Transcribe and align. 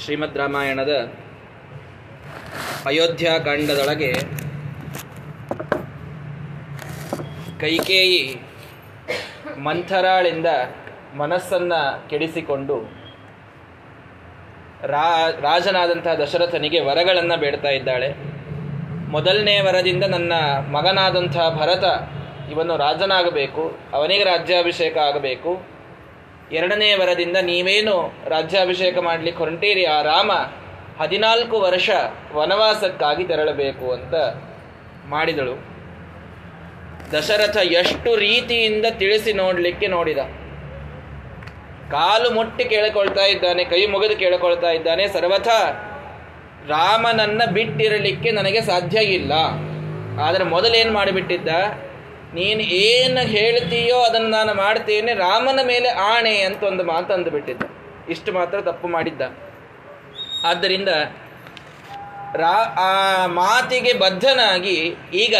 ಶ್ರೀಮದ್ 0.00 0.38
ರಾಮಾಯಣದ 0.38 0.94
ಅಯೋಧ್ಯಾಕಾಂಡದೊಳಗೆ 2.86 4.10
ಕೈಕೇಯಿ 7.60 8.22
ಮಂಥರಾಳಿಂದ 9.58 10.46
ಮನಸ್ಸನ್ನು 11.14 12.08
ಕೆಡಿಸಿಕೊಂಡು 12.08 12.76
ರಾ, 14.86 15.06
ರಾಜನಾದಂತಹ 15.40 16.14
ದಶರಥನಿಗೆ 16.14 16.80
ವರಗಳನ್ನು 16.80 17.36
ಬೇಡ್ತಾ 17.40 17.68
ಇದ್ದಾಳೆ. 17.68 18.08
ಮೊದಲನೇ 19.14 19.60
ವರದಿಂದ 19.60 20.04
ನನ್ನ 20.04 20.32
ಮಗನಾದಂತಹ 20.70 21.46
ಭರತ 21.60 21.84
ಇವನು 22.50 22.76
ರಾಜನಾಗಬೇಕು, 22.76 23.64
ಅವನಿಗೆ 23.92 24.24
ರಾಜ್ಯಾಭಿಷೇಕ 24.24 24.96
ಆಗಬೇಕು. 24.98 25.75
ಎರಡನೇ 26.52 26.94
ವರದಿಂದ 26.94 27.36
ನೀವೇನು 27.42 28.14
ರಾಜ್ಯಾಭಿಷೇಕ 28.28 28.98
ಮಾಡಲಿಕ್ಕೆ 28.98 29.44
ಹೊರಟೀರಿ? 29.44 29.84
ಆ 29.84 30.02
ರಾಮ 30.02 30.32
ಹದಿನಾಲ್ಕು 31.00 31.60
ವರ್ಷ 31.60 31.90
ವನವಾಸಕ್ಕಾಗಿ 32.32 33.24
ತೆರಳಬೇಕು 33.24 33.92
ಅಂತ 33.92 34.14
ಮಾಡಿದಳು. 35.06 35.76
ದಶರಥ 37.12 37.56
ಎಷ್ಟು 37.56 38.16
ರೀತಿಯಿಂದ 38.16 38.86
ತಿಳಿಸಿ 38.90 39.32
ನೋಡಲಿಕ್ಕೆ 39.32 39.86
ನೋಡಿದ. 39.86 40.18
ಕಾಲು 41.90 42.30
ಮುಟ್ಟಿ 42.30 42.64
ಕೇಳಿಕೊಳ್ತಾ 42.64 43.24
ಇದ್ದಾನೆ, 43.24 43.64
ಕೈ 43.64 43.86
ಮುಗಿದು 43.86 44.16
ಕೇಳಿಕೊಳ್ತಾ 44.16 44.70
ಇದ್ದಾನೆ, 44.70 45.08
ಸರ್ವಥ 45.08 45.48
ರಾಮನನ್ನ 46.68 47.42
ಬಿಟ್ಟಿರಲಿಕ್ಕೆ 47.52 48.30
ನನಗೆ 48.30 48.60
ಸಾಧ್ಯ 48.60 48.98
ಇಲ್ಲ. 48.98 49.32
ಆದರೆ 50.20 50.44
ಮೊದಲೇನು 50.44 50.92
ಮಾಡಿಬಿಟ್ಟಿದ್ದ? 50.92 51.48
ನೀನು 52.38 52.62
ಏನು 52.86 53.20
ಹೇಳ್ತೀಯೋ 53.36 53.98
ಅದನ್ನು 54.06 54.30
ನಾನು 54.38 54.52
ಮಾಡ್ತೇನೆ, 54.62 55.12
ರಾಮನ 55.26 55.60
ಮೇಲೆ 55.72 55.90
ಆಣೆ 56.12 56.34
ಅಂತ 56.48 56.60
ಒಂದು 56.70 56.84
ಮಾತು 56.92 57.10
ಅಂದುಬಿಟ್ಟಿದ್ದ. 57.16 57.64
ಇಷ್ಟು 58.14 58.30
ಮಾತ್ರ 58.38 58.56
ತಪ್ಪು 58.70 58.88
ಮಾಡಿದ್ದ. 58.96 59.22
ಆದ್ದರಿಂದ 60.50 60.90
ರಾ, 62.42 62.56
ಆ 62.88 62.92
ಮಾತಿಗೆ 63.40 63.92
ಬದ್ಧನಾಗಿ 64.04 64.78
ಈಗ 65.24 65.36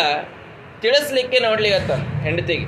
ತಿಳಿಸ್ಲಿಕ್ಕೆ 0.85 1.39
ನೋಡ್ಲಿಗತ್ತ 1.47 1.93
ಹೆಂಡತಿಗೆ. 2.25 2.67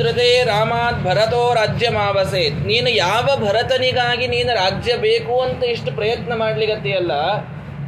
ಹೃದಯ 0.00 0.34
ರಾಮಾತ್ 0.54 0.98
ಭರತೋ 1.06 1.42
ರಾಜ್ಯ 1.60 1.86
ಮಾವಸೆ 1.96 2.42
ನೀನು 2.70 2.88
ಯಾವ 3.04 3.26
ಭರತನಿಗಾಗಿ 3.44 4.26
ನೀನು 4.34 4.50
ರಾಜ್ಯ 4.64 4.92
ಬೇಕು 5.06 5.34
ಅಂತ 5.46 5.62
ಇಷ್ಟು 5.74 5.90
ಪ್ರಯತ್ನ 5.98 6.32
ಮಾಡ್ಲಿಗತ್ತೀಯಲ್ಲ 6.42 7.12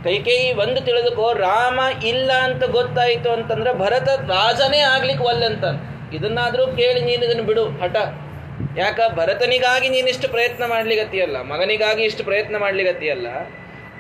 ಕೈಕೇಯಿ 0.05 0.53
ಒಂದು 0.53 0.81
ತಿಳಿದುಕೋ, 0.81 1.33
ರಾಮ 1.33 1.81
ಇಲ್ಲ 2.05 2.33
ಅಂತ 2.33 2.65
ಗೊತ್ತಾಯಿತು 2.65 3.33
ಅಂತಂದ್ರೆ 3.33 3.79
ಭರತ 3.79 4.09
ರಾಜನೇ 4.09 4.79
ಆಗ್ಲಿಕ್ಕೆ 4.79 5.25
ಒಲ್ಲಂತ 5.25 5.65
ಇದನ್ನಾದರೂ 6.15 6.67
ಕೇಳಿ 6.67 7.01
ನೀನು 7.01 7.25
ಇದನ್ನು 7.25 7.43
ಬಿಡು, 7.43 7.65
ಹಠ. 7.65 7.97
ಯಾಕ? 8.77 9.01
ಭರತನಿಗಾಗಿ 9.15 9.89
ನೀನಿಷ್ಟು 9.89 10.29
ಪ್ರಯತ್ನ 10.29 10.65
ಮಾಡ್ಲಿಗತಿಯಲ್ಲ 10.67 11.43
ಮಗನಿಗಾಗಿ 11.43 12.03
ಇಷ್ಟು 12.03 12.25
ಪ್ರಯತ್ನ 12.25 12.57
ಮಾಡ್ಲಿಗತಿಯಲ್ಲ 12.57 13.27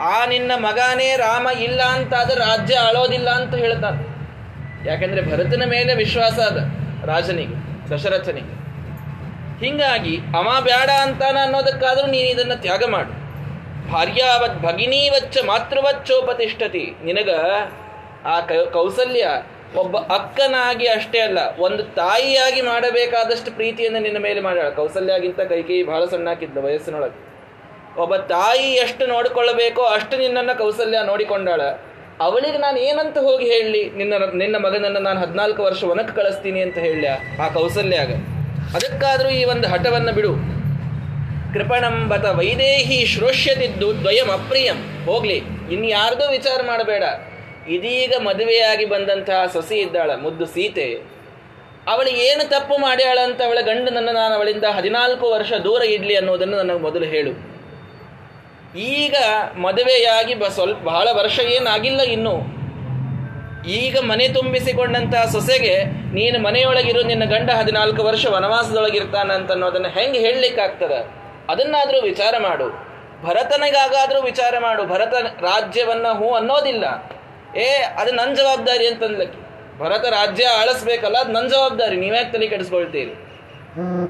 ಆ 0.00 0.26
ನಿನ್ನ 0.26 0.52
ಮಗನೇ 0.56 1.16
ರಾಮ 1.16 1.48
ಇಲ್ಲ 1.62 1.82
ಅಂತ 1.82 2.14
ಆದ್ರೆ 2.14 2.34
ರಾಜ್ಯ 2.34 2.76
ಆಳೋದಿಲ್ಲ 2.76 3.30
ಅಂತ 3.30 3.54
ಹೇಳ್ತಾನೆ. 3.54 4.02
ಯಾಕಂದ್ರೆ 4.88 5.32
ಭರತನ 5.32 5.62
ಮೇಲೆ 5.66 5.94
ವಿಶ್ವಾಸ 5.94 6.32
ಅದ, 6.32 6.58
ರಾಜನಿಗೆ, 7.04 7.56
ದಶರಥನಿಗೆ. 7.90 8.60
ಹಿಂಗಾಗಿ 9.66 10.16
ಅವ 10.16 10.60
ಬೇಡ 10.60 10.90
ಅಂತಾನ 10.90 11.36
ಅನ್ನೋದಕ್ಕಾದ್ರೂ 11.42 12.06
ನೀನು 12.06 12.28
ಇದನ್ನ 12.28 12.52
ತ್ಯಾಗ 12.54 12.84
ಮಾಡು. 12.84 13.19
ಭಾರ್ಯಾವತ್ 13.92 14.58
ಭಗಿನೀವಚ್ಚ 14.66 15.38
ಮಾತೃವಚ್ಚೋಪತಿಷ್ಠತಿ. 15.50 16.84
ನಿನಗ 17.08 17.30
ಆ 18.34 18.36
ಕೌಸಲ್ಯ 18.76 19.24
ಒಬ್ಬ 19.82 19.96
ಅಕ್ಕನಾಗಿ 20.16 20.86
ಅಷ್ಟೇ 20.96 21.20
ಅಲ್ಲ, 21.26 21.40
ಒಂದು 21.66 21.82
ತಾಯಿಯಾಗಿ 21.98 22.60
ಮಾಡಬೇಕಾದಷ್ಟು 22.68 23.50
ಪ್ರೀತಿಯನ್ನು 23.58 24.00
ನಿನ್ನ 24.06 24.18
ಮೇಲೆ 24.26 24.40
ಮಾಡ್ಯಾಳ. 24.46 24.68
ಕೌಸಲ್ಯಾಗಿಂತ 24.78 25.40
ಕೈಕೇಯಿ 25.52 25.82
ಬಹಳ 25.90 26.02
ಸಣ್ಣಾಕಿದ್ದ 26.14 26.64
ವಯಸ್ಸಿನೊಳಗೆ. 26.66 27.18
ಒಬ್ಬ 28.02 28.14
ತಾಯಿ 28.34 28.68
ಎಷ್ಟು 28.84 29.04
ನೋಡಿಕೊಳ್ಳಬೇಕೋ 29.14 29.84
ಅಷ್ಟು 29.96 30.16
ನಿನ್ನನ್ನು 30.22 30.54
ಕೌಸಲ್ಯ 30.62 30.98
ನೋಡಿಕೊಂಡಾಳ. 31.12 31.62
ಅವಳಿಗೆ 32.26 32.58
ನಾನು 32.64 32.78
ಏನಂತ 32.88 33.18
ಹೋಗಿ 33.28 33.46
ಹೇಳಲಿ? 33.52 33.82
ನಿನ್ನ 33.98 34.14
ನಿನ್ನ 34.42 34.56
ಮಗನನ್ನು 34.66 35.00
ನಾನು 35.08 35.18
ಹದಿನಾಲ್ಕು 35.24 35.60
ವರ್ಷ 35.68 35.82
ಒನಕ್ಕೆ 35.94 36.14
ಕಳಿಸ್ತೀನಿ 36.20 36.60
ಅಂತ 36.66 36.78
ಹೇಳ 36.86 37.04
ಆ 37.44 37.48
ಕೌಸಲ್ಯಾಗ. 37.58 38.10
ಅದಕ್ಕಾದರೂ 38.76 39.30
ಈ 39.40 39.42
ಒಂದು 39.54 39.68
ಹಠವನ್ನು 39.74 40.12
ಬಿಡು. 40.18 40.32
ಕೃಪಣಂಬತ 41.54 42.26
ವೈದೇಹಿ 42.38 42.98
ಶ್ರೋಷ್ಯದಿದ್ದು 43.12 43.88
ದ್ವಯಂ 44.02 44.28
ಅಪ್ರಿಯಂ 44.38 44.78
ಹೋಗ್ಲಿ, 45.08 45.38
ಇನ್ಯಾರ್ದು 45.74 46.24
ವಿಚಾರ 46.36 46.58
ಮಾಡಬೇಡ. 46.70 47.04
ಇದೀಗ 47.76 48.12
ಮದುವೆಯಾಗಿ 48.28 48.84
ಬಂದಂತಹ 48.92 49.40
ಸೊಸಿ 49.54 49.76
ಇದ್ದಾಳ, 49.86 50.10
ಮುದ್ದು 50.24 50.46
ಸೀತೆ. 50.54 50.86
ಅವಳು 51.92 52.10
ಏನು 52.26 52.44
ತಪ್ಪು 52.54 52.74
ಮಾಡ್ಯಾಳಂತ 52.86 53.40
ಅವಳ 53.48 53.60
ಗಂಡನನ್ನು 53.68 54.12
ನಾನು 54.12 54.32
ಅವಳಿಂದ 54.38 54.66
ಹದಿನಾಲ್ಕು 54.78 55.26
ವರ್ಷ 55.34 55.52
ದೂರ 55.66 55.82
ಇಡ್ಲಿ 55.96 56.14
ಅನ್ನೋದನ್ನು 56.20 56.56
ನನಗೆ 56.62 56.82
ಮೊದಲು 56.86 57.06
ಹೇಳು. 57.14 57.32
ಈಗ 58.96 59.14
ಮದುವೆಯಾಗಿ 59.66 60.34
ಬ 60.42 60.48
ಸ್ವಲ್ಪ, 60.56 60.80
ಬಹಳ 60.90 61.08
ವರ್ಷ 61.20 61.38
ಏನಾಗಿಲ್ಲ 61.56 62.02
ಇನ್ನು. 62.16 62.34
ಈಗ 63.80 63.96
ಮನೆ 64.10 64.26
ತುಂಬಿಸಿಕೊಂಡಂತಹ 64.36 65.24
ಸೊಸೆಗೆ 65.32 65.74
ನೀನು 66.18 66.36
ಮನೆಯೊಳಗಿರೋ, 66.44 67.00
ನಿನ್ನ 67.10 67.24
ಗಂಡ 67.34 67.50
ಹದಿನಾಲ್ಕು 67.60 68.02
ವರ್ಷ 68.10 68.26
ವನವಾಸದೊಳಗಿರ್ತಾನಂತ 68.36 69.50
ಅನ್ನೋದನ್ನು 69.56 69.90
ಹೆಂಗೆ 69.96 70.20
ಹೇಳಲಿಕ್ಕಾಗ್ತದ? 70.26 70.94
ಅದನ್ನಾದರೂ 71.50 72.00
ವಿಚಾರ 72.00 72.34
ಮಾಡು. 72.38 72.68
ಭರತನಿಗಾಗಾದರೂ 73.26 74.20
ವಿಚಾರ 74.22 74.54
ಮಾಡು. 74.58 74.86
ಭರತ 74.86 75.14
ರಾಜ್ಯವನ್ನ 75.40 76.06
ಹೂ 76.08 76.34
ಅನ್ನೋದಿಲ್ಲ. 76.34 76.84
ಏ, 77.56 77.68
ಅದು 77.98 78.12
ನನ್ನ 78.12 78.34
ಜವಾಬ್ದಾರಿ 78.34 78.86
ಅಂತಂದ್ಲಕ್ಕೆ. 78.86 79.40
ಭರತ 79.78 80.04
ರಾಜ್ಯ 80.04 80.44
ಆಳಿಸ್ಬೇಕಲ್ಲ, 80.46 81.16
ಅದು 81.18 81.32
ನನ್ನ 81.32 81.48
ಜವಾಬ್ದಾರಿ. 81.48 81.96
ನೀವ್ಯಾಕೆ 81.96 82.32
ತಲೆ 82.32 82.46
ಕೆಡಿಸ್ಕೊಳ್ತೀರಿ? 82.46 83.12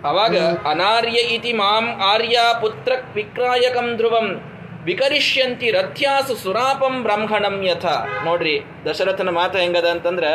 ಅವಾಗ 0.04 0.36
ಅನಾರ್ಯ 0.70 1.20
ಇತಿ 1.20 1.52
ಮಾಂ 1.52 2.00
ಆರ್ಯ 2.04 2.38
ಪುತ್ರ 2.60 2.92
ವಿಕ್ರಾಯಕಂ 3.14 3.96
ಧ್ರುವಂ 3.96 4.28
ವಿಕರಿಷ್ಯಂತಿ 4.84 5.70
ರಥ್ಯಾಸು 5.70 6.34
ಸುರಾಪಂ 6.34 7.02
ಬ್ರಾಹ್ಮಣಂ 7.02 7.64
ಯಥ. 7.64 7.86
ನೋಡ್ರಿ, 8.24 8.64
ದಶರಥನ 8.90 9.30
ಮಾತು 9.30 9.58
ಹೆಂಗದ 9.58 9.84
ಅಂತಂದ್ರೆ 9.84 10.30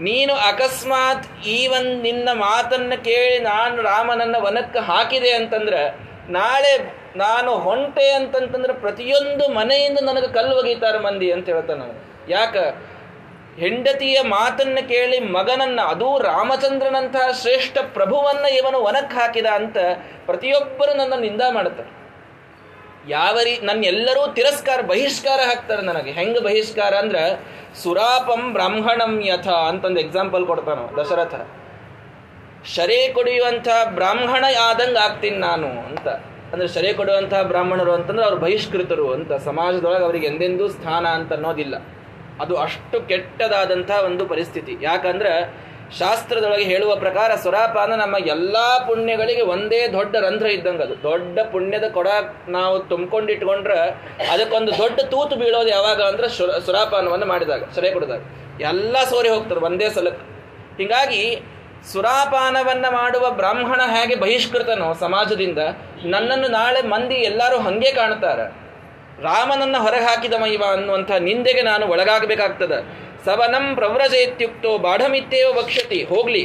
ನೀನು 0.00 0.34
ಅಕಸ್ಮಾತ್ 0.34 1.46
ಈ 1.46 1.66
ಒಂದು 1.66 2.02
ನಿನ್ನ 2.02 2.28
ಮಾತನ್ನು 2.32 3.04
ಕೇಳಿ 3.04 3.38
ನಾನು 3.38 3.82
ರಾಮನನ್ನ 3.82 4.36
ವನಕ್ಕೆ 4.38 4.78
ಹಾಕಿದೆ 4.78 5.30
ಅಂತಂದ್ರೆ, 5.30 5.94
ನಾಳೆ 6.32 6.94
ನಾನು 7.16 7.58
ಹೊಂಟೆ 7.58 8.12
ಅಂತಂತಂದ್ರೆ 8.12 8.72
ಪ್ರತಿಯೊಂದು 8.72 9.48
ಮನೆಯಿಂದ 9.48 9.98
ನನಗೆ 10.02 10.32
ಕಲ್ಲು 10.32 10.56
ಒಗೀತಾರೆ 10.56 10.98
ಮಂದಿ 10.98 11.32
ಅಂತ 11.32 11.48
ಹೇಳ್ತಾನೆ 11.48 12.04
ಯಾಕ? 12.28 12.56
ಹೆಂಡತಿಯ 13.58 14.20
ಮಾತನ್ನು 14.20 14.88
ಕೇಳಿ 14.88 15.20
ಮಗನನ್ನ, 15.20 15.80
ಅದೂ 15.80 16.18
ರಾಮಚಂದ್ರನಂತಹ 16.18 17.30
ಶ್ರೇಷ್ಠ 17.42 17.78
ಪ್ರಭುವನ್ನ 17.78 18.44
ಇವನು 18.44 18.82
ವನಕ್ಕೆ 18.82 19.14
ಹಾಕಿದ 19.14 19.46
ಅಂತ 19.46 19.76
ಪ್ರತಿಯೊಬ್ಬರು 20.26 20.94
ನನ್ನ 20.94 21.14
ನಿಂದ 21.14 21.42
ಮಾಡ್ತಾರೆ. 21.50 21.99
ಯಾವ 23.08 23.38
ರೀ 23.44 23.60
ನನ್ನ 23.62 23.84
ಎಲ್ಲರೂ 23.84 24.32
ತಿರಸ್ಕಾರ, 24.32 24.80
ಬಹಿಷ್ಕಾರ 24.80 25.40
ಹಾಕ್ತಾರೆ 25.40 25.82
ನನಗೆ. 25.82 26.10
ಹೆಂಗೆ 26.10 26.40
ಬಹಿಷ್ಕಾರ 26.40 26.94
ಅಂದ್ರೆ, 26.94 27.44
ಸುರಾಪಂ 27.82 28.52
ಬ್ರಾಹ್ಮಣಂ 28.52 29.22
ಯಥ 29.24 29.48
ಅಂತಂದು 29.48 30.00
ಎಕ್ಸಾಂಪಲ್ 30.00 30.46
ಕೊಡ್ತಾನ 30.46 30.78
ದಶರಥ. 31.00 31.34
ಶರೇ 32.66 33.08
ಕೊಡಿಯುವಂಥ 33.08 33.68
ಬ್ರಾಹ್ಮಣ 33.90 34.44
ಆದಂಗೆ 34.62 34.98
ಆಗ್ತೀನಿ 34.98 35.36
ನಾನು 35.36 35.66
ಅಂತ. 35.66 36.08
ಅಂದ್ರೆ 36.52 36.68
ಶರೇ 36.68 36.92
ಕೊಡುವಂತಹ 36.92 37.42
ಬ್ರಾಹ್ಮಣರು 37.42 37.92
ಅಂತಂದ್ರೆ 37.92 38.22
ಅವ್ರು 38.22 38.36
ಬಹಿಷ್ಕೃತರು 38.36 39.12
ಅಂತ. 39.12 39.32
ಸಮಾಜದೊಳಗೆ 39.32 40.04
ಅವರಿಗೆ 40.04 40.26
ಎಂದೆಂದೂ 40.26 40.68
ಸ್ಥಾನ 40.68 41.06
ಅಂತ 41.06 41.32
ಅನ್ನೋದಿಲ್ಲ. 41.32 41.74
ಅದು 42.40 42.56
ಅಷ್ಟು 42.56 43.08
ಕೆಟ್ಟದಾದಂತಹ 43.08 44.04
ಒಂದು 44.04 44.26
ಪರಿಸ್ಥಿತಿ. 44.26 44.76
ಯಾಕಂದ್ರೆ 44.82 45.54
ಶಾಸ್ತ್ರದೊಳಗೆ 45.98 46.64
ಹೇಳುವ 46.64 46.96
ಪ್ರಕಾರ 46.96 47.34
ಸುರಾಪಾನ 47.34 47.94
ನಮ್ಮ 47.94 48.16
ಎಲ್ಲಾ 48.26 48.78
ಪುಣ್ಯಗಳಿಗೆ 48.86 49.42
ಒಂದೇ 49.42 49.88
ದೊಡ್ಡ 49.88 50.16
ರಂಧ್ರ 50.16 50.46
ಇದ್ದಂಗೆ 50.46 50.82
ಅದು. 50.82 51.02
ದೊಡ್ಡ 51.02 51.38
ಪುಣ್ಯದ 51.52 51.84
ಕೊಡ 51.92 52.08
ನಾವು 52.48 52.78
ತುಂಬಿಕೊಂಡಿಟ್ಕೊಂಡ್ರೆ 52.78 53.78
ಅದಕ್ಕೊಂದು 54.32 54.78
ದೊಡ್ಡ 54.78 55.00
ತೂತು 55.00 55.36
ಬೀಳೋದು 55.36 55.68
ಯಾವಾಗ 55.68 56.02
ಅಂದ್ರೆ 56.02 56.28
ಸುರ 56.28 56.50
ಸುರಾಪಾನವನ್ನು 56.50 57.26
ಮಾಡಿದಾಗ, 57.26 57.64
ಸೆರೆ 57.74 57.90
ಕೊಡಿದಾಗ. 57.90 58.20
ಎಲ್ಲ 58.60 58.96
ಸೋರಿ 59.04 59.28
ಹೋಗ್ತಾರೆ 59.28 59.60
ಒಂದೇ 59.60 59.88
ಸಲಕ್ಕೆ. 59.88 60.26
ಹೀಗಾಗಿ 60.82 61.42
ಸುರಾಪಾನವನ್ನು 61.92 62.92
ಮಾಡುವ 62.92 63.30
ಬ್ರಾಹ್ಮಣ 63.30 63.80
ಹೇಗೆ 63.94 64.14
ಬಹಿಷ್ಕೃತನೋ 64.14 64.92
ಸಮಾಜದಿಂದ 64.92 65.58
ನನ್ನನ್ನು 66.04 66.48
ನಾಳೆ 66.48 66.82
ಮಂದಿ 66.82 67.14
ಎಲ್ಲರೂ 67.14 67.58
ಹಂಗೆ 67.58 67.92
ಕಾಣ್ತಾರೆ. 67.92 68.69
ರಾಮನನ್ನ 69.26 69.76
ಹೊರಗೆ 69.84 70.06
ಹಾಕಿದವ 70.08 70.46
ಇವ 70.56 70.64
ಅನ್ನುವಂಥ 70.76 71.10
ನಿಂದೆಗೆ 71.28 71.62
ನಾನು 71.70 71.84
ಒಳಗಾಗಬೇಕಾಗ್ತದ. 71.92 72.74
ಸವನಂ 73.26 73.64
ಪ್ರವ್ರಜೇತ್ಯುಕ್ತೋ 73.78 74.70
ಬಾಢಮಿತ್ತೇವ 74.86 75.48
ವಕ್ಷತಿ 75.58 75.98
ಹೋಗ್ಲಿ. 76.12 76.44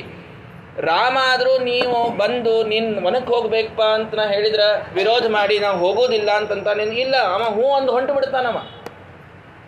ರಾಮ 0.87 1.17
ಆದರೂ 1.33 1.53
ನೀವು 1.69 1.97
ಬಂದು 2.21 2.53
ನಿನ್ನ 2.71 3.03
ಮನಕ್ಕೆ 3.05 3.31
ಹೋಗ್ಬೇಕಪ್ಪ 3.33 3.81
ಅಂತ 3.97 4.15
ನಾ 4.19 4.23
ಹೇಳಿದ್ರ 4.33 4.63
ವಿರೋಧ 4.97 5.25
ಮಾಡಿ 5.35 5.55
ನಾವು 5.65 5.77
ಹೋಗೋದಿಲ್ಲ 5.83 6.29
ಅಂತಂತ 6.39 6.67
ನಿನ್ 6.79 6.91
ಇಲ್ಲ, 7.03 7.15
ಅವ 7.35 7.43
ಹೂ 7.57 7.63
ಒಂದು 7.77 7.91
ಹೊಂಟು 7.95 8.13
ಬಿಡ್ತಾನವ 8.17 8.57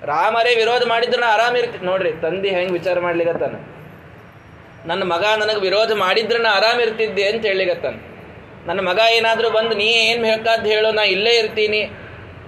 ರಾಮರೇ 0.09 0.51
ವಿರೋಧ 0.61 0.83
ಮಾಡಿದ್ರೆ 0.93 1.19
ನಾ 1.23 1.29
ಆರಾಮ 1.35 1.55
ಇರ್ತಿ 1.61 1.79
ನೋಡ್ರಿ, 1.89 2.11
ತಂದೆ 2.23 2.49
ಹೆಂಗೆ 2.55 2.73
ವಿಚಾರ 2.79 2.97
ಮಾಡ್ಲಿಗತ್ತಾನ 3.05 3.55
ನನ್ನ 4.89 5.03
ಮಗ 5.13 5.23
ನನಗೆ 5.43 5.61
ವಿರೋಧ 5.67 5.91
ಮಾಡಿದ್ರೆ 6.03 6.39
ನಾ 6.43 6.51
ಆರಾಮ 6.59 6.77
ಇರ್ತಿದ್ದೆ 6.85 7.23
ಅಂತ 7.31 7.43
ಹೇಳಿಗತ್ತಾನ 7.51 7.95
ನನ್ನ 8.67 8.81
ಮಗ 8.89 8.99
ಏನಾದರೂ 9.17 9.49
ಬಂದು 9.57 9.73
ನೀ 9.81 9.87
ಏನು 10.03 10.21
ಬೇಕಾದ್ 10.27 10.67
ಹೇಳೋ, 10.73 10.89
ನಾ 10.99 11.03
ಇಲ್ಲೇ 11.15 11.33
ಇರ್ತೀನಿ. 11.41 11.81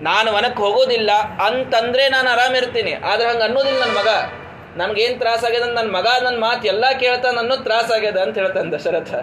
ನಾನು 0.02 0.32
ವನಕ್ಕೆ 0.34 0.64
ಹೋಗೋದಿಲ್ಲ 0.64 1.12
ಅಂತಂದ್ರೆ 1.46 2.10
ನಾನು 2.10 2.30
ಆರಾಮಿರ್ತೀನಿ 2.30 2.94
ಆದ್ರೆ 2.94 3.30
ಹಂಗೆ 3.30 3.44
ಅನ್ನೋದಿಲ್ಲ 3.44 3.80
ನನ್ನ 3.80 3.98
ಮಗ. 3.98 4.08
ನಮ್ಗೇನು 4.78 5.20
ತ್ರಾಸ 5.20 5.44
ಆಗ್ಯದ 5.46 5.62
ನನ್ನ 5.62 5.92
ಮಗ 5.96 6.08
ನನ್ನ 6.24 6.40
ಮಾತು 6.40 6.68
ಎಲ್ಲ 6.68 6.86
ಕೇಳ್ತಾನ 7.00 7.56
ತ್ರಾಸ 7.64 7.92
ಆಗ್ಯದ 7.92 8.18
ಅಂತ 8.18 8.38
ಹೇಳ್ತಾನೆ 8.38 8.72
ದಶರಥ. 8.72 9.14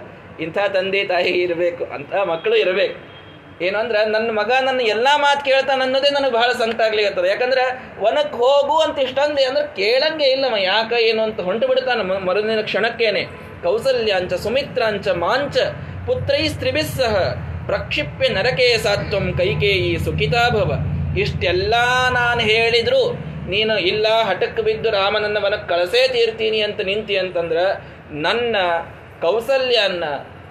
ಇಂಥ 0.40 0.58
ತಂದೆ 0.58 1.05
ತಾಯಿ 1.05 1.28
ಇರಬೇಕು 1.28 1.84
ಅಂತ 1.84 2.14
ಮಕ್ಕಳು 2.14 2.56
ಇರಬೇಕು. 2.56 3.17
ಏನು 3.64 3.78
ಅಂದ್ರೆ 3.78 4.05
ನನ್ನ 4.05 4.31
ಮಗ 4.31 4.52
ನನ್ನ 4.62 4.81
ಎಲ್ಲ 4.81 5.08
ಮಾತು 5.17 5.44
ಕೇಳ್ತಾನೆ 5.44 5.82
ಅನ್ನೋದೇ 5.82 6.11
ನನಗೆ 6.11 6.32
ಬಹಳ 6.32 6.52
ಸಂಕಟ 6.52 6.81
ಆಗ್ಲಿಕತ್ತದ 6.81 7.25
ಯಾಕಂದ್ರೆ 7.25 7.62
ಒನಕ್ಕೆ 8.00 8.37
ಹೋಗು 8.37 8.76
ಅಂತ 8.79 8.99
ಇಷ್ಟಂದೆ 8.99 9.44
ಅಂದ್ರೆ 9.44 9.76
ಕೇಳಂಗೆ 9.76 10.26
ಇಲ್ಲಮ್ಮ 10.31 10.56
ಯಾಕ 10.56 10.93
ಏನು 10.93 11.22
ಅಂತ 11.22 11.40
ಹೊಂಟು 11.40 11.69
ಬಿಡ್ತಾನ 11.69 12.00
ಮರುದಿನ 12.00 12.61
ಕ್ಷಣಕ್ಕೇನೆ. 12.61 13.22
ಕೌಸಲ್ಯಾಂಚ, 13.62 14.34
ಸುಮಿತ್ರಾಂಚ, 14.34 15.08
ಮಾಂಚ 15.08 15.56
ಪುತ್ರೈ 16.06 16.49
ಸ್ತ್ರಿಭಿಸ್ಸಹ 16.49 17.14
ಪ್ರಕ್ಷಿಪ್ಯ 17.66 18.28
ನರಕೇ 18.28 18.76
ಸಾತ್ವಂ 18.76 19.32
ಕೈಕೇಯಿ 19.36 19.98
ಸುಖಿತಾ 19.98 20.48
ಭವ. 20.48 20.72
ಇಷ್ಟೆಲ್ಲ 21.18 21.74
ನಾನು 22.10 22.40
ಹೇಳಿದ್ರು 22.40 23.02
ನೀನು 23.48 23.78
ಇಲ್ಲ 23.78 24.06
ಹಠಕ್ಕೆ 24.22 24.62
ಬಿದ್ದು 24.62 24.90
ರಾಮನನ್ನ 24.90 25.38
ವನಕ್ಕೆ 25.44 25.68
ಕಳಸೇ 25.68 26.08
ತೀರ್ತೀನಿ 26.08 26.60
ಅಂತ 26.60 26.80
ನಿಂತಿ 26.80 27.16
ಅಂತಂದ್ರೆ 27.16 27.64
ನನ್ನ 28.22 28.56
ಕೌಸಲ್ಯನ್ನ, 29.20 30.04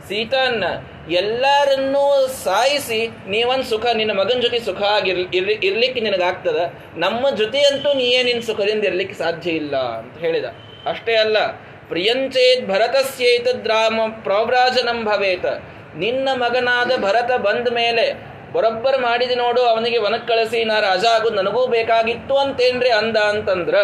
ಸೀತಾನ್ನ 0.08 0.64
ಎಲ್ಲರನ್ನೂ 1.12 2.28
ಸಾಯಿಸಿ 2.28 3.08
ನೀವೊಂದು 3.28 3.64
ಸುಖ, 3.64 3.86
ನಿನ್ನ 3.94 4.12
ಮಗನ 4.12 4.40
ಜೊತೆ 4.40 4.60
ಸುಖ 4.60 4.82
ಆಗಿರ್, 4.82 5.20
ಇರ್ಲಿ, 5.36 5.54
ಇರ್ಲಿಕ್ಕೆ 5.64 6.00
ನಿನಗಾಗ್ತದ. 6.00 6.60
ನಮ್ಮ 6.96 7.30
ಜೊತೆಯಂತೂ 7.30 7.94
ನೀಯೇ 7.94 8.24
ನಿನ್ನ 8.24 8.42
ಸುಖದಿಂದ 8.42 8.84
ಇರ್ಲಿಕ್ಕೆ 8.86 9.16
ಸಾಧ್ಯ 9.16 9.52
ಇಲ್ಲ 9.52 9.76
ಅಂತ 9.78 10.18
ಹೇಳಿದ. 10.18 10.46
ಅಷ್ಟೇ 10.90 11.16
ಅಲ್ಲ 11.16 11.38
ಪ್ರಿಯಂಚೇತ್ 11.88 12.70
ಭರತಸ್ಯೇತದ್ 12.70 13.68
ರಾಮ 13.68 14.00
ಪ್ರವ್ರಾಜನಂ 14.24 15.06
ಭವೇತ. 15.06 15.46
ನಿನ್ನ 15.96 16.30
ಮಗನಾದ 16.34 16.92
ಭರತ 17.02 17.32
ಬಂದ 17.42 17.68
ಮೇಲೆ 17.74 18.36
ಬರೋಬ್ಬರ್ 18.54 19.02
ಮಾಡಿದಿ 19.02 19.36
ನೋಡು, 19.36 19.62
ಅವನಿಗೆ 19.62 19.98
ವನಕ್ಕೆ 19.98 20.28
ಕಳಿಸಿ, 20.34 20.64
ನಾ 20.64 20.80
ರಾಜ 20.80 21.06
ಆಗೋದು 21.06 21.36
ನನಗೂ 21.36 21.68
ಬೇಕಾಗಿತ್ತು 21.68 22.38
ಅಂತೇನ್ರಿ 22.38 22.90
ಅಂದ 22.90 23.18
ಅಂತಂದ್ರ, 23.18 23.76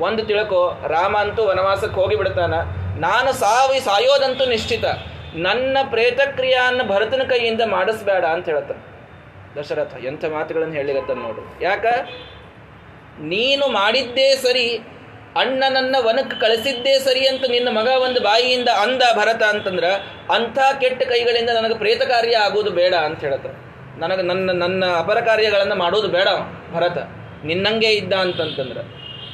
ಒಂದು 0.00 0.26
ತಿಳ್ಕೊ, 0.26 0.84
ರಾಮ 0.88 1.16
ಅಂತೂ 1.18 1.44
ವನವಾಸಕ್ಕೆ 1.44 2.00
ಹೋಗಿ 2.00 2.16
ಬಿಡ್ತಾನ. 2.16 2.54
ನಾನು 3.00 3.32
ಸಾವಿ 3.32 3.80
ಸಾಯೋದಂತೂ 3.80 4.44
ನಿಶ್ಚಿತ. 4.44 4.84
ನನ್ನ 5.34 5.78
ಪ್ರೇತಕ್ರಿಯೆಯನ್ನು 5.90 6.84
ಭರತನ 6.84 7.22
ಕೈಯಿಂದ 7.28 7.60
ಮಾಡಿಸ್ಬೇಡ 7.66 8.24
ಅಂತ 8.24 8.48
ಹೇಳತ್ತ 8.48 8.72
ದಶರಥ 9.58 10.04
ಎಂಥ 10.04 10.24
ಮಾತುಗಳನ್ನು 10.24 10.74
ಹೇಳಿಗತ್ತ 10.74 11.10
ನೋಡು. 11.10 11.64
ಯಾಕ? 11.64 11.86
ನೀನು 13.20 13.66
ಮಾಡಿದ್ದೇ 13.66 14.36
ಸರಿ 14.36 14.80
ಅಣ್ಣನನ್ನ 15.38 15.96
ವನಕ್ಕೆ 15.98 16.40
ಕಳಿಸಿದ್ದೇ 16.40 16.98
ಸರಿ 16.98 17.28
ಅಂತ 17.28 17.50
ನಿನ್ನ 17.50 17.68
ಮಗ 17.68 17.88
ಒಂದು 17.88 18.20
ಬಾಯಿಯಿಂದ 18.20 18.68
ಅಂದ 18.68 19.02
ಭರತ 19.16 19.42
ಅಂತಂದ್ರ 19.42 19.84
ಅಂಥ 20.34 20.58
ಕೆಟ್ಟ 20.80 21.02
ಕೈಗಳಿಂದ 21.02 21.50
ನನಗೆ 21.50 21.78
ಪ್ರೇತ 21.78 22.02
ಕಾರ್ಯ 22.02 22.36
ಆಗೋದು 22.36 22.70
ಬೇಡ 22.70 22.94
ಅಂತ 22.94 23.20
ಹೇಳ್ತಾರೆ 23.20 23.68
ನನಗೆ 23.98 24.22
ನನ್ನ 24.22 24.50
ನನ್ನ 24.50 24.84
ಅಪರ 24.96 25.20
ಕಾರ್ಯಗಳನ್ನು 25.20 25.74
ಮಾಡೋದು 25.74 26.08
ಬೇಡ 26.08 26.28
ಭರತ. 26.74 26.98
ನಿನ್ನಂಗೆ 27.44 27.92
ಇದ್ದ 27.92 28.12
ಅಂತಂತಂದ್ರ. 28.12 28.78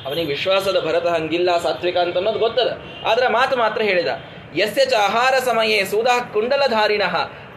ಅವನಿಗೆ 0.07 0.27
ವಿಶ್ವಾಸದ 0.27 0.85
ಭರತ 0.87 1.07
ಹಂಗಿಲ್ಲ, 1.07 1.59
ಸಾತ್ವಿಕ 1.59 1.97
ಅಂತ 1.97 2.17
ಅನ್ನೋದು 2.17 2.39
ಗೊತ್ತದ. 2.39 2.79
ಆದ್ರೆ 3.07 3.29
ಮಾತು 3.29 3.57
ಮಾತ್ರ 3.57 3.83
ಹೇಳಿದ. 3.83 4.09
ಯಸ್ಯ 4.57 4.85
ಚ 4.85 4.95
ಆಹಾರ 4.95 5.35
ಸಮಯೇ 5.45 5.85
ಸೂದಾ 5.85 6.21
ಕುಂಡಲಧಾರಿಣ. 6.21 7.03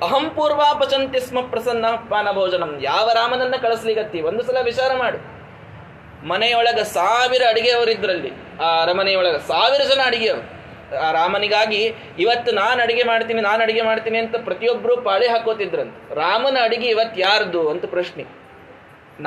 ಅಹಂ 0.02 0.30
ಪೂರ್ವಾಪಚಂತಿ 0.30 1.20
ಸ್ಮ 1.20 1.42
ಪ್ರಸನ್ನ 1.42 1.86
ಪಾನ 2.10 2.32
ಭೋಜನಂ 2.32 2.80
ಯಾವ 2.82 3.12
ರಾಮನನ್ನ 3.14 3.56
ಕಳಿಸ್ಲಿಗತ್ತಿ 3.62 4.22
ಒಂದು 4.22 4.44
ಸಲ 4.44 4.58
ವಿಚಾರ 4.64 4.94
ಮಾಡು. 4.94 5.37
ಮನೆಯೊಳಗ 6.32 6.80
ಸಾವಿರ 6.98 7.44
ಅಡಿಗೆಯವರಿದ್ರಲ್ಲಿ 7.54 8.32
ಆ 8.66 8.70
ಅರಮನೆಯೊಳಗ 8.84 9.38
ಸಾವಿರ 9.52 9.82
ಜನ 9.92 10.02
ಅಡಿಗೆಯವರು. 10.12 10.46
ಆ 11.06 11.08
ರಾಮನಿಗಾಗಿ 11.20 11.80
ಇವತ್ತು 12.24 12.50
ನಾನು 12.62 12.80
ಅಡಿಗೆ 12.86 13.04
ಮಾಡ್ತೀನಿ, 13.12 13.42
ನಾನು 13.50 13.60
ಅಡಿಗೆ 13.66 13.84
ಮಾಡ್ತೀನಿ 13.88 14.18
ಅಂತ 14.24 14.36
ಪ್ರತಿಯೊಬ್ಬರೂ 14.48 14.94
ಪಾಳಿ 15.08 15.28
ಹಾಕೋತಿದ್ರಂತ. 15.34 15.96
ರಾಮನ 16.22 16.58
ಅಡಿಗೆ 16.68 16.88
ಇವತ್ತು 16.96 17.20
ಯಾರ್ದು 17.28 17.62
ಅಂತ 17.72 17.86
ಪ್ರಶ್ನೆ. 17.96 18.26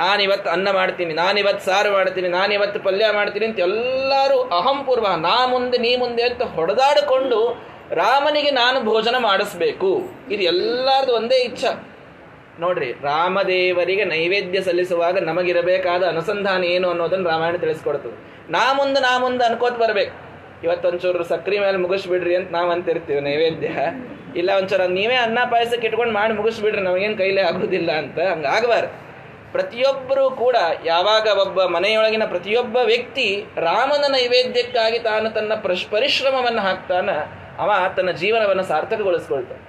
ನಾನಿವತ್ತು 0.01 0.49
ಅನ್ನ 0.55 0.69
ಮಾಡ್ತೀನಿ 0.79 1.13
ನಾನಿವತ್ತು 1.21 1.63
ಸಾರು 1.69 1.91
ಮಾಡ್ತೀನಿ 1.97 2.29
ನಾನಿವತ್ತು 2.39 2.79
ಪಲ್ಯ 2.87 3.07
ಮಾಡ್ತೀನಿ 3.19 3.45
ಅಂತ 3.49 3.59
ಎಲ್ಲರೂ 3.69 4.39
ಅಹಂಪೂರ್ವ, 4.59 5.07
ನಾ 5.27 5.37
ಮುಂದೆ, 5.53 5.79
ನೀ 5.85 5.93
ಮುಂದೆ 6.03 6.25
ಅಂತ 6.31 6.43
ಹೊಡೆದಾಡಿಕೊಂಡು 6.57 7.41
ರಾಮನಿಗೆ 8.01 8.51
ನಾನು 8.63 8.81
ಭೋಜನ 8.89 9.17
ಮಾಡಿಸ್ಬೇಕು. 9.29 9.91
ಇದು 10.35 10.43
ಎಲ್ಲರದು 10.53 11.13
ಒಂದೇ 11.21 11.39
ಇಚ್ಛಾ. 11.49 11.73
ನೋಡ್ರಿ, 12.63 12.89
ರಾಮದೇವರಿಗೆ 13.09 14.05
ನೈವೇದ್ಯ 14.13 14.59
ಸಲ್ಲಿಸುವಾಗ 14.67 15.19
ನಮಗಿರಬೇಕಾದ 15.29 16.03
ಅನುಸಂಧಾನ 16.13 16.63
ಏನು 16.75 16.87
ಅನ್ನೋದನ್ನು 16.93 17.29
ರಾಮಾಯಣ 17.33 17.57
ತಿಳಿಸ್ಕೊಡ್ತದೆ. 17.65 18.17
ನಾ 18.55 18.65
ಮುಂದೆ 18.79 19.01
ನಾ 19.07 19.13
ಮುಂದೆ 19.25 19.45
ಅನ್ಕೋತ 19.49 19.77
ಬರ್ಬೇಕು. 19.83 20.15
ಇವತ್ತೊಂಚೂರು 20.65 21.25
ಸಕ್ರಿ 21.25 21.57
ಮೇಲೆ 21.59 21.79
ಮುಗಿಸ್ಬಿಡ್ರಿ 21.85 22.35
ಅಂತ 22.39 22.51
ನಾವು 22.57 22.71
ಅಂತಿರ್ತೀವಿ, 22.75 23.21
ನೈವೇದ್ಯ. 23.29 23.69
ಇಲ್ಲ 24.41 24.51
ಒಂಚೂರು 24.59 24.87
ನೀವೇ 24.99 25.17
ಅನ್ನ 25.27 25.39
ಪಾಯಸಕ್ಕೆ 25.53 25.87
ಇಟ್ಕೊಂಡು 25.87 26.15
ಮಾಡಿ 26.19 26.33
ಮುಗಿಸ್ಬಿಡ್ರಿ, 26.41 26.83
ನಮಗೇನು 26.89 27.17
ಕೈಲೇ 27.23 27.43
ಆಗೋದಿಲ್ಲ 27.51 27.91
ಅಂತ 28.03 28.19
ಹಂಗಾಗಬಾರ್ದು. 28.33 28.93
ಪ್ರತಿಯೊಬ್ಬರೂ 29.55 30.25
ಕೂಡ 30.43 30.57
ಯಾವಾಗ 30.85 31.27
ಒಬ್ಬ 31.45 31.61
ಮನೆಯೊಳಗಿನ 31.77 32.25
ಪ್ರತಿಯೊಬ್ಬ 32.27 32.77
ವ್ಯಕ್ತಿ 32.91 33.29
ರಾಮನ 33.69 34.05
ನೈವೇದ್ಯಕ್ಕಾಗಿ 34.13 34.99
ತಾನು 35.09 35.29
ತನ್ನ 35.31 35.53
ಪ್ರಶ್ 35.65 35.87
ಪರಿಶ್ರಮವನ್ನು 35.95 36.63
ಹಾಕ್ತಾನ 36.63 37.11
ಅವ 37.63 37.71
ತನ್ನ 37.97 38.11
ಜೀವನವನ್ನು 38.21 38.65
ಸಾರ್ಥಕಗೊಳಿಸ್ಕೊಳ್ತಾನೆ. 38.65 39.63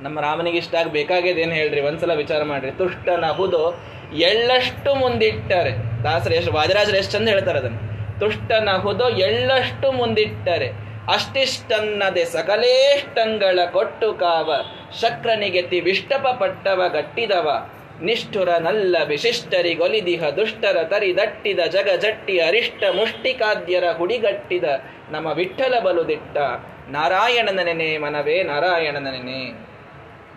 ನಮ್ಮ 0.00 0.20
ರಾಮನಿಗೆ 0.20 0.58
ಇಷ್ಟ 0.58 0.74
ಆಗಿ 0.74 1.28
ಏನು 1.28 1.52
ಹೇಳ್ರಿ? 1.52 1.80
ಒಂದ್ಸಲ 1.80 2.14
ವಿಚಾರ 2.14 2.42
ಮಾಡ್ರಿ. 2.42 2.70
ತುಷ್ಟನ 2.70 3.24
ಹುದು 3.30 3.82
ಎಳ್ಳಷ್ಟು 4.16 4.94
ಮುಂದಿಟ್ಟರೆ. 4.94 6.02
ದಾಸರು 6.02 6.34
ಎಷ್ಟು 6.34 6.52
ವಾಜರಾಜರು 6.52 6.96
ಎಷ್ಟು 6.96 7.12
ಚಂದ 7.12 7.28
ಹೇಳ್ತಾರೆ 7.28 7.58
ಅದನ್ನು. 7.58 7.96
ತುಷ್ಟನ 8.20 8.68
ಹುದು 8.76 9.10
ಎಳ್ಳಷ್ಟು 9.10 9.92
ಮುಂದಿಟ್ಟರೆ. 9.92 10.68
ಅಷ್ಟಿಷ್ಟನ್ನದೆ 11.12 12.24
ಸಕಲೇಷ್ಟಂಗಳ 12.24 13.58
ಕೊಟ್ಟು 13.72 14.14
ಕಾವ. 14.14 14.54
ಶಕ್ರನಿಗೆ 15.00 15.62
ತಿ 15.62 15.80
ವಿಷ್ಟಪ 15.80 16.26
ಪಟ್ಟವ, 16.40 16.82
ಗಟ್ಟಿದವ. 16.88 17.70
ನಿಷ್ಠುರ 18.02 18.48
ನಲ್ಲ 18.48 18.96
ವಿಶಿಷ್ಟರಿಗೊಲಿದಿಹ 19.06 20.28
ದುಷ್ಟರ 20.28 20.82
ತರಿ 20.82 21.16
ದಟ್ಟಿದ, 21.16 21.58
ಜಗ 21.58 21.88
ಜಟ್ಟಿ 21.96 22.38
ಅರಿಷ್ಟ 22.38 22.84
ಮುಷ್ಟಿಕಾದ್ಯರ 22.96 23.84
ಹುಡಿಗಟ್ಟಿದ. 23.96 24.64
ನಮ್ಮ 25.10 25.32
ವಿಠ್ಠಲ 25.32 25.78
ಬಲುದಿಟ್ಟ. 25.78 26.36
ನಾರಾಯಣನ 26.88 27.60
ನೆನೆ 27.60 27.98
ಮನವೇ 27.98 28.42
ನಾರಾಯಣನ 28.42 29.08
ನೆನೆ 29.10 29.75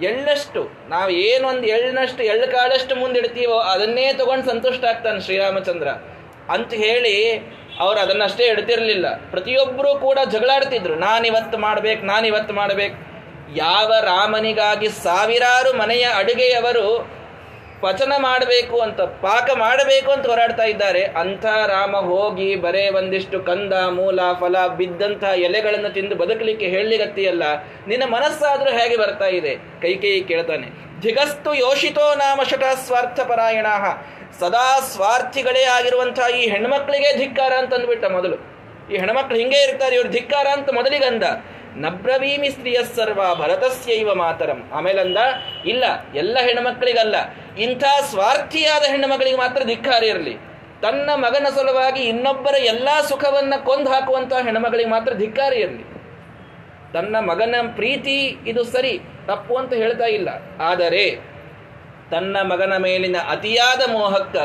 ಎಳ್ಳಷ್ಟು, 0.02 0.90
ನಾವು 0.90 1.10
ಏನೊಂದು 1.10 1.68
ಎಳ್ಳಷ್ಟು 1.68 2.24
ಎಳ್ಳು 2.24 2.52
ಕಾಳಷ್ಟು 2.52 2.96
ಮುಂದಿಡ್ತೀವೋ 2.96 3.60
ಅದನ್ನೇ 3.60 4.14
ತಗೊಂಡು 4.14 4.46
ಸಂತುಷ್ಟ 4.46 4.86
ಆಗ್ತಾನೆ 4.86 5.20
ಶ್ರೀರಾಮಚಂದ್ರ. 5.20 5.88
ಅಂತ 6.54 6.74
ಹೇಳಿ 6.74 7.38
ಅವ್ರು 7.80 8.00
ಅದನ್ನಷ್ಟೇ 8.00 8.46
ಇಡ್ತಿರಲಿಲ್ಲ 8.46 9.30
ಪ್ರತಿಯೊಬ್ಬರೂ 9.30 9.96
ಕೂಡ 9.96 10.20
ಜಗಳಾಡ್ತಿದ್ರು. 10.32 10.96
ನಾನಿವತ್ತು 10.96 11.58
ಮಾಡ್ಬೇಕು 11.58 12.06
ನಾನಿವತ್ತು 12.06 12.54
ಮಾಡ್ಬೇಕು. 12.54 12.98
ಯಾವ 13.56 13.94
ರಾಮನಿಗಾಗಿ 14.02 14.90
ಸಾವಿರಾರು 14.90 15.78
ಮನೆಯ 15.78 16.04
ಅಡುಗೆಯವರು 16.04 17.19
ಪಚನ 17.82 18.14
ಮಾಡಬೇಕು 18.18 18.80
ಅಂತ, 18.80 19.02
ಪಾಕ 19.02 19.50
ಮಾಡಬೇಕು 19.58 20.12
ಅಂತ 20.12 20.28
ಹೋರಾಡ್ತಾ 20.28 20.64
ಇದ್ದಾರೆ. 20.64 21.04
ಅಂಥ 21.04 21.46
ರಾಮ 21.46 21.98
ಹೋಗಿ 21.98 22.56
ಬರೇ 22.56 22.90
ಒಂದಿಷ್ಟು 22.90 23.40
ಕಂದ, 23.40 23.74
ಮೂಲ, 23.74 24.20
ಫಲ 24.40 24.68
ಬಿದ್ದಂಥ 24.68 25.24
ಎಲೆಗಳನ್ನು 25.24 25.90
ತಿಂದು 25.90 26.16
ಬದುಕಲಿಕ್ಕೆ 26.16 26.66
ಹೇಳಲಿಗತ್ತಿಯಲ್ಲ? 26.66 27.44
ನಿನ್ನ 27.88 28.04
ಮನಸ್ಸಾದರೂ 28.06 28.70
ಹೇಗೆ 28.70 28.98
ಬರ್ತಾ 28.98 29.26
ಇದೆ? 29.26 29.56
ಕೈಕೇಯಿ 29.56 30.22
ಕೇಳ್ತಾನೆ. 30.22 30.68
ಧಿಗಸ್ತು 31.02 31.54
ಯೋಷಿತೋ 31.54 32.16
ನಾಮ 32.16 32.40
ಶಟ 32.50 32.64
ಸ್ವಾರ್ಥಪರಾಯಣ 32.86 33.66
ಸದಾ 34.40 34.80
ಸ್ವಾರ್ಥಿಗಳೇ 34.80 35.64
ಆಗಿರುವಂತಹ 35.64 36.28
ಈ 36.30 36.50
ಹೆಣ್ಮಕ್ಳಿಗೆ 36.50 37.18
ಧಿಕ್ಕಾರ 37.18 37.54
ಅಂತಂದ್ಬಿಟ್ಟ 37.54 38.06
ಮೊದಲು. 38.06 38.36
ಈ 38.94 38.98
ಹೆಣ್ಮಕ್ಳು 38.98 39.38
ಹಿಂಗೆ 39.38 39.64
ಇರ್ತಾರೆ, 39.70 39.96
ಇವ್ರು 39.96 40.10
ಧಿಕ್ಕಾರ 40.10 40.48
ಅಂತ 40.48 40.74
ಮೊದಲಿಗಂದ. 40.74 41.24
ನಬ್ರವೀಮಿ 41.80 42.50
ಸ್ತ್ರೀಯ 42.50 42.78
ಸರ್ವ, 42.96 43.36
ಭರತಸ್ಯೈವ 43.36 44.14
ಮಾತರಂ. 44.16 44.70
ಆಮೇಲಂದ, 44.74 45.18
ಇಲ್ಲ, 45.66 45.84
ಎಲ್ಲ 46.16 46.38
ಹೆಣ್ಣುಮಕ್ಕಳಿಗಲ್ಲ 46.42 47.16
ಇಂಥ 47.58 47.84
ಸ್ವಾರ್ಥಿಯಾದ 48.02 48.84
ಹೆಣ್ಣುಮಗಳಿಗೆ 48.84 49.38
ಮಾತ್ರ 49.38 49.64
ಧಿಕ್ಕಾರ 49.64 50.04
ಇರಲಿ. 50.04 50.38
ತನ್ನ 50.82 51.10
ಮಗನ 51.14 51.48
ಸಲುವಾಗಿ 51.56 52.04
ಇನ್ನೊಬ್ಬರ 52.04 52.56
ಎಲ್ಲಾ 52.56 53.02
ಸುಖವನ್ನ 53.02 53.54
ಕೊಂದು 53.64 53.92
ಹಾಕುವಂತಹ 53.92 54.44
ಹೆಣ್ಮಗಳಿಗೆ 54.44 54.90
ಮಾತ್ರ 54.90 55.14
ಧಿಕ್ಕಾರ 55.14 55.54
ಇರಲಿ. 55.54 55.84
ತನ್ನ 56.94 57.20
ಮಗನ 57.20 57.56
ಪ್ರೀತಿ 57.76 58.38
ಇದು 58.48 58.64
ಸರಿ, 58.64 59.00
ತಪ್ಪು 59.28 59.56
ಅಂತ 59.56 59.74
ಹೇಳ್ತಾ 59.74 60.06
ಇಲ್ಲ. 60.06 60.30
ಆದರೆ, 60.62 61.16
ತನ್ನ 62.12 62.38
ಮಗನ 62.42 62.78
ಮೇಲಿನ 62.78 63.16
ಅತಿಯಾದ 63.30 63.92
ಮೋಹಕ್ಕ 63.92 64.36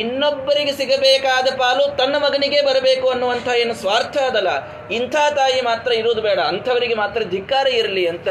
ಇನ್ನೊಬ್ಬರಿಗೆ 0.00 0.72
ಸಿಗಬೇಕಾದ 0.72 1.48
ಪಾಲು 1.56 1.84
ತನ್ನ 1.96 2.14
ಮಗನಿಗೆ 2.16 2.60
ಬರಬೇಕು 2.66 3.06
ಅನ್ನುವಂಥ 3.08 3.48
ಏನು 3.62 3.74
ಸ್ವಾರ್ಥ 3.74 4.16
ಅದಲ್ಲ. 4.30 4.50
ಇಂಥ 4.88 5.14
ತಾಯಿ 5.36 5.60
ಮಾತ್ರ 5.60 5.90
ಇರುವುದು 5.92 6.22
ಬೇಡ. 6.22 6.40
ಅಂಥವರಿಗೆ 6.52 6.94
ಮಾತ್ರ 6.94 7.22
ಧಿಕ್ಕಾರ 7.22 7.66
ಇರಲಿ 7.80 8.04
ಅಂತ 8.08 8.28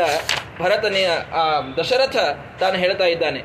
ಭರತನೇ 0.61 1.03
ಆ 1.41 1.43
ದಶರಥ 1.79 2.15
ತಾನು 2.59 2.75
ಹೇಳ್ತಾ 2.75 3.05
ಇದ್ದಾನೆ. 3.05 3.41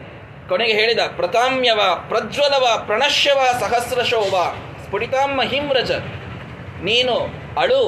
ಕೊನೆಗೆ 0.48 0.72
ಹೇಳಿದ 0.72 1.02
ಪ್ರತಾಮ್ಯವ 1.16 1.80
ಪ್ರಜ್ವಲವ 2.08 2.66
ಪ್ರಣಶ್ಯವ 2.87 3.40
ಸಹಸ್ರಶೋವ 3.60 4.34
ಸ್ಫುಟಿತಾಂ 4.84 5.30
ಮಹಿಮ್ರಜ 5.34 5.92
ನೀನು 6.82 7.14
ಅಳು, 7.60 7.82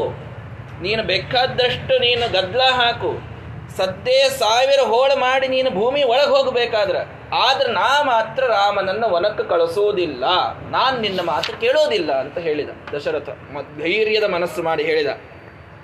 ನೀನು 0.82 1.02
ಬೇಕಾದಷ್ಟು 1.02 1.94
ನೀನು 1.98 2.24
ಗದ್ಲ 2.32 2.62
ಹಾಕು 2.80 3.10
ಸದ್ದೇ 3.76 4.28
ಸಾವಿರ 4.28 4.80
ಹೋಳ 4.80 5.10
ಮಾಡಿ 5.14 5.48
ನೀನು 5.48 5.70
ಭೂಮಿ 5.70 6.02
ಒಳಗೆ 6.02 6.30
ಹೋಗಬೇಕಾದ್ರೆ. 6.30 7.20
ಆದ್ರೆ 7.34 7.72
ನಾ 7.72 8.02
ಮಾತ್ರ 8.02 8.44
ರಾಮನನ್ನು 8.44 9.10
ವನಕ್ಕೆ 9.10 9.48
ಕಳಿಸೋದಿಲ್ಲ. 9.48 10.24
ನಾನು 10.70 11.00
ನಿನ್ನ 11.00 11.20
ಮಾತು 11.20 11.60
ಕೇಳೋದಿಲ್ಲ 11.60 12.12
ಅಂತ 12.12 12.38
ಹೇಳಿದ. 12.38 12.70
ದಶರಥ 12.96 13.28
ಧೈರ್ಯದ 13.82 14.24
ಮನಸ್ಸು 14.24 14.62
ಮಾಡಿ 14.62 14.82
ಹೇಳಿದ. 14.82 15.06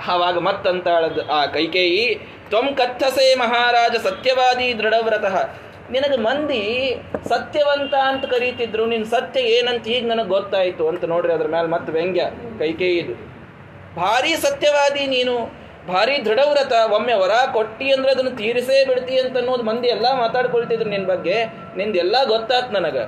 ಆವಾಗ 0.09 0.39
ಮತ್ತಂತಾಳದ್ದು 0.39 1.33
ಆ 1.33 1.47
ಕೈಕೇಯಿ, 1.47 2.15
ತ್ವಂ 2.49 2.75
ಕಥಸೆ 2.75 3.35
ಮಹಾರಾಜ 3.35 3.97
ಸತ್ಯವಾದಿ 3.97 4.79
ದೃಢವ್ರತಃ. 4.79 5.51
ನಿನಗೆ 5.91 6.17
ಮಂದಿ 6.17 6.97
ಸತ್ಯವಂತ 7.29 7.95
ಅಂತ 7.95 8.25
ಕರೀತಿದ್ರು, 8.25 8.87
ನಿನ್ 8.87 9.07
ಸತ್ಯ 9.07 9.41
ಏನಂತ 9.41 9.89
ಈಗ 9.89 10.09
ನನಗೆ 10.09 10.29
ಗೊತ್ತಾಯ್ತು. 10.29 10.89
ಅಂತ 10.89 11.05
ನೋಡ್ರಿ 11.05 11.33
ಅದ್ರ 11.33 11.47
ಮೇಲೆ 11.47 11.69
ಮತ್ತೆ 11.69 11.93
ವ್ಯಂಗ್ಯ 11.93 12.23
ಕೈಕೇಯಿದು. 12.59 13.15
ಭಾರಿ 13.97 14.37
ಸತ್ಯವಾದಿ 14.37 15.07
ನೀನು. 15.07 15.66
ಭಾರಿ 15.89 16.25
ದೃಢವ್ರತ, 16.25 16.73
ಒಮ್ಮೆ 16.91 17.15
ವರ 17.15 17.31
ಕೊಟ್ಟಿ 17.53 17.93
ಅಂದ್ರೆ 17.93 18.11
ಅದನ್ನು 18.13 18.31
ತೀರಿಸೇ 18.31 18.85
ಬಿಡ್ತಿ 18.85 19.21
ಅಂತ 19.21 19.37
ಅನ್ನೋದು 19.37 19.63
ಮಂದಿ 19.63 19.89
ಎಲ್ಲ 19.89 20.07
ಮಾತಾಡ್ಕೊಳ್ತಿದ್ರು 20.15 20.91
ನಿನ್ನ 20.91 21.07
ಬಗ್ಗೆ. 21.07 21.45
ನಿಂದೆಲ್ಲ 21.77 22.17
ಗೊತ್ತಾತ್ 22.25 22.73
ನನಗ. 22.73 22.99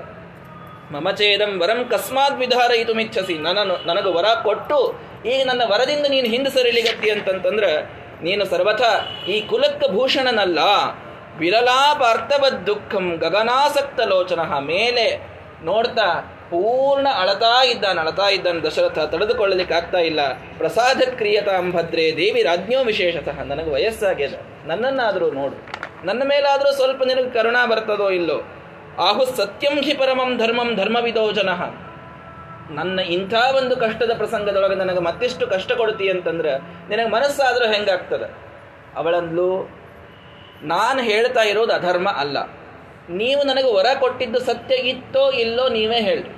ಮಮಚೇದಂ 0.92 1.60
ವರಂ 1.60 1.84
ಕಸ್ಮಾತ್ 1.84 2.38
ವಿಧಾರಯಿತು 2.38 2.94
ಮಿಚ್ಛಸಿ. 2.94 3.38
ನನ್ನನ್ನು 3.38 3.86
ನನಗೆ 3.86 4.12
ವರ 4.12 4.24
ಕೊಟ್ಟು, 4.42 5.00
ಈಗ 5.26 5.46
ನನ್ನ 5.46 5.62
ವರದಿಂದ 5.66 6.06
ನೀನು 6.08 6.26
ಹಿಂದೆ 6.26 6.50
ಸರಿಲಿಗತ್ತಿ 6.50 7.10
ಅಂತಂತಂದ್ರೆ, 7.10 7.72
ನೀನು 8.22 8.44
ಸರ್ವಥ 8.44 8.80
ಈ 9.28 9.40
ಕುಲಕ್ಕ 9.40 9.84
ಭೂಷಣನಲ್ಲ. 9.90 10.58
ವಿರಲಾಪಾರ್ಥವದ್ 11.38 12.66
ದುಃಖಂ 12.66 13.16
ಗಗನಾಸಕ್ತ 13.16 14.00
ಲೋಚನ 14.00 14.40
ಮೇಲೆ 14.60 15.26
ನೋಡ್ತಾ 15.64 16.37
ಪೂರ್ಣ 16.50 17.08
ಅಳತಾ 17.20 17.64
ಇದ್ದಾನೆ 17.64 18.00
ಅಳತಾ 18.00 18.28
ಇದ್ದಾನೆ, 18.28 18.60
ದಶರಥ 18.60 18.98
ತಡೆದುಕೊಳ್ಳಲಿಕ್ಕೆ 18.98 19.74
ಆಗ್ತಾ 19.74 19.98
ಇಲ್ಲ. 19.98 20.20
ಪ್ರಸಾದ 20.58 21.00
ಕ್ರಿಯತಾಂ 21.16 21.72
ಭದ್ರೆ 21.72 22.16
ದೇವಿ 22.16 22.42
ರಾಜ್ಞೋ 22.42 22.84
ವಿಶೇಷತಃ. 22.84 23.42
ನನಗೆ 23.42 23.70
ವಯಸ್ಸಾಗ್ಯದ 23.70 24.32
ನನ್ನನ್ನಾದರೂ 24.66 25.30
ನೋಡು. 25.30 25.56
ನನ್ನ 26.06 26.22
ಮೇಲಾದರೂ 26.24 26.72
ಸ್ವಲ್ಪ 26.72 27.02
ನಿನಗೆ 27.02 27.30
ಕರುಣಾ 27.30 27.66
ಬರ್ತದೋ 27.66 28.10
ಇಲ್ಲೋ? 28.10 28.38
ಆಹು 28.98 29.24
ಸತ್ಯಂ 29.36 29.82
ಹಿ 29.82 29.94
ಪರಮಂ 29.94 30.38
ಧರ್ಮಂ 30.38 30.76
ಧರ್ಮವಿದೋ 30.76 31.32
ಜನಃ. 31.32 31.62
ನನ್ನ 32.70 33.00
ಇಂಥ 33.00 33.34
ಒಂದು 33.56 33.76
ಕಷ್ಟದ 33.76 34.12
ಪ್ರಸಂಗದೊಳಗೆ 34.16 34.74
ನನಗೆ 34.74 35.00
ಮತ್ತಿಷ್ಟು 35.00 35.46
ಕಷ್ಟ 35.46 35.72
ಕೊಡ್ತಿ 35.72 36.10
ಅಂತಂದ್ರೆ 36.10 36.58
ನಿನಗೆ 36.88 37.08
ಮನಸ್ಸಾದರೂ 37.08 37.72
ಹೆಂಗಾಗ್ತದೆ? 37.72 38.28
ಅವಳಂದ್ಲು, 38.96 39.70
ನಾನು 40.62 41.00
ಹೇಳ್ತಾ 41.00 41.42
ಇರೋದು 41.42 41.72
ಅಧರ್ಮ 41.72 42.08
ಅಲ್ಲ. 42.08 42.38
ನೀವು 43.10 43.42
ನನಗೆ 43.42 43.70
ವರ 43.74 43.86
ಕೊಟ್ಟಿದ್ದು 44.00 44.38
ಸತ್ಯ 44.38 44.74
ಇತ್ತೋ 44.74 45.30
ಇಲ್ಲೋ 45.30 45.68
ನೀವೇ 45.68 46.00
ಹೇಳಿ 46.00 46.37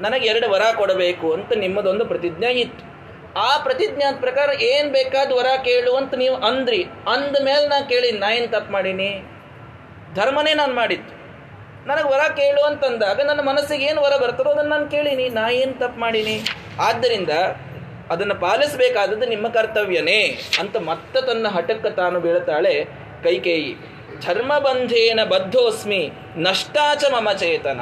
ನನಗೆ 0.00 0.26
ಎರಡು 0.28 0.50
ವರ 0.50 0.62
ಕೊಡಬೇಕು 0.76 1.32
ಅಂತ 1.32 1.52
ನಿಮ್ಮದೊಂದು 1.56 2.06
ಪ್ರತಿಜ್ಞೆ 2.06 2.52
ಇತ್ತು. 2.52 2.94
ಆ 3.40 3.58
ಪ್ರತಿಜ್ಞೆ 3.58 4.20
ಪ್ರಕಾರ 4.20 4.62
ಏನು 4.62 4.92
ಬೇಕಾದ 4.92 5.32
ವರ 5.32 5.46
ಕೇಳು 5.64 5.96
ಅಂತ 5.96 6.14
ನೀವು 6.14 6.36
ಅಂದ್ರಿ. 6.36 6.84
ಅಂದ 6.84 7.36
ಮೇಲೆ 7.44 7.68
ನಾ 7.68 7.80
ಕೇಳಿ 7.80 8.12
ನಾ 8.12 8.32
ಏನು 8.32 8.48
ತಪ್ಪು 8.48 8.72
ಮಾಡೀನಿ. 8.72 9.24
ಧರ್ಮನೇ 10.14 10.54
ನಾನು 10.54 10.74
ಮಾಡಿತ್ತು 10.74 11.14
ನನಗೆ 11.86 12.08
ವರ 12.08 12.32
ಕೇಳು 12.32 12.62
ಅಂತಂದಾಗ 12.62 13.20
ನನ್ನ 13.20 13.40
ಮನಸ್ಸಿಗೆ 13.40 13.84
ಏನು 13.84 14.02
ವರ 14.02 14.16
ಬರ್ತದೋ 14.16 14.50
ಅದನ್ನು 14.50 14.70
ನಾನು 14.70 14.88
ಕೇಳೀನಿ. 14.88 15.28
ನಾ 15.28 15.48
ಏನು 15.48 15.78
ತಪ್ಪು 15.78 16.00
ಮಾಡೀನಿ? 16.00 16.42
ಆದ್ದರಿಂದ 16.80 17.30
ಅದನ್ನು 18.10 18.34
ಪಾಲಿಸಬೇಕಾದದ್ದು 18.34 19.26
ನಿಮ್ಮ 19.26 19.48
ಕರ್ತವ್ಯನೇ 19.48 20.38
ಅಂತ 20.60 20.76
ಮತ್ತೆ 20.76 21.26
ತನ್ನ 21.26 21.48
ಹಠಕ್ಕೆ 21.48 21.90
ತಾನು 21.90 22.20
ಬೀಳ್ತಾಳೆ 22.20 22.84
ಕೈಕೇಯಿ. 23.22 23.76
ಧರ್ಮಬಂಧೇನ 24.26 25.24
ಬದ್ಧೋಸ್ಮಿ 25.24 26.12
ನಷ್ಟಾಚ 26.36 27.04
ಮಮ 27.04 27.32
ಚೇತನ. 27.32 27.80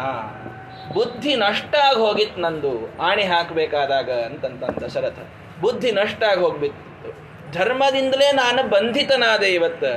ಬುದ್ಧಿ 0.97 1.33
ನಷ್ಟ 1.43 1.73
ಆಗಿ 1.89 2.01
ಹೋಗಿತ್ತು 2.05 2.41
ನಂದು, 2.45 2.73
ಆಣೆ 3.09 3.25
ಹಾಕಬೇಕಾದಾಗ 3.33 4.11
ಅಂತಂತ 4.29 4.63
ದಶರಥ 4.85 5.19
ಬುದ್ಧಿ 5.65 5.91
ನಷ್ಟ 6.01 6.23
ಆಗಿ 6.31 6.41
ಹೋಗ್ಬಿತ್ತು. 6.45 7.11
ಧರ್ಮದಿಂದಲೇ 7.57 8.29
ನಾನು 8.43 8.63
ಬಂಧಿತನಾದೆ 8.75 9.49
ಇವತ್ತು. 9.59 9.93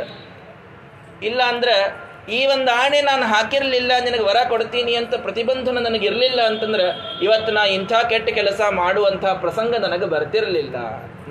ಇಲ್ಲ 1.30 1.42
ಅಂದ್ರೆ 1.52 1.76
ಈ 2.38 2.40
ಒಂದು 2.54 2.70
ಆಣೆ 2.82 3.00
ನಾನು 3.10 3.26
ಹಾಕಿರಲಿಲ್ಲ, 3.34 3.92
ನಿನಗೆ 4.06 4.24
ವರ 4.30 4.40
ಕೊಡ್ತೀನಿ 4.52 4.94
ಅಂತ 5.02 5.14
ಪ್ರತಿಬಂಧನ 5.26 5.82
ನನಗೆ 5.88 6.06
ಇರಲಿಲ್ಲ 6.10 6.42
ಅಂತಂದ್ರೆ 6.52 6.86
ಇವತ್ತು 7.26 7.52
ನಾ 7.58 7.64
ಇಂಥ 7.78 7.94
ಕೆಟ್ಟ 8.12 8.30
ಕೆಲಸ 8.40 8.62
ಮಾಡುವಂಥ 8.82 9.26
ಪ್ರಸಂಗ 9.44 9.74
ನನಗೆ 9.86 10.08
ಬರ್ತಿರಲಿಲ್ಲ. 10.14 10.78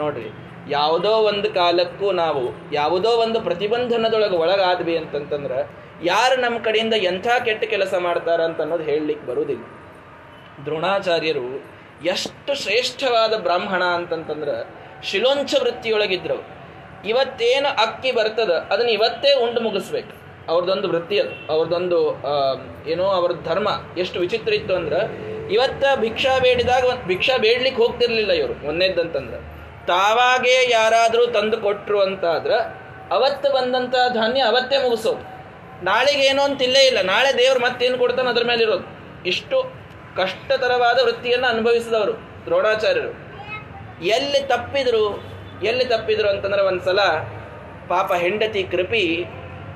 ನೋಡ್ರಿ, 0.00 0.28
ಯಾವುದೋ 0.76 1.12
ಒಂದು 1.30 1.48
ಕಾಲಕ್ಕೂ 1.60 2.08
ನಾವು 2.20 2.44
ಯಾವುದೋ 2.78 3.10
ಒಂದು 3.24 3.38
ಪ್ರತಿಬಂಧನದೊಳಗೆ 3.48 4.36
ಒಳಗಾದ್ವಿ 4.44 4.94
ಅಂತಂತಂದ್ರೆ 5.02 5.58
ಯಾರು 6.04 6.40
ನಮ್ಮ 6.40 6.56
ಕಡೆಯಿಂದ 6.58 6.94
ಎಂಥ 6.94 7.26
ಕೆಟ್ಟ 7.44 7.64
ಕೆಲಸ 7.64 7.94
ಮಾಡ್ತಾರ 7.98 8.40
ಅಂತ 8.44 8.60
ಅನ್ನೋದು 8.60 8.82
ಹೇಳಲಿಕ್ಕೆ 8.82 9.26
ಬರುವುದಿಲ್ಲ. 9.26 9.64
ದ್ರೋಣಾಚಾರ್ಯರು 10.64 11.46
ಎಷ್ಟು 12.04 12.52
ಶ್ರೇಷ್ಠವಾದ 12.62 13.34
ಬ್ರಾಹ್ಮಣ 13.36 13.82
ಅಂತಂತಂದ್ರೆ 13.82 14.56
ಶಿಲೋಂಚ 15.02 15.54
ವೃತ್ತಿಯೊಳಗಿದ್ರು 15.62 16.38
ಇವತ್ತೇನು 17.06 17.68
ಅಕ್ಕಿ 17.68 18.12
ಬರ್ತದ, 18.12 18.52
ಅದನ್ನ 18.70 18.88
ಇವತ್ತೇ 18.88 19.34
ಉಂಡು 19.34 19.60
ಮುಗಿಸ್ಬೇಕು. 19.60 20.12
ಅವ್ರದ್ದೊಂದು 20.48 20.88
ವೃತ್ತಿ 20.88 21.20
ಅದು. 21.20 21.34
ಅವ್ರದ್ದೊಂದು 21.52 21.98
ಏನೋ 22.90 23.04
ಅವ್ರ 23.04 23.32
ಧರ್ಮ 23.44 23.68
ಎಷ್ಟು 23.98 24.20
ವಿಚಿತ್ರ 24.20 24.52
ಇತ್ತು 24.54 24.74
ಅಂದ್ರೆ 24.74 25.00
ಇವತ್ತ 25.52 25.84
ಭಿಕ್ಷಾ 25.94 26.38
ಬೇಡಿದಾಗ 26.38 26.84
ಭಿಕ್ಷಾ 27.06 27.36
ಬೇಡ್ಲಿಕ್ಕೆ 27.36 27.82
ಹೋಗ್ತಿರ್ಲಿಲ್ಲ 27.82 28.32
ಇವರು 28.32 28.68
ಒಂದೇದಂತಂದ್ರೆ 28.68 29.38
ತಾವಾಗೇ 29.86 30.70
ಯಾರಾದರೂ 30.70 31.26
ತಂದು 31.26 31.56
ಕೊಟ್ಟರು 31.56 32.02
ಅಂತಾದ್ರೆ 32.02 32.58
ಅವತ್ತು 33.14 33.48
ಬಂದಂಥ 33.52 33.94
ಧಾನ್ಯ 34.14 34.40
ಅವತ್ತೇ 34.40 34.76
ಮುಗಿಸೋದು. 34.78 35.33
ನಾಳೆಗೆ 35.82 36.22
ಏನೋ 36.22 36.42
ಅಂತ 36.42 36.62
ಇಲ್ಲೇ 36.62 36.80
ಇಲ್ಲ. 36.80 37.02
ನಾಳೆ 37.02 37.38
ದೇವರು 37.38 37.60
ಮತ್ತೇನು 37.60 37.98
ಕೊಡ್ತಾನೆ 37.98 38.28
ಅದ್ರ 38.28 38.44
ಮೇಲೆ 38.44 38.62
ಇರೋದು. 38.62 38.86
ಇಷ್ಟು 39.26 39.72
ಕಷ್ಟತರವಾದ 40.16 40.98
ವೃತ್ತಿಯನ್ನು 41.02 41.46
ಅನುಭವಿಸಿದವರು 41.46 42.12
ದ್ರೋಣಾಚಾರ್ಯರು. 42.44 43.24
ಎಲ್ಲಿ 44.04 44.40
ತಪ್ಪಿದ್ರು 44.40 45.34
ಎಲ್ಲಿ 45.62 45.84
ತಪ್ಪಿದ್ರು 45.84 46.28
ಅಂತಂದ್ರೆ 46.28 46.62
ಒಂದ್ಸಲ 46.62 46.98
ಪಾಪ 47.88 48.12
ಹೆಂಡತಿ 48.12 48.62
ಕೃಪಿ 48.62 49.24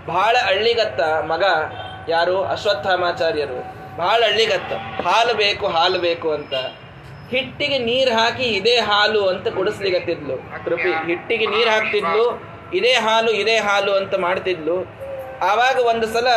ಬಹಳ 0.06 0.36
ಹಳ್ಳಿಗತ್ತ 0.44 1.00
ಮಗ 1.00 1.44
ಯಾರು? 2.08 2.44
ಅಶ್ವತ್ಥಾಮಾಚಾರ್ಯರು. 2.44 3.78
ಬಹಳ 3.96 4.22
ಹಳ್ಳಿಗತ್ತ. 4.22 4.72
ಹಾಲು 5.02 5.34
ಬೇಕು 5.34 5.66
ಹಾಲು 5.66 5.98
ಬೇಕು 5.98 6.32
ಅಂತ. 6.32 6.54
ಹಿಟ್ಟಿಗೆ 7.30 7.78
ನೀರು 7.78 8.10
ಹಾಕಿ 8.10 8.42
ಇದೇ 8.42 8.76
ಹಾಲು 8.76 9.28
ಅಂತ 9.28 9.48
ಕುಡಿಸ್ಲಿಗತ್ತಿದ್ಲು 9.48 10.64
ಕೃಪಿ, 10.64 11.06
ಹಿಟ್ಟಿಗೆ 11.06 11.46
ನೀರು 11.46 11.70
ಹಾಕ್ತಿದ್ಲು, 11.70 12.42
ಇದೇ 12.74 12.92
ಹಾಲು 12.92 13.30
ಇದೇ 13.30 13.56
ಹಾಲು 13.56 13.92
ಅಂತ 13.92 14.14
ಮಾಡ್ತಿದ್ಲು. 14.14 15.07
ಆವಾಗ 15.46 15.78
ಒಂದು 15.92 16.06
ಸಲ 16.14 16.28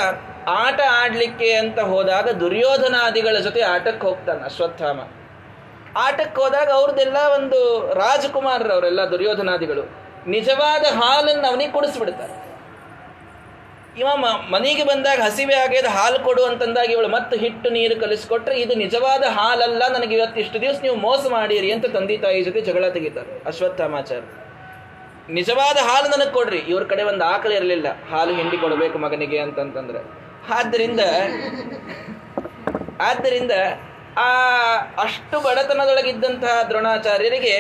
ಆಟ 0.63 0.79
ಆಡಲಿಕ್ಕೆ 0.99 1.49
ಅಂತ 1.61 1.79
ಹೋದಾಗ 1.93 2.27
ದುರ್ಯೋಧನಾದಿಗಳ 2.43 3.37
ಜೊತೆ 3.47 3.61
ಆಟಕ್ಕೆ 3.73 4.03
ಹೋಗ್ತಾನೆ 4.07 4.41
ಅಶ್ವತ್ಥಾಮ. 4.49 4.99
ಆಟಕ್ಕೆ 6.05 6.39
ಹೋದಾಗ 6.43 6.69
ಅವ್ರದ್ದೆಲ್ಲ 6.79 7.17
ಒಂದು 7.37 7.59
ರಾಜಕುಮಾರರವರೆಲ್ಲ 8.01 9.01
ದುರ್ಯೋಧನಾದಿಗಳು 9.13 9.83
ನಿಜವಾದ 10.35 10.85
ಹಾಲನ್ನು 10.99 11.45
ಅವನಿಗೆ 11.51 11.71
ಕುಡಿಸ್ಬಿಡ್ತಾರೆ. 11.77 12.35
ಇವ 14.01 14.09
ಮನೆಗೆ 14.53 14.83
ಬಂದಾಗ 14.89 15.19
ಹಸಿವೆ 15.27 15.55
ಆಗ್ಯದ 15.61 15.89
ಹಾಲು 15.95 16.19
ಕೊಡು 16.27 16.43
ಅಂತಂದಾಗ 16.49 16.89
ಇವಳು 16.95 17.09
ಮತ್ತೆ 17.15 17.35
ಹಿಟ್ಟು 17.43 17.69
ನೀರು 17.77 17.95
ಕಲಿಸ್ಕೊಟ್ರೆ 18.03 18.55
ಇದು 18.63 18.73
ನಿಜವಾದ 18.83 19.23
ಹಾಲಲ್ಲ, 19.37 19.81
ನನಗೆ 19.95 20.13
ಇವತ್ತು 20.17 20.39
ಇಷ್ಟು 20.43 20.57
ದಿವಸ 20.65 20.77
ನೀವು 20.85 20.97
ಮೋಸ 21.07 21.23
ಮಾಡಿರಿ 21.35 21.71
ಅಂತ 21.75 21.87
ತಂದೆ 21.95 22.17
ತಾಯಿ 22.25 22.43
ಜೊತೆ 22.47 22.61
ಜಗಳ 22.69 22.85
ತೆಗಿತಾರೆ 22.97 23.33
ಅಶ್ವತ್ಥಾಮಾಚಾರ್ಯ. 23.51 24.29
ನಿಜವಾದ 25.31 25.77
ಹಾಲು 25.77 26.07
ನನಗೆ 26.09 26.31
ಕೊಡ್ರಿ. 26.31 26.57
ಇವ್ರ 26.57 26.83
ಕಡೆ 26.83 27.03
ಒಂದು 27.03 27.23
ಆಕಳು 27.25 27.53
ಇರಲಿಲ್ಲ. 27.53 27.87
ಹಾಲು 28.11 28.33
ಹಿಂಡಿ 28.35 28.57
ಕೊಡಬೇಕು 28.57 28.97
ಮಗನಿಗೆ 28.97 29.39
ಅಂತಂತಂದ್ರೆ. 29.39 29.99
ಆದ್ದರಿಂದ 30.53 30.99
ಆದ್ದರಿಂದ 33.01 33.51
ಆ 34.17 34.29
ಅಷ್ಟು 35.01 35.39
ಬಡತನದೊಳಗಿದ್ದಂತಹ 35.39 36.61
ದ್ರೋಣಾಚಾರ್ಯರಿಗೆ 36.69 37.55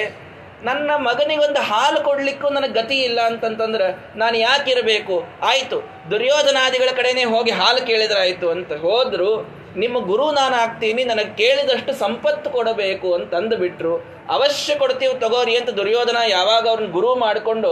ನನ್ನ 0.63 0.91
ಮಗನಿಗೊಂದು 0.95 1.59
ಹಾಲು 1.59 2.01
ಕೊಡ್ಲಿಕ್ಕೂ 2.01 2.49
ನನಗೆ 2.49 2.73
ಗತಿ 2.73 2.97
ಇಲ್ಲ 3.03 3.21
ಅಂತಂತಂದ್ರೆ 3.21 4.17
ನಾನು 4.17 4.37
ಯಾಕಿರಬೇಕು? 4.37 5.23
ಆಯಿತು, 5.41 5.77
ದುರ್ಯೋಧನಾದಿಗಳ 6.11 6.89
ಕಡೆನೇ 6.95 7.23
ಹೋಗಿ 7.23 7.51
ಹಾಲು 7.51 7.87
ಕೇಳಿದ್ರಾಯ್ತು 7.87 8.49
ಅಂತ 8.49 8.73
ಹೋದ್ರು. 8.73 9.60
ನಿಮ್ಮ 9.81 9.97
ಗುರು 10.05 10.25
ನಾನು 10.31 10.55
ಆಗ್ತೀನಿ, 10.55 11.01
ನನಗೆ 11.03 11.31
ಕೇಳಿದಷ್ಟು 11.41 11.93
ಸಂಪತ್ತು 11.93 12.49
ಕೊಡಬೇಕು 12.49 13.09
ಅಂತಂದು 13.13 13.37
ಅಂದುಬಿಟ್ರು 13.37 13.93
ಅವಶ್ಯ 14.35 14.75
ಕೊಡ್ತೀವಿ 14.75 15.13
ತಗೋರಿ 15.19 15.53
ಅಂತ 15.55 15.69
ದುರ್ಯೋಧನ 15.69 16.19
ಯಾವಾಗ 16.29 16.63
ಅವ್ರನ್ನ 16.67 16.91
ಗುರು 16.91 17.09
ಮಾಡಿಕೊಂಡು 17.15 17.71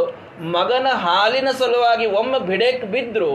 ಮಗನ 0.55 0.87
ಹಾಲಿನ 1.05 1.49
ಸಲುವಾಗಿ 1.61 2.05
ಒಮ್ಮೆ 2.19 2.39
ಬಿಡಕ್ಕೆ 2.49 2.87
ಬಿದ್ದರು 2.87 3.33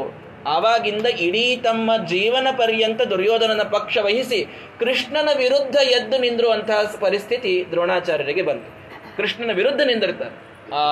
ಆವಾಗಿಂದ 0.54 1.06
ಇಡೀ 1.26 1.44
ತಮ್ಮ 1.56 1.90
ಜೀವನ 2.12 2.48
ಪರ್ಯಂತ 2.56 3.02
ದುರ್ಯೋಧನನ 3.02 3.62
ಪಕ್ಷ 3.76 3.98
ವಹಿಸಿ 4.06 4.40
ಕೃಷ್ಣನ 4.80 5.28
ವಿರುದ್ಧ 5.42 5.76
ಎದ್ದು 5.98 6.18
ನಿಂದಿರುವಂತಹ 6.18 6.80
ಪರಿಸ್ಥಿತಿ 7.00 7.52
ದ್ರೋಣಾಚಾರ್ಯರಿಗೆ 7.70 8.42
ಬಂತು. 8.42 8.70
ಕೃಷ್ಣನ 9.16 9.52
ವಿರುದ್ಧ 9.60 9.80
ನಿಂದಿರ್ತಾರೆ. 9.80 10.34
ಆ 10.78 10.82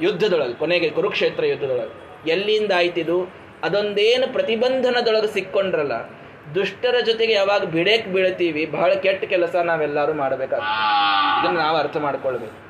ಯುದ್ಧದೊಳಗೆ, 0.00 0.54
ಕೊನೆಗೆ 0.54 0.88
ಕುರುಕ್ಷೇತ್ರ 0.90 1.44
ಯುದ್ಧದೊಳಗೆ. 1.44 1.94
ಎಲ್ಲಿಂದ 2.30 2.72
ಆಯ್ತಿದು? 2.76 3.18
ಅದೊಂದೇನು 3.64 4.26
ಪ್ರತಿಬಂಧನದೊಳಗೆ 4.32 5.28
ಸಿಕ್ಕೊಂಡ್ರಲ್ಲ. 5.34 5.96
ದುಷ್ಟರ 6.54 6.94
ಜೊತೆಗೆ 7.06 7.32
ಯಾವಾಗ 7.32 7.64
ಬಿಡೇಕ್ 7.64 8.08
ಬೀಳ್ತೀವಿ 8.08 8.66
ಬಹಳ 8.66 8.94
ಕೆಟ್ಟ 8.94 9.24
ಕೆಲಸ 9.24 9.56
ನಾವೆಲ್ಲರೂ 9.56 10.12
ಮಾಡಬೇಕಾಗ್ತದೆ. 10.12 11.42
ಇದನ್ನು 11.42 11.60
ನಾವು 11.60 11.76
ಅರ್ಥ 11.76 11.96
ಮಾಡ್ಕೊಳ್ಬೇಕು. 11.96 12.66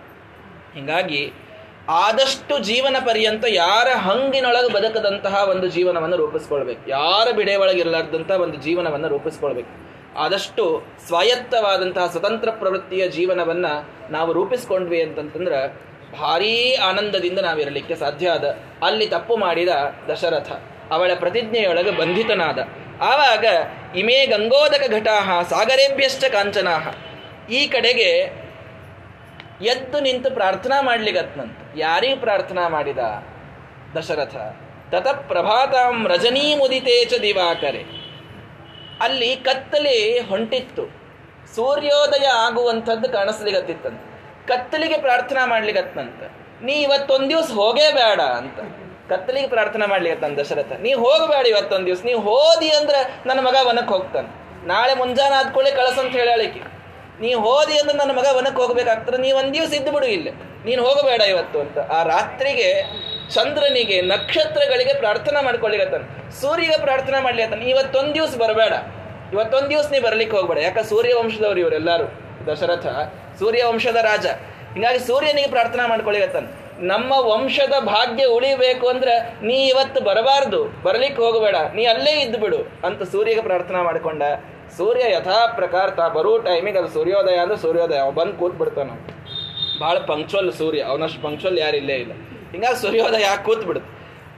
ಹೀಗಾಗಿ, 0.78 1.32
ಆದಷ್ಟು 1.88 2.58
ಜೀವನ 2.58 2.96
ಪರ್ಯಂತ 3.06 3.44
ಯಾರ 3.48 3.96
ಹಂಗಿನೊಳಗೆ 3.96 4.72
ಬದುಕದಂತಹ 4.72 5.48
ಒಂದು 5.48 5.66
ಜೀವನವನ್ನು 5.66 6.16
ರೂಪಿಸ್ಕೊಳ್ಬೇಕು. 6.16 6.90
ಯಾರ 6.90 7.32
ಬಿಡೆ 7.36 7.56
ಒಳಗಿರಲಾರ್ದಂತಹ 7.56 8.40
ಒಂದು 8.40 8.56
ಜೀವನವನ್ನು 8.56 9.08
ರೂಪಿಸ್ಕೊಳ್ಬೇಕು. 9.08 9.86
ಆದಷ್ಟು 10.18 10.82
ಸ್ವಾಯತ್ತವಾದಂತಹ 11.06 12.06
ಸ್ವತಂತ್ರ 12.06 12.50
ಪ್ರವೃತ್ತಿಯ 12.50 13.08
ಜೀವನವನ್ನ 13.08 13.66
ನಾವು 14.10 14.32
ರೂಪಿಸ್ಕೊಂಡ್ವಿ 14.32 15.02
ಅಂತಂತಂದ್ರೆ, 15.02 15.86
ಭಾರೀ 16.20 16.74
ಆನಂದದಿಂದ 16.74 17.38
ನಾವಿರಲಿಕ್ಕೆ 17.38 17.94
ಸಾಧ್ಯ 17.94 18.28
ಅದ 18.28 18.58
ಅಲ್ಲಿ 18.82 19.06
ತಪ್ಪು 19.06 19.36
ಮಾಡಿದ 19.36 19.68
ದಶರಥ. 20.12 20.52
ಅವಳ 20.90 21.10
ಪ್ರತಿಜ್ಞೆಯೊಳಗೆ 21.14 21.90
ಬಂಧಿತನಾದ. 21.90 22.58
ಆವಾಗ 23.00 23.44
ಇಮೇ 23.96 24.26
ಗಂಗೋದಕ 24.26 24.90
ಘಟಾಹ 24.90 25.42
ಸಾಗರೇಭ್ಯಶ್ಚ 25.42 26.24
ಕಾಂಚನಾಹ. 26.24 26.88
ಈ 27.50 27.66
ಕಡೆಗೆ 27.66 28.46
ಎದ್ದು 29.60 30.00
ನಿಂತು 30.00 30.30
ಪ್ರಾರ್ಥನಾ 30.30 30.80
ಮಾಡ್ಲಿಗತ್ನಂತ. 30.80 31.58
ಯಾರಿಗೆ 31.76 32.16
ಪ್ರಾರ್ಥನಾ 32.16 32.68
ಮಾಡಿದ? 32.68 32.98
ದಶರಥ. 33.98 34.36
ತತ 34.94 35.08
ಪ್ರಭಾತಾಂ 35.08 36.08
ರಜನೀ 36.08 36.54
ಮುದಿತೇಚ 36.54 37.20
ದಿವಾಕರೆ. 37.22 38.06
ಅಲ್ಲಿ 39.00 39.36
ಕತ್ತಲೆ 39.36 40.20
ಹೊಂಟಿತ್ತು. 40.20 40.82
ಸೂರ್ಯೋದಯ 41.54 42.26
ಆಗುವಂಥದ್ದು 42.26 43.08
ಕಾಣಿಸ್ಲಿಗತ್ತಿತ್ತಂತ. 43.08 44.00
ಕತ್ತಲಿಗೆ 44.48 44.98
ಪ್ರಾರ್ಥನಾ 44.98 45.46
ಮಾಡ್ಲಿಗತ್ನಂತ. 45.46 46.30
ನೀ 46.62 46.72
ಇವತ್ತೊಂದು 46.72 47.28
ದಿವಸ 47.28 47.50
ಹೋಗೇ 47.50 47.92
ಬೇಡ 47.92 48.20
ಅಂತ. 48.20 48.85
ಕತ್ತಲಿಗೆ 49.08 49.48
ಪ್ರಾರ್ಥನೆ 49.48 49.86
ಮಾಡ್ಲಿಕ್ಕೆ 49.86 50.36
ದಶರಥ. 50.36 50.72
ನೀ 50.80 50.94
ಹೋಗಬೇಡ 50.94 51.46
ಇವತ್ತೊಂದು 51.46 51.86
ದಿವ್ಸ. 51.86 52.02
ನೀ 52.04 52.12
ಹೋದಿ 52.12 52.70
ಅಂದ್ರೆ 52.70 53.00
ನನ್ನ 53.26 53.40
ಮಗ 53.40 53.56
ವನಕ್ಕೆ 53.62 53.94
ಹೋಗ್ತಾನೆ. 53.94 54.28
ನಾಳೆ 54.66 54.94
ಮುಂಜಾನೆ 54.94 55.34
ಆದ್ಕೊಳ್ಳಿ 55.34 55.72
ಕಳಸಂತ 55.72 56.12
ಹೇಳಲಿಕ್ಕೆ 56.12 56.60
ನೀ 57.20 57.34
ಹೋದಿ 57.34 57.78
ಅಂದ್ರೆ 57.78 57.98
ನನ್ನ 57.98 58.10
ಮಗ 58.10 58.26
ವನಕ್ಕೆ 58.32 58.62
ಹೋಗ್ಬೇಕಾಗ್ತದೆ. 58.62 59.16
ನೀ 59.16 59.32
ಒಂದ್ 59.32 59.54
ದಿವಸ 59.54 59.74
ಇದ್ದು 59.74 59.92
ಬಿಡು 59.92 60.06
ಇಲ್ಲಿ. 60.06 60.30
ನೀನು 60.64 60.84
ಹೋಗಬೇಡ 60.84 61.20
ಇವತ್ತು 61.20 61.60
ಅಂತ. 61.60 61.78
ಆ 61.78 62.02
ರಾತ್ರಿಗೆ 62.02 62.82
ಚಂದ್ರನಿಗೆ 63.34 64.00
ನಕ್ಷತ್ರಗಳಿಗೆ 64.00 64.94
ಪ್ರಾರ್ಥನೆ 64.94 65.44
ಮಾಡ್ಕೊಳ್ಳಿಗತ್ತಾನ 65.44 66.30
ಸೂರ್ಯಗೆ 66.30 66.80
ಪ್ರಾರ್ಥನೆ 66.80 67.20
ಮಾಡ್ಲಿಕತ್ತಾನ 67.20 67.62
ಇವತ್ತೊಂದ್ 67.62 68.14
ದಿವ್ಸ 68.14 68.36
ಬರಬೇಡ. 68.36 68.72
ಇವತ್ತೊಂದ್ 69.32 69.70
ದಿವ್ಸ 69.70 69.86
ನೀ 69.90 69.98
ಬರ್ಲಿಕ್ಕೆ 69.98 70.36
ಹೋಗ್ಬೇಡ. 70.36 70.58
ಯಾಕ? 70.58 70.78
ಸೂರ್ಯ 70.78 71.14
ವಂಶದವ್ರು 71.14 71.60
ಇವರೆಲ್ಲರೂ. 71.60 72.06
ದಶರಥ 72.52 72.86
ಸೂರ್ಯ 73.38 73.64
ವಂಶದ 73.64 73.96
ರಾಜ. 73.96 74.26
ಹಿಂಗಾಗಿ 74.26 74.98
ಸೂರ್ಯನಿಗೆ 74.98 75.48
ಪ್ರಾರ್ಥನೆ 75.48 75.88
ಮಾಡ್ಕೊಳ್ಳಿಗತ್ತಾನ 75.88 76.46
ನಮ್ಮ 76.90 77.12
ವಂಶದ 77.32 77.74
ಭಾಗ್ಯ 77.92 78.24
ಉಳಿಬೇಕು 78.36 78.86
ಅಂದ್ರೆ 78.92 79.14
ನೀ 79.48 79.56
ಇವತ್ತು 79.68 80.00
ಬರಬಾರ್ದು, 80.08 80.60
ಬರ್ಲಿಕ್ಕೆ 80.86 81.20
ಹೋಗಬೇಡ, 81.22 81.56
ನೀ 81.76 81.84
ಅಲ್ಲೇ 81.92 82.14
ಇದ್ದು 82.24 82.38
ಬಿಡು 82.44 82.60
ಅಂತ 82.86 83.02
ಸೂರ್ಯಗೆ 83.14 83.42
ಪ್ರಾರ್ಥನಾ 83.48 83.82
ಮಾಡಿಕೊಂಡ. 83.82 84.22
ಸೂರ್ಯ 84.78 85.04
ಯಥಾ 85.14 85.38
ಪ್ರಕಾರ 85.58 85.86
ತಾ 85.98 86.06
ಬರೋ 86.16 86.32
ಟೈಮಿಗೆ 86.46 86.78
ಅದು 86.82 86.90
ಸೂರ್ಯೋದಯ 86.96 87.36
ಅಂದ್ರೆ 87.42 87.58
ಸೂರ್ಯೋದಯ, 87.64 87.98
ಅವ 88.06 88.12
ಬಂದು 88.20 88.36
ಕೂತ್ 88.40 88.56
ಬಿಡ್ತಾನ 88.62 88.90
ಭಾಳ 89.82 89.96
ಪಂಕ್ಚುವಲ್ 90.12 90.50
ಸೂರ್ಯ, 90.60 90.80
ಅವನಷ್ಟು 90.92 91.20
ಪಂಕ್ಚುವಲ್ 91.26 91.58
ಯಾರು 91.64 91.76
ಇಲ್ಲೇ 91.82 91.96
ಇಲ್ಲ. 92.04 92.12
ಹಿಂಗಾಗಿ 92.52 92.78
ಸೂರ್ಯೋದಯ 92.84 93.28
ಕೂತ್ 93.46 93.64
ಬಿಡುತ್ತೆ 93.70 93.92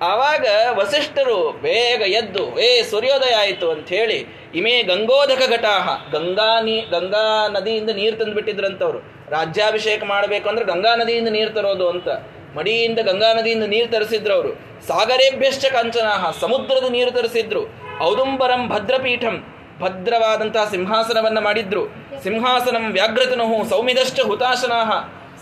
ಆವಾಗ 0.09 0.47
ವಸಿಷ್ಠರು 0.79 1.39
ಬೇಗ 1.63 2.03
ಎದ್ದು, 2.21 2.45
ಏ 2.67 2.69
ಸೂರ್ಯೋದಯ 2.91 3.35
ಆಯಿತು 3.35 3.67
ಅಂತ 3.71 3.89
ಹೇಳಿ, 3.89 4.19
ಇಮೇ 4.55 4.75
ಗಂಗೋದಕ 4.83 5.43
ಘಟಾಹ, 5.55 5.89
ಗಂಗಾ 6.13 6.51
ನೀ, 6.67 6.77
ಗಂಗಾ 6.81 7.25
ನದಿಯಿಂದ 7.49 7.91
ನೀರು 7.91 8.17
ತಂದುಬಿಟ್ಟಿದ್ರಂತವ್ರು. 8.17 9.01
ರಾಜ್ಯಾಭಿಷೇಕ 9.31 10.05
ಮಾಡಬೇಕು 10.05 10.49
ಅಂದ್ರೆ 10.49 10.67
ಗಂಗಾ 10.67 10.97
ನದಿಯಿಂದ 10.97 11.29
ನೀರು 11.29 11.51
ತರೋದು 11.51 11.89
ಅಂತ. 11.89 12.09
ಮಡಿಯಿಂದ 12.57 12.99
ಗಂಗಾ 12.99 13.33
ನದಿಯಿಂದ 13.33 13.65
ನೀರು 13.65 13.89
ತರಿಸಿದ್ರು 13.89 14.35
ಅವರು. 14.35 14.53
ಸಾಗರೇಭ್ಯಶ್ಚ 14.87 15.65
ಕಂಚನಾಹ, 15.65 16.31
ಸಮುದ್ರದ 16.41 16.91
ನೀರು 16.91 17.11
ತರಿಸಿದ್ರು. 17.11 17.63
ಔದುಂಬರಂ 18.03 18.69
ಭದ್ರಪೀಠಂ, 18.69 19.55
ಭದ್ರವಾದಂತಹ 19.81 20.69
ಸಿಂಹಾಸನವನ್ನು 20.71 21.41
ಮಾಡಿದ್ರು. 21.41 21.87
ಸಿಂಹಾಸನಂ 22.23 22.93
ವ್ಯಾಘ್ರತನುಹು 22.93 23.69
ಸೌಮಿದಶ್ಚ 23.69 24.21
ಹುತಾಶನಾಹ 24.21 24.91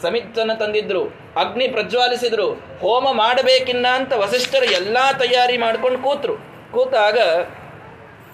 ಸಮಿತ್ತನ 0.03 0.51
ತಂದಿದ್ರು. 0.59 1.05
ಅಗ್ನಿ 1.37 1.69
ಪ್ರಜ್ವಾಲಿಸಿದ್ರು. 1.69 2.51
ಹೋಮ 2.53 3.13
ಮಾಡಬೇಕಿನ್ನ 3.13 3.87
ಅಂತ 3.93 4.13
ವಸಿಷ್ಠರು 4.13 4.65
ಎಲ್ಲಾ 4.65 5.13
ತಯಾರಿ 5.13 5.57
ಮಾಡ್ಕೊಂಡು 5.57 5.99
ಕೂತ್ರು. 5.99 6.37
ಕೂತಾಗ 6.73 7.19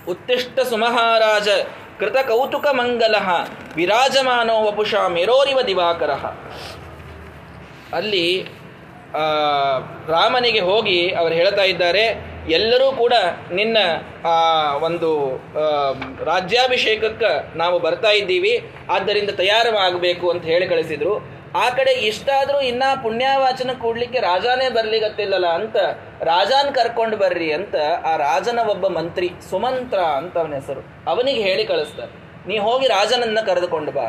ಉತ್ತಿಷ್ಟ 0.09 0.61
ಸುಮಹಾರಾಜ 0.61 1.49
ಕೃತ 1.99 2.16
ಕೌತುಕ 2.16 2.66
ಮಂಗಲ 2.66 3.14
ವಿರಾಜಮಾನೋ 3.76 4.62
ವಪುಷ 4.64 4.94
ಮೇರೋರಿವ 4.94 5.61
ದಿವಾಕರ 5.61 6.11
ಅಲ್ಲಿ 7.96 8.46
ರಾಮನಿಗೆ 10.08 10.61
ಹೋಗಿ 10.61 11.14
ಅವರು 11.14 11.34
ಹೇಳ್ತಾ 11.34 11.62
ಇದ್ದಾರೆ, 11.62 12.32
ಎಲ್ಲರೂ 12.49 12.92
ಕೂಡ 12.92 13.12
ನಿನ್ನ, 13.52 13.78
ಆ, 14.26 14.38
ಒಂದು 14.76 15.37
ರಾಜ್ಯಾಭಿಷೇಕಕ್ಕೆ 16.25 17.58
ನಾವು 17.58 17.78
ಬರ್ತಾ 17.78 18.11
ಇದ್ದೀವಿ, 18.11 18.70
ಆದ್ದರಿಂದ 18.90 19.30
ತಯಾರವಾಗಬೇಕು 19.30 20.30
ಅಂತ 20.30 20.44
ಹೇಳಿ 20.44 20.68
ಕಳಿಸಿದ್ರು. 20.68 21.41
ಆ 21.56 21.71
ಕಡೆ 21.71 21.90
ಇಷ್ಟಾದರೂ 21.90 22.61
ಇನ್ನ 22.61 22.82
ಪುಣ್ಯವಾಚನ 23.02 23.71
ಕೂಡ್ಲಿಕ್ಕೆ 23.73 24.21
ರಾಜಾನೇ 24.21 24.68
ಬರ್ಲಿಗತ್ತಿಲ್ಲಲ್ಲ 24.68 25.47
ಅಂತ 25.47 25.76
ರಾಜಾನ್ 26.23 26.75
ಕರ್ಕೊಂಡು 26.75 27.16
ಬರ್ರಿ 27.16 27.52
ಅಂತ 27.52 27.75
ಆ 28.04 28.16
ರಾಜನ 28.16 28.59
ಒಬ್ಬ 28.59 28.87
ಮಂತ್ರಿ 28.87 29.30
ಸುಮಂತ್ರ 29.50 29.99
ಅಂತ 29.99 30.38
ಅವನ 30.38 30.54
ಹೆಸರು. 30.54 31.11
ಅವನಿಗೆ 31.11 31.42
ಹೇಳಿ 31.42 31.64
ಕಳಿಸ್ತಾರೆ 31.64 32.12
ನೀ 32.49 32.59
ಹೋಗಿ 32.59 32.87
ರಾಜನನ್ನ 32.87 33.38
ಕರೆದುಕೊಂಡು 33.47 33.92
ಬಾ. 33.92 34.06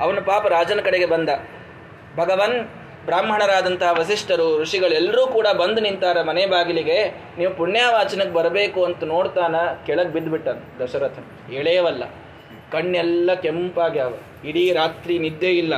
ಅವನ 0.00 0.18
ಪಾಪ 0.20 0.46
ರಾಜನ 0.46 0.80
ಕಡೆಗೆ 0.80 1.06
ಬಂದ. 1.06 1.28
ಭಗವನ್ 2.16 2.70
ಬ್ರಾಹ್ಮಣರಾದಂತಹ 3.04 3.98
ವಸಿಷ್ಠರು 3.98 4.62
ಋಷಿಗಳೆಲ್ಲರೂ 4.62 5.26
ಕೂಡ 5.26 5.46
ಬಂದು 5.46 5.80
ನಿಂತಾರ 5.80 6.22
ಮನೆ 6.22 6.46
ಬಾಗಿಲಿಗೆ. 6.46 7.08
ನೀವು 7.38 7.54
ಪುಣ್ಯವಾಚನಕ್ಕೆ 7.54 8.32
ಬರಬೇಕು 8.32 8.84
ಅಂತ 8.84 9.04
ನೋಡ್ತಾನ 9.04 9.56
ಕೆಳಗೆ 9.86 10.08
ಬಿದ್ದುಬಿಟ್ಟನು 10.08 10.84
ದಶರಥನ್. 10.84 11.52
ಹೇಳೇವಲ್ಲ 11.52 12.04
ಕಣ್ಣೆಲ್ಲ 12.72 13.34
ಕೆಂಪಾಗ್ಯಾವ. 13.34 14.14
ಇಡೀ 14.44 14.72
ರಾತ್ರಿ 14.72 15.18
ನಿದ್ದೆ 15.18 15.50
ಇಲ್ಲ. 15.52 15.74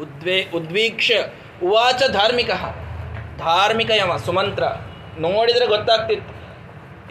ಉದ್ವೇ 0.00 0.48
ಉದ್ವೀಕ್ಷ 0.54 1.12
ಉವಾಚ 1.62 2.02
ಧಾರ್ಮಿಕ. 2.10 2.50
ಧಾರ್ಮಿಕ 3.38 3.90
ಯಮ, 3.90 4.16
ಸುಮಂತ್ರ. 4.16 4.64
ನೋಡಿದರೆ 5.18 5.66
ಗೊತ್ತಾಗ್ತಿತ್ತು. 5.66 6.40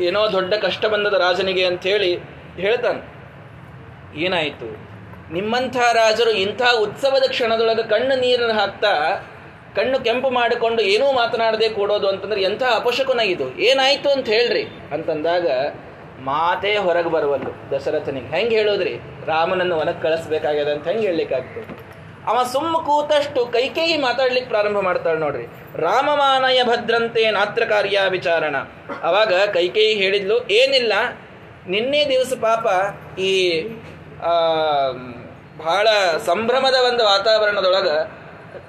ಏನೋ 0.03 0.31
ದೊಡ್ಡ 0.31 0.53
ಕಷ್ಟ 0.53 0.85
ಬಂದದ 0.85 1.13
ರಾಜನಿಗೆ 1.13 1.65
ಅಂತ 1.65 1.83
ಹೇಳಿ 1.83 2.15
ಹೇಳ್ತಾನೆ. 2.55 3.19
ಏನಾಯಿತು? 4.19 4.89
ನಿಮ್ಮಂಥ 5.33 5.77
ರಾಜರು 5.93 6.31
ಇಂಥ 6.31 6.61
ಉತ್ಸವದ 6.79 7.23
ಕ್ಷಣದೊಳಗೆ 7.27 7.83
ಕಣ್ಣು 7.83 8.19
ನೀರನ್ನು 8.19 8.53
ಹಾಕ್ತಾ 8.53 8.93
ಕಣ್ಣು 9.75 9.99
ಕೆಂಪು 9.99 10.29
ಮಾಡಿಕೊಂಡು 10.29 10.81
ಏನೂ 10.81 11.11
ಮಾತನಾಡದೆ 11.11 11.69
ಕೂಡೋದು 11.69 12.07
ಅಂತಂದ್ರೆ 12.07 12.41
ಎಂಥ 12.41 12.63
ಅಪಶಕುನ 12.63 13.19
ಇದು 13.19 13.57
ಏನಾಯಿತು 13.57 14.09
ಅಂತ 14.09 14.27
ಹೇಳ್ರಿ 14.27 14.63
ಅಂತಂದಾಗ 14.63 15.47
ಮಾತೇ 16.19 16.77
ಹೊರಗೆ 16.77 17.09
ಬರುವಲ್ಲು 17.09 17.75
ದಶರಥನಿಗೆ. 17.75 18.27
ಹೆಂಗೆ 18.27 18.55
ಹೇಳೋದ್ರಿ? 18.55 18.99
ರಾಮನನ್ನು 19.25 19.75
ಒನಕ್ಕೆ 19.75 20.03
ಕಳಿಸ್ಬೇಕಾಗ್ಯದ 20.03 20.67
ಅಂತ 20.67 20.87
ಹೆಂಗೆ 20.87 21.05
ಹೇಳಲಿಕ್ಕಾಗ್ತದೆ 21.05 21.88
ಅವ 22.27 22.37
ಸುಮ್ಮ 22.53 22.73
ಕೂತಷ್ಟು 22.87 23.41
ಕೈಕೇಯಿ 23.55 23.97
ಮಾತಾಡ್ಲಿಕ್ಕೆ 23.97 24.49
ಪ್ರಾರಂಭ 24.49 24.79
ಮಾಡ್ತಾಳೆ 24.87 25.19
ನೋಡ್ರಿ. 25.19 25.45
ರಾಮಮಾನಯ 25.85 26.59
ಭದ್ರಂತೆ 26.63 27.23
ನಾತ್ರ 27.37 27.63
ಕಾರ್ಯ 27.65 27.99
ವಿಚಾರಣ. 28.17 28.55
ಅವಾಗ 29.09 29.33
ಕೈಕೇಯಿ 29.57 29.93
ಹೇಳಿದ್ಲು, 30.01 30.37
ಏನಿಲ್ಲ, 30.59 30.93
ನಿನ್ನೆ 31.73 32.01
ದಿವಸ 32.13 32.33
ಪಾಪ 32.47 32.67
ಈ 33.29 33.33
ಬಹಳ 35.63 35.87
ಸಂಭ್ರಮದ 36.29 36.77
ಒಂದು 36.89 37.03
ವಾತಾವರಣದೊಳಗೆ 37.13 37.95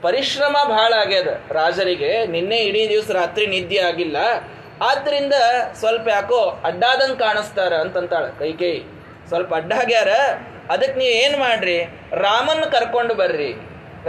ಪರಿಶ್ರಮ 0.03 0.57
ಬಹಳ 0.75 0.93
ಆಗ್ಯದ 1.03 1.31
ರಾಜರಿಗೆ. 1.59 2.13
ನಿನ್ನೆ 2.35 2.59
ಇಡೀ 2.69 2.83
ದಿವಸ 2.95 3.11
ರಾತ್ರಿ 3.21 3.45
ನಿದ್ದೆ 3.47 3.81
ಆಗಿಲ್ಲ. 3.91 4.17
ಆದ್ರಿಂದ 4.89 5.35
ಸ್ವಲ್ಪ 5.81 6.07
ಯಾಕೋ 6.09 6.41
ಅಡ್ಡಾದಂಗೆ 6.69 7.19
ಕಾಣಿಸ್ತಾರ 7.25 7.73
ಅಂತಂತಾಳ 7.85 8.27
ಕೈಕೇಯಿ 8.39 8.81
ಸ್ವಲ್ಪ 9.31 9.51
ಅಡ್ಡಾಗ್ಯಾರ 9.55 10.13
ಅದಕ್ಕೆ 10.71 10.99
ನೀವು 10.99 11.13
ಏನು 11.13 11.39
ಮಾಡ್ರಿ? 11.39 11.85
ರಾಮನ್ 12.13 12.73
ಕರ್ಕೊಂಡು 12.73 13.15
ಬರ್ರಿ. 13.15 13.53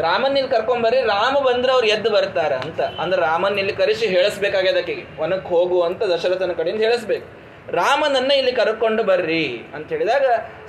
ರಾಮನ್ 0.02 0.38
ಇಲ್ಲಿ 0.38 0.52
ಕರ್ಕೊಂಡ್ 0.52 0.84
ಬರ್ರಿ, 0.84 1.02
ರಾಮ 1.02 1.38
ಬಂದ್ರೆ 1.40 1.74
ಅವ್ರು 1.74 1.88
ಎದ್ದು 1.88 2.10
ಬರ್ತಾರ 2.10 2.54
ಅಂತ. 2.54 2.82
ಅಂದ್ರೆ 2.82 3.22
ರಾಮನ್ 3.22 3.60
ಇಲ್ಲಿ 3.60 3.74
ಕರೆಸಿ 3.74 4.08
ಹೇಳಿಸ್ಬೇಕಾಗ್ಯದಕ್ಕೆ 4.08 5.22
ವನಕ್ಕೆ 5.22 5.50
ಹೋಗು 5.50 5.82
ಅಂತ 5.82 6.04
ದಶರಥನ 6.04 6.52
ಕಡೆಯಿಂದ 6.52 6.82
ಹೇಳಿಸ್ಬೇಕು. 6.82 7.42
ರಾಮನನ್ನ 7.72 8.32
ಇಲ್ಲಿ 8.32 8.52
ಕರ್ಕೊಂಡು 8.52 9.04
ಬರ್ರಿ 9.04 9.62
ಅಂತ 9.76 9.90
ಹೇಳಿದಾಗ, 9.90 10.26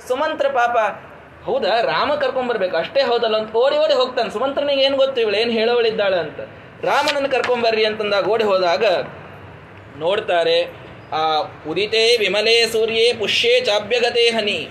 ಸುಮಂತ್ರ 0.07 0.47
ಪಾಪ, 0.47 0.77
ಹೌದಾ? 1.45 1.81
ರಾಮ 1.81 2.15
ಕರ್ಕೊಂಡ್ 2.15 2.49
ಬರ್ಬೇಕು. 2.49 2.77
ಅಷ್ಟೇ 2.77 3.01
ಹೌದಲ್ಲ? 3.01 3.37
ಅಂತ 3.37 3.55
ಓಡಿ 3.55 3.77
ಓಡಿ 3.77 3.93
ಹೋಗ್ತಾನೆ. 3.93 4.29
ಸುಮಂತ್ರನಿಗೆ 4.29 4.81
ಏನು 4.81 4.97
ಗೊತ್ತು? 4.97 5.21
ಇವಳು 5.21 5.37
ಏನು 5.37 5.51
ಹೇಳೋಳಿದ್ದಾಳೆ 5.51 6.17
ಅಂತ. 6.17 6.39
ರಾಮನನ್ನು 6.85 7.29
ಕರ್ಕೊಂಬರ್ರಿ 7.29 7.85
ಅಂತಂದಾಗ 7.85 8.27
ಓಡಿ 8.27 8.43
ಹೋದಾಗ 8.43 8.85
ನೋಡ್ತಾರೆ, 9.97 10.71
ಆ, 11.11 11.37
ಉದಿತೇ 11.69 12.17
ವಿಮಲೇ 12.17 12.65
ಸೂರ್ಯೇ 12.65 13.13
ಪುಷ್ಯೇ 13.13 13.61
ಚಾಭ್ಯಗತೆ 13.61 14.29
ಹನಿ. 14.29 14.69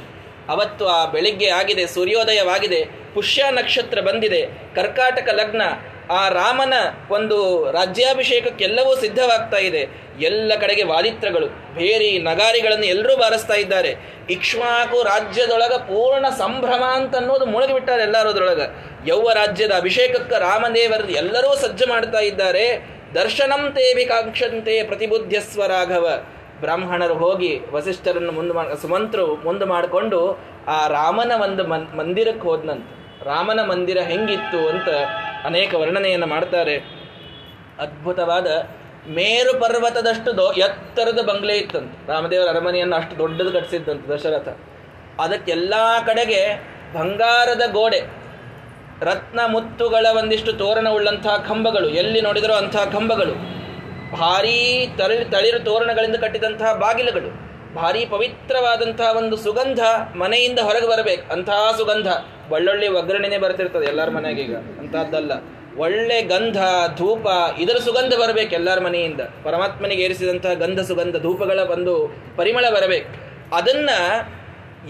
ಅವತ್ತು 0.48 0.88
ಆ 0.88 1.06
ಬೆಳಿಗ್ಗೆ 1.06 1.48
ಆಗಿದೆ, 1.48 1.86
ಸೂರ್ಯೋದಯವಾಗಿದೆ, 1.86 2.84
ಪುಷ್ಯ 3.14 3.44
ನಕ್ಷತ್ರ 3.50 4.00
ಬಂದಿದೆ, 4.00 4.42
ಕರ್ಕಾಟಕ 4.74 5.28
ಲಗ್ನ, 5.28 5.62
ಆ 6.10 6.28
ರಾಮನ 6.28 6.74
ಒಂದು 7.10 7.70
ರಾಜ್ಯಾಭಿಷೇಕಕ್ಕೆಲ್ಲವೂ 7.70 8.96
ಸಿದ್ಧವಾಗ್ತಾ 8.96 9.56
ಇದೆ. 9.56 9.88
ಎಲ್ಲ 10.20 10.52
ಕಡೆಗೆ 10.60 10.82
ವಾದಿತ್ರಗಳು, 10.82 11.46
ಭೇರಿ 11.74 12.18
ನಗಾರಿಗಳನ್ನು 12.18 12.86
ಎಲ್ಲರೂ 12.86 13.16
ಬಾರಿಸ್ತಾ 13.16 13.54
ಇದ್ದಾರೆ. 13.54 13.96
ಇಕ್ಷ್ವಾಕು 14.30 15.02
ರಾಜ್ಯದೊಳಗ 15.02 15.72
ಪೂರ್ಣ 15.72 16.28
ಸಂಭ್ರಮ 16.28 16.82
ಅಂತ 16.84 17.16
ಅನ್ನೋದು 17.16 17.46
ಮುಳುಗಿಬಿಟ್ಟಾರೆ 17.46 18.02
ಅದ್ರೊಳಗ 18.02 18.60
ಯೌವ 19.06 19.32
ರಾಜ್ಯದ 19.32 19.72
ಅಭಿಷೇಕಕ್ಕೆ 19.72 20.40
ರಾಮದೇವರ 20.40 21.10
ಎಲ್ಲರೂ 21.10 21.56
ಸಜ್ಜು 21.56 21.88
ಮಾಡ್ತಾ 21.88 22.18
ಇದ್ದಾರೆ. 22.18 22.88
ದರ್ಶನಂ 23.14 23.72
ತೇ 23.72 23.94
ವಿಕಾಂಕ್ಷಂತೆ 23.94 24.82
ಪ್ರತಿಬುದ್ಧಸ್ವ 24.82 25.66
ರಾಘವ. 25.66 26.24
ಬ್ರಾಹ್ಮಣರು 26.64 27.14
ಹೋಗಿ 27.14 27.52
ವಸಿಷ್ಠರನ್ನು 27.72 28.32
ಮುಂದೆ 28.32 28.54
ಮಾಡಿ 28.54 28.80
ಸುಮಂತ್ರು 28.82 29.24
ಮುಂದೆ 29.44 29.64
ಮಾಡಿಕೊಂಡು 29.64 30.18
ಆ 30.68 30.78
ರಾಮನ 30.86 31.32
ಒಂದು 31.42 31.62
ಮನ್, 31.66 31.86
ಮಂದಿರಕ್ಕೆ 31.98 32.44
ಹೋದ್ನಂತೆ. 32.48 32.88
ರಾಮನ 33.24 33.60
ಮಂದಿರ 33.64 33.98
ಹೆಂಗಿತ್ತು 33.98 34.60
ಅಂತ 34.68 34.88
ಅನೇಕ 35.44 35.74
ವರ್ಣನೆಯನ್ನು 35.74 36.26
ಮಾಡ್ತಾರೆ. 36.26 36.76
ಅದ್ಭುತವಾದ 37.78 38.46
ಮೇರು 39.08 39.52
ಪರ್ವತದಷ್ಟು 39.60 40.30
ದೊ, 40.36 40.46
ಎತ್ತರದ 40.52 41.20
ಬಂಗ್ಲೆ 41.26 41.54
ಇತ್ತಂತ. 41.56 42.10
ರಾಮದೇವರ 42.10 42.48
ಅರಮನೆಯನ್ನು 42.48 42.96
ಅಷ್ಟು 42.96 43.18
ದೊಡ್ಡದು 43.18 43.52
ಕಟ್ಟಿಸಿದ್ದಂತೆ 43.52 44.06
ದಶರಥ. 44.08 44.48
ಅದಕ್ಕೆಲ್ಲ 45.20 45.74
ಕಡೆಗೆ 46.06 46.42
ಬಂಗಾರದ 46.94 47.64
ಗೋಡೆ 47.72 48.00
ರತ್ನ 49.02 49.40
ಮುತ್ತುಗಳ 49.46 50.06
ಒಂದಿಷ್ಟು 50.18 50.52
ತೋರಣ 50.52 50.88
ಉಳ್ಳಂತಹ 50.88 51.36
ಕಂಬಗಳು, 51.48 51.88
ಎಲ್ಲಿ 52.02 52.20
ನೋಡಿದರೂ 52.20 52.54
ಅಂತಹ 52.54 52.84
ಕಂಬಗಳು 52.84 53.34
ಭಾರೀ 54.18 54.58
ತಳಿ 54.98 55.24
ತಳಿರು 55.24 55.60
ತೋರಣಗಳಿಂದ 55.64 56.16
ಕಟ್ಟಿದಂತಹ 56.16 56.72
ಬಾಗಿಲುಗಳು, 56.74 57.30
ಭಾರಿ 57.74 58.06
ಪವಿತ್ರವಾದಂತಹ 58.06 59.16
ಒಂದು 59.16 59.36
ಸುಗಂಧ 59.36 59.80
ಮನೆಯಿಂದ 60.16 60.58
ಹೊರಗೆ 60.58 60.88
ಬರಬೇಕು. 60.88 61.32
ಅಂತಹ 61.32 61.70
ಸುಗಂಧ 61.76 62.08
ಒಳ್ಳೊಳ್ಳೆ 62.52 62.88
ಒಗ್ಗರಣೆನೇ 62.88 63.38
ಬರ್ತಿರ್ತದೆ 63.38 63.86
ಎಲ್ಲರ 63.86 64.10
ಮನೆಗೆ 64.10 64.42
ಈಗ. 64.42 64.56
ಅಂತಹದ್ದಲ್ಲ 64.56 65.32
ಒಳ್ಳೆ 65.78 66.22
ಗಂಧ, 66.22 66.58
ಧೂಪ, 66.96 67.26
ಇದರ 67.58 67.76
ಸುಗಂಧ 67.76 68.14
ಬರಬೇಕು 68.14 68.52
ಎಲ್ಲರ 68.54 68.80
ಮನೆಯಿಂದ. 68.80 69.20
ಪರಮಾತ್ಮನಿಗೆ 69.44 70.02
ಏರಿಸಿದಂತಹ 70.02 70.54
ಗಂಧ, 70.54 70.80
ಸುಗಂಧ, 70.80 71.16
ಧೂಪಗಳ 71.16 71.60
ಒಂದು 71.70 71.94
ಪರಿಮಳ 72.36 72.64
ಬರಬೇಕು. 72.68 73.10
ಅದನ್ನ 73.54 73.90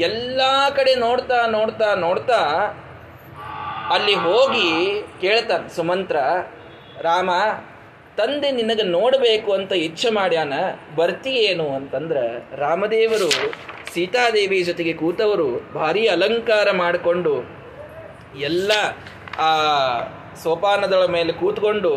ಎಲ್ಲ 0.00 0.40
ಕಡೆ 0.76 0.94
ನೋಡ್ತಾ 0.94 1.46
ನೋಡ್ತಾ 1.46 1.94
ನೋಡ್ತಾ 1.94 2.40
ಅಲ್ಲಿ 3.90 4.14
ಹೋಗಿ 4.14 4.68
ಕೇಳ್ತಾನೆ 5.20 5.76
ಸುಮಂತ್ರ, 5.76 6.16
ರಾಮ 7.00 7.30
ತಂದೆ 8.18 8.50
ನಿನಗೆ 8.52 8.82
ನೋಡಬೇಕು 8.82 9.52
ಅಂತ 9.52 9.72
ಇಚ್ಛೆ 9.72 10.10
ಮಾಡ್ಯಾನ, 10.10 10.52
ಬರ್ತೀಯೇನು 10.96 11.74
ಅಂತಂದ್ರೆ 11.74 12.24
ರಾಮದೇವರು 12.56 13.30
ಸೀತಾದೇವಿ 13.94 14.62
ಜೊತೆಗೆ 14.62 14.92
ಕೂತವರು 14.92 15.72
ಭಾರಿ 15.74 16.08
ಅಲಂಕಾರ 16.08 16.70
ಮಾಡಿಕೊಂಡು 16.70 17.32
ಎಲ್ಲ 18.40 18.72
ಆ 19.38 19.50
ಸೋಪಾನದಳ 20.42 21.06
ಮೇಲೆ 21.06 21.32
ಕೂತ್ಕೊಂಡು 21.32 21.90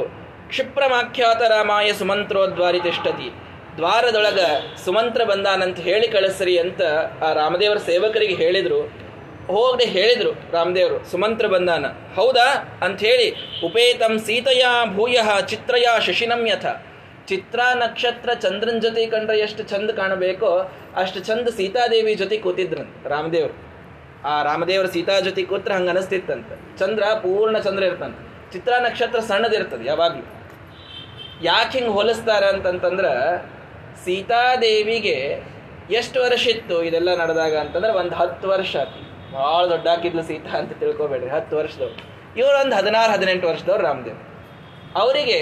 ಕ್ಷಿಪ್ರಮಾಖ್ಯಾತ 0.48 1.42
ರಾಮಾಯ 1.42 1.94
ಸುಮಂತ್ರೋದ್ವಾರಿ 1.94 2.80
ತಿಷ್ಟತಿ 2.80 3.30
ದ್ವಾರದೊಳಗ 3.78 4.40
ಸುಮಂತ್ರ 4.86 5.24
ಬಂದಾನಂತ 5.24 5.80
ಹೇಳಿ 5.80 6.08
ಕಳಿಸ್ರಿ 6.08 6.58
ಅಂತ 6.58 6.82
ಆ 7.24 7.34
ರಾಮದೇವರ 7.34 7.78
ಸೇವಕರಿಗೆ 7.78 8.34
ಹೇಳಿದ್ರು. 8.34 9.05
ಹೋಗದೆ 9.48 9.86
ಹೇಳಿದರು 9.86 10.32
ರಾಮದೇವರು, 10.52 11.06
ಸುಮಂತ್ರ 11.06 11.48
ಬಂದಾನ. 11.48 11.86
ಹೌದಾ? 12.16 12.80
ಅಂತ 12.82 13.00
ಹೇಳಿ 13.00 13.32
ಉಪೇತಂ 13.66 14.20
ಸೀತೆಯ 14.20 14.66
ಭೂಯ 14.96 15.20
ಚಿತ್ರಯ 15.46 15.86
ಶಶಿನಂ 16.06 16.48
ಯಥ. 16.48 16.66
ಚಿತ್ರ 17.28 17.60
ನಕ್ಷತ್ರ 17.74 18.34
ಚಂದ್ರನ 18.34 18.80
ಜೊತೆ 18.80 19.06
ಕಂಡ್ರೆ 19.06 19.40
ಎಷ್ಟು 19.40 19.64
ಚಂದ 19.64 19.92
ಕಾಣಬೇಕೋ 19.92 20.72
ಅಷ್ಟು 20.96 21.20
ಚಂದ 21.20 21.48
ಸೀತಾದೇವಿ 21.48 22.14
ಜೊತೆ 22.14 22.38
ಕೂತಿದ್ರಂತ 22.38 23.08
ರಾಮದೇವರು. 23.08 23.66
ಆ 24.28 24.44
ರಾಮದೇವರ 24.44 24.86
ಸೀತಾ 24.86 25.20
ಜೊತೆ 25.20 25.44
ಕೂತ್ರೆ 25.44 25.74
ಹಂಗೆ 25.74 25.90
ಅನಿಸ್ತಿತ್ತಂತ. 25.90 26.80
ಚಂದ್ರ 26.80 27.04
ಪೂರ್ಣ 27.04 27.58
ಚಂದ್ರ 27.58 27.84
ಇರ್ತಂತೆ. 27.84 28.52
ಚಿತ್ರ 28.54 28.74
ನಕ್ಷತ್ರ 28.74 29.20
ಸಣ್ಣದಿರ್ತದೆ 29.20 29.86
ಯಾವಾಗಲೂ. 29.86 30.42
ಯಾಕೆ 31.44 31.80
ಹಿಂಗೆ 31.80 31.94
ಹೋಲಿಸ್ತಾರೆ 31.94 32.46
ಅಂತಂತಂದ್ರೆ, 32.46 33.38
ಸೀತಾದೇವಿಗೆ 34.06 35.44
ಎಷ್ಟು 35.92 36.22
ವರ್ಷ 36.22 36.48
ಇತ್ತು 36.48 36.84
ಇದೆಲ್ಲ 36.84 37.16
ನಡೆದಾಗ 37.16 37.58
ಅಂತಂದ್ರೆ 37.58 37.94
ಒಂದು 37.94 38.16
ಹತ್ತು 38.16 38.48
ವರ್ಷ 38.50 38.76
ಭಾಳ 39.36 39.62
ದೊಡ್ಡ 39.74 39.86
ಹಾಕಿದ್ಲು 39.88 40.24
ಸೀತಾ 40.24 40.54
ಅಂತ 40.60 40.74
ತಿಳ್ಕೊಬೇಡ್ರಿ, 40.82 41.30
ಹತ್ತು 41.30 41.54
ವರ್ಷದವ್ರು. 41.58 41.98
ಇವ್ರು 42.40 42.56
ಒಂದು 42.62 42.76
ಹದಿನಾರು, 42.76 43.12
ಹದಿನೆಂಟು 43.14 43.46
ವರ್ಷದವ್ರು 43.48 43.84
ರಾಮದೇವ್. 43.84 44.20
ಅವರಿಗೆ 45.02 45.40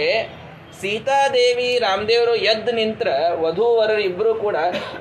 ಸೀತಾದೇವಿ 0.82 1.68
ರಾಮದೇವರು 1.80 2.36
ಎದ್ದು 2.52 2.72
ನಿಂತ್ರ 2.72 3.08
ವಧುವರ 3.42 3.92
ಇಬ್ಬರು 4.00 4.32
ಕೂಡ 4.36 4.58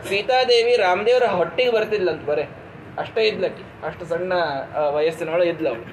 ಸೀತಾದೇವಿ 0.09 0.75
ರಾಮದೇವರ 0.77 1.27
ಹೊಟ್ಟಿಗೆ 1.39 1.73
ಬರ್ತಿದ್ಲಂತ 1.73 2.25
ಬರೇ. 2.25 2.45
ಅಷ್ಟೇ 2.99 3.23
ಇದ್ಲಕ್ಕಿ, 3.23 3.65
ಅಷ್ಟು 3.87 4.05
ಸಣ್ಣ 4.07 4.33
ವಯಸ್ಸಿನೊಳಗೆ 4.95 5.51
ಇದ್ಲು 5.51 5.69
ಅವಳು. 5.69 5.87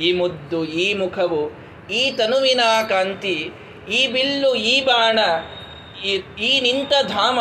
ಈ 0.00 0.08
ಮುದ್ದು, 0.12 0.64
ಈ 0.64 0.86
ಮುಖವು, 0.94 1.42
ಈ 1.90 2.02
ತನುವಿನ 2.16 2.62
ಕಾಂತಿ, 2.88 3.36
ಈ 3.90 4.00
ಬಿಲ್ಲು, 4.12 4.54
ಈ 4.54 4.74
ಬಾಣ 4.84 5.18
ಈ 6.40 6.52
ನಿಂತ 6.60 6.92
ಧಾಮ, 7.08 7.40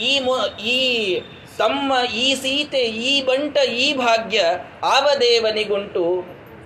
ಈ 0.00 0.12
ಮು, 0.20 0.34
ಈ 0.76 0.78
ತಮ್ಮ 1.60 1.92
ಈ 2.24 2.26
ಸೀತೆ, 2.34 2.82
ಈ 3.08 3.12
ಬಂಟ, 3.26 3.56
ಈ 3.56 3.86
ಭಾಗ್ಯ 3.96 4.40
ಆವದೇವನಿಗುಂಟು 4.96 6.04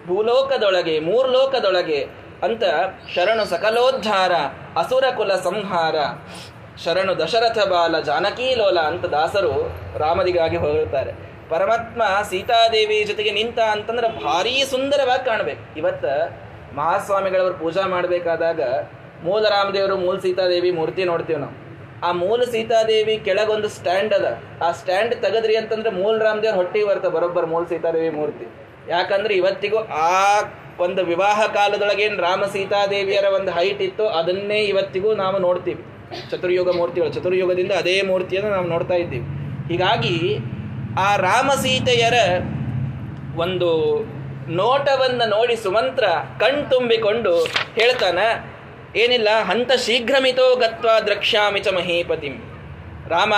ಭೂಲೋಕದೊಳಗೆ, 0.09 0.94
ಮೂರ್ಲೋಕದೊಳಗೆ 0.98 2.00
ಅಂತ 2.42 2.64
ಶರಣು 3.14 3.44
ಸಕಲೋದ್ಧಾರ, 3.44 4.33
ಅಸುರ 4.78 5.04
ಕುಲ 5.16 5.33
ಸಂಹಾರ, 5.48 5.96
ಶರಣು 6.85 7.12
ದಶರಥ 7.18 7.59
ಬಾಲ, 7.68 8.00
ಜಾನಕೀ 8.00 8.48
ಲೋಲ 8.54 8.78
ಅಂತ 8.80 9.04
ದಾಸರು 9.04 9.52
ರಾಮದಿಗಾಗಿ 9.98 10.57
ಹೊಗಳ್ತಾರೆ 10.57 11.12
ಪರಮಾತ್ಮ 11.50 12.02
ಸೀತಾದೇವಿ 12.30 12.98
ಜೊತೆಗೆ 13.04 13.30
ನಿಂತ 13.30 13.59
ಅಂತಂದ್ರೆ 13.72 14.09
ಭಾರಿ 14.24 14.54
ಸುಂದರವಾಗಿ 14.70 15.24
ಕಾಣ್ಬೇಕು. 15.24 15.62
ಇವತ್ತು 15.78 16.12
ಮಹಾಸ್ವಾಮಿಗಳವರು 16.76 17.54
ಪೂಜಾ 17.54 17.83
ಮಾಡಬೇಕಾದಾಗ 17.87 18.61
ಮೂಲ 19.24 19.42
ರಾಮದೇವರು, 19.48 19.96
ಮೂಲ 19.96 20.16
ಸೀತಾದೇವಿ 20.18 20.70
ಮೂರ್ತಿ 20.70 21.04
ನೋಡ್ತೀವಿ 21.04 21.40
ನಾವು. 21.40 21.54
ಆ 22.06 22.10
ಮೂಲ 22.22 22.40
ಸೀತಾದೇವಿ 22.52 23.14
ಕೆಳಗೊಂದು 23.26 23.68
ಸ್ಟ್ಯಾಂಡ್ 23.76 24.12
ಅದ. 24.14 24.26
ಆ 24.66 24.68
ಸ್ಟ್ಯಾಂಡ್ 24.80 25.14
ತೆಗದ್ರಿ 25.24 25.54
ಅಂತಂದ್ರೆ 25.60 25.90
ಮೂಲ 26.00 26.14
ರಾಮದೇವ್ರ 26.26 26.56
ಹೊಟ್ಟಿಗೆ 26.60 26.86
ಬರ್ತ, 26.90 27.06
ಬರೋಬ್ಬರ್ 27.16 27.46
ಮೂಲ 27.52 27.64
ಸೀತಾದೇವಿ 27.72 28.10
ಮೂರ್ತಿ. 28.20 28.46
ಯಾಕಂದ್ರೆ 28.88 29.34
ಇವತ್ತಿಗೂ 29.42 29.78
ಆ 30.08 30.12
ಒಂದು 30.84 31.00
ವಿವಾಹ 31.10 31.40
ಕಾಲದೊಳಗೇನು 31.54 32.16
ರಾಮ 32.22 32.44
ಸೀತಾದೇವಿಯರ 32.52 33.26
ಒಂದು 33.38 33.50
ಹೈಟ್ 33.58 33.82
ಇತ್ತು 33.82 34.04
ಅದನ್ನೇ 34.20 34.58
ಇವತ್ತಿಗೂ 34.72 35.10
ನಾವು 35.22 35.38
ನೋಡ್ತೀವಿ. 35.38 35.82
ಚತುರ್ಯುಗ 36.30 36.70
ಮೂರ್ತಿಗಳು, 36.76 37.12
ಚತುರ್ಯುಗದಿಂದ 37.12 37.72
ಅದೇ 37.82 37.94
ಮೂರ್ತಿಯನ್ನು 38.02 38.50
ನಾವು 38.50 38.66
ನೋಡ್ತಾ 38.74 38.94
ಇದ್ದೀವಿ. 38.94 39.26
ಹೀಗಾಗಿ 39.70 40.16
ಆ 41.06 41.08
ರಾಮ 41.28 41.50
ಸೀತೆಯರ 41.62 42.18
ಒಂದು 43.44 43.70
ನೋಟವನ್ನು 44.56 45.26
ನೋಡಿ 45.28 45.54
ಸುಮಂತ್ರ 45.56 46.04
ಕಣ್ತುಂಬಿಕೊಂಡು 46.40 47.32
ಹೇಳ್ತಾನ 47.78 48.18
ಏನಿಲ್ಲ, 49.02 49.28
ಹಂತ 49.50 49.70
ಶೀಘ್ರಮಿತೋ 49.85 50.46
ಗತ್ವ 50.62 50.88
ದ್ರಕ್ಷ್ಯಾಮಿ 51.07 51.61
ಚ 51.61 51.68
ಮಹೀಪತಿಂ. 51.76 52.35
ರಾಮ 53.12 53.35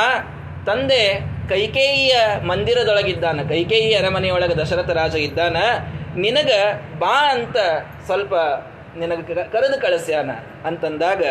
ತಂದೆ 0.66 1.03
ಕೈಕೇಯಿಯ 1.51 2.14
ಮಂದಿರದೊಳಗಿದ್ದಾನ, 2.51 3.40
ಕೈಕೇಯಿ 3.53 3.90
ಅರಮನೆಯೊಳಗೆ 3.95 4.55
ದಶರಥ 4.62 4.90
ರಾಜ 5.01 5.14
ಇದ್ದಾನ, 5.27 5.57
ನಿನಗ 6.25 6.51
ಬಾ 7.03 7.16
ಅಂತ 7.35 7.57
ಸ್ವಲ್ಪ 8.07 8.35
ನಿನಗ 9.01 9.21
ಕರೆದು 9.55 9.77
ಕಳಿಸ್ಯಾನ 9.85 10.31
ಅಂತಂದಾಗ, 10.69 11.25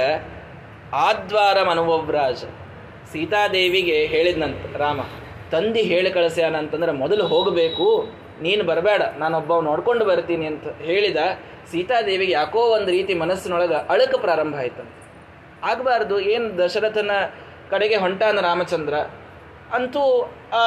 ಆದ್ವಾರ 1.08 1.58
ಮನುವ್ರಾಜ 1.70 2.42
ಸೀತಾದೇವಿಗೆ 3.12 3.98
ಹೇಳಿದ್ನಂತ, 4.14 4.76
ರಾಮ, 4.84 5.00
ತಂದಿ 5.54 5.82
ಹೇಳಿ 5.92 6.12
ಕಳಿಸ್ಯಾನ 6.18 6.56
ಅಂತಂದ್ರೆ 6.64 6.94
ಮೊದಲು 7.02 7.26
ಹೋಗಬೇಕು 7.34 7.88
ನೀನು 8.46 8.64
ಬರಬೇಡ 8.70 9.02
ನಾನೊಬ್ಬ 9.22 9.60
ನೋಡ್ಕೊಂಡು 9.70 10.06
ಬರ್ತೀನಿ 10.06 10.46
ಅಂತ 10.52 10.68
ಹೇಳಿದ 10.88 11.20
ಸೀತಾದೇವಿಗೆ 11.72 12.34
ಯಾಕೋ 12.40 12.62
ಒಂದು 12.78 12.90
ರೀತಿ 12.98 13.14
ಮನಸ್ಸಿನೊಳಗೆ 13.24 13.78
ಅಳಕ 13.94 14.14
ಪ್ರಾರಂಭ 14.26 14.56
ಆಯ್ತು 14.64 14.84
ಆಗಬಾರ್ದು, 15.72 16.16
ಏನು 16.34 16.48
ದಶರಥನ 16.58 17.12
ಕಡೆಗೆ 17.70 17.98
ಹೊಂಟಾನ 18.04 18.42
ರಾಮಚಂದ್ರ? 18.48 18.96
ಅಂತೂ 19.78 20.02
ಆ 20.60 20.64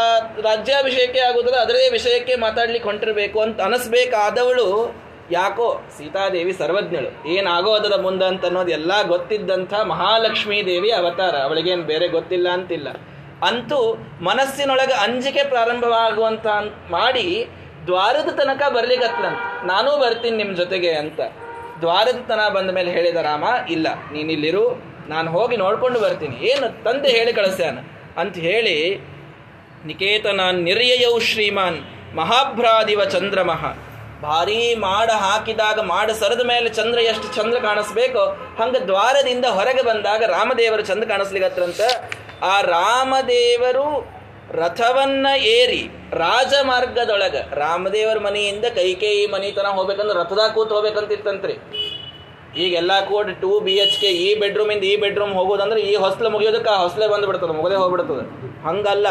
ರಾಜ್ಯಾಭಿಷೇಕೇ 0.46 1.20
ಆಗುವುದಲ್ಲ, 1.26 1.59
ಅದರದೇ 1.64 1.88
ವಿಷಯಕ್ಕೆ 1.96 2.35
ಮಾತಾಡ್ಲಿಕ್ಕೆ 2.46 2.88
ಹೊಂಟಿರಬೇಕು 2.90 3.38
ಅಂತ 3.40 3.61
ಅನಿಸ್ಬೇಕಾದವಳು 3.66 4.66
ಯಾಕೋ 5.37 5.68
ಸೀತಾದೇವಿ 5.96 6.52
ಸರ್ವಜ್ಞಳು. 6.52 7.11
ಏನಾಗೋದದ 7.35 7.96
ಮುಂದೆ 8.07 8.26
ಅಂತ 8.33 8.44
ಅನ್ನೋದು 8.50 8.72
ಎಲ್ಲ 8.78 8.92
ಗೊತ್ತಿದ್ದಂಥ 9.12 9.72
ಮಹಾಲಕ್ಷ್ಮೀ 9.92 10.59
ದೇವಿ 10.70 10.90
ಅವತಾರ, 11.00 11.35
ಅವಳಿಗೇನು 11.48 11.87
ಬೇರೆ 11.92 12.09
ಗೊತ್ತಿಲ್ಲ 12.09 12.48
ಅಂತಿಲ್ಲ. 12.59 12.88
ಅಂತೂ 13.42 13.94
ಮನಸ್ಸಿನೊಳಗೆ 14.20 14.92
ಅಂಜಿಕೆ 14.92 15.42
ಪ್ರಾರಂಭವಾಗುವಂತ 15.44 16.46
ಮಾಡಿ 16.90 17.48
ದ್ವಾರದ 17.87 18.40
ತನಕ 18.40 18.62
ಬರ್ಲಿಕ್ಕತ್ಲಂತ 18.68 19.66
ನಾನೂ 19.66 19.96
ಬರ್ತೀನಿ 19.98 20.37
ನಿಮ್ಮ 20.37 20.57
ಜೊತೆಗೆ 20.57 20.92
ಅಂತ. 20.92 21.20
ದ್ವಾರದ 21.81 22.20
ತನ 22.29 22.48
ಬಂದ 22.48 22.70
ಮೇಲೆ 22.70 22.90
ಹೇಳಿದ 22.90 23.16
ರಾಮ, 23.16 23.44
ಇಲ್ಲ, 23.70 23.87
ನೀನಿಲ್ಲಿರು, 24.12 24.83
ನಾನು 25.09 25.31
ಹೋಗಿ 25.31 25.57
ನೋಡ್ಕೊಂಡು 25.57 26.01
ಬರ್ತೀನಿ. 26.01 26.37
ಏನು 26.37 26.85
ತಂದೆ 26.85 27.09
ಹೇಳಿ 27.09 27.33
ಕಳಿಸ್ಯಾನ? 27.33 27.79
ಅಂತ 28.20 28.37
ಹೇಳಿ, 28.37 28.96
ನಿಕೇತನ 29.85 30.40
ನಿರ್ಯಯೌ 30.51 31.18
ಶ್ರೀಮಾನ್ 31.18 31.79
ಮಹಾಭ್ರಾದಿವ 32.16 33.05
ಚಂದ್ರಮಃ. 33.05 33.64
ಭಾರೀ 34.22 34.74
ಮಾಡ 34.74 35.11
ಹಾಕಿದಾಗ 35.11 35.79
ಮಾಡ 35.81 36.11
ಸರದ 36.11 36.46
ಮೇಲೆ 36.46 36.68
ಚಂದ್ರ 36.68 36.98
ಎಷ್ಟು 36.98 37.35
ಚಂದ್ರ 37.35 37.59
ಕಾಣಿಸ್ಬೇಕೋ, 37.59 38.27
ಹಂಗ 38.61 38.77
ದ್ವಾರದಿಂದ 38.87 39.44
ಹೊರಗೆ 39.44 39.83
ಬಂದಾಗ 39.83 40.22
ರಾಮದೇವರು 40.22 40.83
ಚಂದ 40.83 41.05
ಕಾಣಿಸ್ಲಿಗತ್ರಂತ 41.05 41.81
ಆ 42.42 42.61
ರಾಮದೇವರು 42.61 43.88
ರಥವನ್ನ 44.51 45.27
ಏರಿ 45.37 45.81
ರಾಜಮಾರ್ಗದೊಳಗ 46.12 47.37
ರಾಮದೇವರ 47.53 48.18
ಮನೆಯಿಂದ 48.18 48.66
ಕೈಕೇಯಿ 48.74 49.27
ಮನೆ 49.27 49.51
ತನಕ 49.51 49.72
ಹೋಗ್ಬೇಕಂದ್ರೆ 49.79 50.18
ರಥದಾಗ 50.18 50.51
ಕೂತ್ 50.51 50.72
ಹೋಗ್ಬೇಕಂತಿತ್ತಂತ್ರಿ. 50.72 51.55
ಈಗೆಲ್ಲ 52.57 52.92
ಕೂಡ 53.09 53.31
ಟೂ 53.40 53.61
ಬಿ 53.61 53.74
ಎಚ್ 53.77 54.01
ಕೆ 54.01 54.07
ಈ 54.07 54.29
ಬೆಡ್ರೂಮಿಂದ 54.40 54.83
ಈ 54.83 54.96
ಬೆಡ್ರೂಮ್ 54.96 55.35
ಹೋಗೋದಂದ್ರೆ 55.35 55.81
ಈ 55.81 55.96
ಹೊಸ್ಲು 55.96 56.31
ಮುಗಿಯೋದಕ್ಕೆ 56.31 56.70
ಆ 56.70 56.77
ಹೊಸ್ಲೆ 56.77 57.09
ಬಂದ್ಬಿಡ್ತದೆ, 57.09 57.53
ಮುಗದೆ 57.53 57.74
ಹೋಗ್ಬಿಡ್ತದೆ. 57.74 58.24
ಹಂಗಲ್ಲ, 58.68 59.07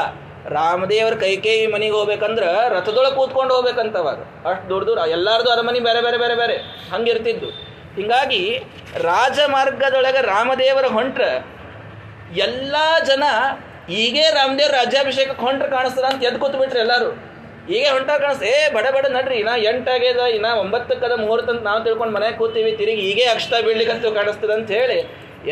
ರಾಮದೇವರ 0.50 1.14
ಕೈಕೇಯಿ 1.14 1.68
ಮನೆಗೆ 1.68 1.92
ಹೋಗ್ಬೇಕಂದ್ರೆ 1.92 2.50
ರಥದೊಳಗೆ 2.70 3.16
ಕೂತ್ಕೊಂಡು 3.16 3.56
ಹೋಗ್ಬೇಕಂತವಾಗ. 3.56 4.20
ಅಷ್ಟು 4.50 4.70
ದೂರ 4.70 4.84
ದೂರ, 4.84 4.98
ಎಲ್ಲಾರ್ದು 4.98 5.52
ಅರಮನೆ 5.52 5.80
ಬೇರೆ 5.80 6.02
ಬೇರೆ 6.02 6.18
ಬೇರೆ 6.18 6.36
ಬೇರೆ, 6.36 6.58
ಹಂಗಿರ್ತಿದ್ದು. 6.94 7.48
ಹಿಂಗಾಗಿ 7.96 8.42
ರಾಜಮಾರ್ಗದೊಳಗೆ 9.02 10.22
ರಾಮದೇವರ 10.22 10.86
ಹೊಂಟ್ರ 10.86 11.24
ಎಲ್ಲ 12.46 12.76
ಜನ 13.10 13.24
ಈಗೇ 14.02 14.26
ರಾಮದೇವ್ 14.38 14.72
ರಾಜ್ಯಾಭಿಷೇಕ 14.72 15.32
ಹೊಂಟ್ರೆ 15.46 15.70
ಕಾಣಿಸ್ತಾರ 15.70 16.06
ಅಂತ 16.12 16.24
ಎದ್ದು 16.24 16.40
ಕೂತ್ಬಿಟ್ರಿ 16.40 16.80
ಎಲ್ಲರೂ. 16.80 17.10
ಈಗ 17.78 17.86
ಹೊಂಟಾರ 17.92 18.18
ಕಾಣಿಸ್, 18.18 18.44
ಏ 18.44 18.70
ಬಡ 18.74 18.88
ಬಡ 18.96 19.06
ನಡ್ರಿ, 19.06 19.36
ಇನ್ನ 19.36 19.50
ಎಂಟಾಗ್ಯದ 19.72 20.22
ಇನ್ನ 20.36 20.46
ಒಂಬತ್ತಕ್ಕದ 20.46 21.14
ಮುಹೂರ್ತ 21.22 21.50
ಅಂತ 21.50 21.64
ನಾವು 21.64 21.84
ತಿಳ್ಕೊಂಡು 21.84 22.14
ಮನೆಗೆ 22.14 22.38
ಕೂತೀವಿ, 22.38 22.72
ತಿರುಗಿ 22.72 23.02
ಈಗೇ 23.10 23.26
ಅಕ್ಷತ 23.26 23.54
ಬೀಳ್ಲಿಕ್ಕಂತೂ 23.66 24.12
ಕಾಣಿಸ್ತದ 24.12 24.52
ಅಂತ 24.52 24.72
ಹೇಳಿ 24.72 25.00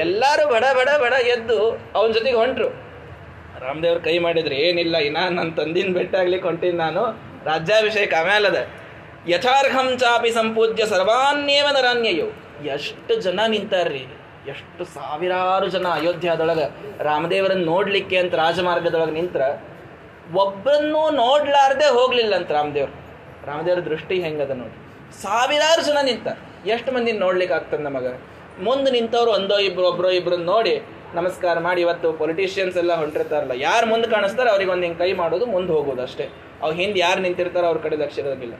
ಎಲ್ಲರೂ 0.03 0.49
ಬಡ 0.53 0.65
ಬಡ 0.79 0.89
ಬಡ 1.03 1.13
ಎದ್ದು 1.27 1.57
ಅವನ 1.95 2.11
ಜೊತೆಗೆ 2.11 2.37
ಹೊಂಟ್ರು. 2.37 2.69
ರಾಮದೇವ್ರ 3.65 3.99
ಕೈ 3.99 4.19
ಮಾಡಿದ್ರೆ 4.19 4.55
ಏನಿಲ್ಲ, 4.55 4.95
ಇನ್ನ 4.97 5.17
ನನ್ನ 5.29 5.49
ತಂದಿನ 5.55 5.93
ಬೆಟ್ಟಾಗ್ಲಿ 5.93 6.41
ಹೊಂಟೀನಿ 6.41 6.77
ನಾನು, 6.77 7.03
ರಾಜ್ಯಾಭಿಷೇಕ 7.45 8.13
ಆಮೇಲದ 8.13 8.67
ಯಥಾರ್ಹಂ 9.27 9.97
ಚಾಪಿ 9.97 10.31
ಸಂಪೂಜ್ಯ 10.31 10.85
ಸರ್ವಾನ್ಯೇವ 10.85 11.67
ನರಾನ್ಯಯೋ. 11.71 12.27
ಎಷ್ಟು 12.75 13.21
ಜನ 13.21 13.39
ನಿಂತಾರ್ರಿ 13.47 14.03
ಎಷ್ಟು 14.53 14.83
ಸಾವಿರಾರು 14.95 15.67
ಜನ 15.75 15.87
ಅಯೋಧ್ಯದೊಳಗೆ 15.97 16.65
ರಾಮದೇವರನ್ನ 17.09 17.63
ನೋಡಲಿಕ್ಕೆ 17.73 18.17
ಅಂತ 18.23 18.33
ರಾಜಮಾರ್ಗದೊಳಗೆ 18.43 19.13
ನಿಂತ್ರ 19.19 19.41
ಒಬ್ಬರನ್ನೂ 20.41 21.01
ನೋಡ್ಲಾರ್ದೆ 21.23 21.87
ಹೋಗ್ಲಿಲ್ಲ 21.97 22.33
ಅಂತ 22.39 22.51
ರಾಮದೇವ್ರು. 22.57 22.93
ರಾಮದೇವ್ರ 23.49 23.81
ದೃಷ್ಟಿ 23.91 24.15
ಹೆಂಗದ 24.25 24.53
ನೋಡಿ 24.61 24.77
ಸಾವಿರಾರು 25.23 25.81
ಜನ 25.89 25.99
ನಿಂತ. 26.09 26.27
ಎಷ್ಟು 26.73 26.89
ಮಂದಿ 26.95 27.11
ನೋಡ್ಲಿಕ್ಕೆ 27.25 27.55
ಆಗ್ತದೆ 27.57 27.83
ನಮಗೆ? 27.89 28.13
ಮುಂದೆ 28.67 28.89
ನಿಂತವ್ರು 28.97 29.31
ಒಂದೋ 29.37 29.57
ಇಬ್ರು, 29.67 29.85
ಒಬ್ರೋ 29.91 30.09
ಇಬ್ರು 30.19 30.37
ನೋಡಿ 30.51 30.75
ನಮಸ್ಕಾರ 31.19 31.55
ಮಾಡಿ 31.65 31.79
ಇವತ್ತು 31.85 32.07
ಪೊಲಿಟಿಷಿಯನ್ಸ್ 32.21 32.77
ಎಲ್ಲ 32.81 32.93
ಹೊಂಟಿರ್ತಾರಲ್ಲ, 33.01 33.55
ಯಾರು 33.67 33.85
ಮುಂದೆ 33.91 34.07
ಕಾಣಿಸ್ತಾರೆ 34.15 34.49
ಅವ್ರಿಗೆ 34.53 34.71
ಒಂದು 34.75 34.85
ಹಿಂಗೆ 34.87 34.99
ಕೈ 35.03 35.11
ಮಾಡೋದು 35.21 35.45
ಮುಂದೆ 35.55 35.71
ಹೋಗೋದು 35.77 36.01
ಅಷ್ಟೇ. 36.07 36.25
ಅವ್ರು 36.63 36.75
ಹಿಂದೆ 36.81 36.99
ಯಾರು 37.05 37.19
ನಿಂತಿರ್ತಾರೋ 37.25 37.67
ಅವ್ರ 37.71 37.79
ಕಡೆ 37.85 37.97
ಲಕ್ಷ 38.03 38.17
ಇರೋದಿಲ್ಲ. 38.23 38.55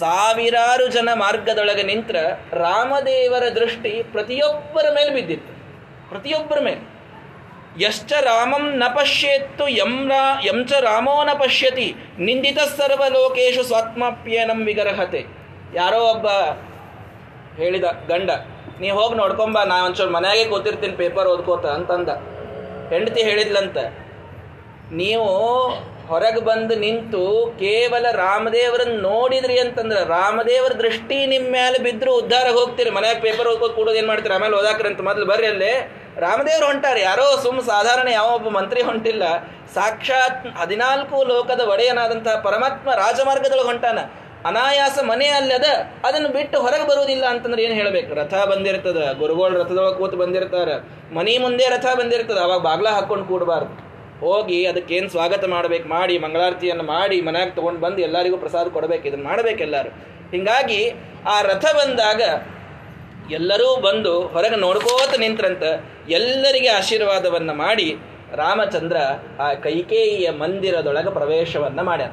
ಸಾವಿರಾರು 0.00 0.86
ಜನ 0.96 1.08
ಮಾರ್ಗದೊಳಗೆ 1.22 1.84
ನಿಂತ್ರ 1.90 2.16
ರಾಮದೇವರ 2.64 3.44
ದೃಷ್ಟಿ 3.58 3.92
ಪ್ರತಿಯೊಬ್ಬರ 4.14 4.86
ಮೇಲೆ 4.96 5.10
ಬಿದ್ದಿತ್ತು. 5.16 5.52
ಪ್ರತಿಯೊಬ್ಬರ 6.10 6.58
ಮೇಲೆ. 6.68 6.82
ಯಶ್ಚ 7.82 8.12
ರಾಮಂ 8.28 8.64
ನ 8.80 8.84
ಪಶ್ಯೇತ್ತು 8.94 9.64
ರಾ, 10.12 10.22
ಯಂಚ 10.46 10.72
ರಾಮೋ 10.86 11.16
ನ 11.28 11.34
ಪಶ್ಯತಿ 11.42 11.88
ನಿಂದಿತ 12.26 12.60
ಸರ್ವಲೋಕೇಶು 12.78 13.62
ಸ್ವಾತ್ಮಾಪ್ಯನಂ 13.68 14.60
ವಿಗರ್ಹತೆ. 14.68 15.22
ಯಾರೋ 15.74 16.00
ಒಬ್ಬ 16.12 16.26
ಹೇಳಿದ 17.60 17.86
ಗಂಡ, 18.08 18.30
ನೀ 18.80 18.88
ಹೋಗಿ 18.98 19.14
ನೋಡ್ಕೊಂಬ 19.20 19.58
ನಾ 19.70 19.76
ಒಂಚೂರು 19.86 20.12
ಮನೆಯಾಗೆ 20.16 20.44
ಕೂತಿರ್ತೀನಿ, 20.52 20.94
ಪೇಪರ್ 21.02 21.28
ಓದ್ಕೋತ 21.32 21.66
ಅಂತಂದ. 21.78 22.10
ಹೆಂಡತಿ 22.92 23.22
ಹೇಳಿದ್ಲಂತ, 23.28 23.78
ನೀವು 25.00 25.30
ಹೊರಗೆ 26.10 26.40
ಬಂದು 26.40 26.74
ನಿಂತು 26.74 27.22
ಕೇವಲ 27.58 28.06
ರಾಮದೇವರನ್ನ 28.12 29.00
ನೋಡಿದ್ರಿ 29.02 29.58
ಅಂತಂದ್ರೆ 29.64 30.00
ರಾಮದೇವರ 30.08 30.72
ದೃಷ್ಟಿ 30.72 31.26
ನಿಮ್ಮ 31.26 31.48
ಮೇಲೆ 31.52 31.78
ಬಿದ್ರು 31.78 32.12
ಉದ್ಧಾರ 32.20 32.46
ಹೋಗ್ತೀರಿ. 32.50 32.90
ಮನೆಯಾಗ 32.90 33.18
ಪೇಪರ್ 33.26 33.48
ಓದ್ಕೋತ 33.48 33.72
ಕೂಡೋದು 33.72 33.96
ಏನು 33.96 34.06
ಮಾಡ್ತೀರಿ? 34.06 34.34
ಆಮೇಲೆ 34.34 34.56
ಓದಾಕ್ರಂತ 34.56 35.00
ಮೊದಲು 35.00 35.26
ಬರ್ರಿ 35.26 35.46
ಅಲ್ಲೇ. 35.46 35.72
ರಾಮದೇವ್ರು 36.18 36.66
ಹೊಂಟಾರೆ. 36.66 37.00
ಯಾರೋ 37.00 37.36
ಸುಮ್ 37.42 37.60
ಸಾಧಾರಣ 37.62 38.08
ಯಾವ 38.08 38.28
ಒಬ್ಬ 38.34 38.48
ಮಂತ್ರಿ 38.48 38.82
ಹೊಂಟಿಲ್ಲ. 38.82 39.22
ಸಾಕ್ಷಾತ್ 39.74 40.46
ಹದಿನಾಲ್ಕು 40.60 41.24
ಲೋಕದ 41.24 41.60
ಒಡೆಯನಾದಂತಹ 41.60 42.36
ಪರಮಾತ್ಮ 42.40 42.94
ರಾಜಮಾರ್ಗದೊಳಗೆ 42.94 43.66
ಹೊಂಟಾನ. 43.66 43.98
ಅನಾಯಾಸ 44.46 44.98
ಮನೆ 45.02 45.26
ಅಲ್ಲದ 45.28 45.64
ಅದನ್ನು 46.04 46.28
ಬಿಟ್ಟು 46.28 46.60
ಹೊರಗೆ 46.60 46.86
ಬರುವುದಿಲ್ಲ 46.86 47.24
ಅಂತಂದ್ರೆ 47.26 47.62
ಏನು 47.62 47.74
ಹೇಳ್ಬೇಕು? 47.74 48.14
ರಥ 48.14 48.34
ಬಂದಿರ್ತದ. 48.34 49.00
ಗುರುಗಳು 49.18 49.58
ರಥದೊಳಗೆ 49.58 49.98
ಕೂತು 49.98 50.16
ಬಂದಿರ್ತಾರೆ. 50.16 50.74
ಮನಿ 51.14 51.38
ಮುಂದೆ 51.38 51.68
ರಥ 51.68 51.86
ಬಂದಿರ್ತದ. 51.98 52.38
ಅವಾಗ 52.38 52.60
ಬಾಗ್ಲ 52.60 52.88
ಹಾಕ್ಕೊಂಡು 52.88 53.24
ಕೂಡಬಾರ್ದು. 53.24 53.89
ಹೋಗಿ 54.20 54.66
ಅದಕ್ಕೇನು 54.66 55.08
ಸ್ವಾಗತ 55.08 55.44
ಮಾಡಬೇಕು, 55.44 55.88
ಮಾಡಿ, 55.88 56.18
ಮಂಗಳಾರತಿಯನ್ನು 56.18 56.84
ಮಾಡಿ, 56.84 57.20
ಮನೆಯಾಗ 57.20 57.48
ತೊಗೊಂಡು 57.48 57.80
ಬಂದು 57.80 57.98
ಎಲ್ಲರಿಗೂ 57.98 58.36
ಪ್ರಸಾದ 58.36 58.68
ಕೊಡಬೇಕು 58.68 59.08
ಇದನ್ನು 59.08 59.24
ಮಾಡ್ಬೇಕು 59.24 59.58
ಎಲ್ಲರೂ. 59.58 59.90
ಹಿಂಗಾಗಿ 60.30 60.90
ಆ 61.28 61.42
ರಥ 61.42 61.64
ಬಂದಾಗ 61.64 62.22
ಎಲ್ಲರೂ 63.32 63.80
ಬಂದು 63.80 64.20
ಹೊರಗೆ 64.20 64.56
ನೋಡ್ಕೋತ 64.56 65.18
ನಿಂತ್ರಂತ 65.18 65.62
ಎಲ್ಲರಿಗೆ 66.08 66.68
ಆಶೀರ್ವಾದವನ್ನು 66.68 67.54
ಮಾಡಿ 67.54 67.96
ರಾಮಚಂದ್ರ 68.34 68.96
ಆ 69.38 69.54
ಕೈಕೇಯಿಯ 69.54 70.30
ಮಂದಿರದೊಳಗೆ 70.30 71.12
ಪ್ರವೇಶವನ್ನು 71.12 71.82
ಮಾಡ್ಯಾನ. 71.82 72.10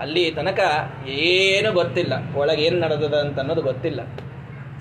ಅಲ್ಲಿ 0.00 0.30
ತನಕ 0.30 0.60
ಏನು 1.08 1.72
ಗೊತ್ತಿಲ್ಲ 1.72 2.12
ಒಳಗೆ 2.36 2.62
ಏನು 2.62 2.80
ನಡೆದದ 2.80 3.14
ಅಂತ 3.14 3.38
ಅನ್ನೋದು 3.38 3.62
ಗೊತ್ತಿಲ್ಲ. 3.62 4.00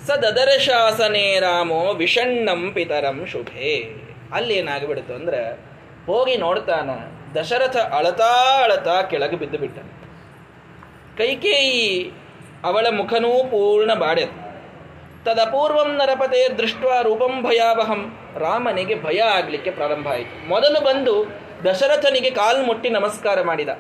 ಸದದರ 0.08 0.50
ಶಾಸನೇ 0.58 1.40
ರಾಮೋ 1.40 1.94
ವಿಷಣ್ಣಂ 1.94 2.72
ಪಿತರಂ 2.74 3.26
ಶುಭೆ. 3.32 3.96
ಅಲ್ಲಿ 4.34 4.54
ಏನಾಗ್ಬಿಡ್ತು 4.54 5.14
ಅಂದ್ರೆ 5.14 5.69
ಹೋಗಿ 6.10 6.36
ನೋಡ್ತಾನ, 6.43 6.89
ದಶರಥ 7.36 7.78
ಅಳತಾ 7.98 8.32
ಅಳತಾ 8.65 8.95
ಕೆಳಗೆ 9.12 9.38
ಬಿದ್ದು 9.41 9.58
ಬಿಟ್ಟ. 9.63 9.80
ಕೈಕೇಯಿ 11.19 11.82
ಅವಳ 12.69 12.88
ಮುಖನೂ 13.00 13.32
ಪೂರ್ಣ 13.52 13.91
ಬಾಡ್ಯದ 14.04 14.32
ತದಪೂರ್ವಂ 15.26 15.89
ನರಪತೆ 16.00 16.41
ದೃಷ್ಟ 16.60 16.84
ರೂಪಂ 17.08 17.34
ಭಯಾವಹಂ. 17.45 18.02
ರಾಮನಿಗೆ 18.43 18.95
ಭಯ 19.04 19.19
ಆಗಲಿಕ್ಕೆ 19.38 19.72
ಪ್ರಾರಂಭ 19.78 20.08
ಆಯಿತು. 20.13 20.36
ಮೊದಲು 20.50 20.80
ಬಂದು 20.88 21.13
ದಶರಥನಿಗೆ 21.65 22.32
ಕಾಲು 22.39 22.62
ಮುಟ್ಟಿ 22.67 22.89
ನಮಸ್ಕಾರ 22.98 23.38
ಮಾಡಿದ. 23.50 23.72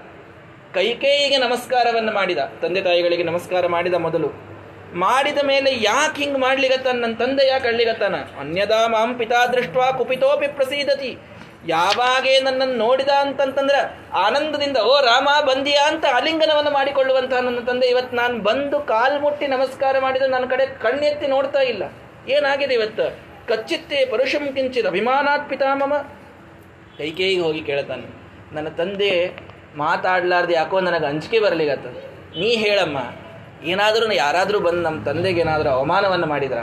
ಕೈಕೇಯಿಗೆ 0.75 1.37
ನಮಸ್ಕಾರವನ್ನು 1.37 2.11
ಮಾಡಿದ. 2.17 2.41
ತಂದೆ 2.61 2.81
ತಾಯಿಗಳಿಗೆ 2.87 3.25
ನಮಸ್ಕಾರ 3.31 3.63
ಮಾಡಿದ 3.75 3.97
ಮೊದಲು. 4.07 4.29
ಮಾಡಿದ 5.05 5.39
ಮೇಲೆ 5.51 5.71
ಯಾಕೆ 5.83 6.17
ಹಿಂಗೆ 6.23 6.39
ಮಾಡ್ಲಿಗತ್ತಾನ 6.39 6.97
ನನ್ನ 7.03 7.15
ತಂದೆ, 7.15 7.43
ಯಾಕೆ 7.47 7.67
ಅಳ್ಳಿಗತ್ತಾನ? 7.71 8.15
ಅನ್ಯದಾ 8.41 8.81
ಮಾಂ 8.93 9.09
ಪಿತಾ 9.19 9.41
ದೃಷ್ಟ 9.55 9.77
ಕುಪಿತೋಪಿ 9.99 10.47
ಪ್ರಸೀದತಿ. 10.57 11.11
ಯಾವಾಗೇ 11.67 12.33
ನನ್ನನ್ನು 12.39 12.75
ನೋಡಿದ 12.75 13.11
ಅಂತಂತಂದ್ರೆ 13.23 13.79
ಆನಂದದಿಂದ, 14.25 14.77
ಓ 14.91 14.93
ರಾಮ, 15.01 15.29
ಬಂದಿಯಾ? 15.49 15.81
ಅಂತ 15.91 16.05
ಆಲಿಂಗನವನ್ನು 16.17 16.71
ಮಾಡಿಕೊಳ್ಳುವಂತಹ 16.71 17.39
ನನ್ನ 17.47 17.61
ತಂದೆ. 17.69 17.87
ಇವತ್ತು 17.87 18.15
ನಾನು 18.15 18.35
ಬಂದು 18.39 18.77
ಕಾಲು 18.91 19.17
ಮುಟ್ಟಿ 19.19 19.47
ನಮಸ್ಕಾರ 19.47 19.95
ಮಾಡಿದ 19.99 20.27
ನನ್ನ 20.35 20.45
ಕಡೆ 20.45 20.65
ಕಣ್ಣೆತ್ತಿ 20.83 21.27
ನೋಡ್ತಾ 21.27 21.63
ಇಲ್ಲ. 21.71 21.83
ಏನಾಗಿದೆ 22.35 22.73
ಇವತ್ತು? 22.73 23.07
ಕಚ್ಚಿತ್ತೆ 23.47 23.99
ಪರುಷಂ 24.05 24.45
ಕಿಂಚಿತ್ 24.55 24.87
ಅಭಿಮಾನಾತ್ 24.87 25.45
ಪಿತಾಮಮ 25.49 25.93
ಕೈಕೇಯಿಗೆ 26.97 27.41
ಹೋಗಿ 27.41 27.61
ಕೇಳ್ತಾನೆ, 27.61 28.07
ನನ್ನ 28.55 28.69
ತಂದೆ, 28.79 29.11
ಮಾತಾಡ್ಲಾರ್ದು 29.75 30.53
ಯಾಕೋ 30.53 30.79
ನನಗೆ 30.79 31.05
ಅಂಜಿಕೆ 31.05 31.39
ಬರಲಿಗತ್ತ 31.39 31.87
ನೀ 32.41 32.49
ಹೇಳಮ್ಮ, 32.63 32.97
ಏನಾದರೂ 33.63 34.05
ಯಾರಾದರೂ 34.13 34.59
ಬಂದು 34.59 34.81
ನಮ್ಮ 34.81 34.99
ತಂದೆಗೆ 35.05 35.41
ಏನಾದರೂ 35.41 35.69
ಅವಮಾನವನ್ನು 35.69 36.27
ಮಾಡಿದ್ರ? 36.27 36.59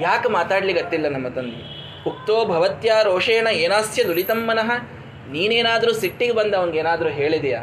ಯಾಕೆ 0.00 0.28
ಮಾತಾಡ್ಲಿಗತ್ತಿಲ್ಲ 0.38 1.06
ನಮ್ಮ 1.08 1.28
ತಂದೆ? 1.28 1.79
ಉಕ್ತೋ 2.06 2.44
ಭವತ್ಯ 2.44 2.92
ರೋಷೇಣ 3.02 3.46
ಏನಾಸ್ಯ 3.46 4.04
ದುಲಿತಂ 4.04 4.46
ಮನಃ 4.46 4.70
ನೀನೇನಾದರೂ 5.30 5.92
ಸಿಟ್ಟಿಗೆ 5.92 6.32
ಬಂದು 6.32 6.56
ಅವನಿಗೇನಾದರೂ 6.56 7.08
ಹೇಳಿದೆಯಾ? 7.08 7.60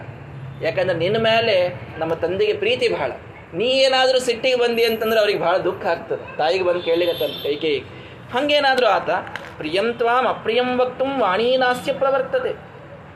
ಯಾಕಂದ್ರೆ 0.62 0.98
ನಿನ್ನ 0.98 1.18
ಮೇಲೆ 1.18 1.70
ನಮ್ಮ 1.98 2.14
ತಂದೆಗೆ 2.14 2.54
ಪ್ರೀತಿ 2.54 2.88
ಬಹಳ. 2.88 3.12
ನೀ 3.54 3.66
ಏನಾದರೂ 3.66 4.20
ಸಿಟ್ಟಿಗೆ 4.20 4.56
ಬಂದಿ 4.56 4.84
ಅಂತಂದ್ರೆ 4.84 5.20
ಅವ್ರಿಗೆ 5.20 5.40
ಭಾಳ 5.40 5.58
ದುಃಖ 5.58 5.86
ಆಗ್ತದೆ. 5.86 6.38
ತಾಯಿಗೆ 6.38 6.64
ಬಂದು 6.64 6.82
ಕೇಳಿಗತ್ತ 6.82 7.24
ಕೈಕೇಯಿಗೆ 7.24 7.86
ಹಂಗೇನಾದರೂ 8.34 8.88
ಆತ, 8.88 9.10
ಪ್ರಿಯಂ 9.58 9.94
ತ್ವಾಂ 9.94 10.28
ಅಪ್ರಿಯಂ 10.28 10.78
ವಕ್ತುಂ 10.78 11.22
ವಾಣೀನಾಸ್ಯ 11.22 11.94
ಪ್ರವರ್ತದೆ. 11.94 12.54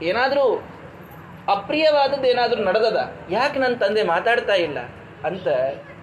ಏನಾದರೂ 0.06 0.64
ಅಪ್ರಿಯವಾದದ್ದು 1.48 2.28
ಏನಾದರೂ 2.28 2.64
ನಡೆದದ? 2.64 3.14
ಯಾಕೆ 3.30 3.60
ನನ್ನ 3.60 3.76
ತಂದೆ 3.76 4.04
ಮಾತಾಡ್ತಾ 4.04 4.54
ಇಲ್ಲ? 4.54 4.78
ಅಂತ 5.26 5.48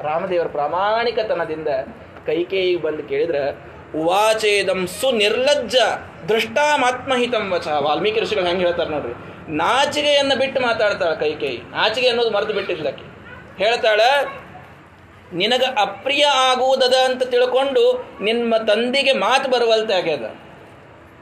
ರಾಮದೇವರ 0.00 0.46
ಪ್ರಾಮಾಣಿಕತನದಿಂದ 0.46 1.68
ಕೈಕೇಯಿಗೆ 2.26 2.82
ಬಂದು 2.82 3.02
ಕೇಳಿದ್ರೆ 3.02 3.67
ಉವಾಚೇದಂ 3.96 4.80
ಸುನಿರ್ಲಜ್ಜ 4.86 5.76
ದೃಷ್ಟಾಮಾತ್ಮಹಿತಂ 6.28 7.44
ವಚ. 7.50 7.66
ವಾಲ್ಮೀಕಿ 7.68 8.20
ಋಷಿಗಳು 8.20 8.46
ಹೆಂಗೆ 8.46 8.64
ಹೇಳ್ತಾರೆ 8.64 8.90
ನೋಡ್ರಿ? 8.90 9.14
ನಾಚಿಗೆಯನ್ನು 9.56 10.38
ಬಿಟ್ಟು 10.38 10.60
ಮಾತಾಡ್ತಾಳೆ 10.60 11.16
ಕೈಕೇಯಿ. 11.20 11.58
ನಾಚಿಗೆ 11.70 12.08
ಅನ್ನೋದು 12.08 12.30
ಮರೆತು 12.30 12.52
ಬಿಟ್ಟಿದ್ಲಕ್ಕೆ. 12.52 13.04
ಹೇಳ್ತಾಳೆ, 13.64 14.08
ನಿನಗ 15.32 15.64
ಅಪ್ರಿಯ 15.80 16.24
ಆಗುವುದದ 16.24 16.96
ಅಂತ 17.04 17.22
ತಿಳ್ಕೊಂಡು 17.22 17.84
ನಿಮ್ಮ 18.20 18.54
ತಂದೆಗೆ 18.56 19.12
ಮಾತು 19.12 19.50
ಬರುವಲ್ತೆ 19.50 19.94
ಆಗ್ಯದ. 19.94 20.26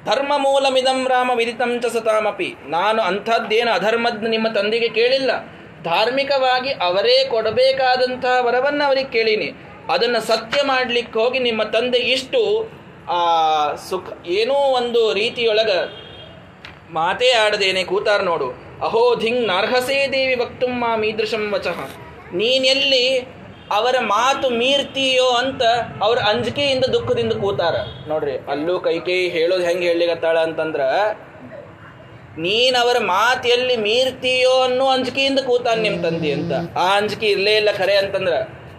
ಧರ್ಮ 0.04 0.32
ಮೂಲಮಿದಂ 0.36 1.08
ರಾಮ 1.08 1.30
ವಿದಿತಂ 1.34 1.80
ಚ 1.80 1.86
ಸತಾಮಪಿ. 1.86 2.54
ನಾನು 2.68 3.02
ಅಂಥದ್ದೇನು 3.02 3.70
ಅಧರ್ಮದ್ 3.72 4.24
ನಿಮ್ಮ 4.24 4.48
ತಂದೆಗೆ 4.48 4.88
ಕೇಳಿಲ್ಲ. 4.88 5.30
ಧಾರ್ಮಿಕವಾಗಿ 5.82 6.70
ಅವರೇ 6.72 7.16
ಕೊಡಬೇಕಾದಂತಹ 7.30 8.36
ವರವನ್ನು 8.40 8.84
ಅವರಿಗೆ 8.84 9.10
ಕೇಳೀನಿ. 9.10 9.48
ಅದನ್ನು 9.88 10.20
ಸತ್ಯ 10.20 10.62
ಮಾಡ್ಲಿಕ್ಕೆ 10.62 11.18
ಹೋಗಿ 11.18 11.38
ನಿಮ್ಮ 11.38 11.62
ತಂದೆ 11.62 11.98
ಇಷ್ಟು, 11.98 12.70
ಆ, 13.08 13.20
ಸುಖ, 13.74 14.26
ಏನೋ 14.26 14.54
ಒಂದು 14.54 15.12
ರೀತಿಯೊಳಗ 15.12 15.70
ಮಾತೇ 16.90 17.30
ಆಡದೇನೆ 17.30 17.84
ಕೂತಾರ 17.84 18.22
ನೋಡು. 18.22 18.50
ಅಹೋ 18.84 19.14
ಧಿಂಗ್ 19.14 19.46
ನಾರ್ಹಸೇ 19.46 20.06
ದೇವಿ 20.12 20.34
ವಕ್ತುಂ 20.34 20.70
ಮಾ 20.70 20.96
ಮೀದೃಶಂ 20.96 21.52
ವಚಃ. 21.52 21.88
ನೀನೆಲ್ಲಿ 22.32 23.36
ಅವರ 23.70 23.94
ಮಾತು 24.00 24.50
ಮೀರ್ತೀಯೋ 24.50 25.24
ಅಂತ 25.24 25.62
ಅವ್ರ 26.00 26.18
ಅಂಜಿಕೆಯಿಂದ 26.18 26.84
ದುಃಖದಿಂದ 26.84 27.32
ಕೂತಾರ. 27.32 27.74
ನೋಡ್ರಿ, 28.08 28.36
ಅಲ್ಲೂ 28.36 28.80
ಕೈಕೇಯಿ 28.80 29.28
ಹೇಳೋದು 29.28 29.64
ಹೆಂಗೆ 29.64 29.88
ಹೇಳಿಗತ್ತಾಳ 29.88 30.38
ಅಂತಂದ್ರ 30.38 30.80
ನೀನ್ 32.38 32.82
ಅವರ 32.82 32.96
ಮಾತು 32.98 33.48
ಎಲ್ಲಿ 33.48 33.76
ಮೀರ್ತೀಯೋ 33.76 34.62
ಅನ್ನೋ 34.62 34.86
ಅಂಜಿಕೆಯಿಂದ 34.86 35.38
ಕೂತಾನ 35.38 35.78
ನಿಮ್ಮ 35.78 36.02
ತಂದೆ 36.02 36.32
ಅಂತ. 36.32 36.78
ಆ 36.78 36.96
ಅಂಜಿಕೆ 36.96 37.26
ಇರಲೇ 37.26 37.56
ಇಲ್ಲ 37.56 37.68
ಖರೆ 37.72 37.96
ಅಂತಂದ್ರ 37.96 38.32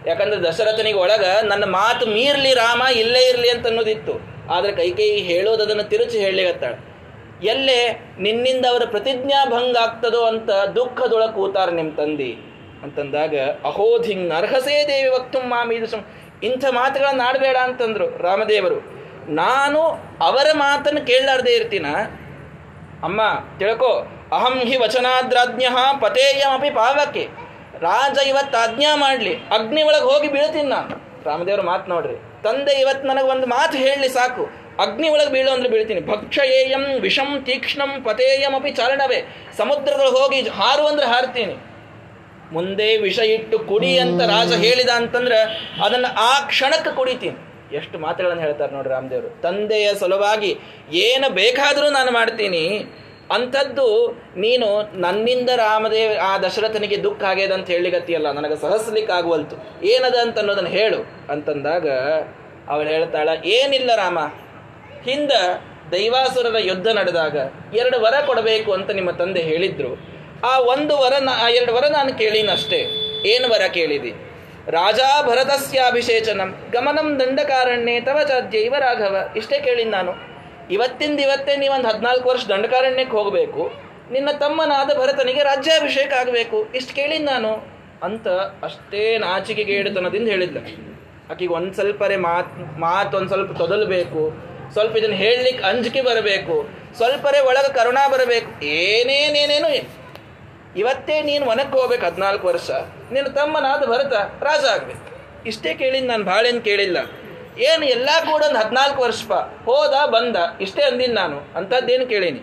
ಯಾಕಂದ್ರೆ 0.08 0.40
ದಶರಥನಿಗೆ 0.42 0.98
ಒಳಗ 0.98 1.24
ನನ್ನ 1.44 1.64
ಮಾತು 1.64 2.06
ಮೀರ್ಲಿ 2.06 2.54
ರಾಮ 2.54 2.82
ಇಲ್ಲೇ 2.92 3.22
ಇರ್ಲಿ 3.28 3.48
ಅಂತ 3.50 3.66
ಅನ್ನೋದಿತ್ತು. 3.66 4.14
ಆದ್ರೆ 4.50 4.72
ಕೈಕೇಯಿ 4.72 5.18
ಹೇಳೋದು 5.22 5.62
ಅದನ್ನು 5.62 5.82
ತಿರುಚಿ 5.82 6.18
ಹೇಳಿಗತ್ತಾಳ 6.18 6.74
ಎಲ್ಲೇ 7.42 7.78
ನಿನ್ನಿಂದ 8.20 8.66
ಅವರ 8.70 8.82
ಪ್ರತಿಜ್ಞಾ 8.86 9.44
ಭಂಗ 9.44 9.76
ಆಗ್ತದೋ 9.76 10.22
ಅಂತ 10.24 10.50
ದುಃಖದೊಳಗೆ 10.50 11.32
ಕೂತಾರ 11.32 11.70
ನಿಮ್ಮ 11.70 11.90
ತಂದೆ 11.94 12.30
ಅಂತಂದಾಗ 12.82 13.34
ಅಹೋಧಿಂಗ್ 13.64 14.32
ಅರ್ಹಸೇ 14.32 14.86
ದೇವಿ 14.88 15.08
ವಕ್ತು 15.08 15.40
ಮಾಮೀದೃಶಂ 15.40 16.04
ಇಂಥ 16.42 16.64
ಮಾತುಗಳನ್ನು 16.70 17.22
ಆಡಬೇಡ 17.28 17.56
ಅಂತಂದ್ರು 17.56 18.22
ರಾಮದೇವರು. 18.22 18.78
ನಾನು 19.34 19.80
ಅವರ 20.20 20.46
ಮಾತನ್ನು 20.52 21.06
ಕೇಳಲಾರ್ದೇ 21.06 21.52
ಇರ್ತೀನ? 21.52 21.86
ಅಮ್ಮ, 23.02 23.20
ತಿಳ್ಕೊ, 23.58 23.92
ಅಹಂ 24.32 24.58
ಹಿ 24.58 24.76
ವಚನಾದ್ರಾಜ್ಞ 24.76 25.64
ಪತೇಯಮಿ 26.00 26.70
ಪಾವಕ್ಕೆ 26.70 27.28
ರಾಜ 27.86 28.18
ಇವತ್ತು 28.30 28.56
ಆಜ್ಞಾ 28.64 28.92
ಮಾಡಲಿ, 29.02 29.34
ಅಗ್ನಿ 29.56 29.82
ಒಳಗೆ 29.88 30.06
ಹೋಗಿ 30.10 30.28
ಬೀಳ್ತೀನಿ 30.34 30.68
ನಾನು. 30.76 30.96
ರಾಮದೇವ್ರ 31.28 31.62
ಮಾತು 31.70 31.86
ನೋಡ್ರಿ, 31.92 32.16
ತಂದೆ 32.46 32.74
ಇವತ್ತು 32.82 33.04
ನನಗೆ 33.10 33.28
ಒಂದು 33.34 33.46
ಮಾತು 33.54 33.74
ಹೇಳಲಿ 33.84 34.08
ಸಾಕು. 34.18 34.44
ಅಗ್ನಿ 34.84 35.08
ಒಳಗೆ 35.14 35.30
ಬೀಳು 35.34 35.50
ಅಂದ್ರೆ 35.54 35.68
ಬೀಳ್ತೀನಿ. 35.72 36.00
ಭಕ್ಷಯೇಯಂ 36.10 36.84
ವಿಷಂ 37.06 37.30
ತೀಕ್ಷ್ಣಂ 37.48 37.90
ಅಪಿ 38.58 38.70
ಚಾರಣವೇ. 38.78 39.18
ಸಮುದ್ರಗಳು 39.60 40.10
ಹೋಗಿ 40.18 40.38
ಹಾರು 40.58 40.84
ಅಂದ್ರೆ 40.90 41.06
ಹಾರ್ತೀನಿ. 41.12 41.56
ಮುಂದೆ 42.56 42.86
ವಿಷ 43.06 43.18
ಇಟ್ಟು 43.36 43.56
ಕುಡಿ 43.70 43.90
ಅಂತ 44.04 44.20
ರಾಜ 44.34 44.52
ಹೇಳಿದ 44.66 44.90
ಅಂತಂದ್ರೆ 45.00 45.38
ಅದನ್ನು 45.86 46.10
ಆ 46.28 46.32
ಕ್ಷಣಕ್ಕೆ 46.52 46.92
ಕುಡಿತೀನಿ. 46.98 47.38
ಎಷ್ಟು 47.78 47.96
ಮಾತುಗಳನ್ನು 48.04 48.42
ಹೇಳ್ತಾರೆ 48.46 48.72
ನೋಡ್ರಿ 48.76 48.92
ರಾಮದೇವರು. 48.94 49.30
ತಂದೆಯ 49.42 49.88
ಸಲುವಾಗಿ 50.02 50.52
ಏನು 51.06 51.28
ಬೇಕಾದರೂ 51.40 51.88
ನಾನು 51.98 52.10
ಮಾಡ್ತೀನಿ. 52.18 52.62
ಅಂಥದ್ದು 53.32 54.18
ನೀನು 54.36 54.82
ನನ್ನಿಂದ 55.00 55.50
ರಾಮದೇವ, 55.50 56.10
ಆ 56.22 56.38
ದಶರಥನಿಗೆ 56.38 57.02
ದುಃಖ 57.02 57.24
ಆಗ್ಯದ 57.24 57.52
ಅಂತ 57.52 57.66
ಹೇಳಿಗತ್ತಿಯಲ್ಲ 57.66 58.30
ನನಗೆ 58.30 58.60
ಸಹಸ್ಲಿಕ್ಕೆ 58.60 59.12
ಆಗುವಲ್ತು 59.12 59.86
ಏನದ 59.86 60.14
ಅಂತ 60.14 60.38
ಅನ್ನೋದನ್ನು 60.38 60.70
ಹೇಳು. 60.70 61.30
ಅಂತಂದಾಗ 61.30 61.88
ಅವಳು 62.68 62.88
ಹೇಳ್ತಾಳ, 62.88 63.28
ಏನಿಲ್ಲ 63.44 63.94
ರಾಮ, 63.94 64.18
ಹಿಂದ 65.04 65.32
ದೈವಾಸುರರ 65.92 66.56
ಯುದ್ಧ 66.58 66.88
ನಡೆದಾಗ 66.88 67.36
ಎರಡು 67.74 68.00
ವರ 68.00 68.14
ಕೊಡಬೇಕು 68.26 68.72
ಅಂತ 68.72 68.90
ನಿಮ್ಮ 68.90 69.10
ತಂದೆ 69.10 69.40
ಹೇಳಿದ್ರು. 69.40 69.92
ಆ 70.46 70.58
ಒಂದು 70.58 70.98
ವರ 70.98 71.12
ಆ 71.44 71.48
ಎರಡು 71.48 71.74
ವರ 71.74 71.84
ನಾನು 71.86 72.18
ಕೇಳಿನಷ್ಟೇ. 72.18 72.80
ಏನು 73.26 73.48
ವರ 73.48 73.62
ಕೇಳಿದಿ? 73.74 74.12
ರಾಜಾ 74.70 75.22
ಭರತಸ್ಯಾಭಿಷೇಚನಂ, 75.22 76.70
ಗಮನಂ 76.72 77.20
ದಂಡಕಾರಣ್ಯೇ, 77.20 78.00
ತವ 78.00 78.18
ಚಾದ್ಯೈವ 78.28 78.74
ರಾಘವ, 78.78 79.16
ಇಷ್ಟೇ 79.36 79.60
ಕೇಳಿದ್ 79.60 79.90
ನಾನು. 79.90 80.27
ಇವತ್ತಿಂದ 80.70 81.20
ಇವತ್ತೇ 81.20 81.56
ನೀವೊಂದು 81.56 81.88
ಹದಿನಾಲ್ಕು 81.88 82.28
ವರ್ಷ 82.28 82.46
ದಂಡಕಾರಣ್ಯಕ್ಕೆ 82.46 83.16
ಹೋಗಬೇಕು. 83.16 83.72
ನಿನ್ನ 84.12 84.30
ತಮ್ಮನಾದ 84.30 84.98
ಭರತನಿಗೆ 84.98 85.42
ರಾಜ್ಯಾಭಿಷೇಕ 85.42 86.12
ಆಗಬೇಕು. 86.12 86.68
ಇಷ್ಟು 86.74 86.94
ಕೇಳಿದ್ 86.94 87.24
ನಾನು. 87.24 87.78
ಅಂತ 88.02 88.28
ಅಷ್ಟೇ 88.62 89.18
ನಾಚಿಕೆಗೇಡುತನದಿಂದ 89.18 90.28
ಹೇಳಿದ್ಲ. 90.28 90.58
ಆಕೆಗೆ 91.30 91.52
ಒಂದು 91.52 91.74
ಸ್ವಲ್ಪರೇ 91.74 92.16
ಮಾತ್, 92.16 92.78
ಮಾತು 92.78 93.16
ಒಂದು 93.16 93.28
ಸ್ವಲ್ಪ 93.28 93.58
ತೊದಲಬೇಕು. 93.58 94.48
ಸ್ವಲ್ಪ 94.72 94.96
ಇದನ್ನು 94.96 95.16
ಹೇಳಲಿಕ್ಕೆ 95.16 95.64
ಅಂಜಿಕೆ 95.64 96.00
ಬರಬೇಕು. 96.00 96.68
ಸ್ವಲ್ಪರೇ 96.96 97.40
ಒಳಗೆ 97.40 97.72
ಕರುಣಾ 97.72 98.08
ಬರಬೇಕು. 98.08 98.64
ಏನೇನೇನೇನು 98.64 99.98
ಇವತ್ತೇ 100.76 101.22
ನೀನು 101.22 101.46
ಒನಕ್ಕೆ 101.46 101.78
ಹೋಗ್ಬೇಕು 101.78 102.06
ಹದಿನಾಲ್ಕು 102.06 102.46
ವರ್ಷ. 102.46 102.70
ನಿನ್ನ 103.12 103.28
ತಮ್ಮನಾದ 103.28 103.84
ಭರತ 103.84 104.12
ರಾಜ 104.42 104.64
ಆಗಬೇಕು. 104.64 105.18
ಇಷ್ಟೇ 105.46 105.74
ಕೇಳಿದ್ 105.74 106.06
ನಾನು 106.06 106.24
ಭಾಳೇನು 106.24 106.60
ಕೇಳಿಲ್ಲ. 106.60 106.96
ಏನು 107.58 107.84
ಎಲ್ಲ 107.84 108.10
ಕೂಡ 108.30 108.42
ಒಂದು 108.42 108.58
ಹದಿನಾಲ್ಕು 108.58 109.02
ವರ್ಷ 109.02 109.22
ಹೋದ, 109.64 110.10
ಬಂದ, 110.10 110.36
ಇಷ್ಟೇ 110.60 110.82
ಅಂದಿನ 110.82 111.14
ನಾನು. 111.14 111.54
ಅಂಥದ್ದೇನು 111.54 112.06
ಕೇಳೀನಿ. 112.06 112.40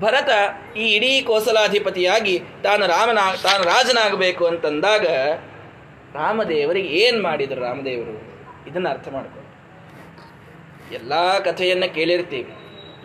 ಭರತ 0.00 0.28
ಈ 0.76 0.94
ಇಡೀ 0.94 1.22
ಕೋಸಲಾಧಿಪತಿಯಾಗಿ 1.22 2.38
ತಾನು 2.38 2.86
ರಾಮನ 2.86 3.18
ತಾನು 3.42 3.64
ರಾಜನಾಗಬೇಕು 3.64 4.46
ಅಂತಂದಾಗ 4.46 5.06
ರಾಮದೇವರಿಗೆ 6.14 6.88
ಏನು 6.88 7.22
ಮಾಡಿದರು 7.22 7.60
ರಾಮದೇವರು? 7.60 8.14
ಇದನ್ನು 8.68 8.88
ಅರ್ಥ 8.88 9.08
ಮಾಡ್ಕೊ 9.08 9.40
ಎಲ್ಲ 10.92 11.38
ಕಥೆಯನ್ನು 11.38 11.94
ಕೇಳಿರ್ತೀವಿ. 11.94 12.52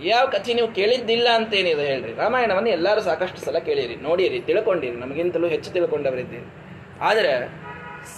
ಯಾವ 0.07 0.25
ಕಥೆ 0.25 0.53
ನೀವು 0.53 0.67
ಕೇಳಿದ್ದಿಲ್ಲ 0.67 1.27
ಅಂತೇನಿದೆ 1.29 1.85
ಹೇಳ್ರಿ? 1.85 2.13
ರಾಮಾಯಣವನ್ನು 2.13 2.69
ಎಲ್ಲರೂ 2.69 3.01
ಸಾಕಷ್ಟು 3.01 3.37
ಸಲ 3.37 3.57
ಕೇಳಿರಿ, 3.57 3.95
ನೋಡಿರಿ, 3.95 4.39
ತಿಳ್ಕೊಂಡಿರಿ, 4.39 4.95
ನಮಗಿಂತಲೂ 4.95 5.47
ಹೆಚ್ಚು 5.47 5.71
ತಿಳ್ಕೊಂಡವರಿದ್ದೀರಿ. 5.71 6.53
ಆದರೆ 7.01 7.61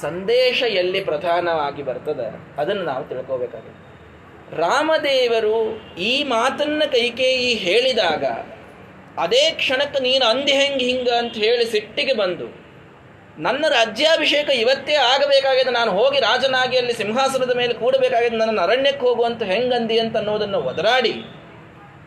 ಸಂದೇಶ 0.02 0.62
ಎಲ್ಲಿ 0.82 1.00
ಪ್ರಧಾನವಾಗಿ 1.02 1.84
ಬರ್ತದೆ. 1.84 2.28
ಅದನ್ನು 2.62 2.84
ನಾವು 2.84 3.04
ತಿಳ್ಕೋಬೇಕಾಗಿದೆ. 3.10 3.78
ರಾಮದೇವರು 4.58 5.58
ಈ 5.98 6.13
ಮಾತನ್ನ 6.28 6.84
ಕೈಕೇಯಿ 6.91 7.52
ಹೇಳಿದಾಗ, 7.65 8.26
ಅದೇ 9.17 9.43
ಕ್ಷಣಕ್ಕೆ 9.52 10.00
ನೀನು 10.00 10.26
ಅಂದಿ 10.26 10.52
ಹೆಂಗೆ 10.52 10.86
ಹಿಂಗ 10.86 11.10
ಅಂತ 11.17 11.36
ಹೇಳಿ 11.43 11.65
ಸಿಟ್ಟಿಗೆ 11.72 12.13
ಬಂದು, 12.13 12.48
ನನ್ನ 13.38 13.63
ರಾಜ್ಯಾಭಿಷೇಕ 13.69 14.50
ಇವತ್ತೇ 14.63 14.96
ಆಗಬೇಕಾಗಿದೆ. 15.12 15.72
ನಾನು 15.72 15.91
ಹೋಗಿ 15.91 16.19
ರಾಜನಾಗಿ 16.19 16.78
ಅಲ್ಲಿ 16.78 16.93
ಸಿಂಹಾಸನದ 16.93 17.54
ಮೇಲೆ 17.58 17.74
ಕೂಡಬೇಕಾಗಿದೆ. 17.74 18.36
ನನ್ನ 18.38 18.60
ಅರಣ್ಯಕ್ಕೆ 18.62 19.04
ಹೋಗುವಂತ 19.06 19.43
ಹೆಂಗಂದಿ 19.43 19.98
ಅಂತ 20.00 20.15
ಅನ್ನೋದನ್ನು 20.17 20.60
ಒದರಾಡಿ, 20.72 21.13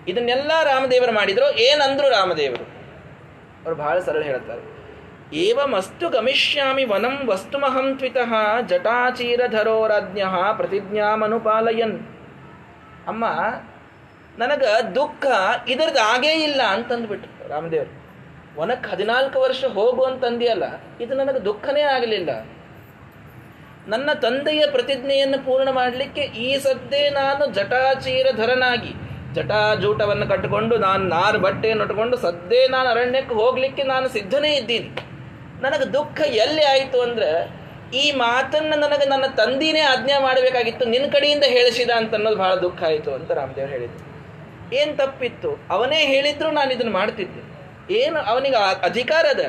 ಇದನ್ನೆಲ್ಲ 0.08 0.52
ರಾಮದೇವರು 0.62 1.12
ಮಾಡಿದ್ರು. 1.12 1.46
ಏನಂದ್ರು 1.60 2.08
ರಾಮದೇವರು. 2.10 2.64
ಅವರು 3.64 3.76
ಬಹಳ 3.76 3.96
ಸರಳ 3.98 4.22
ಹೇಳ್ತಾರೆ. 4.22 4.62
ಏವಮಸ್ತು 5.44 6.06
ಗಮಿಷ್ಯಾಮಿ 6.08 6.84
ವನಂ 6.90 7.14
ವಸ್ತುಮಹಂ 7.30 7.86
ತ್ವಿತಃ 7.98 8.32
ಜಟಾಚೀರಧರೋರಾಜ್ಞ 8.70 10.20
ಪ್ರತಿಜ್ಞಾಮನುಪಾಲಯನ್. 10.58 11.96
ಅಮ್ಮ, 13.10 13.24
ನನಗೆ 14.38 14.70
ದುಃಖ 14.98 15.24
ಇದರದ್ದು 15.72 16.00
ಆಗೇ 16.12 16.34
ಇಲ್ಲ 16.48 16.60
ಅಂತಂದ್ಬಿಟ್ರು 16.74 17.48
ರಾಮದೇವರು. 17.52 17.92
ಒನಕ್ಕೆ 18.62 18.88
ಹದಿನಾಲ್ಕು 18.92 19.38
ವರ್ಷ 19.44 19.62
ಹೋಗು 19.78 20.02
ಅಂತಂದಿಯಲ್ಲ, 20.10 20.66
ಇದು 21.00 21.12
ನನಗೆ 21.22 21.40
ದುಃಖನೇ 21.48 21.82
ಆಗಲಿಲ್ಲ. 21.96 22.30
ನನ್ನ 23.92 24.08
ತಂದೆಯ 24.26 24.62
ಪ್ರತಿಜ್ಞೆಯನ್ನು 24.76 25.38
ಪೂರ್ಣ 25.48 25.68
ಮಾಡಲಿಕ್ಕೆ 25.80 26.22
ಈ 26.46 26.48
ಸದ್ದೇ 26.66 27.02
ನಾನು 27.18 27.42
ಜಟಾಚೀರಧರನಾಗಿ, 27.58 28.92
ಜಟಾಜೂಟವನ್ನು 29.34 30.26
ಕಟ್ಟಿಕೊಂಡು 30.32 30.76
ನಾನು 30.86 31.04
ನಾರು 31.08 31.38
ಬಟ್ಟೆಯನ್ನು 31.38 31.84
ಉಟ್ಕೊಂಡು 31.84 32.16
ಸದ್ದೇ 32.16 32.62
ನಾನು 32.76 32.88
ಅರಣ್ಯಕ್ಕೆ 32.94 33.34
ಹೋಗಲಿಕ್ಕೆ 33.34 33.82
ನಾನು 33.82 34.08
ಸಿದ್ಧನೇ 34.08 34.52
ಇದ್ದೀನಿ. 34.60 34.90
ನನಗೆ 35.60 35.92
ದುಃಖ 35.92 36.20
ಎಲ್ಲಿ 36.20 36.64
ಆಯಿತು 36.64 37.00
ಅಂದ್ರೆ, 37.00 37.50
ಈ 37.96 38.12
ಮಾತನ್ನು 38.12 38.80
ನನಗೆ 38.80 39.08
ನನ್ನ 39.08 39.26
ತಂದಿನೇ 39.26 39.80
ಆಜ್ಞೆ 39.80 40.22
ಮಾಡಬೇಕಾಗಿತ್ತು, 40.22 40.84
ನಿನ್ನ 40.84 41.10
ಕಡೆಯಿಂದ 41.10 41.44
ಹೇಳಿಸಿದ 41.44 41.90
ಅಂತ 41.90 42.14
ಅನ್ನೋದು 42.14 42.36
ಬಹಳ 42.36 42.54
ದುಃಖ 42.54 42.82
ಆಯಿತು 42.82 43.14
ಅಂತ 43.14 43.30
ರಾಮದೇವ್ 43.30 43.70
ಹೇಳಿದ್ರು. 43.70 44.06
ಏನು 44.74 44.96
ತಪ್ಪಿತ್ತು? 44.96 45.66
ಅವನೇ 45.70 46.06
ಹೇಳಿದ್ರು, 46.06 46.50
ನಾನು 46.50 46.72
ಇದನ್ನು 46.72 46.92
ಮಾಡ್ತಿದ್ದೆ. 46.92 47.56
ಏನು, 47.94 48.20
ಅವನಿಗೆ 48.20 48.56
ಅಧಿಕಾರ 48.82 49.26
ಅದ? 49.30 49.40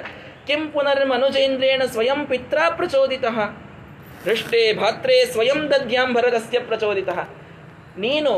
ಕೆಂ 0.48 0.72
ಪುನರ್ 0.72 1.08
ಮನುಜೇಂದ್ರೇಣ 1.08 1.82
ಸ್ವಯಂ 1.86 2.26
ಪಿತ್ರ 2.26 2.58
ಪ್ರಚೋದಿತ. 2.76 3.26
ಹೃಷ್ಟೇ 4.24 4.74
ಭಾತ್ರೇ 4.74 5.26
ಸ್ವಯಂ 5.26 5.72
ದದ್ಯಾಂ 5.72 6.14
ಭರತಸ್ಯ 6.14 6.60
ಪ್ರಚೋದಿತ. 6.60 7.10
ನೀನು 7.98 8.32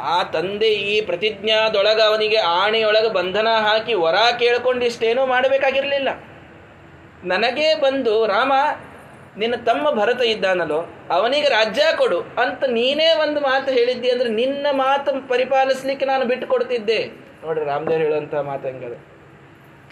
ಆ 0.00 0.22
ತಂದೆ 0.22 0.68
ಈ 0.68 1.00
ಪ್ರತಿಜ್ಞಾದೊಳಗ 1.00 2.00
ಅವನಿಗೆ 2.00 2.36
ಆಣೆಯೊಳಗೆ 2.36 3.12
ಬಂಧನ 3.12 3.48
ಹಾಕಿ 3.48 3.94
ವರ 3.94 4.14
ಕೇಳ್ಕೊಂಡು 4.38 4.84
ಇಷ್ಟೇನೂ 4.84 5.26
ಮಾಡಬೇಕಾಗಿರಲಿಲ್ಲ. 5.26 6.08
ನನಗೇ 7.24 7.74
ಬಂದು, 7.74 8.26
ರಾಮ, 8.26 8.52
ನಿನ್ನ 9.38 9.54
ತಮ್ಮ 9.64 9.90
ಭರತ 9.90 10.22
ಇದ್ದಾನಲ್ಲೋ, 10.22 10.86
ಅವನಿಗೆ 11.10 11.48
ರಾಜ್ಯ 11.48 11.82
ಕೊಡು 11.96 12.20
ಅಂತ 12.20 12.64
ನೀನೇ 12.64 13.14
ಒಂದು 13.14 13.40
ಮಾತು 13.40 13.72
ಹೇಳಿದ್ದಿ 13.72 14.10
ಅಂದ್ರೆ 14.10 14.28
ನಿನ್ನ 14.28 14.66
ಮಾತು 14.72 15.28
ಪರಿಪಾಲಿಸ್ಲಿಕ್ಕೆ 15.28 16.06
ನಾನು 16.06 16.24
ಬಿಟ್ಟು 16.24 16.46
ಕೊಡ್ತಿದ್ದೆ 16.46 17.04
ನೋಡ್ರಿ 17.44 17.64
ರಾಮದೇವ್ 17.64 18.00
ಹೇಳುವಂತಹ 18.00 18.40
ಮಾತು 18.40 18.68
ಹಂಗದ 18.68 18.92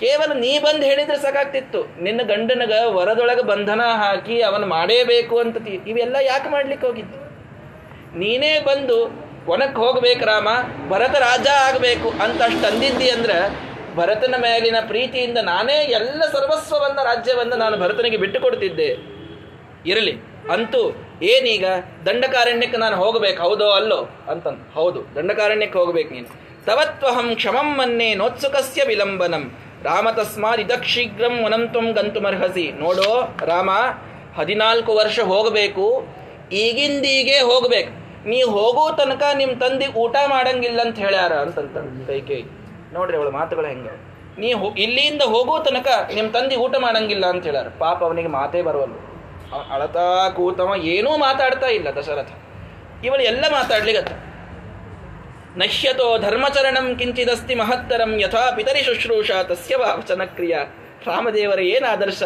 ಕೇವಲ 0.00 0.32
ನೀ 0.32 0.58
ಬಂದು 0.58 0.82
ಹೇಳಿದ್ರೆ 0.82 1.16
ಸಾಕಾಗ್ತಿತ್ತು. 1.16 2.02
ನಿನ್ನ 2.02 2.22
ಗಂಡನಗ 2.22 2.72
ವರದೊಳಗೆ 2.86 3.42
ಬಂಧನ 3.42 3.80
ಹಾಕಿ 3.80 4.40
ಅವನು 4.42 4.66
ಮಾಡೇಬೇಕು 4.66 5.38
ಅಂತ 5.38 5.68
ಇವೆಲ್ಲ 5.68 6.16
ಯಾಕೆ 6.20 6.48
ಮಾಡ್ಲಿಕ್ಕೆ 6.48 6.86
ಹೋಗಿದ್ದು? 6.86 7.18
ನೀನೇ 8.18 8.60
ಬಂದು 8.60 9.29
ಒನಕ್ಕೆ 9.52 9.78
ಹೋಗ್ಬೇಕು 9.82 10.24
ರಾಮ, 10.24 10.48
ಭರತ 10.92 11.14
ರಾಜ 11.26 11.46
ಆಗಬೇಕು 11.66 12.08
ಅಂತ 12.24 12.40
ಅಷ್ಟು 12.42 12.64
ಅಂದಿದ್ದಿ 12.66 13.08
ಅಂದ್ರೆ 13.16 13.36
ಭರತನ 13.96 14.34
ಮೇಲಿನ 14.42 14.78
ಪ್ರೀತಿಯಿಂದ 14.90 15.38
ನಾನೇ 15.42 15.78
ಎಲ್ಲ 15.98 16.22
ಸರ್ವಸ್ವವನ್ನ 16.34 17.00
ರಾಜ್ಯವನ್ನು 17.04 17.56
ನಾನು 17.56 17.76
ಭರತನಿಗೆ 17.82 18.18
ಬಿಟ್ಟು 18.24 18.38
ಕೊಡ್ತಿದ್ದೆ 18.40 18.90
ಇರಲಿ, 19.90 20.14
ಅಂತೂ 20.54 20.80
ಏನೀಗ 21.22 21.64
ದಂಡಕಾರಣ್ಯಕ್ಕೆ 22.06 22.78
ನಾನು 22.84 22.96
ಹೋಗಬೇಕು, 22.96 23.38
ಹೌದೋ 23.42 23.68
ಅಲ್ಲೋ? 23.70 23.98
ಅಂತಂದು, 24.30 24.62
ಹೌದು, 24.78 25.00
ದಂಡಕಾರಣ್ಯಕ್ಕೆ 25.16 25.78
ಹೋಗ್ಬೇಕು 25.78 26.10
ನೀನು. 26.14 26.28
ತವತ್ವಹಂ 26.66 27.28
ಕ್ಷಮಂ 27.34 27.68
ಮನ್ನೆ 27.78 28.08
ನೋತ್ಸುಕಸ್ಯ 28.14 28.82
ವಿಲಂಬನಂ. 28.86 29.44
ರಾಮ 29.84 30.08
ತಸ್ಮಾತ್ 30.10 30.60
ಇದಕ್ಷೀಘ್ರಂ 30.60 31.34
ಮುನಂತ್ವಂ 31.42 31.86
ಗಂತುಮರ್ಹಸಿ. 31.98 32.66
ನೋಡೋ 32.82 33.10
ರಾಮ, 33.46 33.70
ಹದಿನಾಲ್ಕು 34.38 34.92
ವರ್ಷ 35.00 35.18
ಹೋಗಬೇಕು, 35.32 35.86
ಈಗಿಂದೀಗೇ 36.64 37.38
ಹೋಗ್ಬೇಕು. 37.50 37.92
ನೀ 38.26 38.42
ಹೋಗೋ 38.42 38.92
ತನಕ 38.96 39.22
ನಿಮ್ಮ 39.34 39.52
ತಂದೆ 39.58 39.86
ಊಟ 39.86 40.16
ಮಾಡಂಗಿಲ್ಲ 40.26 40.80
ಅಂತ 40.80 40.98
ಹೇಳ್ಯಾರ 40.98 41.32
ಅಂತಂತ 41.32 41.76
ಕೈಕೇಯಿ 42.08 42.44
ನೋಡ್ರಿ 42.92 43.16
ಅವಳ 43.16 43.28
ಮಾತುಗಳು 43.28 43.66
ಹೆಂಗೆ. 43.66 43.92
ನೀ 44.40 44.48
ಇಲ್ಲಿಂದ 44.82 45.22
ಹೋಗೋ 45.22 45.58
ತನಕ 45.58 46.10
ನಿಮ್ಮ 46.14 46.30
ತಂದೆ 46.30 46.56
ಊಟ 46.56 46.76
ಮಾಡಂಗಿಲ್ಲ 46.76 47.26
ಅಂತ 47.26 47.44
ಹೇಳ್ಯಾರ. 47.44 47.66
ಪಾಪ 47.78 48.04
ಅವನಿಗೆ 48.04 48.28
ಮಾತೇ 48.28 48.62
ಬರುವಲ್ಲ 48.62 48.96
ಅಳತಾ 49.72 50.28
ಕೂತವ 50.28 50.74
ಏನೂ 50.76 51.16
ಮಾತಾಡ್ತಾ 51.16 51.66
ಇಲ್ಲ 51.66 51.88
ದಶರಥ. 51.88 52.28
ಇವಳು 53.04 53.22
ಎಲ್ಲ 53.22 53.44
ಮಾತಾಡ್ಲಿಗತ್ತ. 53.52 54.12
ನಶ್ಯತೋ 55.56 56.18
ಧರ್ಮಚರಣಂ 56.18 56.94
ಕಿಂಚಿದಸ್ತಿ 56.94 57.54
ಮಹತ್ತರಂ 57.54 58.20
ಯಥಾ 58.20 58.50
ಪಿತರಿ 58.50 58.82
ಶುಶ್ರೂಷ 58.82 59.30
ತಸ್ಯ 59.30 59.76
ವಚನ 59.76 60.24
ಕ್ರಿಯಾ. 60.24 60.58
ರಾಮದೇವರ, 61.06 61.60
ಏನು 61.60 61.92
ಆದರ್ಶ? 61.92 62.22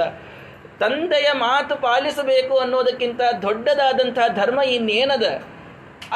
ತಂದೆಯ 0.80 1.32
ಮಾತು 1.32 1.76
ಪಾಲಿಸಬೇಕು 1.76 2.58
ಅನ್ನೋದಕ್ಕಿಂತ 2.58 3.20
ದೊಡ್ಡದಾದಂತಹ 3.42 4.28
ಧರ್ಮ 4.28 4.60
ಇನ್ನೇನದ? 4.60 5.22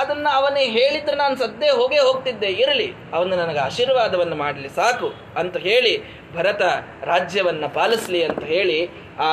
ಅದನ್ನ 0.01 0.27
ಅವನೇ 0.39 0.65
ಹೇಳಿದ್ರೆ 0.77 1.17
ನಾನು 1.23 1.35
ಸದ್ದೇ 1.43 1.69
ಹೋಗೇ 1.79 2.01
ಹೋಗ್ತಿದ್ದೆ, 2.07 2.51
ಇರಲಿ. 2.63 2.89
ಅವನು 3.17 3.33
ನನಗೆ 3.43 3.61
ಆಶೀರ್ವಾದವನ್ನು 3.67 4.37
ಮಾಡಲಿ, 4.45 4.69
ಸಾಕು 4.79 5.09
ಅಂತ 5.41 5.57
ಹೇಳಿ 5.67 5.93
ಭರತ 6.37 6.63
ರಾಜ್ಯವನ್ನು 7.13 7.69
ಪಾಲಿಸಲಿ 7.77 8.21
ಅಂತ 8.29 8.43
ಹೇಳಿ 8.55 8.79
ಆ 9.27 9.31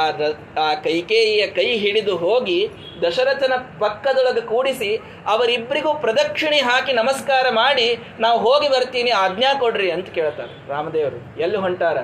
ಆ 0.65 0.67
ಕೈಕೇಯಿಯ 0.86 1.43
ಕೈ 1.58 1.67
ಹಿಡಿದು 1.84 2.13
ಹೋಗಿ 2.17 2.60
ದಶರಥನ 3.04 3.56
ಪಕ್ಕದೊಳಗೆ 3.82 4.43
ಕೂಡಿಸಿ 4.51 4.91
ಅವರಿಬ್ಬರಿಗೂ 5.34 5.91
ಪ್ರದಕ್ಷಿಣೆ 6.06 6.60
ಹಾಕಿ 6.69 6.93
ನಮಸ್ಕಾರ 6.93 7.45
ಮಾಡಿ, 7.62 7.88
ನಾವು 8.19 8.38
ಹೋಗಿ 8.45 8.69
ಬರ್ತೀನಿ, 8.75 9.12
ಆಜ್ಞಾ 9.23 9.51
ಕೊಡ್ರಿ 9.63 9.89
ಅಂತ 9.95 10.08
ಕೇಳ್ತಾರೆ 10.19 10.56
ರಾಮದೇವರು. 10.73 11.19
ಎಲ್ಲಿ 11.41 11.60
ಹೊಂಟಾರ? 11.65 11.97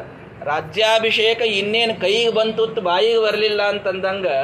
ರಾಜ್ಯಾಭಿಷೇಕ 0.52 1.42
ಇನ್ನೇನು 1.60 1.96
ಕೈಗೆ 2.02 2.32
ಬಂತು, 2.40 2.66
ಬಾಯಿಗೆ 2.90 3.20
ಬರಲಿಲ್ಲ 3.28 3.62
ಅಂತಂದಂಗೆ 3.74 4.38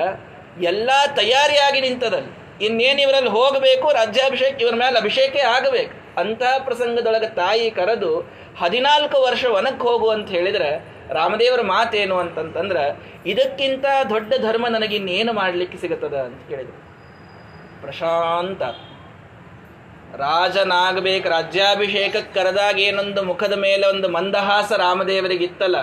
ಎಲ್ಲ 0.72 0.90
ತಯಾರಿಯಾಗಿ 1.22 1.80
ನಿಂತದಲ್ಲಿ. 1.88 2.34
ಇನ್ನೇನು 2.62 3.02
ಇವರಲ್ಲಿ 3.02 3.30
ಹೋಗಬೇಕು, 3.30 3.92
ರಾಜ್ಯಾಭಿಷೇಕ 3.92 4.62
ಇವರ 4.62 4.74
ಮೇಲೆ 4.76 4.98
ಅಭಿಷೇಕೇ 4.98 5.40
ಆಗಬೇಕು. 5.40 6.20
ಅಂತಹ 6.20 6.58
ಪ್ರಸಂಗದೊಳಗೆ 6.58 7.36
ತಾಯಿ 7.36 7.72
ಕರೆದು 7.72 8.20
ಹದಿನಾಲ್ಕು 8.60 9.22
ವರ್ಷ 9.22 9.46
ವನಕ್ಕೆ 9.46 9.88
ಹೋಗು 9.88 10.10
ಅಂತ 10.10 10.30
ಹೇಳಿದ್ರೆ 10.30 10.98
ರಾಮದೇವರ 11.14 11.62
ಮಾತೇನು 11.62 12.18
ಅಂತಂತಂದ್ರೆ, 12.18 13.14
ಇದಕ್ಕಿಂತ 13.26 13.86
ದೊಡ್ಡ 14.10 14.34
ಧರ್ಮ 14.34 14.68
ನನಗೆ 14.68 14.96
ಇನ್ನೇನು 14.96 15.34
ಮಾಡಲಿಕ್ಕೆ 15.34 15.78
ಸಿಗುತ್ತದ 15.78 16.14
ಅಂತ 16.14 16.50
ಕೇಳಿದರು. 16.50 16.88
ಪ್ರಶಾಂತ. 17.82 18.62
ರಾಜನಾಗಬೇಕು, 20.16 21.30
ರಾಜ್ಯಾಭಿಷೇಕಕ್ಕೆ 21.30 22.34
ಕರೆದಾಗ 22.34 22.80
ಏನೊಂದು 22.80 23.24
ಮುಖದ 23.24 23.54
ಮೇಲೆ 23.54 23.88
ಒಂದು 23.88 24.10
ಮಂದಹಾಸ 24.10 24.72
ರಾಮದೇವರಿಗಿತ್ತಲ್ಲ 24.72 25.78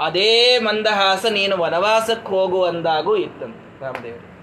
ಅದೇ 0.00 0.58
ಮಂದಹಾಸ 0.58 1.26
ನೀನು 1.26 1.56
ವನವಾಸಕ್ಕೆ 1.56 2.28
ಹೋಗು 2.28 2.64
ಅಂದಾಗೂ 2.64 3.16
ಇತ್ತಂತ 3.16 3.82
ರಾಮದೇವರು. 3.82 4.35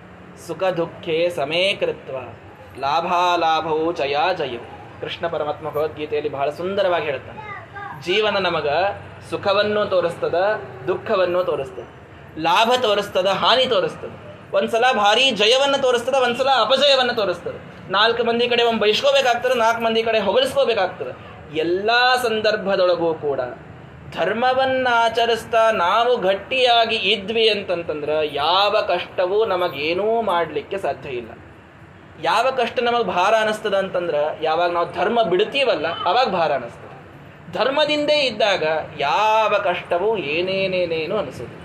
ಸುಖ 0.48 0.64
ದುಃಖೇ 0.64 1.30
ಸಮೇಕೃತ್ವ 1.30 2.18
ಲಾಭಾಲಾಭವು 2.80 3.92
ಜಯಾ 3.92 4.34
ಜಯವು 4.34 4.68
ಕೃಷ್ಣ 5.02 5.28
ಪರಮಾತ್ಮ 5.28 5.70
ಭಗವದ್ಗೀತೆಯಲ್ಲಿ 5.70 6.32
ಬಹಳ 6.32 6.50
ಸುಂದರವಾಗಿ 6.50 7.06
ಹೇಳ್ತಾನೆ 7.06 7.42
ಜೀವನ 8.02 8.38
ನಮಗ 8.38 8.68
ಸುಖವನ್ನು 9.30 9.86
ತೋರಿಸ್ತದ, 9.86 10.62
ದುಃಖವನ್ನು 10.88 11.44
ತೋರಿಸ್ತದೆ. 11.44 11.88
ಲಾಭ 12.42 12.72
ತೋರಿಸ್ತದ, 12.82 13.28
ಹಾನಿ 13.28 13.66
ತೋರಿಸ್ತದೆ. 13.66 14.16
ಒಂದ್ಸಲ 14.58 14.86
ಭಾರಿ 14.94 15.32
ಜಯವನ್ನು 15.32 15.82
ತೋರಿಸ್ತದ, 15.82 16.14
ಒಂದ್ಸಲ 16.14 16.50
ಅಪಜಯವನ್ನು 16.62 17.14
ತೋರಿಸ್ತದೆ. 17.14 17.92
ನಾಲ್ಕು 17.92 18.24
ಮಂದಿ 18.24 18.48
ಕಡೆ 18.48 18.64
ಒಂದು 18.64 18.80
ಬೈಸ್ಕೋಬೇಕಾಗ್ತದೆ 18.80 19.54
ನಾಲ್ಕು 19.54 19.84
ಮಂದಿ 19.84 20.04
ಕಡೆ 20.04 20.20
ಹೊಗಳಿಸ್ಕೋಬೇಕಾಗ್ತದೆ. 20.20 21.14
ಎಲ್ಲ 21.58 21.92
ಸಂದರ್ಭದೊಳಗೂ 22.24 23.14
ಕೂಡ 23.14 23.40
ಧರ್ಮವನ್ನ 24.16 24.88
ಆಚರಿಸ್ತಾ 24.92 25.72
ನಾವು 25.72 26.18
ಗಟ್ಟಿಯಾಗಿ 26.18 26.96
ಇದ್ವಿ 26.96 27.50
ಅಂತಂತಂದ್ರೆ 27.50 28.36
ಯಾವ 28.36 28.82
ಕಷ್ಟವೂ 28.88 29.46
ನಮಗೇನೂ 29.46 30.22
ಮಾಡಲಿಕ್ಕೆ 30.22 30.78
ಸಾಧ್ಯ 30.78 31.10
ಇಲ್ಲ. 31.10 31.32
ಯಾವ 32.24 32.48
ಕಷ್ಟ 32.58 32.80
ನಮಗೆ 32.84 33.04
ಭಾರ 33.04 33.34
ಅನಿಸ್ತದ 33.34 33.74
ಅಂತಂದ್ರೆ 33.74 34.44
ಯಾವಾಗ 34.44 34.72
ನಾವು 34.72 34.92
ಧರ್ಮ 34.92 35.22
ಬಿಡ್ತೀವಲ್ಲ 35.22 35.88
ಅವಾಗ 36.04 36.28
ಭಾರ 36.28 36.54
ಅನಿಸ್ತದೆ. 36.54 36.94
ಧರ್ಮದಿಂದೇ 37.54 38.20
ಇದ್ದಾಗ 38.20 38.64
ಯಾವ 39.00 39.56
ಕಷ್ಟವೂ 39.64 40.18
ಏನೇನೇನೇನು 40.18 41.18
ಅನಿಸೋದು 41.18 41.56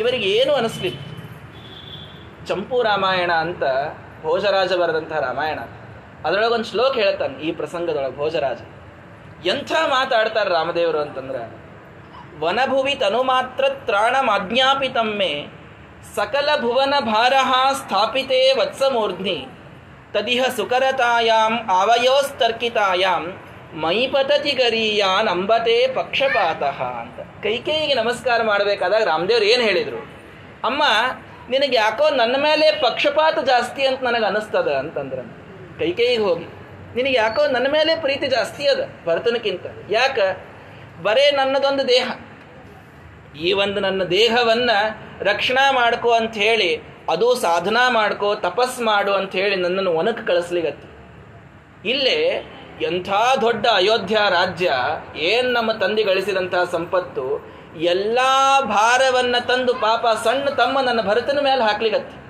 ಇವರಿಗೆ 0.00 0.24
ಏನು 0.24 0.52
ಅನಿಸ್ಲಿಲ್ಲ. 0.52 0.98
ಚಂಪು 2.46 2.82
ರಾಮಾಯಣ 2.82 3.32
ಅಂತ 3.32 3.62
ಭೋಜರಾಜ 4.22 4.72
ಬರೆದಂತಹ 4.72 5.18
ರಾಮಾಯಣ. 5.18 5.58
ಅದರೊಳಗೊಂದು 6.24 6.64
ಶ್ಲೋಕ 6.64 6.94
ಹೇಳ್ತಾನೆ 6.94 7.38
ಈ 7.38 7.52
ಪ್ರಸಂಗದೊಳಗೆ 7.52 8.16
ಭೋಜರಾಜ. 8.16 8.58
ಎಂಥ 9.46 9.72
ಮಾತಾಡ್ತಾರೆ 9.72 10.50
ರಾಮದೇವರು 10.50 10.98
ಅಂತಂದ್ರೆ 10.98 11.65
ವನಭುವಿ 12.42 12.94
ತನು 13.02 13.20
ಮಾತ್ರ 13.30 13.64
ತ್ರಾಣಮಾಜ್ಞಾಪಿತಮ್ಮೆ 13.86 15.32
ಸಕಲ 16.16 16.48
ಭುವನ 16.64 16.94
ಭಾರಹ 17.12 17.50
ಸ್ಥಾಪಿತೆ 17.80 18.40
ವತ್ಸಮೂರ್ಧ್ನಿ. 18.58 19.38
ತದಿಹ 20.14 20.42
ಸುಕರತಾಯಾಂ 20.56 21.52
ಆವಯೋಸ್ತರ್ಕಿತಾಯಾಂ 21.78 23.24
ಮೈಪತತಿ 23.82 24.52
ಗರೀಯಾನ್ 24.60 25.28
ಅಂಬತೆ 25.28 25.76
ಪಕ್ಷಪಾತಃ 25.94 26.78
ಅಂತ. 27.02 27.18
ಕೈಕೇಯಿಗೆ 27.42 27.94
ನಮಸ್ಕಾರ 27.94 28.38
ಮಾಡಬೇಕಾದಾಗ 28.50 29.02
ರಾಮದೇವ್ರು 29.10 29.46
ಏನು 29.52 29.62
ಹೇಳಿದರು? 29.68 30.00
ಅಮ್ಮ, 30.64 30.82
ನಿನಗೆ 31.50 31.76
ಯಾಕೋ 31.76 32.06
ನನ್ನ 32.20 32.36
ಮೇಲೆ 32.44 32.66
ಪಕ್ಷಪಾತ 32.80 33.38
ಜಾಸ್ತಿ 33.50 33.82
ಅಂತ 33.88 34.00
ನನಗೆ 34.08 34.26
ಅನಿಸ್ತದ 34.30 34.70
ಅಂತಂದ್ರೆ. 34.82 35.24
ಕೈಕೇಯಿಗೆ 35.80 36.24
ಹೋಗಿ, 36.28 36.46
ನಿನಗೆ 36.96 37.16
ಯಾಕೋ 37.16 37.42
ನನ್ನ 37.56 37.68
ಮೇಲೆ 37.76 37.94
ಪ್ರೀತಿ 38.04 38.28
ಜಾಸ್ತಿ 38.36 38.64
ಅದ, 38.74 38.82
ಭರತನಕ್ಕಿಂತ. 39.06 39.66
ಯಾಕ? 39.90 40.18
ಬರೇ 41.02 41.30
ನನ್ನದೊಂದು 41.30 41.88
ದೇಹ. 41.88 42.10
ಈ 43.38 43.52
ಒಂದು 43.52 43.80
ನನ್ನ 43.80 44.02
ದೇಹವನ್ನ 44.02 44.70
ರಕ್ಷಣಾ 45.20 45.72
ಮಾಡ್ಕೋ 45.72 46.10
ಅಂತ 46.10 46.34
ಹೇಳಿ 46.34 46.96
ಅದು 47.10 47.34
ಸಾಧನಾ 47.34 47.90
ಮಾಡ್ಕೋ, 47.90 48.34
ತಪಸ್ 48.34 48.80
ಮಾಡು 48.80 49.12
ಅಂತ 49.12 49.32
ಹೇಳಿ 49.32 49.56
ನನ್ನನ್ನು 49.56 49.92
ಒನಕ್ 49.92 50.26
ಕಳಿಸ್ಲಿಗತ್ತೆ. 50.26 50.96
ಇಲ್ಲೇ 51.88 52.46
ಎಂಥ 52.82 53.08
ದೊಡ್ಡ 53.40 53.66
ಅಯೋಧ್ಯ 53.66 54.18
ರಾಜ್ಯ, 54.30 54.72
ಏನ್ 55.16 55.52
ನಮ್ಮ 55.52 55.72
ತಂದೆ 55.72 56.02
ಗಳಿಸಿದಂತಹ 56.02 56.64
ಸಂಪತ್ತು, 56.64 57.56
ಎಲ್ಲ 57.76 58.18
ಭಾರವನ್ನ 58.64 59.36
ತಂದು 59.38 59.74
ಪಾಪ 59.74 60.06
ಸಣ್ಣ 60.24 60.44
ತಮ್ಮ 60.44 60.80
ನನ್ನ 60.80 61.02
ಭರತನ 61.02 61.38
ಮೇಲೆ 61.40 61.62
ಹಾಕ್ಲಿಗತ್ತೆ. 61.62 62.25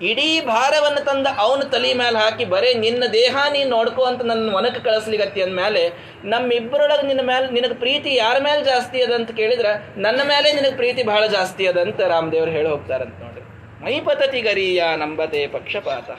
ಇಡೀ 0.00 0.40
ಭಾರವನ್ನು 0.40 1.04
ತಂದ 1.04 1.26
ಅವನು 1.36 1.64
ತಲೆ 1.64 1.94
ಮೇಲೆ 1.94 2.18
ಹಾಕಿ 2.18 2.44
ಬರೇ 2.44 2.74
ನಿನ್ನ 2.74 3.04
ದೇಹ 3.12 3.36
ನೀನು 3.52 3.70
ನೋಡ್ಕೋ 3.70 4.02
ಅಂತ 4.02 4.22
ನನ್ನ 4.22 4.54
ಒನಕ್ಕೆ 4.54 4.80
ಕಳಿಸ್ಲಿಗತ್ತಿ 4.80 5.42
ಅಂದಮೇಲೆ 5.42 5.92
ನಮ್ಮಿಬ್ಬರೊಳಗೆ 6.24 7.06
ನಿನ್ನ 7.06 7.20
ಮೇಲೆ 7.20 7.50
ನಿನಗೆ 7.50 7.74
ಪ್ರೀತಿ 7.74 8.14
ಯಾರ 8.14 8.36
ಮೇಲೆ 8.38 8.64
ಜಾಸ್ತಿ 8.64 9.02
ಅದ 9.02 9.12
ಅಂತ 9.12 9.30
ಕೇಳಿದ್ರೆ 9.30 10.00
ನನ್ನ 10.00 10.20
ಮೇಲೆ 10.24 10.52
ನಿನಗೆ 10.52 10.76
ಪ್ರೀತಿ 10.76 11.02
ಬಹಳ 11.02 11.26
ಜಾಸ್ತಿ 11.26 11.66
ಅದಂತ 11.66 12.00
ರಾಮದೇವ್ರು 12.00 12.50
ಹೇಳಿ 12.50 12.68
ಹೋಗ್ತಾರಂತ 12.68 13.20
ನೋಡ್ರಿ. 13.20 13.40
ಮೈಪತತಿ 13.84 14.40
ಗರಿಯ 14.40 14.82
ನಂಬತೆ 14.96 15.46
ಪಕ್ಷಪಾತ. 15.46 16.10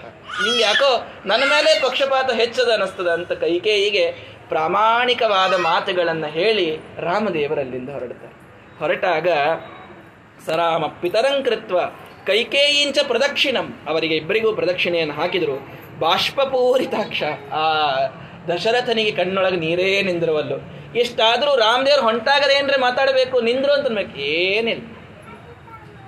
ನಿಂಗೆ 0.43 0.63
ಯಾಕೋ 0.63 1.07
ನನ್ನ 1.25 1.43
ಮೇಲೆ 1.43 1.79
ಪಕ್ಷಪಾತ 1.79 2.31
ಹೆಚ್ಚದ 2.31 2.69
ಅನಿಸ್ತದ 2.73 3.07
ಅಂತ 3.07 3.31
ಕೈಕೇಯಿಗೆ 3.31 4.11
ಪ್ರಾಮಾಣಿಕವಾದ 4.49 5.53
ಮಾತುಗಳನ್ನು 5.53 6.27
ಹೇಳಿ 6.27 6.77
ರಾಮದೇವರಲ್ಲಿಂದ 6.99 7.89
ಹೊರಡ್ತಾರೆ. 7.89 8.33
ಹೊರಟಾಗ 8.79 9.27
ಸರಾಮ 10.45 10.85
ಪಿತರಂಕೃತ್ವ 10.87 11.79
ಕೈಕೇಯಿಂಚ 12.25 12.97
ಪ್ರದಕ್ಷಿಣಂ. 13.07 13.79
ಅವರಿಗೆ 13.87 14.15
ಇಬ್ಬರಿಗೂ 14.15 14.53
ಪ್ರದಕ್ಷಿಣೆಯನ್ನು 14.53 15.13
ಹಾಕಿದರು. 15.13 15.67
ಬಾಷ್ಪಪೂರಿತಾಕ್ಷ. 15.99 17.23
ಆ 17.53 17.91
ದಶರಥನಿಗೆ 18.53 19.11
ಕಣ್ಣೊಳಗೆ 19.11 19.55
ನೀರೇ 19.55 20.01
ನಿಂದಿರುವಲ್ಲು. 20.01 20.83
ಎಷ್ಟಾದರೂ 20.95 21.55
ರಾಮದೇವ್ರು 21.55 22.03
ಹೊಂಟಾಗದೇನ್ರೆ 22.03 22.81
ಮಾತಾಡಬೇಕು? 22.81 23.41
ನಿಂದ್ರು 23.41 23.73
ಅಂತನ್ಬೇಕು 23.73 24.17
ಏನಿಲ್ಲ. 24.17 24.83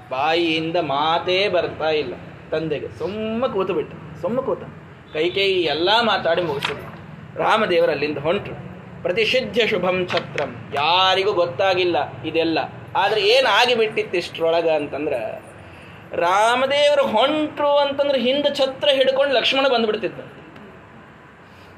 ಬಾಯಿಯಿಂದ 0.09 0.75
ಮಾತೇ 0.75 1.49
ಬರ್ತಾ 1.49 1.89
ಇಲ್ಲ. 1.89 2.13
ತಂದೆಗೆ 2.51 2.97
ಸುಮ್ಮ 2.97 3.47
ಕೂತು 3.47 3.73
ಬಿಟ್ಟು 3.73 4.21
ಸುಮ್ಮ 4.21 4.41
ಕೂತ. 4.41 4.63
ಕೈಕೇಯಿ 5.13 5.61
ಎಲ್ಲ 5.61 5.89
ಮಾತಾಡಿ 6.01 6.41
ಮುಗಿಸಿದ್ರು. 6.41 6.95
ರಾಮದೇವರು 7.39 7.91
ಅಲ್ಲಿಂದ 7.91 8.17
ಹೊಂಟರು. 8.17 8.55
ಪ್ರತಿಷಿಧ್ಯ 9.03 9.67
ಶುಭಂ 9.67 10.07
ಛತ್ರಂ. 10.07 10.71
ಯಾರಿಗೂ 10.73 11.33
ಗೊತ್ತಾಗಿಲ್ಲ 11.33 12.23
ಇದೆಲ್ಲ. 12.23 12.59
ಆದರೆ 12.95 13.21
ಏನು 13.21 13.49
ಆಗಿಬಿಟ್ಟಿತ್ತು 13.49 14.17
ಇಷ್ಟರೊಳಗೆ 14.17 14.69
ಅಂತಂದ್ರೆ 14.69 15.54
ರಾಮದೇವರು 16.13 17.07
ಹೊಂಟ್ರು 17.07 17.77
ಅಂತಂದ್ರೆ 17.77 18.19
ಹಿಂದೆ 18.19 18.55
ಛತ್ರ 18.55 18.89
ಹಿಡ್ಕೊಂಡು 18.89 19.35
ಲಕ್ಷ್ಮಣ 19.35 19.67
ಬಂದ್ಬಿಡ್ತಿದ್ದ. 19.67 20.19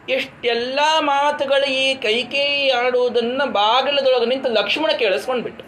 ಎಷ್ಟೆಲ್ಲ 0.10 0.80
ಮಾತುಗಳು 1.00 1.66
ಈ 1.66 1.96
ಕೈಕೇಯಿ 1.96 2.70
ಆಡುವುದನ್ನು 2.70 3.52
ಬಾಗಿಲದೊಳಗೆ 3.52 4.26
ನಿಂತು 4.26 4.50
ಲಕ್ಷ್ಮಣ 4.50 4.92
ಕೇಳಿಸ್ಕೊಂಡ್ಬಿಟ್ಟು 4.92 5.66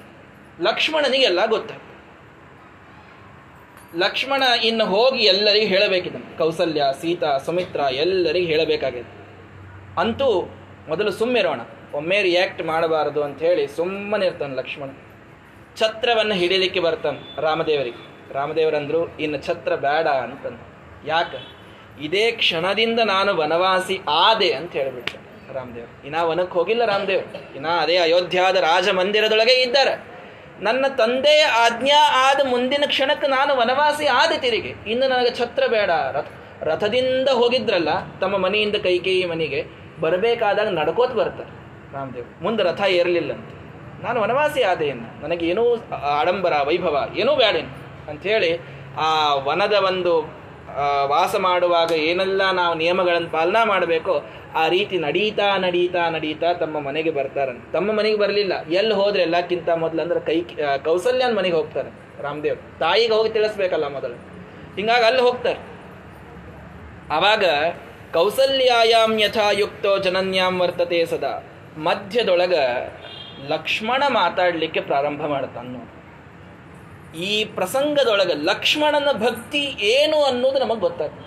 ಲಕ್ಷ್ಮಣನಿಗೆಲ್ಲ 0.63 1.45
ಗೊತ್ತಾಯ್ತು. 1.45 1.89
ಲಕ್ಷ್ಮಣ 3.99 4.43
ಇನ್ನು 4.43 4.85
ಹೋಗಿ 4.85 5.23
ಎಲ್ಲರಿಗೂ 5.23 5.67
ಹೇಳಬೇಕಿದ್ದ 5.67 6.37
ಕೌಸಲ್ಯ, 6.37 6.83
ಸೀತಾ, 7.01 7.37
ಸುಮಿತ್ರ 7.37 7.79
ಎಲ್ಲರಿಗೂ 7.79 8.47
ಹೇಳಬೇಕಾಗಿದೆ 8.47 9.19
ಅಂತೂ 10.01 10.55
ಮೊದಲು 10.87 11.11
ಸುಮ್ಮಿರೋಣ. 11.11 11.61
ಒಮ್ಮೆ 11.93 12.21
ರಿಯಾಕ್ಟ್ 12.21 12.63
ಮಾಡಬಾರದು 12.63 13.23
ಅಂತ 13.23 13.39
ಹೇಳಿ 13.41 13.67
ಸುಮ್ಮನೆ 13.67 14.25
ಇರ್ತಾನೆ 14.25 14.55
ಲಕ್ಷ್ಮಣ. 14.55 14.89
ಛತ್ರವನ್ನು 15.75 16.33
ಹಿಡಿಲಿಕ್ಕೆ 16.33 16.79
ಬರ್ತಾನೆ 16.79 17.41
ರಾಮದೇವರಿಗೆ. 17.41 18.08
ರಾಮದೇವರಂದ್ರು 18.33 19.17
ಇನ್ನು 19.17 19.37
ಛತ್ರ 19.41 19.75
ಬೇಡ 19.75 20.07
ಅಂತಂದು 20.07 20.63
ಯಾಕೆ? 21.07 21.39
ಇದೇ 22.01 22.31
ಕ್ಷಣದಿಂದ 22.31 22.99
ನಾನು 22.99 23.37
ವನವಾಸಿ 23.37 24.01
ಆದೆ 24.09 24.51
ಅಂತ 24.51 24.71
ಹೇಳಿಬಿಟ್ಟು 24.71 25.17
ರಾಮದೇವ್ 25.53 26.05
ಇನ್ನ 26.05 26.21
ವನಕ್ಕೆ 26.21 26.53
ಹೋಗಿಲ್ಲ 26.53 26.85
ರಾಮದೇವ್. 26.85 27.23
ಇನ್ನ 27.55 27.67
ಅದೇ 27.67 27.97
ಅಯೋಧ್ಯಾದ 27.97 28.55
ರಾಜ 28.55 28.89
ಮಂದಿರದೊಳಗೆ 28.89 29.53
ಇದ್ದಾರೆ. 29.61 29.93
ನನ್ನ 30.61 30.85
ತಂದೆಯ 30.87 31.43
ಆಜ್ಞಾ 31.45 31.99
ಆದ 32.29 32.47
ಮುಂದಿನ 32.49 32.83
ಕ್ಷಣಕ್ಕೆ 32.87 33.27
ನಾನು 33.27 33.57
ವನವಾಸಿ 33.57 34.05
ಆದ 34.05 34.31
ತಿರುಗಿ. 34.39 34.73
ಇನ್ನು 34.87 35.07
ನನಗೆ 35.07 35.35
ಛತ್ರ 35.35 35.63
ಬೇಡ. 35.67 35.89
ರಥ 35.89 36.27
ರಥದಿಂದ 36.61 37.29
ಹೋಗಿದ್ರಲ್ಲ, 37.29 37.89
ತಮ್ಮ 38.21 38.37
ಮನೆಯಿಂದ 38.37 38.75
ಕೈಕೇಯಿ 38.75 39.25
ಮನೆಗೆ 39.25 39.65
ಬರಬೇಕಾದಾಗ 39.99 40.67
ನಡ್ಕೋತ 40.67 41.11
ಬರ್ತಾರೆ 41.11 41.51
ರಾಮದೇವ್. 41.93 42.43
ಮುಂದೆ 42.43 42.63
ರಥ 42.63 42.81
ಏರಲಿಲ್ಲಂತೆ 42.81 43.53
ನಾನು 44.03 44.21
ವನವಾಸಿ 44.21 44.61
ಆದೇನು 44.63 45.27
ನನಗೇನೂ 45.27 45.63
ಆಡಂಬರ, 46.19 46.53
ವೈಭವ, 46.67 46.95
ಏನೂ 47.17 47.35
ಬೇಡೇನು 47.35 47.88
ಅಂಥೇಳಿ 48.11 48.51
ಆ 49.05 49.07
ವನದ 49.47 49.75
ಒಂದು 49.89 50.13
ವಾಸ 51.11 51.33
ಮಾಡುವಾಗ 51.45 51.91
ಏನೆಲ್ಲ 52.09 52.41
ನಾವು 52.59 52.73
ನಿಯಮಗಳನ್ನು 52.81 53.29
ಪಾಲನಾ 53.35 53.61
ಮಾಡಬೇಕೋ 53.71 54.15
ಆ 54.61 54.63
ರೀತಿ 54.73 54.95
ನಡೀತಾ 55.05 55.47
ನಡೀತಾ 55.63 56.03
ನಡೀತಾ 56.15 56.49
ತಮ್ಮ 56.61 56.75
ಮನೆಗೆ 56.87 57.11
ಬರ್ತಾರಂತ 57.17 57.63
ತಮ್ಮ 57.75 57.89
ಮನೆಗೆ 57.99 58.17
ಬರಲಿಲ್ಲ, 58.23 58.53
ಎಲ್ಲಿ 58.79 58.95
ಹೋದ್ರೆ 58.99 59.21
ಎಲ್ಲಕ್ಕಿಂತ 59.27 59.69
ಮೊದಲು 59.83 60.01
ಅಂದ್ರೆ 60.05 60.19
ಕೈ 60.29 60.37
ಕೌಸಲ್ಯನ 60.87 61.33
ಮನೆಗೆ 61.39 61.57
ಹೋಗ್ತಾರೆ 61.59 61.91
ರಾಮದೇವ್ 62.25 62.57
ತಾಯಿಗೆ 62.79 63.13
ಹೋಗಿ 63.17 63.29
ತಿಳಿಸ್ಬೇಕಲ್ಲ 63.37 63.87
ಮೊದಲು. 63.97 64.17
ಹಿಂಗಾಗಿ 64.77 65.05
ಅಲ್ಲಿ 65.09 65.21
ಹೋಗ್ತಾರೆ. 65.27 65.59
ಆವಾಗ 67.17 67.45
ಕೌಸಲ್ಯಾಯಾಮ್ 68.13 69.15
ಯಥಾಯುಕ್ತೋ 69.21 69.91
ಜನನ್ಯಾಂ 70.05 70.55
ವರ್ತತೆ 70.61 70.99
ಸದಾ. 71.11 71.33
ಮಧ್ಯದೊಳಗ 71.87 72.55
ಲಕ್ಷ್ಮಣ 73.51 74.03
ಮಾತಾಡಲಿಕ್ಕೆ 74.19 74.81
ಪ್ರಾರಂಭ 74.89 75.21
ಮಾಡ್ತಾನು 75.33 75.81
ಈ 77.17 77.43
ಪ್ರಸಂಗದೊಳಗೆ 77.57 78.33
ಲಕ್ಷ್ಮಣನ 78.33 79.09
ಭಕ್ತಿ 79.11 79.63
ಏನು 79.93 80.23
ಅನ್ನೋದು 80.23 80.59
ನಮಗೆ 80.59 80.79
ಗೊತ್ತಾಗ್ತದೆ 80.79 81.25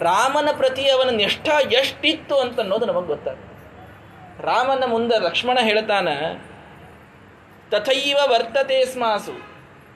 ರಾಮನ 0.00 0.48
ಪ್ರತಿ 0.56 0.84
ಅವನ 0.90 1.10
ನಿಷ್ಠ 1.10 1.48
ಎಷ್ಟಿತ್ತು 1.72 2.36
ಅಂತ 2.36 2.60
ಅನ್ನೋದು 2.60 2.86
ನಮಗೆ 2.86 3.06
ಗೊತ್ತಾಗ್ತದೆ 3.06 3.50
ರಾಮನ 4.44 4.84
ಮುಂದೆ 4.86 5.18
ಲಕ್ಷ್ಮಣ 5.18 5.58
ಹೇಳ್ತಾನ, 5.62 6.08
ತಥೈವ 7.70 8.18
ವರ್ತತೆ 8.30 8.84
ಸ್ಮಾಸು. 8.84 9.34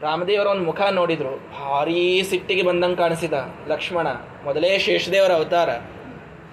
ರಾಮದೇವರ 0.00 0.46
ಒಂದು 0.46 0.64
ಮುಖ 0.64 0.80
ನೋಡಿದ್ರು, 0.80 1.32
ಭಾರೀ 1.36 2.22
ಸಿಟ್ಟಿಗೆ 2.22 2.62
ಬಂದಂಗೆ 2.62 2.96
ಕಾಣಿಸಿದ 2.96 3.34
ಲಕ್ಷ್ಮಣ, 3.68 4.08
ಮೊದಲೇ 4.44 4.78
ಶೇಷದೇವರ 4.78 5.32
ಅವತಾರ. 5.32 5.70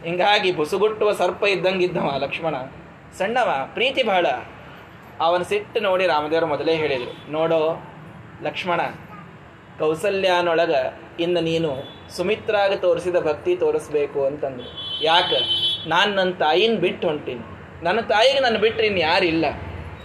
ಹಿಂಗಾಗಿ 0.05 0.51
ಬುಸುಗುಟ್ಟುವ 0.51 1.11
ಸರ್ಪ 1.11 1.43
ಇದ್ದಂಗಿದ್ದವ 1.43 2.09
ಲಕ್ಷ್ಮಣ. 2.17 2.55
ಸಣ್ಣವ, 3.17 3.51
ಪ್ರೀತಿ 3.73 4.03
ಬಹಳ 4.03 4.25
ಅವನ 5.19 5.41
ಸಿಟ್ಟು 5.41 5.79
ನೋಡಿ 5.79 6.07
ರಾಮದೇವರು 6.07 6.47
ಮೊದಲೇ 6.47 6.75
ಹೇಳಿದರು, 6.75 7.31
ನೋಡೋ 7.31 7.61
ಲಕ್ಷ್ಮಣ, 8.43 8.81
ಕೌಸಲ್ಯಾನೊಳಗೆ 9.79 10.99
ಇನ್ನು 11.19 11.41
ನೀನು 11.41 11.83
ಸುಮಿತ್ರಾಗ 12.15 12.73
ತೋರಿಸಿದ 12.73 13.15
ಭಕ್ತಿ 13.15 13.55
ತೋರಿಸ್ಬೇಕು 13.55 14.25
ಅಂತಂದ್ರು. 14.25 14.99
ಯಾಕೆ? 15.03 15.39
ನಾನು 15.89 16.15
ನನ್ನ 16.15 16.31
ತಾಯಿನ 16.31 16.79
ಬಿಟ್ಟು 16.79 17.07
ಹೊಂಟೀನಿ. 17.07 17.41
ನನ್ನ 17.83 18.01
ತಾಯಿಗೆ 18.01 18.39
ನನ್ನ 18.39 18.57
ಬಿಟ್ಟರೆ 18.57 18.86
ಇನ್ನು 18.86 19.01
ಯಾರಿಲ್ಲ. 19.01 19.45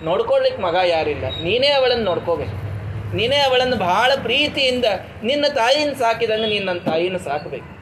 ನೋಡ್ಕೊಳ್ಲಿಕ್ಕೆ 0.02 0.62
ಮಗ 0.62 0.76
ಯಾರಿಲ್ಲ. 0.86 1.24
ನೀನೇ 1.42 1.66
ಅವಳನ್ನು 1.66 2.04
ನೋಡ್ಕೋಬೇಕು. 2.04 2.70
ನೀನೇ 3.16 3.36
ಅವಳನ್ನು 3.36 3.76
ಬಹಳ 3.76 4.12
ಪ್ರೀತಿಯಿಂದ 4.22 4.84
ನಿನ್ನ 5.22 5.44
ತಾಯಿನ 5.54 5.92
ಸಾಕಿದಂಗೆ 5.92 6.46
ನೀನು 6.46 6.64
ನನ್ನ 6.64 6.78
ತಾಯಿನ 6.78 7.16
ಸಾಕಬೇಕು. 7.16 7.80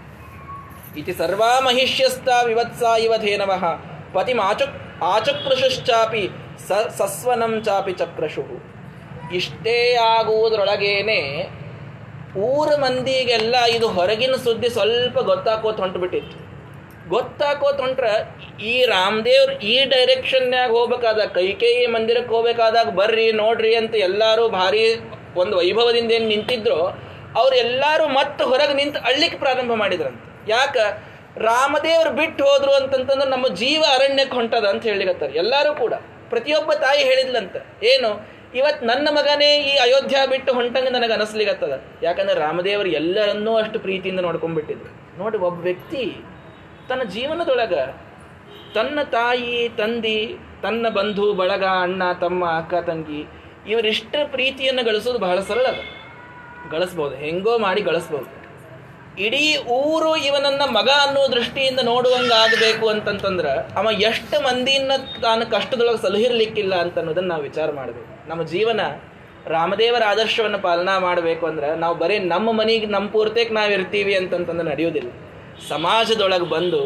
ಇತಿ 0.99 1.13
ಸರ್ವಾ 1.13 1.61
ಮಹಿಷ್ಯಸ್ತ 1.61 2.29
ವಿವತ್ಸ 2.45 2.83
ಇವಧೇನವಃ 2.83 3.65
ಪತಿ 4.13 4.33
ಆಚಕ್ 4.33 5.03
ಆಚಕ್ರಶುಶ್ಚಾಪಿ 5.03 6.31
ಸ 6.69 6.73
ಸಸ್ವನಂ 6.73 7.63
ಚಾಪಿ 7.65 7.93
ಚಕ್ರಶು 7.93 8.78
ಇಷ್ಟೇ 9.33 9.95
ಆಗುವುದರೊಳಗೇನೆ 9.95 11.21
ಊರ 12.37 12.69
ಮಂದಿಗೆಲ್ಲ 12.77 13.57
ಇದು 13.65 13.89
ಹೊರಗಿನ 13.89 14.35
ಸುದ್ದಿ 14.45 14.69
ಸ್ವಲ್ಪ 14.69 15.19
ಗೊತ್ತಾಕೋತ 15.19 15.81
ಹೊಂಟುಬಿಟ್ಟಿತ್ತು. 15.81 16.37
ಗೊತ್ತಾಕೋತ 17.09 17.81
ಹೊಂಟ್ರೆ 17.81 18.13
ಈ 18.63 18.85
ರಾಮದೇವ್ರ 18.85 19.51
ಈ 19.51 19.85
ಡೈರೆಕ್ಷನ್ಯಾಗ 19.85 20.71
ಹೋಗ್ಬೇಕಾದಾಗ 20.71 21.29
ಕೈಕೇಯಿ 21.29 21.87
ಮಂದಿರಕ್ಕೆ 21.87 22.35
ಹೋಗ್ಬೇಕಾದಾಗ 22.35 22.89
ಬರ್ರಿ, 22.91 23.33
ನೋಡ್ರಿ 23.33 23.75
ಅಂತ 23.75 23.95
ಎಲ್ಲರೂ 23.95 24.49
ಭಾರಿ 24.49 24.83
ಒಂದು 25.37 25.57
ವೈಭವದಿಂದ 25.57 26.11
ಏನು 26.13 26.29
ನಿಂತಿದ್ರು, 26.29 26.81
ಅವ್ರು 27.37 27.57
ಎಲ್ಲರೂ 27.57 28.07
ಮತ್ತೆ 28.09 28.45
ಹೊರಗೆ 28.45 28.75
ನಿಂತು 28.75 29.01
ಅಳ್ಲಿಕ್ಕೆ 29.01 29.39
ಪ್ರಾರಂಭ 29.39 29.73
ಮಾಡಿದ್ರಂತೆ. 29.73 30.51
ಯಾಕ? 30.51 30.77
ರಾಮದೇವ್ರು 31.39 32.11
ಬಿಟ್ಟು 32.11 32.45
ಹೋದ್ರು 32.45 32.73
ಅಂತಂತಂದ್ರೆ 32.73 33.31
ನಮ್ಮ 33.31 33.49
ಜೀವ 33.55 33.85
ಅರಣ್ಯಕ್ಕೆ 33.89 34.37
ಹೊಂಟದ 34.37 34.65
ಅಂತ 34.65 34.83
ಹೇಳಿಗತ್ತಾರೆ 34.83 35.33
ಎಲ್ಲರೂ 35.33 35.75
ಕೂಡ. 35.75 35.95
ಪ್ರತಿಯೊಬ್ಬ 36.29 36.73
ತಾಯಿ 36.73 37.05
ಹೇಳಿದ್ಲಂತ, 37.05 37.57
ಏನು? 37.83 38.38
ಇವತ್ತು 38.55 38.87
ನನ್ನ 38.87 39.09
ಮಗನೇ 39.11 39.57
ಈ 39.57 39.77
ಅಯೋಧ್ಯ 39.77 40.17
ಬಿಟ್ಟು 40.27 40.53
ಹೊಂಟಂಗೆ 40.53 40.91
ನನಗೆ 40.91 41.13
ಅನಿಸ್ಲಿಗತ್ತದ 41.13 41.83
ಯಾಕಂದ್ರೆ 42.03 42.41
ರಾಮದೇವರು 42.41 42.89
ಎಲ್ಲರನ್ನೂ 42.89 43.57
ಅಷ್ಟು 43.57 43.81
ಪ್ರೀತಿಯಿಂದ 43.81 44.21
ನೋಡ್ಕೊಂಡ್ಬಿಟ್ಟಿದ್ರು. 44.21 45.19
ನೋಡಿ, 45.19 45.39
ಒಬ್ಬ 45.39 45.63
ವ್ಯಕ್ತಿ 45.63 46.17
ತನ್ನ 46.89 47.03
ಜೀವನದೊಳಗೆ 47.03 48.09
ತನ್ನ 48.75 49.03
ತಾಯಿ, 49.03 49.69
ತಂದಿ, 49.69 50.37
ತನ್ನ 50.63 50.89
ಬಂಧು, 50.89 51.35
ಬಳಗ, 51.35 51.65
ಅಣ್ಣ, 51.65 52.13
ತಮ್ಮ 52.13 52.51
ಅಕ್ಕ, 52.51 52.75
ತಂಗಿ 52.75 53.29
ಇವರಿಷ್ಟ 53.69 54.17
ಪ್ರೀತಿಯನ್ನು 54.25 54.85
ಗಳಿಸೋದು 54.85 55.19
ಬಹಳ 55.19 55.41
ಸರಳ 55.41 55.67
ಅದ. 55.67 55.81
ಗಳಿಸ್ಬೋದು, 56.71 57.15
ಹೆಂಗೋ 57.15 57.59
ಮಾಡಿ 57.59 57.83
ಗಳಿಸ್ಬೋದು. 57.83 58.38
ಇಡೀ 59.19 59.57
ಊರು 59.57 60.17
ಇವನನ್ನ 60.17 60.63
ಮಗ 60.71 60.89
ಅನ್ನೋ 61.03 61.33
ದೃಷ್ಟಿಯಿಂದ 61.33 61.81
ನೋಡುವಂಗಾಗಬೇಕು 61.81 62.89
ಅಂತಂತಂದ್ರೆ, 62.89 63.53
ಅವ 63.77 63.89
ಎಷ್ಟು 64.01 64.41
ಮಂದಿಯನ್ನ 64.41 64.93
ತಾನು 65.23 65.51
ಕಷ್ಟದೊಳಗೆ 65.51 66.03
ಸಲಹಿರ್ಲಿಕ್ಕಿಲ್ಲ 66.03 66.75
ಅಂತ 66.75 66.99
ಅನ್ನೋದನ್ನ 66.99 67.29
ನಾವು 67.29 67.43
ವಿಚಾರ 67.43 67.73
ಮಾಡಬೇಕು. 67.73 68.29
ನಮ್ಮ 68.29 68.43
ಜೀವನ 68.47 68.81
ರಾಮದೇವರ 69.47 70.03
ಆದರ್ಶವನ್ನು 70.07 70.59
ಪಾಲನಾ 70.59 70.99
ಮಾಡಬೇಕು 70.99 71.47
ಅಂದ್ರೆ, 71.47 71.77
ನಾವು 71.77 71.95
ಬರೀ 71.99 72.19
ನಮ್ಮ 72.19 72.53
ಮನೆಗೆ, 72.53 72.87
ನಮ್ಮ 72.87 73.09
ಪೂರ್ತೇಕ್ 73.11 73.53
ನಾವು 73.53 73.71
ಇರ್ತೀವಿ 73.71 74.15
ಅಂತಂತಂದ್ರೆ 74.15 74.69
ನಡೆಯೋದಿಲ್ಲ 74.69 75.11
ಸಮಾಜದೊಳಗೆ 75.69 76.49
ಬಂದು 76.49 76.81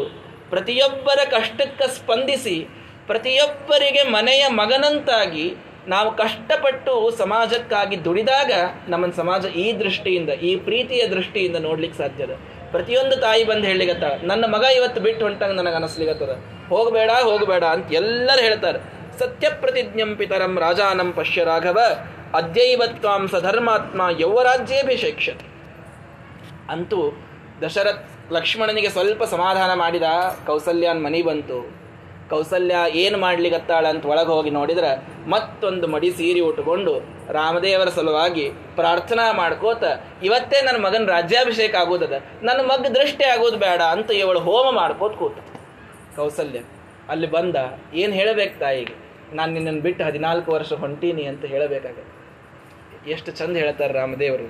ಪ್ರತಿಯೊಬ್ಬರ 0.49 1.19
ಕಷ್ಟಕ್ಕೆ 1.29 1.87
ಸ್ಪಂದಿಸಿ, 1.87 2.67
ಪ್ರತಿಯೊಬ್ಬರಿಗೆ 3.07 4.03
ಮನೆಯ 4.03 4.47
ಮಗನಂತಾಗಿ 4.47 5.55
ನಾವು 5.91 6.09
ಕಷ್ಟಪಟ್ಟು 6.15 6.93
ಸಮಾಜಕ್ಕಾಗಿ 7.21 7.97
ದುಡಿದಾಗ 8.05 8.51
ನಮ್ಮ 8.91 9.09
ಸಮಾಜ 9.21 9.45
ಈ 9.63 9.65
ದೃಷ್ಟಿಯಿಂದ, 9.81 10.31
ಈ 10.49 10.51
ಪ್ರೀತಿಯ 10.67 11.03
ದೃಷ್ಟಿಯಿಂದ 11.13 11.57
ನೋಡ್ಲಿಕ್ಕೆ 11.65 11.97
ಸಾಧ್ಯದ 12.03 12.35
ಪ್ರತಿಯೊಂದು 12.73 13.15
ತಾಯಿ 13.25 13.43
ಬಂದು 13.49 13.65
ಹೇಳಿಗತ್ತಾಳ 13.71 14.13
ನನ್ನ 14.31 14.45
ಮಗ 14.53 14.63
ಇವತ್ತು 14.77 14.99
ಬಿಟ್ಟು 15.01 15.23
ಹೊಂಟಂಗೆ 15.25 15.55
ನನಗೆ 15.59 15.77
ಅನಿಸ್ಲಿಗತ್ತದ 15.79 16.35
ಹೋಗಬೇಡ 16.71 17.11
ಹೋಗಬೇಡ 17.29 17.63
ಅಂತ 17.75 17.93
ಎಲ್ಲರೂ 18.01 18.41
ಹೇಳ್ತಾರೆ. 18.47 18.79
ಸತ್ಯ 19.19 19.49
ಪ್ರತಿಜ್ಞಂ 19.63 20.11
ಪಿತರಂ 20.19 20.53
ರಾಜಾನಂ 20.65 21.09
ಪಶ್ಯ 21.17 21.43
ರಾಘವ 21.51 21.79
ಅದ್ಯೈವತ್ವಾಂ 22.39 23.23
ಸಧರ್ಮಾತ್ಮ 23.33 24.01
ಯೌವರಾಜ್ಯೇಭಿಷೇಕ್ಷತೆ 24.23 25.45
ಅಂತೂ 26.73 27.01
ದಶರಥ್ 27.63 28.03
ಲಕ್ಷ್ಮಣನಿಗೆ 28.33 28.89
ಸ್ವಲ್ಪ 28.89 29.23
ಸಮಾಧಾನ 29.33 29.71
ಮಾಡಿದ 29.83 30.07
ಕೌಸಲ್ಯಾನ್ 30.47 31.01
ಮನಿ 31.03 31.21
ಬಂತು. 31.21 31.82
ಕೌಸಲ್ಯ 32.33 32.75
ಏನು 33.03 33.17
ಮಾಡ್ಲಿಗತ್ತಾಳ 33.23 33.85
ಅಂತ 33.93 34.05
ಒಳಗೆ 34.11 34.31
ಹೋಗಿ 34.35 34.51
ನೋಡಿದ್ರೆ 34.59 34.91
ಮತ್ತೊಂದು 35.33 35.85
ಮಡಿ 35.93 36.09
ಸೀರೆ 36.17 36.41
ಉಟ್ಕೊಂಡು 36.49 36.93
ರಾಮದೇವರ 37.37 37.89
ಸಲುವಾಗಿ 37.97 38.45
ಪ್ರಾರ್ಥನಾ 38.79 39.25
ಮಾಡ್ಕೋತ, 39.41 39.83
ಇವತ್ತೇ 40.27 40.57
ನನ್ನ 40.67 40.79
ಮಗನ 40.85 41.05
ರಾಜ್ಯಾಭಿಷೇಕ 41.17 41.73
ಆಗೋದದ. 41.81 42.15
ನನ್ನ 42.47 42.61
ಮಗ 42.71 42.89
ದೃಷ್ಟಿ 42.97 43.25
ಆಗೋದು 43.33 43.57
ಬೇಡ 43.65 43.81
ಅಂತ 43.95 44.09
ಇವಳು 44.23 44.39
ಹೋಮ 44.47 44.67
ಮಾಡ್ಕೋತ 44.79 45.13
ಕೂತ. 45.21 45.37
ಕೌಸಲ್ಯ 46.17 46.61
ಅಲ್ಲಿ 47.13 47.27
ಬಂದ, 47.35 47.55
ಏನು 48.01 48.13
ಹೇಳಬೇಕು 48.19 48.55
ತಾಯಿಗೆ? 48.65 48.95
ನಾನು 49.37 49.49
ನಿನ್ನನ್ನು 49.55 49.81
ಬಿಟ್ಟು 49.85 50.01
ಹದಿನಾಲ್ಕು 50.07 50.49
ವರ್ಷ 50.55 50.73
ಹೊಂಟೀನಿ 50.83 51.23
ಅಂತ 51.31 51.45
ಹೇಳಬೇಕಾಗತ್ತೆ. 51.53 52.11
ಎಷ್ಟು 53.13 53.29
ಚಂದ 53.39 53.55
ಹೇಳ್ತಾರೆ 53.63 53.93
ರಾಮದೇವರು. 53.99 54.47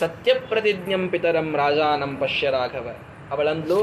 ಸತ್ಯಪ್ರತಿಜ್ಞಂ 0.00 1.02
ಪಿತರಂ 1.12 1.48
ರಾಜಾನಂ 1.62 2.12
ಪಶ್ಯ 2.22 2.50
ರಾಘವ. 2.56 2.88
ಅವಳಂದ್ಲು, 3.32 3.78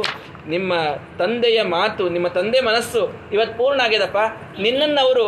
ನಿಮ್ಮ 0.54 0.74
ತಂದೆಯ 1.22 1.60
ಮಾತು, 1.76 2.04
ನಿಮ್ಮ 2.16 2.28
ತಂದೆ 2.38 2.60
ಮನಸ್ಸು 2.70 3.02
ಇವತ್ತು 3.36 3.54
ಪೂರ್ಣ 3.60 3.80
ಆಗ್ಯದಪ್ಪ 3.86 4.20
ನಿನ್ನನ್ನು 4.66 5.02
ಅವರು 5.06 5.26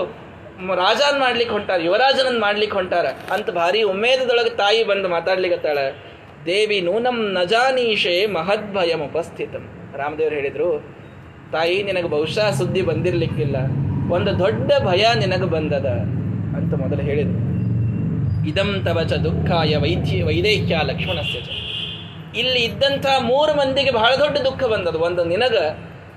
ರಾಜನ್ 0.82 1.18
ಮಾಡ್ಲಿಕ್ಕೆ 1.24 1.54
ಹೊಂಟಾರ 1.58 1.80
ಯುವರಾಜನನ್ನು 1.88 2.42
ಮಾಡ್ಲಿಕ್ಕೆ 2.48 2.76
ಹೊಂಟಾರ 2.80 3.06
ಅಂತ 3.36 3.50
ಭಾರಿ 3.60 3.80
ಉಮೇದದೊಳಗೆ 3.92 4.52
ತಾಯಿ 4.62 4.82
ಬಂದು 4.92 5.08
ಮಾತಾಡ್ಲಿಕ್ಕತ್ತಾಳ 5.16 5.80
ದೇವಿ 6.50 6.78
ನೂನಂ 6.88 7.18
ನಜಾನೀಶೆ 7.38 8.16
ಮಹದ್ಭಯಂ 8.36 9.02
ಉಪಸ್ಥಿತಂ. 9.08 9.64
ರಾಮದೇವರು 10.02 10.36
ಹೇಳಿದರು, 10.40 10.70
ತಾಯಿ 11.54 11.78
ನಿನಗೆ 11.88 12.10
ಬಹುಶಃ 12.16 12.48
ಸುದ್ದಿ 12.60 12.82
ಬಂದಿರಲಿಕ್ಕಿಲ್ಲ, 12.90 13.58
ಒಂದು 14.16 14.32
ದೊಡ್ಡ 14.44 14.72
ಭಯ 14.88 15.04
ನಿನಗೆ 15.24 15.50
ಬಂದದ 15.56 15.90
ಅಂತ 16.58 16.74
ಮೊದಲು 16.84 17.04
ಹೇಳಿದರು. 17.10 17.42
ಇದಂ 18.52 18.72
ತವ 18.86 19.02
ಚ 19.12 19.20
ದುಃಖಾಯ 19.26 19.74
ವೈದ್ಯ 19.84 20.24
ವೈದೇಹ್ಯ 20.30 20.80
ಲಕ್ಷ್ಮಣಸ್ಯ 20.90 21.40
ಇಲ್ಲಿ 22.36 22.60
ಇದ್ದಂಥ 22.60 23.06
ಮೂರು 23.20 23.54
ಮಂದಿಗೆ 23.54 23.92
ಬಹಳ 23.92 24.16
ದೊಡ್ಡ 24.16 24.38
ದುಃಖ 24.38 24.64
ಬಂದದ 24.64 24.96
ಒಂದು 24.96 25.24
ನಿನಗ, 25.24 25.56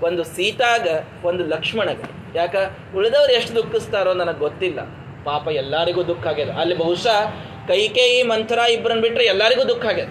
ಒಂದು 0.03 0.25
ಸೀತಾಗ, 0.25 0.89
ಒಂದು 1.25 1.47
ಲಕ್ಷ್ಮಣಗ. 1.47 2.03
ಯಾಕ? 2.35 2.55
ಉಳಿದವ್ರು 2.97 3.33
ಎಷ್ಟು 3.33 3.55
ದುಃಖಿಸ್ತಾರೋ 3.55 4.13
ನನಗೆ 4.13 4.39
ಗೊತ್ತಿಲ್ಲ. 4.39 4.79
ಪಾಪ 5.25 5.49
ಎಲ್ಲರಿಗೂ 5.49 6.07
ದುಃಖ 6.07 6.27
ಆಗ್ಯದ. 6.27 6.49
ಅಲ್ಲಿ 6.51 6.75
ಬಹುಶಃ 6.79 7.31
ಕೈಕೇಯಿ, 7.69 8.23
ಮಂಥರ 8.23 8.59
ಇಬ್ಬರನ್ನ 8.59 9.01
ಬಿಟ್ಟರೆ 9.01 9.25
ಎಲ್ಲರಿಗೂ 9.25 9.69
ದುಃಖ 9.69 9.87
ಆಗ್ಯದ. 9.87 10.09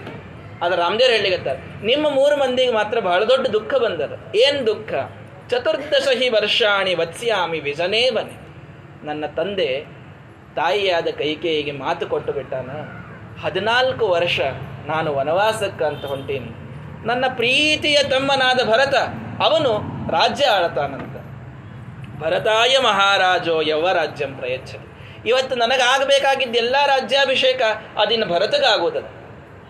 ಆದ್ರೆ 0.62 0.80
ರಾಮದೇವ್ರು 0.80 1.16
ಹೇಳಿಗತ್ತಾರೆ 1.16 1.86
ನಿಮ್ಮ 1.86 2.10
ಮೂರು 2.10 2.36
ಮಂದಿಗೆ 2.36 2.72
ಮಾತ್ರ 2.72 3.00
ಬಹಳ 3.00 3.24
ದೊಡ್ಡ 3.24 3.46
ದುಃಖ 3.46 3.74
ಬಂದದ. 3.74 4.18
ಏನು 4.36 4.66
ದುಃಖ? 4.66 4.92
ಚತುರ್ದಶ 5.50 6.08
ಹಿ 6.18 6.28
ವರ್ಷಾಣಿ 6.28 6.94
ವತ್ಸ್ಯಾಮಿ 6.94 7.60
ವಿಜನೇವನೆ. 7.60 8.46
ನನ್ನ 9.06 9.26
ತಂದೆ 9.26 9.86
ತಾಯಿಯಾದ 10.56 11.08
ಕೈಕೇಯಿಗೆ 11.18 11.70
ಮಾತು 11.70 12.06
ಕೊಟ್ಟು 12.06 12.32
ಬಿಟ್ಟಾನ. 12.32 12.70
ಹದಿನಾಲ್ಕು 13.42 14.08
ವರ್ಷ 14.08 14.40
ನಾನು 14.86 15.14
ವನವಾಸಕ್ಕೆ 15.14 15.84
ಅಂತ 15.84 16.04
ಹೊಂಟೀನಿ. 16.04 16.50
ನನ್ನ 17.06 17.24
ಪ್ರೀತಿಯ 17.28 17.96
ತಮ್ಮನಾದ 18.02 18.60
ಭರತ, 18.68 18.94
ಅವನು 19.42 19.72
ರಾಜ್ಯ 20.12 20.44
ಆಳತಾನಂತ. 20.44 21.16
ಭರತಾಯ 22.22 22.78
ಮಹಾರಾಜೋ 22.78 23.60
ಯವ 23.60 23.90
ರಾಜ್ಯಂ 23.90 24.34
ಪ್ರಯಚ್ಛತಿ. 24.34 24.86
ಇವತ್ತು 25.28 25.54
ನನಗಾಗಬೇಕಾಗಿದ್ದ 25.56 26.56
ಎಲ್ಲ 26.56 26.76
ರಾಜ್ಯಾಭಿಷೇಕ 26.86 27.62
ಅದಿನ್ನು 28.02 28.26
ಭರತಗಾಗೋದ 28.26 28.96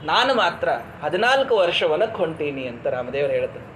ನಾನು 0.04 0.34
ಮಾತ್ರ 0.34 0.68
ಹದಿನಾಲ್ಕು 1.04 1.56
ವರ್ಷ 1.56 1.82
ವನಕ್ಕೆ 1.82 2.16
ಹೊಂಟೀನಿ 2.16 2.64
ಅಂತ 2.66 2.86
ರಾಮದೇವರು 2.86 3.32
ಹೇಳ್ತಾರೆ. 3.32 3.66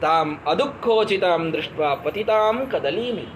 ತಾಂ 0.00 0.40
ಅದುಃಖೋಚಿತಾಂ 0.50 1.52
ದೃಷ್ಟ 1.52 1.80
ಪತಿತಾಂ 2.04 2.66
ಕದಲೀಮಿ. 2.72 3.26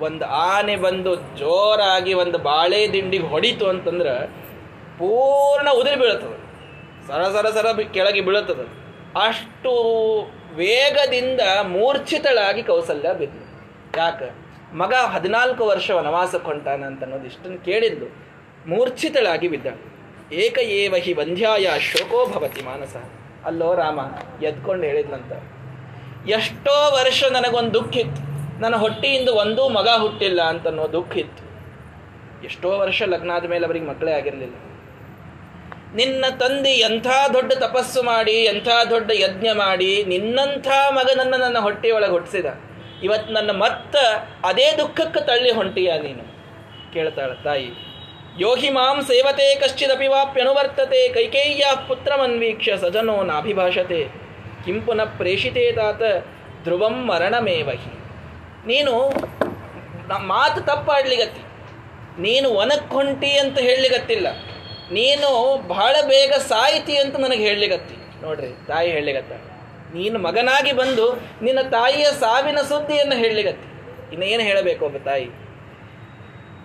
ಒಂದು 0.00 0.24
ಆನೆ 0.24 0.76
ಬಂದು 0.76 1.14
ಜೋರಾಗಿ 1.14 2.14
ಒಂದು 2.14 2.38
ಬಾಳೆ 2.38 2.92
ದಿಂಡಿಗೆ 2.92 3.26
ಹೊಡಿತು 3.26 3.68
ಅಂತಂದ್ರೆ 3.68 4.14
ಪೂರ್ಣ 4.98 5.68
ಉದುರಿ 5.70 5.96
ಬೀಳುತ್ತದೆ. 5.96 6.46
ಸರ 7.06 7.22
ಸರ 7.22 7.50
ಸರ 7.50 7.66
ಕೆಳಗೆ 7.92 8.20
ಬೀಳುತ್ತದೆ. 8.20 8.86
ಅಷ್ಟು 9.26 9.70
ವೇಗದಿಂದ 10.54 11.40
ಮೂರ್ಛಿತಳಾಗಿ 11.62 12.62
ಕೌಸಲ್ಯ 12.62 13.12
ಬಿದ್ಲು. 13.14 13.46
ಯಾಕೆ? 13.98 14.46
ಮಗ 14.76 14.94
ಹದಿನಾಲ್ಕು 14.94 15.66
ವರ್ಷ 15.66 15.90
ವನವಾಸಕ್ಕೆ 15.90 16.46
ಹೊಂಟಾನ 16.46 16.84
ಅಂತ 16.84 17.02
ಅನ್ನೋದು 17.02 17.26
ಇಷ್ಟನ್ನು 17.26 17.64
ಕೇಳಿದ್ಲು. 17.64 18.06
ಮೂರ್ಛಿತಳಾಗಿ 18.66 19.48
ಬಿದ್ದಳು 19.48 19.96
ಏಕ 20.34 20.58
ಏವ 20.58 20.94
ಹಿ 20.98 21.12
ವಂಧ್ಯಾಯ 21.12 21.66
ಶೋಕೋ 21.78 22.26
ಭವತಿ 22.26 22.62
ಮಾನಸ. 22.62 22.96
ಅಲ್ಲೋ 23.44 23.74
ರಾಮ, 23.74 24.00
ಎದ್ಕೊಂಡು 24.42 24.86
ಹೇಳಿದ್ನಂತ 24.86 25.32
ಎಷ್ಟೋ 26.28 26.94
ವರ್ಷ 26.94 27.24
ನನಗೊಂದು 27.30 27.74
ದುಃಖ 27.74 27.96
ಇತ್ತು. 27.96 28.22
ನನ್ನ 28.60 28.76
ಹೊಟ್ಟೆಯಿಂದ 28.76 29.28
ಒಂದೂ 29.28 29.68
ಮಗ 29.68 29.88
ಹುಟ್ಟಿಲ್ಲ 29.98 30.42
ಅಂತ 30.42 30.66
ಅನ್ನೋ 30.66 30.92
ದುಃಖ 30.92 31.16
ಇತ್ತು. 31.16 31.46
ಎಷ್ಟೋ 32.44 32.78
ವರ್ಷ 32.78 33.02
ಲಗ್ನ 33.02 33.30
ಮೇಲೆ 33.48 33.66
ಅವರಿಗೆ 33.66 33.86
ಮಕ್ಕಳೇ 33.86 34.12
ಆಗಿರಲಿಲ್ಲ. 34.12 34.54
ನಿನ್ನ 35.96 36.24
ತಂದೆ 36.38 36.70
ಎಂಥ 36.70 37.06
ದೊಡ್ಡ 37.32 37.52
ತಪಸ್ಸು 37.52 38.02
ಮಾಡಿ, 38.02 38.32
ಎಂಥ 38.32 38.68
ದೊಡ್ಡ 38.90 39.10
ಯಜ್ಞ 39.14 39.46
ಮಾಡಿ, 39.52 40.04
ನಿನ್ನಂಥ 40.04 40.68
ಮಗನನ್ನು 40.88 41.36
ನನ್ನ 41.36 41.58
ಹೊಟ್ಟೆಯೊಳಗೆ 41.58 42.10
ಹುಟ್ಟಿಸಿದ. 42.10 42.46
ಇವತ್ತು 43.02 43.32
ನನ್ನ 43.32 43.50
ಮತ್ತ 43.50 43.96
ಅದೇ 44.44 44.76
ದುಃಖಕ್ಕೆ 44.76 45.26
ತಳ್ಳಿ 45.26 45.50
ಹೊಂಟಿಯ 45.50 45.92
ನೀನು? 45.98 46.36
ಕೇಳ್ತಾಳೆ 46.92 47.42
ತಾಯಿ. 47.44 47.68
ಯೋಹಿ 48.38 48.70
ಮಾಂ 48.70 49.02
ಸೇವತೆ 49.02 49.54
ಕಶ್ಚಿದಪಿವಾಪ್ಯನುವರ್ತತೆ 49.54 51.08
ಕೈಕೇಯ್ಯ 51.08 51.64
ಪುತ್ರಮನ್ವೀಕ್ಷ 51.88 52.68
ಸಜನೋ 52.80 53.22
ನಾಭಿಭಾಷತೆ. 53.22 54.08
ಕಿಂಪುನ 54.64 55.00
ಪ್ರೇಷಿತೆ 55.04 55.72
ತಾತ 55.72 56.02
ಧ್ರುವಂ 56.64 57.06
ಮರಣಮೇವಹಿ. 57.06 57.92
ನೀನು 58.66 59.08
ಮಾತು 60.18 60.60
ತಪ್ಪಾಡ್ಲಿಗತ್ತಿ. 60.60 61.42
ನೀನು 62.22 62.48
ಒನಕ್ 62.50 62.90
ಹೊಂಟಿ 62.90 63.38
ಅಂತ 63.38 63.58
ಹೇಳಲಿಗತ್ತಿಲ್ಲ. 63.58 64.26
ನೀನು 64.92 65.58
ಬಹಳ 65.68 65.96
ಬೇಗ 66.06 66.32
ಸಾಯಿತಿ 66.32 66.96
ಅಂತ 66.96 67.16
ನನಗೆ 67.16 67.46
ಹೇಳಲಿಗತ್ತಿ 67.48 68.22
ನೋಡ್ರಿ, 68.22 68.66
ತಾಯಿ 68.66 68.90
ಹೇಳಲಿಗತ್ತ 68.90 69.32
ನೀನು 69.94 70.18
ಮಗನಾಗಿ 70.18 70.72
ಬಂದು 70.72 71.20
ನಿನ್ನ 71.42 71.68
ತಾಯಿಯ 71.68 72.04
ಸಾವಿನ 72.04 72.58
ಸುದ್ದಿಯನ್ನು 72.58 73.16
ಹೇಳಲಿಗತ್ತಿ 73.16 73.76
ಇನ್ನೇನು 74.12 74.42
ಹೇಳಬೇಕು 74.42 74.84
ಒಬ್ಬ 74.84 74.96
ತಾಯಿ? 74.96 75.28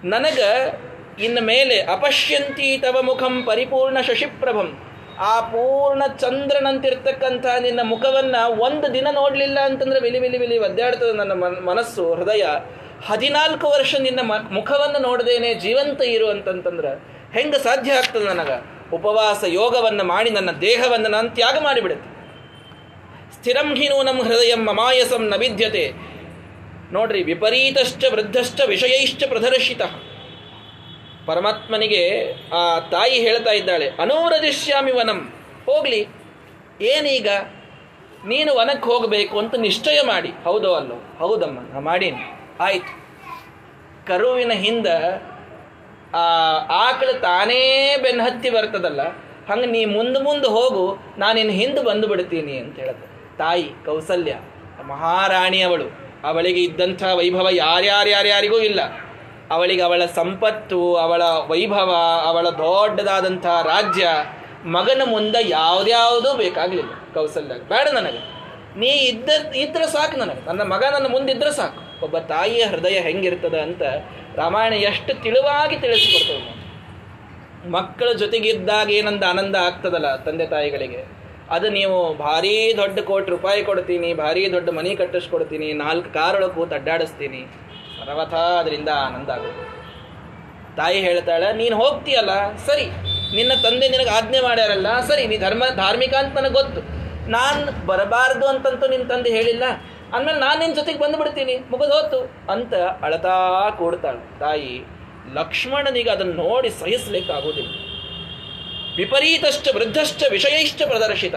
ನನಗೆ 0.03 0.80
ಇನ್ನು 1.19 1.41
ಮೇಲೆ 1.41 1.82
ಅಪಶ್ಯಂತಿ 1.82 2.78
ತವ 2.78 3.01
ಮುಖಂ 3.01 3.43
ಪರಿಪೂರ್ಣ 3.43 4.01
ಶಶಿಪ್ರಭಂ. 4.01 4.80
ಆ 5.19 5.41
ಪೂರ್ಣ 5.41 6.03
ಚಂದ್ರನಂತಿರ್ತಕ್ಕಂಥ 6.19 7.45
ನಿನ್ನ 7.59 7.80
ಮುಖವನ್ನ 7.84 8.36
ಒಂದು 8.47 8.93
ದಿನ 8.93 9.07
ನೋಡಲಿಲ್ಲ 9.11 9.59
ಅಂತಂದ್ರೆ 9.59 9.99
ವಿಲಿ 9.99 10.19
ವಿಲಿ 10.19 10.38
ವಿಲಿ 10.38 10.57
ಒದ್ದಾಡ್ತದೆ 10.57 11.13
ನನ್ನ 11.13 11.32
ಮನ್- 11.32 11.65
ಮನಸ್ಸು, 11.65 12.13
ಹೃದಯ. 12.13 12.45
ಹದಿನಾಲ್ಕು 13.05 13.67
ವರ್ಷ 13.67 13.95
ನಿನ್ನ 13.99 14.19
ಮುಖವನ್ನು 14.51 14.99
ನೋಡದೇನೆ 14.99 15.53
ಜೀವಂತ 15.53 16.01
ಇರು 16.01 16.30
ಅಂತಂತಂದ್ರೆ 16.30 17.20
ಹೆಂಗೆ 17.34 17.59
ಸಾಧ್ಯ 17.63 17.91
ಆಗ್ತದೆ 17.93 18.23
ನನಗೆ? 18.23 18.57
ಉಪವಾಸ, 18.95 19.43
ಯೋಗವನ್ನು 19.47 20.03
ಮಾಡಿ 20.03 20.29
ನನ್ನ 20.29 20.51
ದೇಹವನ್ನು 20.51 21.09
ನಾನು 21.09 21.29
ತ್ಯಾಗ 21.29 21.57
ಮಾಡಿಬಿಡುತ್ತೆ. 21.63 22.09
ಸ್ಥಿರಂ 23.36 23.75
ಹಿನೂನಂ 23.75 24.17
ಹೃದಯ 24.21 24.55
ಮಮಾಯಸಂ 24.55 25.23
ನ 25.29 25.36
ವಿದ್ಯತೆ. 25.36 25.86
ನೋಡ್ರಿ, 26.93 27.23
ವಿಪರೀತಶ್ಚ 27.23 28.03
ವೃದ್ಧಶ್ಚ 28.11 28.61
ವಿಷಯೈಶ್ಚ 28.67 29.23
ಪ್ರದರ್ಶಿತ. 29.23 29.82
ಪರಮಾತ್ಮನಿಗೆ 31.25 32.03
ಆ 32.49 32.79
ತಾಯಿ 32.79 33.19
ಹೇಳ್ತಾ 33.19 33.51
ಇದ್ದಾಳೆ 33.51 33.89
ಅನೂರದಿಶ್ಯಾಮಿ 33.89 34.91
ವನಂ, 34.91 35.19
ಹೋಗ್ಲಿ. 35.65 36.01
ಏನೀಗ? 36.82 37.27
ನೀನು 38.27 38.55
ವನಕ್ಕೆ 38.55 38.86
ಹೋಗಬೇಕು 38.86 39.39
ಅಂತ 39.39 39.55
ನಿಶ್ಚಯ 39.55 39.99
ಮಾಡಿ. 40.01 40.32
ಹೌದೋ 40.43 40.73
ಅಲ್ಲೋ? 40.73 40.97
ಹೌದಮ್ಮ, 41.19 41.59
ನಾ 41.73 41.79
ಮಾಡೀನಿ. 41.79 42.23
ಆಯ್ತು. 42.59 42.93
ಕರುವಿನ 44.07 44.51
ಹಿಂದ 44.51 44.88
ಆ 46.20 46.22
ಆಕಳು 46.86 47.14
ತಾನೇ 47.22 47.59
ಬೆನ್ನ 48.03 48.22
ಹತ್ತಿ 48.22 48.49
ಬರ್ತದಲ್ಲ, 48.49 49.01
ಹಂಗೆ 49.49 49.68
ನೀ 49.68 49.82
ಮುಂದೆ 49.86 50.20
ಮುಂದೆ 50.24 50.47
ಹೋಗು 50.47 50.84
ನಾನಿನ್ನು 51.18 51.53
ಹಿಂದೆ 51.53 51.82
ಬಂದು 51.84 52.07
ಬಿಡ್ತೀನಿ 52.07 52.55
ಅಂತ 52.57 52.76
ಹೇಳಿದ್ರು 52.80 53.07
ತಾಯಿ, 53.38 53.68
ಕೌಸಲ್ಯ 53.86 54.34
ಮಹಾರಾಣಿ 54.89 55.62
ಅವಳು 55.62 55.88
ಅವಳಿಗೆ 56.30 56.62
ಇದ್ದಂಥ 56.64 57.03
ವೈಭವ 57.20 57.47
ಯಾರ್ಯಾರ್ಯಾರ್ಯಾರಿಗೂ 57.51 58.59
ಇಲ್ಲ. 58.59 58.82
ಅವಳಿಗೆ 59.51 59.84
ಅವಳ 59.84 60.03
ಸಂಪತ್ತು, 60.16 60.82
ಅವಳ 60.95 61.24
ವೈಭವ, 61.47 61.91
ಅವಳ 62.30 62.47
ದೊಡ್ಡದಾದಂಥ 62.59 63.45
ರಾಜ್ಯ, 63.64 64.07
ಮಗನ 64.66 65.01
ಮುಂದೆ 65.05 65.39
ಯಾವ್ದ್ಯಾವುದೂ 65.49 66.30
ಬೇಕಾಗಲಿಲ್ಲ. 66.34 66.93
ಕೌಸಲ್ಯ, 67.14 67.57
ಬೇಡ 67.72 67.88
ನನಗೆ. 67.93 68.22
ನೀ 68.80 68.91
ಇದ್ದ, 69.07 69.30
ಇದ್ರೆ 69.55 69.88
ಸಾಕು 69.95 70.18
ನನಗೆ. 70.18 70.41
ನನ್ನ 70.47 70.62
ಮಗ 70.74 70.84
ನನ್ನ 70.93 71.07
ಮುಂದಿದ್ರೆ 71.12 71.51
ಸಾಕು. 71.51 71.80
ಒಬ್ಬ 72.05 72.18
ತಾಯಿಯ 72.18 72.64
ಹೃದಯ 72.66 72.99
ಹೆಂಗಿರ್ತದ 72.99 73.57
ಅಂತ 73.68 73.82
ರಾಮಾಯಣ 74.38 74.73
ಎಷ್ಟು 74.73 75.21
ತಿಳುವಾಗಿ 75.21 75.77
ತಿಳಿಸಿಕೊಡ್ತದೆ 75.77 76.61
ಮಕ್ಕಳ 77.69 78.13
ಜೊತೆಗಿದ್ದಾಗ 78.13 78.89
ಏನಂದ 78.89 79.23
ಆನಂದ 79.29 79.55
ಆಗ್ತದಲ್ಲ 79.55 80.15
ತಂದೆ 80.15 80.45
ತಾಯಿಗಳಿಗೆ. 80.45 81.01
ಅದು 81.51 81.69
ನೀವು 81.69 82.13
ಭಾರಿ 82.13 82.73
ದೊಡ್ಡ 82.77 82.99
ಕೋಟಿ 82.99 83.32
ರೂಪಾಯಿ 83.32 83.63
ಕೊಡ್ತೀನಿ, 83.63 84.13
ಭಾರಿ 84.13 84.51
ದೊಡ್ಡ 84.51 84.69
ಮನಿ 84.69 84.95
ಕಟ್ಟಿಸ್ಕೊಡ್ತೀನಿ, 84.95 85.73
ನಾಲ್ಕು 85.73 86.13
ಕಾರೊಳಗೆ 86.13 86.53
ಕೂತು 86.53 86.75
ಅಡ್ಡಾಡಿಸ್ತೀನಿ. 86.75 87.41
ಸರ್ವಥ 87.99 88.34
ಅದರಿಂದ 88.34 88.89
ಆನಂದ 88.89 89.29
ಆಗುತ್ತೆ. 89.29 89.65
ತಾಯಿ 90.75 90.99
ಹೇಳ್ತಾಳೆ, 90.99 91.53
ನೀನು 91.53 91.75
ಹೋಗ್ತೀಯಲ್ಲ? 91.75 92.57
ಸರಿ. 92.57 92.86
ನಿನ್ನ 93.36 93.51
ತಂದೆ 93.63 93.88
ನಿನಗೆ 93.88 94.09
ಆಜ್ಞೆ 94.09 94.39
ಮಾಡ್ಯಾರಲ್ಲ? 94.39 94.99
ಸರಿ. 95.01 95.27
ನೀ 95.27 95.38
ಧರ್ಮ 95.38 95.63
ಧಾರ್ಮಿಕ 95.75 96.13
ಅಂತ 96.13 96.38
ನನಗೆ 96.38 96.53
ಗೊತ್ತು. 96.53 96.82
ನಾನು 97.32 97.86
ಬರಬಾರ್ದು 97.86 98.47
ಅಂತಂತೂ 98.47 98.88
ನಿನ್ನ 98.88 99.07
ತಂದೆ 99.07 99.29
ಹೇಳಿಲ್ಲ. 99.29 99.63
ಅಂದಮೇಲೆ 100.14 100.39
ನಾನು 100.39 100.59
ನಿನ್ನ 100.59 100.74
ಜೊತೆಗೆ 100.74 100.99
ಬಂದುಬಿಡ್ತೀನಿ. 100.99 101.55
ಮುಗಿದು 101.57 101.93
ಹೋತು. 101.93 102.51
ಅಂತ 102.51 102.74
ಅಳತಾ 103.01 103.70
ಕೂಡ್ತಾಳೆ. 103.70 104.39
ತಾಯಿ, 104.39 104.86
ಲಕ್ಷ್ಮಣನಿಗೆ 105.34 106.09
ಅದನ್ನು 106.09 106.34
ನೋಡಿ 106.34 106.70
ಸಹಿಸಲಿಕ್ಕಾಗುವುದಿಲ್ಲ 106.70 107.91
ವಿಪರೀತಶ್ಚ, 108.97 109.68
ವೃದ್ಧಶ್ಚ, 109.76 110.24
ವಿಷಯೈಶ್ಚ 110.30 110.82
ಪ್ರದರ್ಶಿತ. 110.84 111.36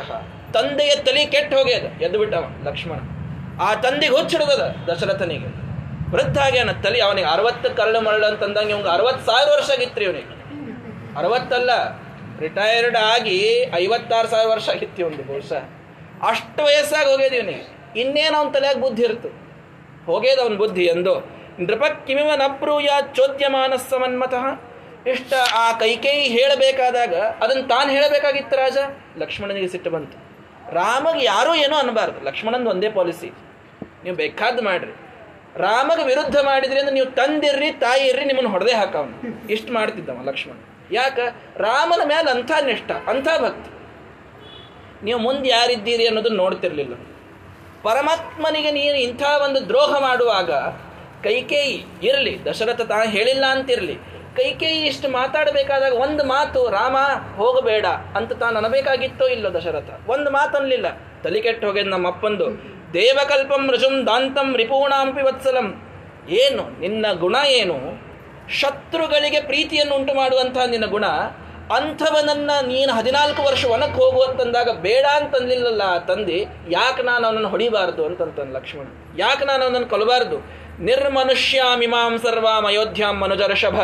ತಂದೆಯ 0.55 0.97
ತಲೆ 0.97 1.27
ಕೆಟ್ಟ 1.27 1.55
ಹೋಗ್ಯದ. 1.55 2.03
ಎದ್ದು 2.03 2.19
ಬಿಟ್ಟವ 2.19 2.45
ಲಕ್ಷ್ಮಣ. 2.65 2.99
ಆ 3.63 3.75
ತಂದೆಗೆ 3.75 4.17
ಹುಚ್ಚಿಡದ 4.17 4.77
ದಶರಥನಿಗೆ. 4.93 5.65
ವೃದ್ಧ 6.11 6.39
ಅನ್ನ 6.39 6.73
ತಲೆ, 6.73 7.01
ಅವನಿಗೆ 7.01 7.29
ಅರವತ್ತು 7.29 7.77
ಕರಳು 7.77 8.01
ಮರಳು 8.01 8.27
ಅಂತಂದಂಗೆ 8.27 8.73
ಇವ್ಗೆ 8.73 8.89
ಅರವತ್ತು 8.89 9.27
ಸಾವಿರ 9.27 9.49
ವರ್ಷ 9.57 9.71
ಆಗಿತ್ತು 9.71 10.03
ಇವನಿಗೆ. 10.03 10.45
ಅರವತ್ತಲ್ಲ 11.19 11.71
ರಿಟೈರ್ಡ್ 12.41 12.97
ಆಗಿ 12.97 13.71
ಐವತ್ತಾರು 13.75 14.29
ಸಾವಿರ 14.29 14.49
ವರ್ಷ 14.49 14.69
ಆಗಿತ್ತು 14.69 15.03
ಇವನಿಗೆ 15.03 15.23
ಬಹುಶಃ. 15.23 15.59
ಅಷ್ಟು 16.29 16.65
ವಯಸ್ಸಾಗಿ 16.65 17.11
ಹೋಗ್ಯದ 17.11 17.33
ಇವನಿಗೆ. 17.33 17.74
ಇನ್ನೇನು 17.97 18.37
ಅವನ 18.37 18.51
ತಲೆಯಾಗ 18.51 18.77
ಬುದ್ಧಿ 18.77 19.03
ಇರುತ್ತೆ. 19.03 19.29
ಹೋಗೇದು 20.07 20.43
ಅವನ 20.43 20.57
ಬುದ್ಧಿ 20.57 20.85
ಎಂದೋ. 20.85 21.15
ನೃಪಕ್ಕಿಮಿವ 21.61 22.31
ಕಿಮಿವ 22.31 22.49
ನಪ್ರೂಯ 22.49 22.89
ಚೋದ್ಯಮಾನ 23.15 23.73
ಸಮನ್ಮತಃ 23.91 24.45
ಇಷ್ಟ 25.11 25.33
ಆ 25.55 25.73
ಕೈಕೇಯಿ 25.73 26.25
ಹೇಳಬೇಕಾದಾಗ 26.29 27.15
ಅದನ್ನು 27.15 27.63
ತಾನು 27.63 27.91
ಹೇಳಬೇಕಾಗಿತ್ತು 27.91 28.57
ರಾಜ? 28.57 28.77
ಲಕ್ಷ್ಮಣನಿಗೆ 29.19 29.69
ಸಿಟ್ಟು 29.69 29.91
ಬಂತು. 29.91 30.17
ರಾಮಗೆ 30.75 31.25
ಯಾರೂ 31.25 31.55
ಏನೋ 31.55 31.77
ಅನ್ನಬಾರ್ದು 31.77 32.25
ಲಕ್ಷ್ಮಣಂದು 32.25 32.71
ಒಂದೇ 32.71 32.91
ಪಾಲಿಸಿ. 32.91 33.29
ನೀವು 34.05 34.17
ಬೇಕಾದ್ದು 34.17 34.63
ಮಾಡ್ರಿ. 34.63 34.93
ರಾಮಗೆ 35.57 36.05
ವಿರುದ್ಧ 36.05 36.37
ಮಾಡಿದ್ರಿ 36.37 36.79
ಅಂದ್ರೆ 36.79 36.95
ನೀವು 36.95 37.07
ತಂದಿರ್ರಿ 37.07 37.71
ತಾಯಿ 37.71 38.09
ಇರ್ರಿ 38.09 38.25
ನಿಮ್ಮನ್ನು 38.25 38.51
ಹೊಡೆದೇ 38.51 38.73
ಹಾಕವನು. 38.73 39.47
ಇಷ್ಟು 39.53 39.73
ಮಾಡ್ತಿದ್ದವ 39.73 40.19
ಲಕ್ಷ್ಮಣ. 40.25 40.57
ಯಾಕ? 40.93 41.19
ರಾಮನ 41.57 42.09
ಮೇಲೆ 42.09 42.31
ಅಂಥ 42.31 42.51
ನಿಷ್ಠ 42.65 42.91
ಅಂಥ 42.91 43.29
ಭಕ್ತಿ 43.41 43.71
ನೀವು 45.05 45.19
ಮುಂದೆ 45.19 45.49
ಯಾರಿದ್ದೀರಿ 45.49 46.07
ಅನ್ನೋದನ್ನ 46.07 46.37
ನೋಡ್ತಿರ್ಲಿಲ್ಲ. 46.37 46.95
ಪರಮಾತ್ಮನಿಗೆ 47.85 48.71
ನೀನು 48.71 48.97
ಇಂಥ 48.97 49.23
ಒಂದು 49.45 49.69
ದ್ರೋಹ 49.69 49.93
ಮಾಡುವಾಗ, 49.99 50.51
ಕೈಕೇಯಿ, 51.25 51.77
ಇರಲಿ, 52.03 52.45
ದಶರಥ 52.45 52.81
ತಾ 52.81 52.99
ಹೇಳಿಲ್ಲ 53.05 53.45
ಅಂತಿರಲಿ, 53.51 53.97
ಕೈಕೇಯಿ 54.37 54.81
ಇಷ್ಟು 54.87 55.09
ಮಾತಾಡಬೇಕಾದಾಗ 55.09 55.93
ಒಂದು 55.93 56.25
ಮಾತು, 56.25 56.71
ರಾಮ, 56.71 56.97
ಹೋಗಬೇಡ 57.37 57.87
ಅಂತ 58.17 58.33
ತಾನು 58.33 58.59
ಅನಬೇಕಾಗಿತ್ತೋ 58.59 59.27
ಇಲ್ಲೋ 59.27 59.51
ದಶರಥ? 59.55 59.91
ಒಂದು 60.11 60.31
ಮಾತು 60.31 60.57
ಅನ್ಲಿಲ್ಲ 60.59 60.87
ತಲೆ 61.23 61.41
ಕೆಟ್ಟು 61.41 61.67
ಹೋಗ್ಯದ 61.67 61.87
ನಮ್ಮ 61.87 62.09
ಅಪ್ಪಂದು 62.09 62.47
ದೇವಕಲ್ಪಂ 62.93 63.63
ರಜುಂ 63.73 64.07
ದಾಂತಂ 64.07 64.57
ರಿಪೂಣಾಂಪಿ 64.57 65.23
ವತ್ಸಲಂ 65.23 65.69
ಏನು? 66.29 66.81
ನಿನ್ನ 66.81 67.07
ಗುಣ 67.13 67.37
ಏನು? 67.51 67.77
ಶತ್ರುಗಳಿಗೆ 68.61 69.41
ಪ್ರೀತಿಯನ್ನು 69.41 69.95
ಉಂಟು 69.95 70.15
ಮಾಡುವಂತಹ 70.15 70.65
ನಿನ್ನ 70.65 70.87
ಗುಣ 70.87 71.05
ಅಂಥವನನ್ನ 71.77 72.51
ನೀನು 72.67 72.93
ಹದಿನಾಲ್ಕು 72.93 73.43
ವರ್ಷ 73.43 73.65
ಒನಕ್ಕೆ 73.65 73.99
ಹೋಗುವಂತಂದಾಗ 74.01 74.71
ಬೇಡ 74.71 75.05
ಅಂತಂದಿಲ್ಲಲ್ಲ 75.19 75.85
ತಂದೆ, 75.99 76.39
ಯಾಕೆ 76.69 77.03
ನಾನು 77.03 77.27
ಅವನನ್ನು 77.27 77.49
ಹೊಡಿಬಾರ್ದು 77.49 78.05
ಅಂತಂತಾನೆ 78.07 78.53
ಲಕ್ಷ್ಮಣ. 78.53 78.87
ಯಾಕೆ 79.19 79.45
ನಾನು 79.45 79.65
ಅವನನ್ನು 79.65 79.89
ಕೊಲ್ಲಬಾರ್ದು 79.89 80.39
ನಿರ್ಮನುಷ್ಯಾಮಿಮಾಂ 80.81 82.19
ಸರ್ವಾಂ 82.19 82.67
ಅಯೋಧ್ಯಾಂ 82.67 83.17
ಮನುಜರಷಭ 83.17 83.81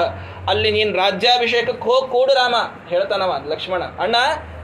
ಅಲ್ಲಿ 0.48 0.70
ನೀನು 0.70 0.92
ರಾಜ್ಯಾಭಿಷೇಕಕ್ಕೆ 0.96 1.84
ಹೋಗಿ 1.88 2.08
ಕೂಡು 2.12 2.34
ರಾಮ, 2.34 2.54
ಹೇಳ್ತಾನವ 2.88 3.34
ಲಕ್ಷ್ಮಣ. 3.48 3.82
ಅಣ್ಣ, 3.82 4.16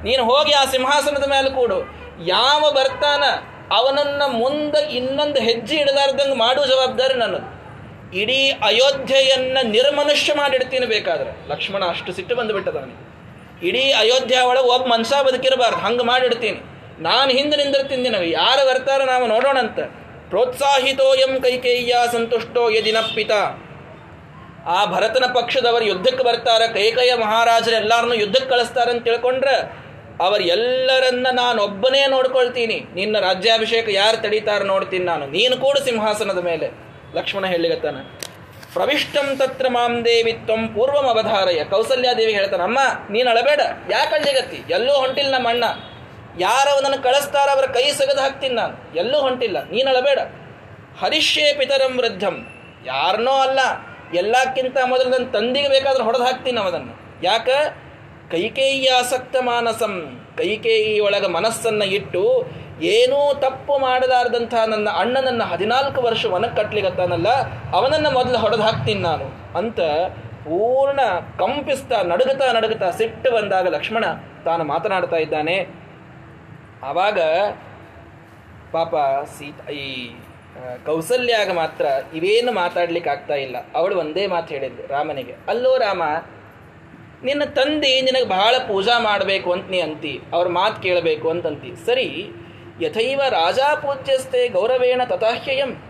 ನೀನು 0.04 0.24
ಹೋಗಿ 0.24 0.52
ಆ 0.52 0.64
ಸಿಂಹಾಸನದ 0.64 1.28
ಮೇಲೆ 1.30 1.50
ಕೂಡು. 1.50 1.78
ಯಾವ 2.20 2.62
ಬರ್ತಾನ, 2.70 3.24
ಅವನನ್ನ 3.72 4.22
ಮುಂದೆ 4.26 4.78
ಇನ್ನೊಂದು 4.78 5.40
ಹೆಜ್ಜೆ 5.40 5.76
ಇಡಲಾರ್ದಂಗೆ 5.76 6.34
ಮಾಡುವ 6.34 6.64
ಜವಾಬ್ದಾರಿ 6.64 7.14
ನನ್ನದು. 7.14 7.55
ಇಡೀ 8.12 8.40
ಅಯೋಧ್ಯೆಯನ್ನು 8.50 9.62
ನಿರ್ಮನುಷ್ಯ 9.76 10.34
ಮಾಡಿಡ್ತೀನಿ 10.34 10.86
ಬೇಕಾದ್ರೆ. 10.86 11.30
ಲಕ್ಷ್ಮಣ 11.52 11.84
ಅಷ್ಟು 11.84 12.12
ಸಿಟ್ಟು 12.12 12.34
ಬಂದುಬಿಟ್ಟದ 12.36 12.76
ಅವನಿಗೆ 12.82 13.04
ಇಡೀ 13.68 13.84
ಅಯೋಧ್ಯ 14.02 14.40
ಒಳಗೆ 14.50 14.68
ಒಬ್ಬ 14.74 14.86
ಮನ್ಸ 14.92 15.12
ಬದುಕಿರಬಾರ್ದು, 15.28 15.80
ಹಂಗೆ 15.84 16.04
ಮಾಡಿಡ್ತೀನಿ. 16.04 16.61
ನಾನು 17.00 17.30
ಹಿಂದೆ 17.30 17.57
ನಿಂದಿರ್ತೀನಿ 17.57 18.02
ನಿನಗೆ, 18.02 18.30
ಯಾರು 18.30 18.62
ಬರ್ತಾರ 18.70 19.00
ನಾವು 19.12 19.26
ನೋಡೋಣ 19.26 19.57
ಅಂತ 19.59 19.80
ಪ್ರೋತ್ಸಾಹಿತೋ 20.30 21.09
ಎಂ 21.14 21.32
ಕೈಕೇಯ್ಯ 21.42 21.94
ಸಂತುಷ್ಟೋ 22.12 22.70
ಯದಿನಪ್ಪಿತ 22.76 23.32
ಆ 24.76 24.78
ಭರತನ 24.92 25.24
ಪಕ್ಷದವರು 25.34 25.84
ಯುದ್ಧಕ್ಕೆ 25.84 26.24
ಬರ್ತಾರ, 26.24 26.62
ಕೈಕೇಯ 26.76 27.12
ಮಹಾರಾಜರು 27.14 27.76
ಎಲ್ಲಾರನ್ನು 27.82 28.14
ಯುದ್ಧಕ್ಕೆ 28.14 28.50
ಕಳಿಸ್ತಾರ 28.50 28.88
ಅಂತ 28.90 29.04
ತಿಳ್ಕೊಂಡ್ರೆ, 29.04 29.57
ಅವರು 30.20 30.42
ಎಲ್ಲರನ್ನ 30.42 31.26
ನಾನು 31.32 31.62
ಒಬ್ಬನೇ 31.62 32.07
ನೋಡ್ಕೊಳ್ತೀನಿ. 32.07 32.78
ನಿನ್ನ 32.94 33.16
ರಾಜ್ಯಾಭಿಷೇಕ 33.18 33.88
ಯಾರು 33.88 34.16
ತಡೀತಾರ 34.16 34.62
ನೋಡ್ತೀನಿ 34.62 35.04
ನಾನು. 35.04 35.26
ನೀನು 35.26 35.57
ಕೂಡ 35.57 35.76
ಸಿಂಹಾಸನದ 35.78 36.38
ಮೇಲೆ. 36.38 36.86
ಲಕ್ಷ್ಮಣ 37.18 37.44
ಹೇಳಿಗತ್ತಾನ 37.54 37.98
ಪ್ರವಿಷ್ಟಂ 38.74 39.26
ತತ್ರ 39.40 39.66
ಮಾಂ 39.74 39.92
ದೇವಿ 40.06 40.32
ತ್ವಂ 40.46 40.62
ಪೂರ್ವಂ 40.74 41.06
ಅವಧಾರಯ. 41.12 41.60
ಕೌಸಲ್ಯಾದೇವಿ 41.72 42.32
ಹೇಳ್ತಾನೆ, 42.38 42.64
ಅಮ್ಮ, 42.68 42.80
ನೀನು 43.14 43.28
ಅಳಬೇಡ, 43.32 43.60
ಯಾಕೆ 43.94 44.12
ಅಳ್ಳಿಗತ್ತಿ 44.18 44.58
ಎಲ್ಲೂ 44.76 44.94
ಹೊಂಟಿಲ್ಲ 45.02 45.30
ನಮ್ಮ 45.36 45.52
ಅಣ್ಣ. 45.52 45.64
ಯಾರವನನ್ನು 46.44 46.98
ಕಳಿಸ್ತಾರ 47.06 47.48
ಅವರ 47.56 47.66
ಕೈ 47.76 47.84
ಸಗದು 48.00 48.20
ಹಾಕ್ತೀನಿ 48.24 48.54
ನಾನು. 48.60 48.74
ಎಲ್ಲೂ 49.02 49.18
ಹೊಂಟಿಲ್ಲ, 49.26 49.56
ನೀನು 49.74 49.88
ಅಳಬೇಡ. 49.92 50.18
ಹರಿಷ್ಯೇ 51.02 51.46
ಪಿತರಂ 51.60 51.94
ವೃದ್ಧಂ. 52.00 52.36
ಯಾರನ್ನೋ 52.92 53.34
ಅಲ್ಲ, 53.46 53.60
ಎಲ್ಲಕ್ಕಿಂತ 54.20 54.76
ಮೊದಲು 54.92 55.08
ನನ್ನ 55.14 55.26
ತಂದಿಗೆ 55.36 55.70
ಬೇಕಾದ್ರೆ 55.74 56.04
ಹೊಡೆದು 56.08 56.24
ಹಾಕ್ತೀನಿ 56.28 56.60
ಅವನನ್ನು 56.64 56.94
ಯಾಕ? 57.28 57.48
ಕೈಕೇಯಿ 58.32 58.86
ಆಸಕ್ತ 58.98 59.36
ಮಾನಸಂ, 59.48 59.94
ಕೈಕೇಯಿ 60.38 60.94
ಒಳಗ 61.06 61.24
ಮನಸ್ಸನ್ನ 61.38 61.82
ಇಟ್ಟು 61.98 62.22
ಏನೂ 62.93 63.18
ತಪ್ಪು 63.45 63.74
ಮಾಡಲಾರ್ದಂಥ 63.87 64.55
ನನ್ನ 64.72 64.89
ಅಣ್ಣನನ್ನು 65.03 65.45
ಹದಿನಾಲ್ಕು 65.53 66.01
ವರ್ಷ 66.07 66.22
ಕಟ್ಟಲಿಕ್ಕೆ 66.27 66.61
ಕಟ್ಲಿಗತ್ತಾನಲ್ಲ 66.61 67.29
ಅವನನ್ನು 67.79 68.11
ಮೊದಲು 68.16 68.39
ಹೊಡೆದು 68.45 68.64
ಹಾಕ್ತೀನಿ 68.68 69.01
ನಾನು 69.01 69.27
ಅಂತ 69.61 69.81
ಪೂರ್ಣ 70.47 71.01
ಕಂಪಿಸ್ತಾ, 71.41 71.99
ನಡುಗುತ್ತಾ 72.11 72.47
ನಡುಗುತ್ತಾ 72.57 72.89
ಸಿಟ್ಟು 72.99 73.31
ಬಂದಾಗ 73.37 73.66
ಲಕ್ಷ್ಮಣ 73.77 74.05
ತಾನು 74.45 74.64
ಮಾತನಾಡ್ತಾ 74.72 75.18
ಇದ್ದಾನೆ. 75.24 75.57
ಆವಾಗ 76.91 77.18
ಪಾಪ 78.74 78.95
ಸೀತ, 79.37 79.61
ಈ 79.70 79.87
ಕೌಸಲ್ಯಾಗ 80.87 81.51
ಮಾತ್ರ 81.61 81.87
ಇವೇನು 82.18 82.53
ಮಾತಾಡ್ಲಿಕ್ಕೆ 82.62 83.11
ಆಗ್ತಾ 83.14 83.37
ಇಲ್ಲ. 83.47 83.57
ಅವಳು 83.79 83.95
ಒಂದೇ 84.03 84.24
ಮಾತು 84.35 84.49
ಹೇಳಿದ್ಲು 84.55 84.85
ರಾಮನಿಗೆ, 84.95 85.35
ಅಲ್ಲೋ 85.53 85.72
ರಾಮ, 85.87 86.03
ನಿನ್ನ 87.27 87.45
ತಂದೆ 87.59 87.93
ನಿನಗೆ 88.07 88.29
ಬಹಳ 88.37 88.55
ಪೂಜಾ 88.70 88.97
ಮಾಡಬೇಕು 89.09 89.51
ಅಂತ 89.53 89.66
ನೀ 89.74 89.81
ಅಂತಿ, 89.89 90.14
ಅವ್ರ 90.37 90.47
ಮಾತು 90.61 90.77
ಕೇಳಬೇಕು 90.87 91.27
ಅಂತಂತಿ 91.35 91.70
ಸರಿ 91.87 92.09
ಯಥೈವ 92.81 93.22
ರಾಜಾ 93.29 93.74
ಪೂಜ್ಯಸ್ತೆ 93.74 94.49
ಗೌರವೇಣ 94.49 95.01
ತಥಾಹ್ಯಯಂ. 95.05 95.83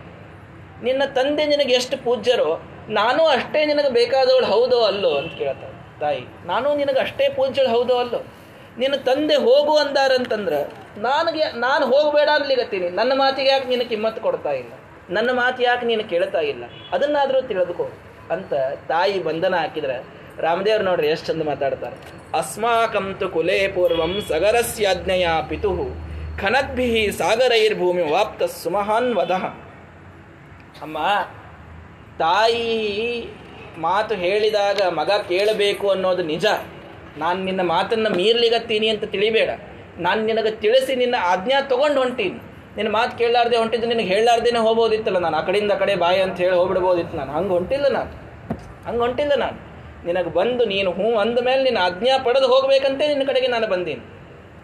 ನಿನ್ನ 0.83 1.03
ತಂದೆ 1.05 1.45
ನಿನಗೆ 1.45 1.73
ಎಷ್ಟು 1.73 2.03
ಪೂಜ್ಯರೋ, 2.03 2.61
ನಾನು 2.89 3.25
ಅಷ್ಟೇ 3.25 3.65
ನಿನಗೆ 3.65 3.89
ಬೇಕಾದವಳು 3.89 4.45
ಹೌದೋ 4.45 4.83
ಅಲ್ಲೋ 4.83 5.17
ಅಂತ 5.17 5.33
ಕೇಳ್ತಾಳೆ 5.33 5.99
ತಾಯಿ. 5.99 6.47
ನಾನು 6.47 6.75
ನಿನಗೆ 6.75 6.99
ಅಷ್ಟೇ 6.99 7.29
ಪೂಜ್ಯಳು 7.29 7.69
ಹೌದೋ 7.69 7.97
ಅಲ್ಲೋ? 7.97 8.25
ನಿನ್ನ 8.77 8.95
ತಂದೆ 8.95 9.35
ಹೋಗು 9.35 9.77
ಅಂದಾರಂತಂದ್ರೆ, 9.77 10.73
ನನಗೆ, 10.97 11.43
ನಾನು 11.43 11.85
ಹೋಗಬೇಡ 11.85 12.29
ಅನ್ಲಿಗತ್ತೀನಿ 12.33 12.89
ನನ್ನ 12.89 13.11
ಮಾತಿಗೆ 13.15 13.49
ಯಾಕೆ 13.49 13.67
ನಿನ್ನ 13.67 13.83
ಕಿಮ್ಮತ್ತು 13.83 14.21
ಕೊಡ್ತಾ 14.21 14.51
ಇಲ್ಲ? 14.51 14.73
ನನ್ನ 15.09 15.29
ಮಾತು 15.31 15.63
ಯಾಕೆ 15.63 15.85
ನೀನು 15.85 16.03
ಕೇಳ್ತಾ 16.03 16.39
ಇಲ್ಲ? 16.39 16.63
ಅದನ್ನಾದರೂ 16.91 17.41
ತಿಳಿದುಕೋ 17.41 17.89
ಅಂತ 18.31 18.53
ತಾಯಿ 18.87 19.23
ಬಂಧನ 19.23 19.55
ಹಾಕಿದ್ರೆ 19.55 20.03
ರಾಮದೇವ್ರು 20.41 20.85
ನೋಡ್ರಿ 20.85 21.07
ಎಷ್ಟು 21.07 21.27
ಚಂದ 21.27 21.43
ಮಾತಾಡ್ತಾರೆ. 21.43 21.95
ಅಸ್ಮಾಕಂತು 22.37 23.29
ಕುಲೇ 23.29 23.67
ಪೂರ್ವಂ 23.67 24.21
ಸಗರಸ್ಯಾಜ್ಞೆಯ 24.27 25.27
ಪಿತು. 25.49 26.07
ಖನದ್ಭಿ 26.41 27.11
ಸಾಗರೈರ್ಭೂಮಿ 27.11 28.11
ವಾಪ್ತ 28.11 28.43
ಸುಮಹಾನ್ 28.43 29.15
ವದಃ. 29.15 29.43
ಅಮ್ಮ, 30.81 30.97
ತಾಯಿ 32.19 33.29
ಮಾತು 33.77 34.15
ಹೇಳಿದಾಗ 34.15 34.81
ಮಗ 34.89 35.11
ಕೇಳಬೇಕು 35.27 35.89
ಅನ್ನೋದು 35.89 36.23
ನಿಜ. 36.23 36.45
ನಾನು 37.17 37.43
ನಿನ್ನ 37.43 37.61
ಮಾತನ್ನು 37.61 38.09
ಮೀರ್ಲಿಗತ್ತೀನಿ 38.09 38.87
ಅಂತ 38.87 39.03
ತಿಳಿಬೇಡ. 39.03 39.49
ನಾನು 39.99 40.25
ನಿನಗೆ 40.25 40.51
ತಿಳಿಸಿ 40.51 40.95
ನಿನ್ನ 40.95 41.15
ಆಜ್ಞಾ 41.21 41.61
ತಗೊಂಡು 41.61 41.99
ಹೊಂಟೀನಿ. 41.99 42.39
ನಿನ್ನ 42.77 42.91
ಮಾತು 42.91 43.17
ಕೇಳಲಾರ್ದೆ 43.17 43.57
ಹೊಂಟಿದ್ದು 43.57 43.87
ನಿನಗೆ 43.87 44.07
ಹೇಳಲಾರ್ದೇನೆ 44.07 44.59
ಹೋಗ್ಬೋದಿತ್ತಲ್ಲ 44.59 45.17
ನಾನು. 45.17 45.37
ಆ 45.37 45.41
ಕಡೆಯಿಂದ 45.41 45.71
ಕಡೆ 45.71 45.95
ಬಾಯಿ 45.95 46.21
ಅಂತ 46.21 46.37
ಹೇಳಿ 46.37 46.55
ಹೋಗ್ಬಿಡ್ಬೋದಿತ್ತು 46.55 47.17
ನಾನು. 47.17 47.31
ಹಂಗೆ 47.31 47.49
ಹೊಂಟಿಲ್ಲ 47.49 47.87
ನಾನು. 47.87 48.11
ಹಂಗೆ 48.87 48.99
ಹೊಂಟಿಲ್ಲ 48.99 49.33
ನಾನು. 49.35 49.57
ನಿನಗೆ 50.05 50.29
ಬಂದು 50.29 50.65
ನೀನು 50.65 50.91
ಹ್ಞೂ 50.91 51.17
ಅಂದ 51.17 51.39
ಮೇಲೆ 51.39 51.63
ನಿನ್ನ 51.63 51.77
ಆಜ್ಞಾ 51.77 52.17
ಪಡೆದು 52.23 52.47
ಹೋಗ್ಬೇಕಂತೆ 52.47 53.07
ನಿನ್ನ 53.07 53.23
ಕಡೆಗೆ 53.23 53.47
ನಾನು 53.47 53.67
ಬಂದೀನಿ. 53.67 54.01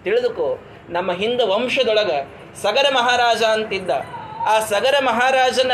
ತಿಳಿದುಕೋ 0.04 0.60
ನಮ್ಮ 0.90 1.12
ಹಿಂದ 1.12 1.42
ವಂಶದೊಳಗ 1.42 2.12
ಸಗರ 2.62 2.86
ಮಹಾರಾಜ 2.94 3.44
ಅಂತಿದ್ದ. 3.44 3.90
ಆ 4.48 4.60
ಸಗರ 4.60 4.96
ಮಹಾರಾಜನ 5.00 5.72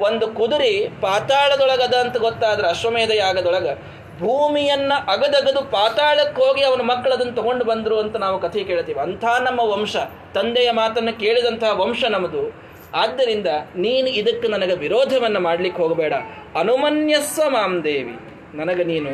ಒಂದು 0.00 0.28
ಕುದುರೆ 0.28 0.88
ಪಾತಾಳದೊಳಗದ 1.00 1.94
ಅಂತ 1.94 2.16
ಗೊತ್ತಾದ್ರೆ 2.16 2.68
ಅಶ್ವಮೇಧ 2.68 3.10
ಯಾಗದೊಳಗ 3.10 3.78
ಭೂಮಿಯನ್ನ 4.18 4.92
ಅಗದಗದು 5.08 5.70
ಪಾತಾಳಕ್ಕೆ 5.70 6.42
ಹೋಗಿ 6.42 6.64
ಅವನ 6.64 6.80
ಮಕ್ಕಳದನ್ನು 6.80 7.32
ತಗೊಂಡು 7.32 7.64
ಬಂದರು 7.64 7.98
ಅಂತ 7.98 8.16
ನಾವು 8.16 8.40
ಕಥೆ 8.40 8.64
ಕೇಳ್ತೀವಿ. 8.64 9.00
ಅಂಥ 9.00 9.24
ನಮ್ಮ 9.24 9.60
ವಂಶ. 9.60 9.96
ತಂದೆಯ 10.34 10.70
ಮಾತನ್ನು 10.70 11.20
ಕೇಳಿದಂತಹ 11.20 11.80
ವಂಶ 11.80 12.04
ನಮ್ಮದು 12.04 12.70
ಆದ್ದರಿಂದ 12.94 13.46
ನೀನು 13.76 14.08
ಇದಕ್ಕೆ 14.08 14.48
ನನಗೆ 14.48 14.74
ವಿರೋಧವನ್ನು 14.74 15.40
ಮಾಡ್ಲಿಕ್ಕೆ 15.40 15.82
ಹೋಗಬೇಡ. 15.82 16.12
ಅನುಮನ್ಯಸ್ವ 16.58 17.50
ಮಾಂ 17.50 17.84
ದೇವಿ. 17.84 18.18
ನನಗೆ 18.54 18.84
ನೀನು 18.84 19.10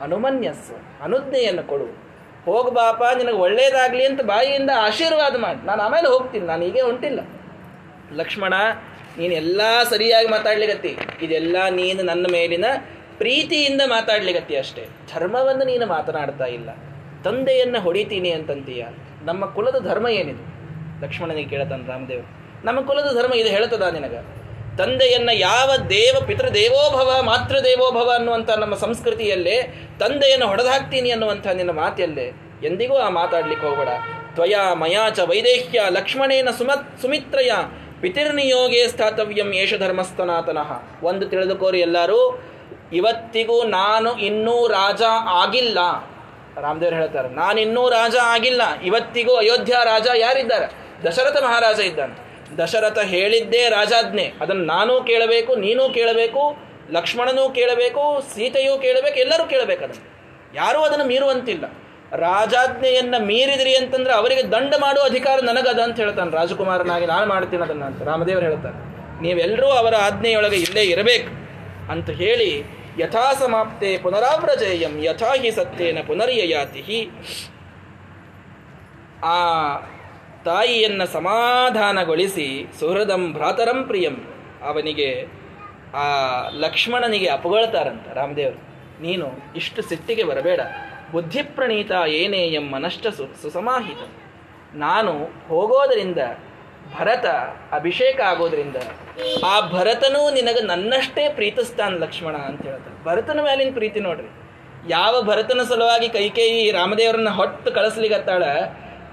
ಅನುಮನ್ಯಸ್ವ, 0.00 0.74
ಅನುಜ್ಞೆಯನ್ನು 1.02 1.62
ಕೊಡು. 1.62 2.03
ಹೋಗ್ಬಾಪ 2.46 3.02
ನಿನಗೆ 3.16 3.36
ಒಳ್ಳೇದಾಗಲಿ 3.36 4.04
ಅಂತ 4.04 4.20
ಬಾಯಿಯಿಂದ 4.22 4.70
ಆಶೀರ್ವಾದ 4.76 5.36
ಮಾಡಿ. 5.36 5.66
ನಾನು 5.66 5.82
ಆಮೇಲೆ 5.82 6.08
ಹೋಗ್ತೀನಿ, 6.08 6.46
ನಾನು 6.46 6.62
ಹೀಗೆ 6.64 6.80
ಹೊಂಟಿಲ್ಲ. 6.80 7.20
ಲಕ್ಷ್ಮಣ, 8.16 8.54
ನೀನು 9.18 9.34
ಎಲ್ಲ 9.34 9.60
ಸರಿಯಾಗಿ 9.90 10.28
ಮಾತಾಡ್ಲಿಗತ್ತಿ 10.28 10.92
ಇದೆಲ್ಲ 11.22 11.56
ನೀನು 11.70 12.02
ನನ್ನ 12.02 12.26
ಮೇಲಿನ 12.32 12.64
ಪ್ರೀತಿಯಿಂದ 13.18 13.82
ಮಾತಾಡ್ಲಿಗತ್ತಿ 13.86 14.56
ಅಷ್ಟೇ. 14.56 14.84
ಧರ್ಮವನ್ನು 15.14 15.64
ನೀನು 15.64 15.86
ಮಾತನಾಡ್ತಾ 15.86 16.44
ಇಲ್ಲ. 16.44 16.70
ತಂದೆಯನ್ನು 17.24 17.80
ಹೊಡಿತೀನಿ 17.80 18.30
ಅಂತಂತೀಯ. 18.30 18.84
ನಮ್ಮ 19.24 19.46
ಕುಲದ 19.46 19.78
ಧರ್ಮ 19.88 20.08
ಏನಿದು? 20.08 20.44
ಲಕ್ಷ್ಮಣನಿಗೆ 21.02 21.48
ಕೇಳತಾನೆ 21.48 21.86
ರಾಮದೇವ್. 21.88 22.24
ನಮ್ಮ 22.64 22.80
ಕುಲದ 22.80 23.08
ಧರ್ಮ 23.14 23.34
ಇದು 23.34 23.48
ಹೇಳ್ತದ 23.48 23.82
ನಿನಗ? 23.82 24.14
ತಂದೆಯನ್ನ 24.78 25.30
ಯಾವ 25.32 25.76
ದೇವ 25.76 26.26
ಪಿತೃ 26.26 26.48
ದೇವೋಭವ 26.48 27.22
ಮಾತೃ 27.22 27.58
ದೇವೋಭವ 27.58 28.12
ಅನ್ನುವಂಥ 28.14 28.50
ನಮ್ಮ 28.50 28.74
ಸಂಸ್ಕೃತಿಯಲ್ಲೇ 28.74 29.56
ತಂದೆಯನ್ನು 30.00 30.46
ಹೊಡೆದಾಕ್ತೀನಿ 30.46 31.10
ಅನ್ನುವಂಥ 31.10 31.46
ನಿನ್ನ 31.46 31.70
ಮಾತಲ್ಲೇ 31.70 32.26
ಎಂದಿಗೂ 32.64 32.96
ಆ 32.96 33.08
ಮಾತಾಡ್ಲಿಕ್ಕೆ 33.08 33.66
ಹೋಗಬೇಡ. 33.66 33.88
ತ್ವಯಾ 34.34 34.74
ಮಯಾಚ 34.74 35.20
ವೈದೇಹ್ಯ 35.20 35.82
ಲಕ್ಷ್ಮಣೇನ 35.90 36.48
ಸುಮತ್ 36.58 37.00
ಸುಮಿತ್ರಯ 37.02 37.50
ಪಿತಿರ್ನಿಯೋಗೇ 38.00 38.88
ಸ್ಥಾತವ್ಯಂ 38.88 39.52
ಏಷ 39.54 39.74
ಧರ್ಮಸ್ಥನಾತನಃ. 39.74 40.70
ಒಂದು 41.02 41.26
ತಿಳಿದುಕೋರಿ 41.26 41.80
ಎಲ್ಲರೂ, 41.80 42.42
ಇವತ್ತಿಗೂ 42.92 43.64
ನಾನು 43.64 44.18
ಇನ್ನೂ 44.18 44.68
ರಾಜ 44.68 45.02
ಆಗಿಲ್ಲ. 45.26 45.78
ರಾಮದೇವ್ರು 46.60 46.96
ಹೇಳ್ತಾರೆ, 46.96 47.28
ನಾನಿನ್ನೂ 47.28 47.88
ರಾಜ 47.88 48.16
ಆಗಿಲ್ಲ, 48.22 48.62
ಇವತ್ತಿಗೂ 48.84 49.36
ಅಯೋಧ್ಯ 49.36 49.72
ರಾಜ 49.84 50.06
ಯಾರಿದ್ದಾರೆ? 50.16 50.66
ದಶರಥ 51.08 51.42
ಮಹಾರಾಜ 51.42 51.78
ಇದ್ದಾನೆ. 51.80 52.24
ದಶರಥ 52.58 52.98
ಹೇಳಿದ್ದೇ 52.98 53.62
ರಾಜಾಜ್ಞೆ. 53.68 54.32
ಅದನ್ನು 54.40 54.64
ನಾನೂ 54.64 55.02
ಕೇಳಬೇಕು, 55.02 55.54
ನೀನೂ 55.56 55.90
ಕೇಳಬೇಕು, 55.90 56.56
ಲಕ್ಷ್ಮಣನೂ 56.90 57.50
ಕೇಳಬೇಕು, 57.50 58.02
ಸೀತೆಯೂ 58.34 58.78
ಕೇಳಬೇಕು, 58.78 59.18
ಎಲ್ಲರೂ 59.18 59.44
ಕೇಳಬೇಕು 59.46 59.84
ಅದನ್ನು. 59.84 60.04
ಯಾರೂ 60.54 60.80
ಅದನ್ನು 60.80 61.04
ಮೀರುವಂತಿಲ್ಲ. 61.04 61.64
ರಾಜಾಜ್ಞೆಯನ್ನು 62.16 63.24
ಮೀರಿದ್ರಿ 63.24 63.76
ಅಂತಂದ್ರೆ 63.76 64.14
ಅವರಿಗೆ 64.14 64.42
ದಂಡ 64.42 64.74
ಮಾಡುವ 64.80 65.04
ಅಧಿಕಾರ 65.04 65.38
ನನಗದ 65.40 65.78
ಅಂತ 65.78 65.96
ಹೇಳ್ತಾನೆ. 65.96 66.30
ರಾಜಕುಮಾರನಾಗಿ 66.30 67.06
ನಾನು 67.06 67.26
ಮಾಡ್ತೀನಿ 67.26 67.62
ಅದನ್ನು 67.62 67.86
ಅಂತ 67.86 68.02
ರಾಮದೇವರು 68.02 68.44
ಹೇಳ್ತಾರೆ. 68.44 68.76
ನೀವೆಲ್ಲರೂ 69.22 69.66
ಅವರ 69.66 69.94
ಆಜ್ಞೆಯೊಳಗೆ 69.96 70.56
ಇಲ್ಲೇ 70.56 70.82
ಇರಬೇಕು 70.82 71.30
ಅಂತ 71.92 72.10
ಹೇಳಿ 72.10 72.50
ಯಥಾ 72.98 73.32
ಸಮಾಪ್ತೆ 73.32 73.98
ಪುನರಾವ್ರಜೇಯಂ 73.98 75.04
ಯಥಾ 75.04 75.34
ಹಿ 75.34 75.50
ಸತ್ಯೇನ 75.50 75.98
ಪುನರ್ಯಯಾತಿ 76.06 77.10
ಆ 79.24 79.36
ತಾಯಿಯನ್ನ 80.44 81.04
ಸಮಾಧಾನಗೊಳಿಸಿ 81.04 82.66
ಸುಹೃದಂ 82.80 83.32
ಭ್ರಾತರಂ 83.32 83.84
ಪ್ರಿಯಂ, 83.84 84.16
ಅವನಿಗೆ 84.62 85.26
ಆ 85.94 86.06
ಲಕ್ಷ್ಮಣನಿಗೆ 86.48 87.28
ಅಪಗೊಳ್ತಾರಂತ 87.28 88.08
ರಾಮದೇವರು. 88.14 88.60
ನೀನು 89.02 89.26
ಇಷ್ಟು 89.56 89.82
ಸಿಟ್ಟಿಗೆ 89.82 90.24
ಬರಬೇಡ. 90.24 90.60
ಬುದ್ಧಿಪ್ರಣೀತ 91.12 91.92
ಏನೇ 92.06 92.58
ಮನಷ್ಟ 92.58 93.06
ಸು 93.06 93.42
ಸುಸಮಾಹಿತ. 93.42 93.98
ನಾನು 94.74 95.12
ಹೋಗೋದರಿಂದ, 95.48 96.18
ಭರತ 96.98 97.26
ಅಭಿಷೇಕ 97.72 98.20
ಆಗೋದ್ರಿಂದ, 98.20 98.76
ಆ 99.44 99.60
ಭರತನೂ 99.70 100.30
ನಿನಗೆ 100.30 100.62
ನನ್ನಷ್ಟೇ 100.66 101.28
ಪ್ರೀತಿಸ್ತಾನೆ 101.28 101.98
ಲಕ್ಷ್ಮಣ 101.98 102.36
ಅಂತ 102.36 102.62
ಹೇಳ್ತಾರೆ 102.62 103.04
ಭರತನ 103.04 103.40
ಮೇಲಿನ 103.40 103.72
ಪ್ರೀತಿ 103.72 104.00
ನೋಡ್ರಿ. 104.00 104.30
ಯಾವ 104.88 105.22
ಭರತನ 105.22 105.60
ಸಲುವಾಗಿ 105.68 106.08
ಕೈಕೇಯಿ 106.08 106.70
ರಾಮದೇವರನ್ನ 106.70 107.28
ಹೊಟ್ಟು 107.28 107.72
ಕಳಿಸ್ಲಿಗತ್ತಾಳ 107.72 108.42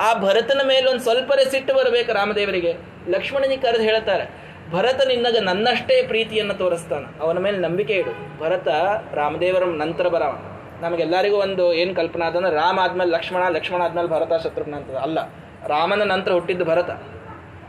ಆ 0.01 0.13
ಭರತನ 0.19 0.61
ಮೇಲೆ 0.67 0.87
ಒಂದು 0.89 1.03
ಸ್ವಲ್ಪ 1.03 1.31
ಸಿಟ್ಟು 1.49 1.73
ಬರಬೇಕು 1.73 2.13
ರಾಮದೇವರಿಗೆ. 2.13 2.73
ಲಕ್ಷ್ಮಣನಿಗೆ 3.09 3.61
ಕರೆದು 3.61 3.83
ಹೇಳ್ತಾರೆ 3.83 4.25
ಭರತ 4.71 5.07
ನಿನ್ನಗ 5.07 5.37
ನನ್ನಷ್ಟೇ 5.41 6.07
ಪ್ರೀತಿಯನ್ನು 6.07 6.53
ತೋರಿಸ್ತಾನ. 6.53 7.05
ಅವನ 7.21 7.37
ಮೇಲೆ 7.37 7.57
ನಂಬಿಕೆ 7.57 7.93
ಇಡು. 7.93 8.39
ಭರತ 8.39 8.67
ರಾಮದೇವರ 9.13 9.63
ನಂತರ 9.63 10.07
ಬರವ. 10.07 10.33
ನಮಗೆಲ್ಲರಿಗೂ 10.81 11.37
ಒಂದು 11.37 11.73
ಏನು 11.73 11.95
ಕಲ್ಪನಾ 11.95 12.25
ಅದಂದ್ರೆ 12.25 12.55
ರಾಮ 12.55 12.79
ಆದ್ಮೇಲೆ 12.79 13.11
ಲಕ್ಷ್ಮಣ 13.11 13.49
ಲಕ್ಷ್ಮಣ 13.49 13.81
ಆದ್ಮೇಲೆ 13.81 14.07
ಭರತ, 14.07 14.41
ಶತ್ರುಘ್ನ 14.43 14.75
ಅಂತ 14.75 14.91
ಅಲ್ಲ, 14.91 15.19
ರಾಮನ 15.67 16.03
ನಂತರ 16.03 16.31
ಹುಟ್ಟಿದ್ದು 16.31 16.65
ಭರತ. 16.65 16.89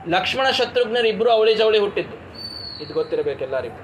ಲಕ್ಷ್ಮಣ, 0.09 0.51
ಶತ್ರುಘ್ನರು 0.51 1.09
ಇಬ್ಬರು 1.09 1.31
ಅವಳಿ 1.31 1.55
ಜವಳಿ 1.55 1.79
ಹುಟ್ಟಿದ್ದು. 1.79 2.17
ಇದು 2.85 2.95
ಗೊತ್ತಿರಬೇಕು 2.95 3.45
ಎಲ್ಲರಿಗೂ. 3.45 3.81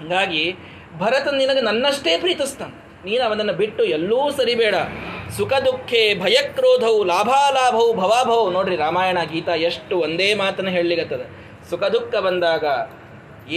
ಹೀಗಾಗಿ 0.00 0.56
ಭರತ 0.98 1.28
ನಿನಗೆ 1.28 1.60
ನನ್ನಷ್ಟೇ 1.60 2.18
ಪ್ರೀತಿಸ್ತಾನೆ. 2.18 2.81
ನೀನು 3.06 3.22
ಅವನನ್ನು 3.28 3.54
ಬಿಟ್ಟು 3.60 3.82
ಎಲ್ಲೂ 3.96 4.18
ಸರಿಬೇಡ. 4.38 4.76
ಸುಖ 5.36 5.52
ದುಃಖೆ 5.66 6.02
ಭಯಕ್ರೋಧವು 6.22 6.98
ಲಾಭಾಲಾಭವು 7.10 7.92
ಭವಾಭವು 8.00 8.44
ನೋಡ್ರಿ 8.56 8.76
ರಾಮಾಯಣ, 8.76 9.18
ಗೀತಾ 9.32 9.54
ಎಷ್ಟು 9.68 9.94
ಒಂದೇ 10.06 10.28
ಮಾತನ್ನು 10.42 10.72
ಹೇಳಲಿಗತ್ತದ 10.76 11.24
ಸುಖ 11.70 11.84
ದುಃಖ 11.94 12.14
ಬಂದಾಗ 12.26 12.64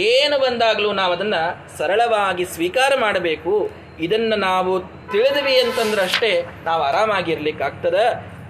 ಏನು 0.06 0.36
ಬಂದಾಗಲೂ 0.44 0.88
ನಾವು 1.00 1.12
ಅದನ್ನು 1.16 1.42
ಸರಳವಾಗಿ 1.78 2.44
ಸ್ವೀಕಾರ 2.54 2.92
ಮಾಡಬೇಕು. 3.04 3.52
ಇದನ್ನು 4.06 4.36
ನಾವು 4.48 4.72
ತಿಳಿದ್ವಿ 5.12 5.54
ಅಂತಂದ್ರೆ 5.64 6.02
ಅಷ್ಟೇ 6.08 6.30
ನಾವು 6.64 6.82
ಆರಾಮಾಗಿರ್ಲಿಕ್ಕಾಗ್ತದ 6.88 7.98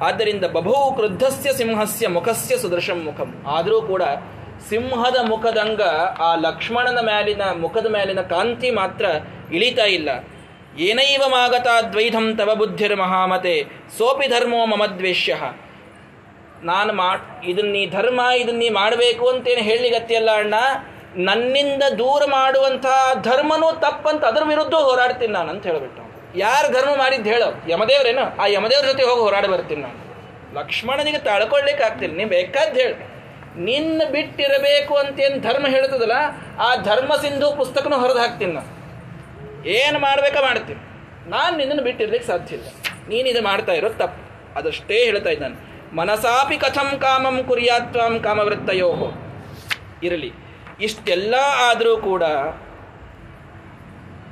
ಆದ್ದರಿಂದ 0.07 0.45
ಬಭೂ 0.57 0.77
ಕ್ರುದ್ಧಸ್ಯ 0.97 1.51
ಸಿಂಹಸ್ಯ 1.59 2.09
ಮುಖಸ್ಯ 2.17 2.57
ಸುದರ್ಶಂ 2.65 2.99
ಮುಖಂ. 3.09 3.29
ಆದರೂ 3.57 3.81
ಕೂಡ 3.91 4.03
ಸಿಂಹದ 4.69 5.19
ಮುಖದಂಗ 5.33 5.83
ಆ 6.29 6.31
ಲಕ್ಷ್ಮಣನ 6.47 7.01
ಮೇಲಿನ 7.11 7.45
ಮುಖದ 7.65 7.87
ಮೇಲಿನ 7.97 8.21
ಕಾಂತಿ 8.33 8.71
ಮಾತ್ರ 8.81 9.07
ಇಳಿತಾ 9.57 9.87
ಇಲ್ಲ. 9.99 10.09
ಏನೈವ 10.89 11.23
ಮಾಗತ 11.29 11.69
ದ್ವೈಧಂ 11.93 12.37
ತವ 12.39 12.51
ಬುದ್ಧಿರ್ 12.55 12.97
ಮಹಾಮತೆ 13.03 13.55
ಸೋಪಿ 13.99 14.27
ಧರ್ಮೋ 14.29 14.67
ಮಮದ್ವೇಷ್ಯ 14.73 15.35
ನಾನು 16.63 16.93
ಮಾ 16.93 17.09
ಇದನ್ನ 17.51 17.71
ನೀ 17.77 17.83
ಧರ್ಮ 17.87 18.21
ಇದನ್ನ 18.43 18.59
ನೀ 18.59 18.69
ಮಾಡಬೇಕು 18.81 19.25
ಅಂತೇನು 19.33 19.63
ಹೇಳಿಗತ್ತಿಯಲ್ಲ 19.63 20.31
ಅಣ್ಣ, 20.43 20.55
ನನ್ನಿಂದ 21.29 21.83
ದೂರ 22.03 22.23
ಮಾಡುವಂಥ 22.27 22.87
ಧರ್ಮನೂ 23.29 23.69
ತಪ್ಪಂತ 23.85 24.23
ಅದ್ರ 24.25 24.43
ವಿರುದ್ಧ 24.53 24.75
ಹೋರಾಡ್ತೀನಿ 24.75 25.33
ನಾನು 25.33 25.51
ಅಂತ 25.55 25.65
ಹೇಳಿಬಿಟ್ಟು 25.71 26.03
ಯಾರು 26.45 26.69
ಧರ್ಮ 26.77 26.93
ಮಾಡಿದ್ದು 27.03 27.29
ಹೇಳೋ, 27.35 27.49
ಯಮದೇವ್ರೇನು? 27.73 28.25
ಆ 28.43 28.47
ಯಮದೇವ್ರ 28.47 28.85
ಜೊತೆ 28.91 29.05
ಹೋಗಿ 29.09 29.23
ಹೋರಾಡಿ 29.27 29.49
ಬರ್ತೀನಿ 29.55 29.83
ನಾನು. 29.83 29.99
ಲಕ್ಷ್ಮಣನಿಗೆ 30.59 31.19
ತಾಳ್ಕೊಳ್ಲಿಕ್ಕೆ 31.29 31.85
ಆಗ್ತೀನಿ 31.89 32.15
ನೀವು 32.17 32.31
ಬೇಕಾದ್ದು 32.31 32.79
ಹೇಳಿ. 32.83 32.97
ನಿನ್ನ 33.69 34.03
ಬಿಟ್ಟಿರಬೇಕು 34.15 34.95
ಅಂತೇನು 34.95 35.39
ಧರ್ಮ 35.49 35.67
ಹೇಳ್ತದಲ್ಲ, 35.67 36.17
ಆ 36.67 36.69
ಧರ್ಮ 36.91 37.13
ಸಿಂಧು 37.25 37.57
ಪುಸ್ತಕನೂ 37.61 37.99
ಹೊರದು 38.05 38.21
ಹಾಕ್ತೀನಿ 38.25 38.53
ನಾನು. 38.53 38.71
ಏನು 39.67 39.99
ಮಾಡ್ಬೇಕಾ 39.99 40.41
ಮಾಡ್ತೀನಿ. 40.41 40.81
ನಾನು 41.31 41.57
ನಿನ್ನನ್ನು 41.57 41.83
ಬಿಟ್ಟಿರ್ಲಿಕ್ಕೆ 41.83 42.27
ಸಾಧ್ಯ 42.27 42.55
ಇಲ್ಲ. 42.55 42.67
ನೀನು 43.09 43.29
ಇದು 43.29 43.43
ಮಾಡ್ತಾ 43.43 43.73
ಇರೋ 43.73 43.89
ತಪ್ಪು. 43.89 44.27
ಅದಷ್ಟೇ 44.59 45.05
ಹೇಳ್ತಾ 45.05 45.31
ಇದ್ದಾನೆ. 45.31 45.77
ಮನಸಾಪಿ 45.97 46.57
ಕಥಂ 46.57 46.99
ಕಾಮಂ 46.99 47.45
ಕುರಿಯಾತ್ವಾಂ 47.45 48.19
ಕಾಮವೃತ್ತಯೋ. 48.19 49.13
ಇರಲಿ. 50.03 50.33
ಇಷ್ಟೆಲ್ಲ 50.81 51.35
ಆದರೂ 51.71 51.97
ಕೂಡ 51.97 52.23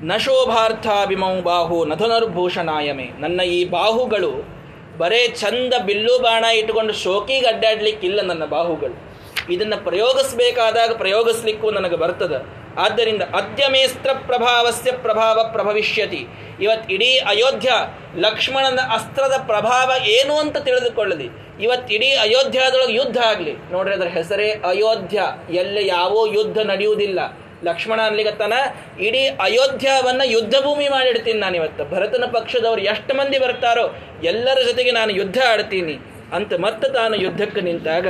ನ 0.03 0.17
ಶೋಭಾರ್ಥಾಭಿಮೌ 0.17 1.41
ಬಾಹು 1.41 1.85
ನಧನುರ್ಭೂಷಣಾಯಮೆ. 1.85 3.11
ನನ್ನ 3.21 3.41
ಈ 3.41 3.65
ಬಾಹುಗಳು 3.65 4.55
ಬರೇ 4.99 5.29
ಚಂದ 5.29 5.75
ಬಿಲ್ಲು 5.85 6.23
ಬಾಣ 6.23 6.45
ಇಟ್ಟುಕೊಂಡು 6.45 6.93
ಶೋಕಿಗೆ 6.93 7.47
ಅಡ್ಡಾಡ್ಲಿಕ್ಕಿಲ್ಲ 7.47 8.23
ನನ್ನ 8.23 8.45
ಬಾಹುಗಳು. 8.45 9.14
ಇದನ್ನು 9.51 9.85
ಪ್ರಯೋಗಿಸ್ಬೇಕಾದಾಗ 9.85 10.93
ಪ್ರಯೋಗಿಸ್ಲಿಕ್ಕೂ 10.97 11.71
ನನಗೆ 11.71 11.97
ಬರ್ತದೆ. 11.97 12.65
ಆದ್ದರಿಂದ 12.81 13.23
ಅದ್ಯಮೇಸ್ತ್ರ 13.23 14.13
ಪ್ರಭಾವಸ್ಯ 14.13 14.93
ಪ್ರಭಾವ 14.93 15.51
ಪ್ರಭವಿಷ್ಯತಿ. 15.53 16.27
ಇವತ್ತು 16.61 16.95
ಇಡೀ 16.95 17.19
ಅಯೋಧ್ಯ 17.19 17.73
ಲಕ್ಷ್ಮಣನ 18.17 18.79
ಅಸ್ತ್ರದ 18.95 19.35
ಪ್ರಭಾವ 19.47 19.93
ಏನು 20.07 20.39
ಅಂತ 20.39 20.57
ತಿಳಿದುಕೊಳ್ಳಲಿ. 20.59 21.31
ಇವತ್ತು 21.61 21.95
ಇಡೀ 21.95 22.11
ಅಯೋಧ್ಯಾದೊಳಗೆ 22.13 22.93
ಯುದ್ಧ 22.93 23.19
ಆಗಲಿ. 23.19 23.53
ನೋಡ್ರಿ 23.73 23.95
ಅದರ 23.95 24.07
ಹೆಸರೇ 24.07 24.51
ಅಯೋಧ್ಯ. 24.51 25.23
ಎಲ್ಲಿ 25.51 25.87
ಯಾವೋ 25.87 26.27
ಯುದ್ಧ 26.27 26.59
ನಡೆಯುವುದಿಲ್ಲ. 26.59 27.19
ಲಕ್ಷ್ಮಣ 27.65 28.01
ಅನ್ಲಿಗತ್ತಾನ 28.01 28.53
ಇಡೀ 29.01 29.27
ಅಯೋಧ್ಯವನ್ನ 29.27 30.23
ಯುದ್ಧ 30.25 30.55
ಭೂಮಿ 30.63 30.89
ಮಾಡಿಡ್ತೀನಿ 30.89 31.39
ನಾನು 31.39 31.57
ಇವತ್ತು 31.57 31.85
ಭರತನ 31.85 32.25
ಪಕ್ಷದವರು 32.33 32.81
ಎಷ್ಟು 32.81 33.15
ಮಂದಿ 33.15 33.39
ಬರ್ತಾರೋ 33.39 33.95
ಎಲ್ಲರ 34.25 34.59
ಜೊತೆಗೆ 34.67 34.91
ನಾನು 34.91 35.13
ಯುದ್ಧ 35.13 35.39
ಆಡ್ತೀನಿ. 35.49 36.14
ಅಂತ 36.33 36.53
ಮತ್ತೆ 36.53 36.93
ತಾನು 36.93 37.17
ಯುದ್ಧಕ್ಕೆ 37.17 37.61
ನಿಂತಾಗ 37.61 38.07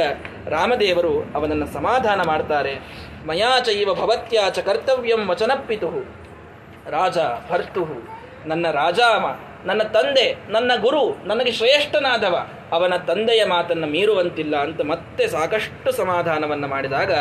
ರಾಮದೇವರು 0.49 1.33
ಅವನನ್ನು 1.35 1.67
ಸಮಾಧಾನ 1.67 2.23
ಮಾಡ್ತಾರೆ. 2.27 2.75
ಮಯಾ 3.27 3.71
ಇವ 3.71 3.95
ಭವತ್ಯಾಚ 3.95 4.59
ಕರ್ತವ್ಯಂ 4.59 5.29
ವಚನಪ್ಪಿತು 5.29 6.25
ರಾಜ 6.91 7.19
ಭರ್ತು 7.51 8.15
ನನ್ನ 8.47 8.71
ರಾಜಾಮ, 8.71 9.27
ನನ್ನ 9.67 9.83
ತಂದೆ, 9.83 10.35
ನನ್ನ 10.49 10.73
ಗುರು, 10.81 11.25
ನನಗೆ 11.25 11.53
ಶ್ರೇಷ್ಠನಾದವ, 11.53 12.49
ಅವನ 12.73 12.97
ತಂದೆಯ 12.97 13.45
ಮಾತನ್ನು 13.45 13.87
ಮೀರುವಂತಿಲ್ಲ 13.87 14.57
ಅಂತ 14.57 14.81
ಮತ್ತೆ 14.81 15.27
ಸಾಕಷ್ಟು 15.27 15.93
ಸಮಾಧಾನವನ್ನು 15.93 16.69
ಮಾಡಿದಾಗ, 16.69 17.13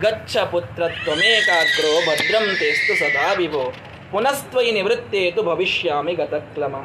ಗಚ್ಚ 0.00 0.36
ಪುತ್ರ 0.36 0.88
ತ್ವಮೇಕಾಗ್ರೋ 0.88 2.06
ಭದ್ರಂ 2.06 2.56
ತೇಸ್ತು 2.58 2.98
ಸದಾ 2.98 3.32
ವಿಭೋ. 3.32 3.74
ಪುನಸ್ತ್ವಯಿ 4.12 4.72
ನಿವೃತ್ತೇತು 4.72 5.42
ಭವಿಷ್ಯಾಮಿ 5.42 6.14
ಗತಕ್ಲಮ 6.14 6.76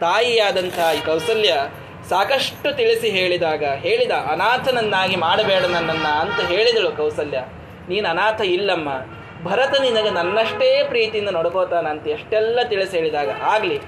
ತಾಯಿಯಾದಂಥ 0.00 0.78
ಈ 0.98 1.00
ಕೌಸಲ್ಯ 1.06 1.54
ಸಾಕಷ್ಟು 2.10 2.68
ತಿಳಿಸಿ 2.76 3.08
ಹೇಳಿದಾಗ, 3.08 3.64
ಹೇಳಿದ 3.84 4.14
ಅನಾಥನನ್ನಾಗಿ 4.32 5.16
ಮಾಡಬೇಡ 5.16 5.64
ನನ್ನನ್ನ 5.74 6.08
ಅಂತ 6.22 6.40
ಹೇಳಿದಳು 6.52 6.90
ಕೌಸಲ್ಯ. 6.96 7.38
ನೀನು 7.88 8.06
ಅನಾಥ 8.08 8.40
ಇಲ್ಲಮ್ಮ. 8.56 8.90
ಭರತ 9.44 9.74
ನಿನಗೆ 9.80 10.10
ನನ್ನಷ್ಟೇ 10.10 10.68
ಪ್ರೀತಿಯಿಂದ 10.88 11.30
ನೋಡ್ಕೋತಾನ 11.30 11.86
ಅಂತ 11.86 12.06
ಎಷ್ಟೆಲ್ಲ 12.08 12.58
ತಿಳಿಸಿ 12.68 12.94
ಹೇಳಿದಾಗ. 12.98 13.30
ಆಗಲಿ, 13.52 13.78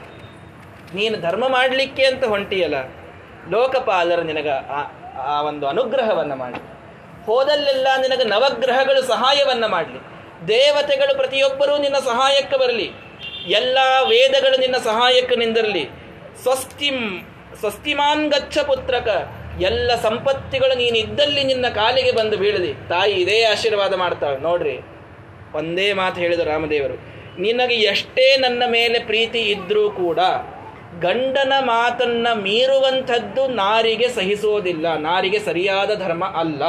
ನೀನು 0.95 1.17
ಧರ್ಮ 1.21 1.45
ಮಾಡಲಿಕ್ಕೆ 1.49 2.05
ಅಂತ 2.05 2.25
ಹೊಂಟಿಯಲ್ಲ, 2.25 2.79
ಲೋಕಪಾಲರು 3.51 4.23
ನಿನಗೆ 4.23 4.55
ಆ 5.33 5.37
ಒಂದು 5.43 5.65
ಅನುಗ್ರಹವನ್ನು 5.67 6.37
ಮಾಡಿ. 6.37 6.61
ಹೋದಲ್ಲೆಲ್ಲ 7.27 7.89
ನಿನಗೆ 8.01 8.25
ನವಗ್ರಹಗಳು 8.25 9.01
ಸಹಾಯವನ್ನು 9.07 9.69
ಮಾಡಲಿ. 9.69 10.01
ದೇವತೆಗಳು 10.49 11.13
ಪ್ರತಿಯೊಬ್ಬರೂ 11.17 11.75
ನಿನ್ನ 11.79 11.99
ಸಹಾಯಕ್ಕೆ 12.05 12.57
ಬರಲಿ. 12.59 12.89
ಎಲ್ಲ 13.53 13.79
ವೇದಗಳು 14.09 14.57
ನಿನ್ನ 14.61 14.77
ಸಹಾಯಕ್ಕೆ 14.85 15.37
ನಿಂದಿರಲಿ. 15.37 15.85
ಸ್ವಸ್ತಿಂ 16.43 16.99
ಸ್ವಸ್ತಿಮಾನ್ 17.61 18.25
ಗಚ್ಚ 18.31 18.59
ಪುತ್ರಕ, 18.59 19.09
ಎಲ್ಲ 19.61 19.91
ಸಂಪತ್ತಿಗಳು 20.03 20.75
ನೀನು 20.79 20.97
ಇದ್ದಲ್ಲಿ 20.97 21.43
ನಿನ್ನ 21.45 21.67
ಕಾಲಿಗೆ 21.75 22.13
ಬಂದು 22.13 22.37
ಬೀಳಲಿ. 22.37 22.73
ತಾಯಿ 22.89 23.15
ಇದೇ 23.15 23.39
ಆಶೀರ್ವಾದ 23.45 23.95
ಮಾಡ್ತಾಳೆ. 23.95 24.39
ನೋಡ್ರಿ, 24.39 24.77
ಒಂದೇ 25.55 25.89
ಮಾತು 25.93 26.21
ಹೇಳಿದರು 26.21 26.49
ರಾಮದೇವರು, 26.51 26.97
ನಿನಗೆ 27.43 27.77
ಎಷ್ಟೇ 27.93 28.27
ನನ್ನ 28.37 28.63
ಮೇಲೆ 28.67 28.99
ಪ್ರೀತಿ 29.11 29.41
ಇದ್ದರೂ 29.55 29.85
ಕೂಡ 29.91 30.21
ಗಂಡನ 31.01 31.53
ಮಾತನ್ನ 31.61 32.27
ಮೀರುವಂಥದ್ದು 32.43 33.43
ನಾರಿಗೆ 33.55 34.09
ಸಹಿಸೋದಿಲ್ಲ. 34.09 34.87
ನಾರಿಗೆ 34.99 35.39
ಸರಿಯಾದ 35.39 35.93
ಧರ್ಮ 36.05 36.25
ಅಲ್ಲ. 36.41 36.63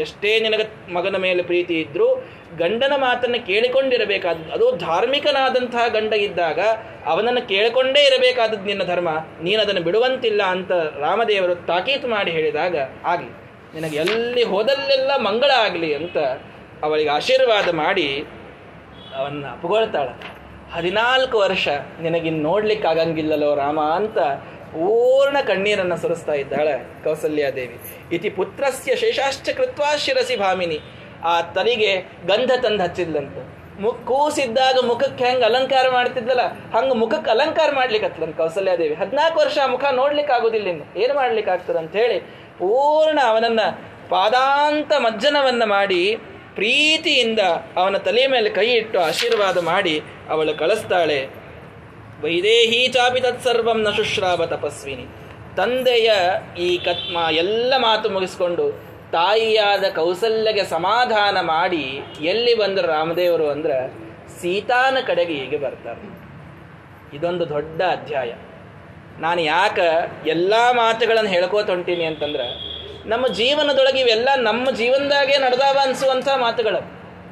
ಎಷ್ಟೇ 0.00 0.32
ನಿನಗೆ 0.40 0.64
ಮಗನ 0.94 1.16
ಮೇಲೆ 1.16 1.42
ಪ್ರೀತಿ 1.42 1.74
ಇದ್ರೂ 1.80 2.08
ಗಂಡನ 2.60 2.94
ಮಾತನ್ನು 3.06 3.38
ಕೇಳಿಕೊಂಡಿರಬೇಕಾದ, 3.46 4.36
ಅದು 4.56 4.66
ಧಾರ್ಮಿಕನಾದಂತಹ 4.84 5.84
ಗಂಡ 5.96 6.12
ಇದ್ದಾಗ 6.26 6.60
ಅವನನ್ನು 7.12 7.42
ಕೇಳಿಕೊಂಡೇ 7.52 8.02
ಇರಬೇಕಾದದ್ದು 8.10 8.66
ನಿನ್ನ 8.70 8.84
ಧರ್ಮ, 8.92 9.10
ನೀನು 9.46 9.60
ಅದನ್ನು 9.62 9.82
ಬಿಡುವಂತಿಲ್ಲ 9.88 10.42
ಅಂತ 10.56 10.72
ರಾಮದೇವರು 11.06 11.54
ತಾಕೀತು 11.70 12.08
ಮಾಡಿ 12.14 12.30
ಹೇಳಿದಾಗ, 12.30 12.76
ಆಗಲಿ, 13.12 13.32
ನಿನಗೆ 13.74 13.96
ಎಲ್ಲಿ 14.04 14.44
ಹೋದಲ್ಲೆಲ್ಲ 14.52 15.12
ಮಂಗಳ 15.28 15.50
ಆಗಲಿ 15.66 15.90
ಅಂತ 16.00 16.16
ಅವಳಿಗೆ 16.86 17.10
ಆಶೀರ್ವಾದ 17.18 17.68
ಮಾಡಿ 17.84 18.08
ಅವನ್ನು 19.18 19.46
ಅಪಗೊಳ್ತಾಳೆ 19.56 20.12
ಹದಿನಾಲ್ಕು 20.74 21.36
ವರ್ಷ 21.44 21.68
ನಿನಗಿನ್ನು 22.04 22.42
ನೋಡ್ಲಿಕ್ಕೆ 22.48 22.86
ಆಗಂಗಿಲ್ಲಲೋ 22.92 23.50
ರಾಮ 23.54 23.80
ಅಂತ 23.98 24.18
ಪೂರ್ಣ 24.74 25.36
ಕಣ್ಣೀರನ್ನು 25.50 25.96
ಸುರಿಸ್ತಾ 26.02 26.34
ಇದ್ದಾಳೆ 26.40 26.72
ಕೌಸಲ್ಯಾದೇವಿ 27.04 27.76
ಇತಿ 28.16 28.30
ಪುತ್ರಸ್ಯ 28.38 28.94
ಶೇಷಾಶ್ಚ 29.02 29.48
ಕೃತ್ವಾ 29.58 29.90
ಶಿರಸಿ 30.04 30.36
ಭಾಮಿನಿ. 30.36 30.78
ಆ 31.24 31.40
ತಲೆಗೆ 31.40 31.90
ಗಂಧ 32.26 32.50
ತಂದು 32.62 32.82
ಹಚ್ಚಿದ್ಲಂತ. 32.82 33.36
ಮುಖ 33.80 33.96
ಕೂಸಿದ್ದಾಗ 34.04 34.76
ಮುಖಕ್ಕೆ 34.86 35.24
ಹೆಂಗೆ 35.24 35.44
ಅಲಂಕಾರ 35.44 35.86
ಮಾಡ್ತಿದ್ದಲ್ಲ 35.88 36.44
ಹಂಗೆ 36.76 36.94
ಮುಖಕ್ಕೆ 36.94 37.30
ಅಲಂಕಾರ 37.30 37.70
ಮಾಡ್ಲಿಕ್ಕೆ 37.74 38.32
ಕೌಸಲ್ಯಾದೇವಿ. 38.32 38.94
ಹದಿನಾಲ್ಕು 38.94 39.40
ವರ್ಷ 39.40 39.58
ಮುಖ 39.66 39.84
ನೋಡ್ಲಿಕ್ಕೆ 39.92 40.32
ಆಗೋದಿಲ್ಲ 40.32 40.68
ಇನ್ನು. 40.68 41.00
ಏನು 41.00 41.14
ಮಾಡ್ಲಿಕ್ಕೆ 41.14 41.52
ಆಗ್ತದೆ 41.52 41.78
ಅಂತ 41.78 41.96
ಹೇಳಿ 41.96 42.20
ಪೂರ್ಣ 42.58 43.18
ಅವನನ್ನ 43.26 43.60
ಪಾದಾಂತ 44.08 44.92
ಮಜ್ಜನವನ್ನ 44.98 45.64
ಮಾಡಿ 45.64 46.16
ಪ್ರೀತಿಯಿಂದ 46.54 47.40
ಅವನ 47.76 47.96
ತಲೆ 47.96 48.26
ಮೇಲೆ 48.26 48.50
ಕೈ 48.50 48.66
ಇಟ್ಟು 48.70 49.00
ಆಶೀರ್ವಾದ 49.00 49.58
ಮಾಡಿ 49.58 50.02
ಅವಳು 50.28 50.54
ಕಳಿಸ್ತಾಳೆ. 50.54 51.20
ವೈದೇಹಿ 52.22 52.88
ಚಾಪಿ 52.88 53.20
ತತ್ಸರ್ವಂ 53.20 53.82
ನ 53.82 53.90
ಶುಶ್ರಾವ 53.90 54.46
ತಪಸ್ವಿನಿ. 54.46 55.06
ತಂದೆಯ 55.56 56.12
ಈ 56.58 56.78
ಕತ್ಮ 56.78 57.16
ಎಲ್ಲ 57.30 57.74
ಮಾತು 57.76 58.10
ಮುಗಿಸ್ಕೊಂಡು 58.10 58.93
ತಾಯಿಯಾದ 59.14 59.84
ಕೌಸಲ್ಯಗೆ 59.94 60.64
ಸಮಾಧಾನ 60.64 61.40
ಮಾಡಿ 61.40 62.00
ಎಲ್ಲಿ 62.20 62.54
ಬಂದರು 62.54 62.86
ರಾಮದೇವರು 62.86 63.48
ಅಂದ್ರೆ 63.50 63.76
ಸೀತಾನ 64.40 64.96
ಕಡೆಗೆ 65.06 65.34
ಹೀಗೆ 65.34 65.56
ಬರ್ತಾರೆ. 65.56 66.24
ಇದೊಂದು 67.16 67.48
ದೊಡ್ಡ 67.48 67.82
ಅಧ್ಯಾಯ. 67.82 68.32
ನಾನು 69.18 69.40
ಯಾಕೆ 69.40 69.88
ಎಲ್ಲ 70.28 70.54
ಮಾತುಗಳನ್ನು 70.70 71.30
ಹೇಳ್ಕೋತ 71.30 71.70
ಹೊಂಟೀನಿ 71.70 72.04
ಅಂತಂದ್ರೆ, 72.04 72.46
ನಮ್ಮ 73.08 73.28
ಜೀವನದೊಳಗೆ 73.28 74.00
ಇವೆಲ್ಲ 74.00 74.28
ನಮ್ಮ 74.36 74.70
ಜೀವನದಾಗೆ 74.70 75.38
ನಡೆದಾವ 75.38 75.78
ಅನಿಸುವಂಥ 75.82 76.28
ಮಾತುಗಳು. 76.36 76.80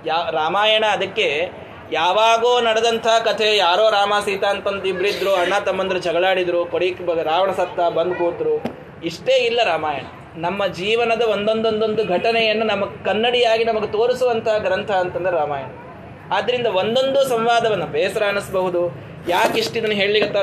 ಯಾ 0.07 0.31
ರಾಮಾಯಣ 0.31 0.85
ಅದಕ್ಕೆ 0.91 1.51
ಯಾವಾಗೋ 1.93 2.61
ನಡೆದಂಥ 2.61 3.07
ಕಥೆ, 3.07 3.57
ಯಾರೋ 3.57 3.91
ರಾಮ 3.91 4.13
ಸೀತಾ 4.25 4.47
ಅಂತಂದು 4.47 4.85
ಇಬ್ಬರಿದ್ರು 4.85 5.35
ಅಣ್ಣ 5.35 5.59
ತಮ್ಮಂದ್ರು 5.59 5.99
ಜಗಳಾಡಿದ್ರು 5.99 6.65
ಕೊಡಿ 6.65 6.97
ರಾವಣ 7.23 7.51
ಸತ್ತ 7.51 7.81
ಬಂದು 7.81 8.15
ಕೂತರು, 8.15 8.63
ಇಷ್ಟೇ 9.05 9.33
ಇಲ್ಲ 9.33 9.61
ರಾಮಾಯಣ. 9.65 10.05
ನಮ್ಮ 10.37 10.67
ಜೀವನದ 10.67 11.23
ಒಂದೊಂದೊಂದೊಂದು 11.23 12.05
ಘಟನೆಯನ್ನು 12.05 12.67
ನಮಗೆ 12.67 13.05
ಕನ್ನಡಿಯಾಗಿ 13.05 13.65
ನಮಗೆ 13.65 13.93
ತೋರಿಸುವಂತಹ 13.93 14.59
ಗ್ರಂಥ 14.59 14.91
ಅಂತಂದ್ರೆ 14.91 15.37
ರಾಮಾಯಣ. 15.37 15.67
ಆದ್ದರಿಂದ 16.33 16.67
ಒಂದೊಂದು 16.67 17.29
ಸಂವಾದವನ್ನು 17.29 17.87
ಬೇಸರ 17.87 18.23
ಅನ್ನಿಸ್ಬಹುದು 18.27 19.13
ಯಾಕೆ 19.29 19.59
ಇಷ್ಟು 19.59 19.79
ಇದನ್ನು 19.79 19.95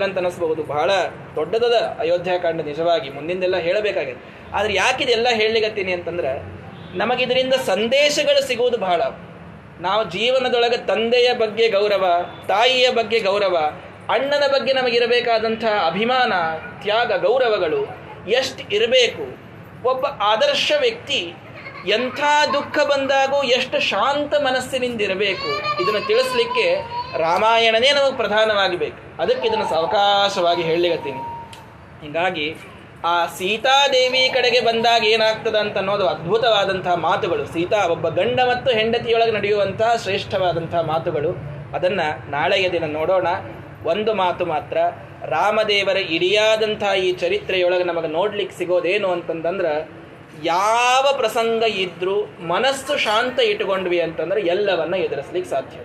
ಅಂತ 0.03 0.17
ಅನ್ನಿಸ್ಬಹುದು 0.17 0.63
ಬಹಳ 0.63 0.91
ದೊಡ್ಡದಾದ 1.35 1.73
ಅಯೋಧ್ಯಾಕಾಂಡ 1.73 2.61
ನಿಜವಾಗಿ 2.61 3.09
ಮುಂದಿಂದೆಲ್ಲ 3.09 3.57
ಹೇಳಬೇಕಾಗಿದೆ. 3.57 4.51
ಆದ್ರೆ 4.53 4.73
ಯಾಕೆ 4.73 5.03
ಇದೆಲ್ಲ 5.03 5.27
ಹೇಳಲಿಗತ್ತೀನಿ 5.29 5.91
ಅಂತಂದ್ರೆ 5.91 6.59
ನಮಗಿದರಿಂದ 6.97 7.53
ಸಂದೇಶಗಳು 7.53 8.47
ಸಿಗುವುದು 8.47 8.77
ಬಹಳ. 8.77 9.01
ನಾವು 9.81 10.03
ಜೀವನದೊಳಗೆ 10.03 10.77
ತಂದೆಯ 10.77 11.33
ಬಗ್ಗೆ 11.33 11.67
ಗೌರವ, 11.67 12.25
ತಾಯಿಯ 12.47 12.91
ಬಗ್ಗೆ 12.91 13.19
ಗೌರವ, 13.19 13.57
ಅಣ್ಣನ 14.09 14.43
ಬಗ್ಗೆ 14.53 14.73
ನಮಗಿರಬೇಕಾದಂಥ 14.73 15.63
ಅಭಿಮಾನ, 15.85 16.33
ತ್ಯಾಗ, 16.81 17.25
ಗೌರವಗಳು 17.25 18.09
ಎಷ್ಟು 18.29 18.75
ಇರಬೇಕು 18.75 19.48
ಒಬ್ಬ 19.83 20.05
ಆದರ್ಶ 20.05 20.71
ವ್ಯಕ್ತಿ 20.79 21.33
ಎಂಥ 21.87 22.19
ದುಃಖ 22.53 22.79
ಬಂದಾಗೂ 22.83 23.43
ಎಷ್ಟು 23.43 23.79
ಶಾಂತ 23.79 24.35
ಮನಸ್ಸಿನಿಂದ 24.35 25.01
ಇರಬೇಕು 25.01 25.81
ಇದನ್ನು 25.81 26.07
ತಿಳಿಸ್ಲಿಕ್ಕೆ 26.07 26.65
ರಾಮಾಯಣನೇ 27.17 27.91
ನಮಗೆ 27.91 28.17
ಪ್ರಧಾನವಾಗಿ 28.17 28.77
ಬೇಕು 28.77 29.21
ಅದಕ್ಕೆ 29.21 29.47
ಇದನ್ನು 29.47 29.69
ಸಾವಕಾಶವಾಗಿ 29.69 30.61
ಹೇಳಲಿಗತ್ತೀನಿ 30.61 31.17
ಹೀಗಾಗಿ 32.05 32.55
ಆ 33.05 33.25
ಸೀತಾದೇವಿ 33.25 34.29
ಕಡೆಗೆ 34.33 34.59
ಬಂದಾಗ 34.59 35.03
ಏನಾಗ್ತದ 35.03 35.55
ಅಂತ 35.55 35.77
ಅನ್ನೋದು 35.77 36.07
ಅದ್ಭುತವಾದಂತಹ 36.07 36.93
ಮಾತುಗಳು. 36.93 37.45
ಸೀತಾ 37.45 37.87
ಒಬ್ಬ 37.87 38.09
ಗಂಡ 38.09 38.39
ಮತ್ತು 38.39 38.71
ಹೆಂಡತಿಯೊಳಗೆ 38.71 39.31
ನಡೆಯುವಂತಹ 39.31 39.95
ಶ್ರೇಷ್ಠವಾದಂತಹ 39.95 40.79
ಮಾತುಗಳು. 40.79 41.31
ಅದನ್ನ 41.75 42.01
ನಾಳೆಯ 42.29 42.69
ದಿನ 42.69 42.83
ನೋಡೋಣ. 42.85 43.27
ಒಂದು 43.85 44.13
ಮಾತು 44.13 44.45
ಮಾತ್ರ. 44.45 44.77
ರಾಮದೇವರ 45.25 45.97
ಇಡಿಯಾದಂಥ 45.97 46.83
ಈ 46.83 47.11
ಚರಿತ್ರೆಯೊಳಗೆ 47.11 47.83
ನಮಗೆ 47.83 48.07
ನೋಡ್ಲಿಕ್ಕೆ 48.07 48.57
ಸಿಗೋದೇನು 48.57 49.11
ಅಂತಂದ್ರೆ, 49.11 49.99
ಯಾವ 50.43 51.13
ಪ್ರಸಂಗ 51.17 51.63
ಇದ್ರೂ 51.63 52.25
ಮನಸ್ಸು 52.47 52.97
ಶಾಂತ 52.97 53.39
ಇಟ್ಟುಕೊಂಡ್ವಿ 53.39 54.01
ಅಂತಂದ್ರೆ 54.01 54.41
ಎಲ್ಲವನ್ನ 54.41 54.95
ಎದುರಿಸ್ಲಿಕ್ಕೆ 54.95 55.49
ಸಾಧ್ಯ. 55.49 55.79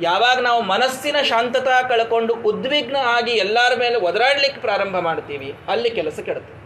ಯಾವಾಗ 0.00 0.38
ನಾವು 0.38 0.62
ಮನಸ್ಸಿನ 0.62 1.16
ಶಾಂತತಾ 1.22 1.82
ಕಳ್ಕೊಂಡು 1.82 2.34
ಉದ್ವಿಗ್ನ 2.34 2.96
ಆಗಿ 2.96 3.30
ಎಲ್ಲರ 3.30 3.78
ಮೇಲೆ 3.78 3.96
ಒದರಾಡ್ಲಿಕ್ಕೆ 3.96 4.60
ಪ್ರಾರಂಭ 4.60 4.98
ಮಾಡ್ತೀವಿ, 4.98 5.54
ಅಲ್ಲಿ 5.68 5.90
ಕೆಲಸ 5.90 6.18
ಕೆಡುತ್ತೆ. 6.18 6.62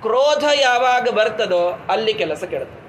ಕ್ರೋಧ 0.00 0.44
ಯಾವಾಗ 0.60 1.08
ಬರ್ತದೋ 1.08 1.86
ಅಲ್ಲಿ 1.88 2.14
ಕೆಲಸ 2.14 2.44
ಕೆಡುತ್ತೆ. 2.44 2.82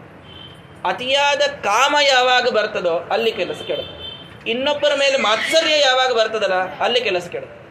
ಅತಿಯಾದ 0.89 1.39
ಕಾಮ 1.39 1.95
ಯಾವಾಗ 2.01 2.49
ಬರ್ತದೋ 2.49 3.07
ಅಲ್ಲಿ 3.11 3.31
ಕೆಲಸ 3.31 3.61
ಕೆಡುತ್ತೆ. 3.67 4.51
ಇನ್ನೊಬ್ಬರ 4.51 4.91
ಮೇಲೆ 4.95 5.17
ಮಾತ್ಸರ್ಯ 5.17 5.79
ಯಾವಾಗ 5.79 6.11
ಬರ್ತದಲ್ಲ, 6.13 6.53
ಅಲ್ಲಿ 6.53 7.01
ಕೆಲಸ 7.01 7.27
ಕೆಡುತ್ತೆ. 7.27 7.62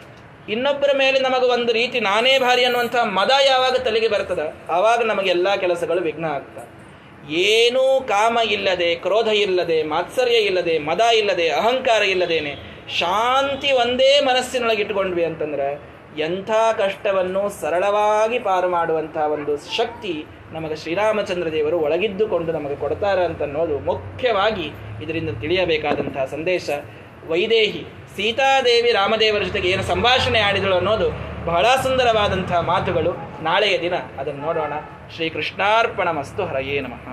ಇನ್ನೊಬ್ಬರ 0.48 0.90
ಮೇಲೆ 0.96 1.18
ನಮಗೆ 1.18 1.46
ಒಂದು 1.46 1.72
ರೀತಿ 1.72 2.00
ನಾನೇ 2.00 2.38
ಭಾರಿ 2.38 2.64
ಅನ್ನುವಂಥ 2.64 2.96
ಮದ 2.96 3.30
ಯಾವಾಗ 3.46 3.76
ತಲೆಗೆ 3.76 4.08
ಬರ್ತದ? 4.08 4.54
ಆವಾಗ 4.68 5.02
ನಮಗೆಲ್ಲ 5.02 5.54
ಕೆಲಸಗಳು 5.54 6.00
ವಿಘ್ನ 6.00 6.24
ಆಗ್ತದೆ 6.24 6.82
ಏನೂ 7.32 8.00
ಕಾಮ 8.00 8.38
ಇಲ್ಲದೆ, 8.50 8.94
ಕ್ರೋಧ 8.94 9.28
ಇಲ್ಲದೆ, 9.28 9.82
ಮಾತ್ಸರ್ಯ 9.82 10.34
ಇಲ್ಲದೆ, 10.34 10.78
ಮದ 10.78 11.00
ಇಲ್ಲದೆ, 11.00 11.48
ಅಹಂಕಾರ 11.48 12.02
ಇಲ್ಲದೇನೆ 12.02 12.52
ಶಾಂತಿ 12.98 13.72
ಒಂದೇ 13.72 14.20
ಮನಸ್ಸಿನೊಳಗೆ 14.20 14.82
ಇಟ್ಕೊಂಡ್ವಿ 14.82 15.24
ಅಂತಂದ್ರೆ 15.24 15.92
ಎಂಥ 16.18 16.50
ಕಷ್ಟವನ್ನು 16.78 17.48
ಸರಳವಾಗಿ 17.60 18.38
ಪಾರು 18.38 18.68
ಮಾಡುವಂತಹ 18.68 19.22
ಒಂದು 19.22 19.76
ಶಕ್ತಿ 19.76 20.24
ನಮಗೆ 20.52 20.76
ಶ್ರೀರಾಮಚಂದ್ರ 20.76 21.52
ದೇವರು 21.52 21.78
ಒಳಗಿದ್ದುಕೊಂಡು 21.78 22.52
ನಮಗೆ 22.52 22.76
ಕೊಡ್ತಾರೆ 22.76 23.24
ಅಂತ 23.24 23.42
ಅನ್ನೋದು 23.42 23.78
ಮುಖ್ಯವಾಗಿ 23.78 24.70
ಇದರಿಂದ 25.02 25.40
ತಿಳಿಯಬೇಕಾದಂತಹ 25.40 26.24
ಸಂದೇಶ. 26.24 26.70
ವೈದೇಹಿ 27.28 27.86
ಸೀತಾದೇವಿ 28.16 28.92
ರಾಮದೇವರ 28.92 29.42
ಜೊತೆಗೆ 29.42 29.68
ಏನು 29.68 29.82
ಸಂಭಾಷಣೆ 29.82 30.40
ಆಡಿದಳು 30.40 30.76
ಅನ್ನೋದು 30.76 31.08
ಬಹಳ 31.44 31.66
ಸುಂದರವಾದಂತಹ 31.82 32.60
ಮಾತುಗಳು. 32.60 33.12
ನಾಳೆಯ 33.42 33.80
ದಿನ 33.80 33.94
ಅದನ್ನು 34.20 34.42
ನೋಡೋಣ. 34.42 34.72
ಶ್ರೀ 35.14 35.28
ಕೃಷ್ಣಾರ್ಪಣ 35.30 36.10
ಮಸ್ತು 36.10 36.46
ಹರಯೇ 36.46 36.80
ನಮಃ. 36.80 37.04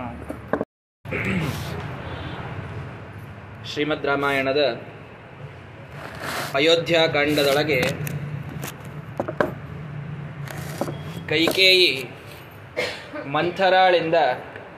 ಶ್ರೀಮದ್ 3.71 4.05
ರಾಮಾಯಣದ 4.05 4.61
ಅಯೋಧ್ಯಾಕಾಂಡದೊಳಗೆ 6.53 7.81
ಕೈಕೇಯಿ 11.29 11.91
ಮಂಥರಾಳಿಂದ 13.31 14.17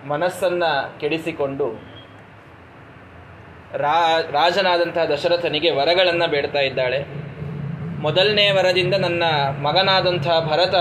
ಮನಸ್ಸನ್ನು 0.08 1.00
ಕೆಡಿಸಿಕೊಂಡು 1.00 1.91
ರಾ 3.78 4.20
ರಾಜನಾದಂತಹ 4.32 5.06
ದಶರಥನಿಗೆ 5.06 5.72
ವರಗಳನ್ನು 5.72 6.30
ಬೇಡ್ತಾ 6.30 6.60
ಇದ್ದಾಳೆ. 6.60 7.06
ಮೊದಲನೇ 8.00 8.52
ವರದಿಂದ 8.52 8.94
ನನ್ನ 8.94 9.24
ಮಗನಾದಂಥ 9.62 10.28
ಭರತ 10.28 10.76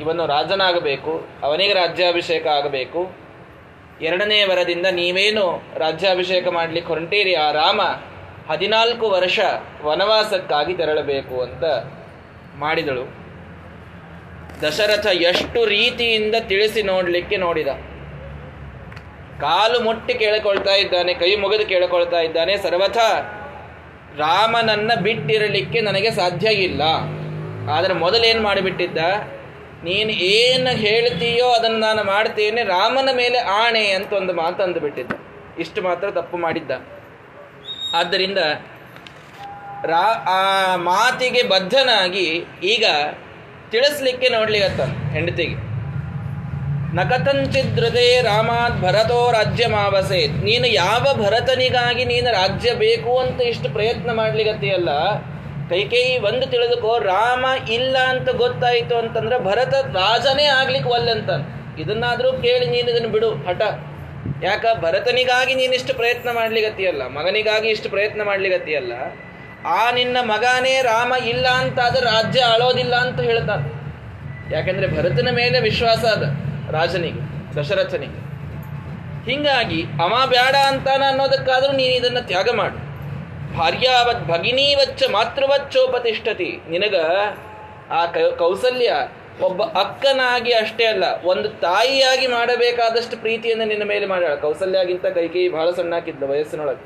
ಇವನು 0.00 0.26
ರಾಜನಾಗಬೇಕು, 0.26 1.28
ಅವನಿಗೆ 1.42 1.74
ರಾಜ್ಯಾಭಿಷೇಕ 1.74 2.46
ಆಗಬೇಕು. 2.46 3.10
ಎರಡನೇ 4.00 4.44
ವರದಿಂದ 4.44 4.86
ನೀವೇನು 4.90 5.62
ರಾಜ್ಯಾಭಿಷೇಕ 5.76 6.48
ಮಾಡಲಿಕ್ಕೆ 6.48 6.92
ಹೊರಟೀರಿ, 6.92 7.34
ಆ 7.34 7.52
ರಾಮ 7.52 7.80
ಹದಿನಾಲ್ಕು 8.52 9.10
ವರ್ಷ 9.10 9.40
ವನವಾಸಕ್ಕಾಗಿ 9.82 10.74
ತೆರಳಬೇಕು 10.74 11.40
ಅಂತ 11.40 11.64
ಮಾಡಿದಳು. 12.58 13.04
ದಶರಥ 14.62 15.06
ಎಷ್ಟು 15.06 15.64
ರೀತಿಯಿಂದ 15.64 16.34
ತಿಳಿಸಿ 16.40 16.82
ನೋಡಲಿಕ್ಕೆ 16.82 17.36
ನೋಡಿದ. 17.36 17.68
ಕಾಲು 19.40 19.80
ಮುಟ್ಟಿ 19.80 20.14
ಕೇಳಿಕೊಳ್ತಾ 20.14 20.74
ಇದ್ದಾನೆ, 20.74 21.14
ಕೈ 21.14 21.36
ಮುಗಿದು 21.36 21.66
ಕೇಳಿಕೊಳ್ತಾ 21.66 22.20
ಇದ್ದಾನೆ, 22.20 22.56
ಸರ್ವಥ 22.56 22.98
ರಾಮನನ್ನ 24.18 24.92
ಬಿಟ್ಟಿರಲಿಕ್ಕೆ 25.00 25.80
ನನಗೆ 25.80 26.10
ಸಾಧ್ಯ 26.10 26.48
ಇಲ್ಲ. 26.48 26.82
ಆದರೆ 27.70 27.92
ಮೊದಲೇನು 27.92 28.42
ಮಾಡಿಬಿಟ್ಟಿದ್ದ? 28.42 28.98
ನೀನು 29.84 30.10
ಏನು 30.10 30.70
ಹೇಳ್ತೀಯೋ 30.76 31.48
ಅದನ್ನು 31.48 31.78
ನಾನು 31.78 32.04
ಮಾಡ್ತೇನೆ, 32.04 32.62
ರಾಮನ 32.62 33.08
ಮೇಲೆ 33.12 33.38
ಆಣೆ 33.38 33.90
ಅಂತ 33.90 34.12
ಒಂದು 34.12 34.32
ಮಾತು 34.32 34.80
ಬಿಟ್ಟಿದ್ದ 34.80 35.12
ಇಷ್ಟು 35.58 35.82
ಮಾತ್ರ 35.82 36.10
ತಪ್ಪು 36.10 36.36
ಮಾಡಿದ್ದ. 36.36 36.70
ಆದ್ದರಿಂದ 37.94 38.38
ರಾ, 39.84 40.06
ಆ 40.28 40.76
ಮಾತಿಗೆ 40.76 41.42
ಬದ್ಧನಾಗಿ 41.42 42.44
ಈಗ 42.62 42.84
ತಿಳಿಸ್ಲಿಕ್ಕೆ 43.70 44.28
ನೋಡ್ಲಿಗತ್ತ 44.28 44.80
ಹೆಂಡತಿಗೆ. 45.12 45.69
ನಕಥಂಚಿದೃದೇ 46.94 48.22
ರಾಮಾತ್ 48.22 48.82
ಭರತೋ 48.82 49.32
ರಾಜ್ಯ 49.32 49.66
ಮಾವಸೇತ್ 49.66 50.44
ನೀನು 50.44 50.66
ಯಾವ 50.66 51.06
ಭರತನಿಗಾಗಿ 51.24 52.04
ನೀನು 52.04 52.32
ರಾಜ್ಯ 52.32 52.74
ಬೇಕು 52.74 53.18
ಅಂತ 53.18 53.40
ಇಷ್ಟು 53.40 53.72
ಪ್ರಯತ್ನ 53.72 54.12
ಮಾಡ್ಲಿಗತ್ತೆಯಲ್ಲ 54.12 55.18
ಕೈಕೇಯಿ 55.70 56.18
ಒಂದು 56.18 56.46
ತಿಳಿದುಕೋ, 56.46 56.98
ರಾಮ 56.98 57.44
ಇಲ್ಲ 57.70 57.96
ಅಂತ 57.98 58.28
ಗೊತ್ತಾಯಿತು 58.28 58.96
ಅಂತಂದ್ರೆ 58.96 59.44
ಭರತ 59.44 59.74
ರಾಜನೇ 59.74 60.44
ಆಗ್ಲಿಕ್ಕೆ 60.44 60.90
ಒಲ್ಲಂತ. 60.90 61.30
ಇದನ್ನಾದರೂ 61.80 62.32
ಕೇಳಿ 62.32 62.66
ನೀನು 62.66 62.90
ಇದನ್ನು 62.90 63.08
ಬಿಡು, 63.08 63.30
ಹಠ. 63.34 63.62
ಯಾಕ? 64.44 64.64
ಭರತನಿಗಾಗಿ 64.80 65.54
ನೀನಿಷ್ಟು 65.54 65.94
ಪ್ರಯತ್ನ 65.94 66.28
ಮಾಡ್ಲಿಗತ್ತಿಯಲ್ಲ 66.32 67.06
ಮಗನಿಗಾಗಿ 67.06 67.68
ಇಷ್ಟು 67.68 67.90
ಪ್ರಯತ್ನ 67.90 68.22
ಮಾಡ್ಲಿಗತ್ತಿಯಲ್ಲ 68.22 68.92
ಆ 69.66 69.90
ನಿನ್ನ 69.90 70.16
ಮಗನೇ 70.20 70.82
ರಾಮ 70.82 71.12
ಇಲ್ಲ 71.28 71.46
ಅಂತಾದ್ರೆ 71.46 72.04
ರಾಜ್ಯ 72.04 72.40
ಆಳೋದಿಲ್ಲ 72.40 72.94
ಅಂತ 72.94 73.20
ಹೇಳ್ತಾನೆ. 73.20 73.68
ಯಾಕಂದ್ರೆ 74.54 74.96
ಭರತನ 74.96 75.28
ಮೇಲೆ 75.32 75.60
ವಿಶ್ವಾಸ 75.60 75.98
ಅದ. 75.98 76.49
ರಾಜನಿಗೆ, 76.76 77.22
ದಶರಥನಿಗೆ. 77.56 78.20
ಹಿಂಗಾಗಿ 79.28 79.80
ಅಮ 80.04 80.14
ಬೇಡ 80.34 80.54
ಅಂತಾನ 80.70 81.02
ಅನ್ನೋದಕ್ಕಾದರೂ 81.12 81.72
ನೀನು 81.80 81.94
ಇದನ್ನು 82.00 82.22
ತ್ಯಾಗ 82.30 82.48
ಮಾಡು. 82.60 82.78
ಭಾರ್ಯಾವತ್ 83.56 84.22
ಭಗಿನೀವಚ್ಚ 84.32 85.02
ಮಾತೃವಚ್ಚೋಪತಿಷ್ಠತಿ. 85.16 86.50
ನಿನಗ 86.72 86.96
ಆ 87.98 88.02
ಕೌಸಲ್ಯ 88.42 88.90
ಒಬ್ಬ 89.48 89.60
ಅಕ್ಕನಾಗಿ 89.82 90.52
ಅಷ್ಟೇ 90.62 90.84
ಅಲ್ಲ, 90.92 91.04
ಒಂದು 91.32 91.48
ತಾಯಿಯಾಗಿ 91.66 92.26
ಮಾಡಬೇಕಾದಷ್ಟು 92.36 93.16
ಪ್ರೀತಿಯನ್ನು 93.24 93.66
ನಿನ್ನ 93.70 93.84
ಮೇಲೆ 93.92 94.06
ಮಾಡ್ಯಾಳ. 94.12 94.34
ಕೌಸಲ್ಯಾಗಿಂತ 94.44 95.06
ಕೈಕೇಯಿ 95.18 95.48
ಬಹಳ 95.56 95.68
ಸಣ್ಣಾಕಿದ್ಲು 95.78 96.26
ವಯಸ್ಸಿನೊಳಗೆ. 96.32 96.84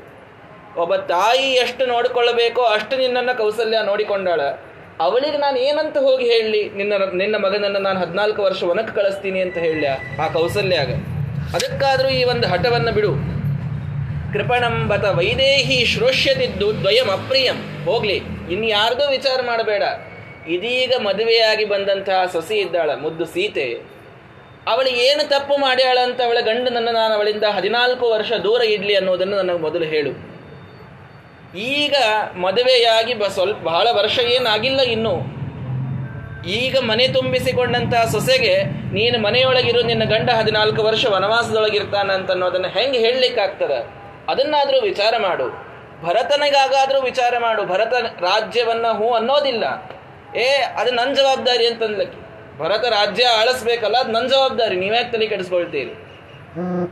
ಒಬ್ಬ 0.83 0.95
ತಾಯಿ 1.15 1.49
ಎಷ್ಟು 1.65 1.85
ನೋಡಿಕೊಳ್ಳಬೇಕೋ 1.95 2.63
ಅಷ್ಟು 2.77 2.95
ನಿನ್ನನ್ನು 3.03 3.35
ಕೌಸಲ್ಯ 3.43 3.81
ನೋಡಿಕೊಂಡಾಳ. 3.91 4.41
ಅವಳಿಗೆ 5.01 5.39
ನಾನು 5.39 5.57
ಏನಂತ 5.59 5.97
ಹೋಗಿ 5.99 6.25
ಹೇಳಲಿ 6.25 6.69
ನಿನ್ನ 6.69 6.93
ನಿನ್ನ 7.15 7.37
ಮಗನನ್ನು 7.37 7.79
ನಾನು 7.79 8.01
ಹದಿನಾಲ್ಕು 8.01 8.43
ವರ್ಷ 8.43 8.63
ಒನಕ್ಕೆ 8.63 8.95
ಕಳಿಸ್ತೀನಿ 8.95 9.41
ಅಂತ 9.41 9.59
ಹೇಳ 9.59 9.85
ಆ 10.21 10.29
ಕೌಸಲ್ಯಾಗ. 10.29 10.91
ಅದಕ್ಕಾದರೂ 11.55 12.09
ಈ 12.09 12.25
ಒಂದು 12.25 12.47
ಹಠವನ್ನು 12.47 12.93
ಬಿಡು. 12.93 13.11
ಕೃಪಣಂಬತ 14.33 15.05
ವೈದೇಹಿ 15.05 15.85
ಶ್ರೋಷ್ಯದಿದ್ದು 15.85 16.83
ದ್ವಯಂ 16.83 17.09
ಅಪ್ರಿಯಂ. 17.09 17.85
ಹೋಗ್ಲಿ, 17.85 18.17
ಇನ್ನು 18.53 18.67
ಯಾರ್ದೂ 18.69 19.11
ವಿಚಾರ 19.11 19.41
ಮಾಡಬೇಡ. 19.47 19.83
ಇದೀಗ 20.49 20.93
ಮದುವೆಯಾಗಿ 20.99 21.65
ಬಂದಂತಹ 21.65 22.27
ಸೊಸಿ 22.33 22.55
ಇದ್ದಾಳ, 22.55 22.91
ಮುದ್ದು 22.95 23.25
ಸೀತೆ. 23.25 23.95
ಅವಳು 24.67 24.89
ಏನು 24.89 25.29
ತಪ್ಪು 25.29 25.57
ಮಾಡ್ಯಾಳ 25.57 25.99
ಅಂತ 26.03 26.21
ಅವಳ 26.21 26.39
ಗಂಡನನ್ನು 26.41 26.93
ನಾನು 26.93 27.15
ಅವಳಿಂದ 27.15 27.45
ಹದಿನಾಲ್ಕು 27.45 28.11
ವರ್ಷ 28.11 28.33
ದೂರ 28.33 28.63
ಇಡ್ಲಿ 28.63 28.95
ಅನ್ನೋದನ್ನು 28.95 29.37
ನನಗೆ 29.37 29.59
ಮೊದಲು 29.59 29.85
ಹೇಳು. 29.85 30.34
ಈಗ 31.57 31.95
ಮದುವೆಯಾಗಿ 32.37 33.15
ಬ 33.15 33.23
ಸ್ವಲ್ಪ 33.25 33.63
ಬಹಳ 33.63 33.89
ವರ್ಷ 33.93 34.19
ಏನಾಗಿಲ್ಲ 34.19 34.81
ಇನ್ನು. 34.81 35.45
ಈಗ 36.47 36.77
ಮನೆ 36.79 37.09
ತುಂಬಿಸಿಕೊಂಡಂತಹ 37.09 38.05
ಸೊಸೆಗೆ 38.05 38.65
ನೀನು 38.65 39.19
ಮನೆಯೊಳಗಿರು, 39.19 39.83
ನಿನ್ನ 39.83 40.05
ಗಂಡ 40.05 40.31
ಹದಿನಾಲ್ಕು 40.31 40.83
ವರ್ಷ 40.83 41.07
ವನವಾಸದೊಳಗಿರ್ತಾನಂತ 41.07 42.31
ಅನ್ನೋದನ್ನ 42.31 42.67
ಹೆಂಗೆ 42.67 42.99
ಹೇಳಲಿಕ್ಕಾಗ್ತದ? 42.99 43.71
ಅದನ್ನಾದರೂ 44.29 44.81
ವಿಚಾರ 44.81 45.15
ಮಾಡು. 45.19 45.75
ಭರತನಿಗಾಗಾದರೂ 46.07 47.01
ವಿಚಾರ 47.01 47.35
ಮಾಡು. 47.39 47.65
ಭರತ 47.67 47.93
ರಾಜ್ಯವನ್ನ 48.21 48.87
ಹೂ 48.87 49.13
ಅನ್ನೋದಿಲ್ಲ. 49.13 49.65
ಏ, 50.37 50.49
ಅದು 50.53 50.91
ನನ್ನ 50.91 51.15
ಜವಾಬ್ದಾರಿ 51.15 51.67
ಅಂತಂದ್ಲಕ್ಕೆ. 51.67 52.25
ಭರತ 52.59 52.85
ರಾಜ್ಯ 52.85 53.25
ಆಳಿಸ್ಬೇಕಲ್ಲ, 53.25 53.97
ಅದು 53.97 54.13
ನನ್ನ 54.13 54.27
ಜವಾಬ್ದಾರಿ. 54.27 54.77
ನೀವ್ಯಾಕೆ 54.77 55.13
ತಲೆ 55.13 55.27
ಕೆಡಿಸ್ಕೊಳ್ತೀರಿ? 55.27 55.91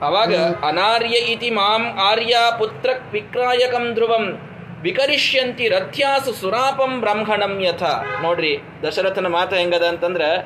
ಅವಾಗ 0.02 0.34
ಅನಾರ್ಯ 0.68 1.16
ಇತಿ 1.16 1.50
ಮಾಂ 1.50 1.98
ಆರ್ಯ 2.00 2.36
ಪುತ್ರ 2.58 2.90
ವಿಕ್ರಾಯಕಂ 3.12 3.94
ಧ್ರುವಂ. 3.94 4.48
ವಿಕರಿಷ್ಯಂತಿ 4.82 5.68
ರಥ್ಯಾಸು 5.68 6.32
ಸುರಾಪಂ 6.32 7.00
ಬ್ರಾಹ್ಮಣಂ 7.00 7.60
ಯಥ. 7.60 7.82
ನೋಡ್ರಿ, 8.22 8.58
ದಶರಥನ 8.86 9.26
ಮಾತು 9.26 9.56
ಹೆಂಗದ 9.56 9.82
ಅಂತಂದ್ರೆ, 9.82 10.42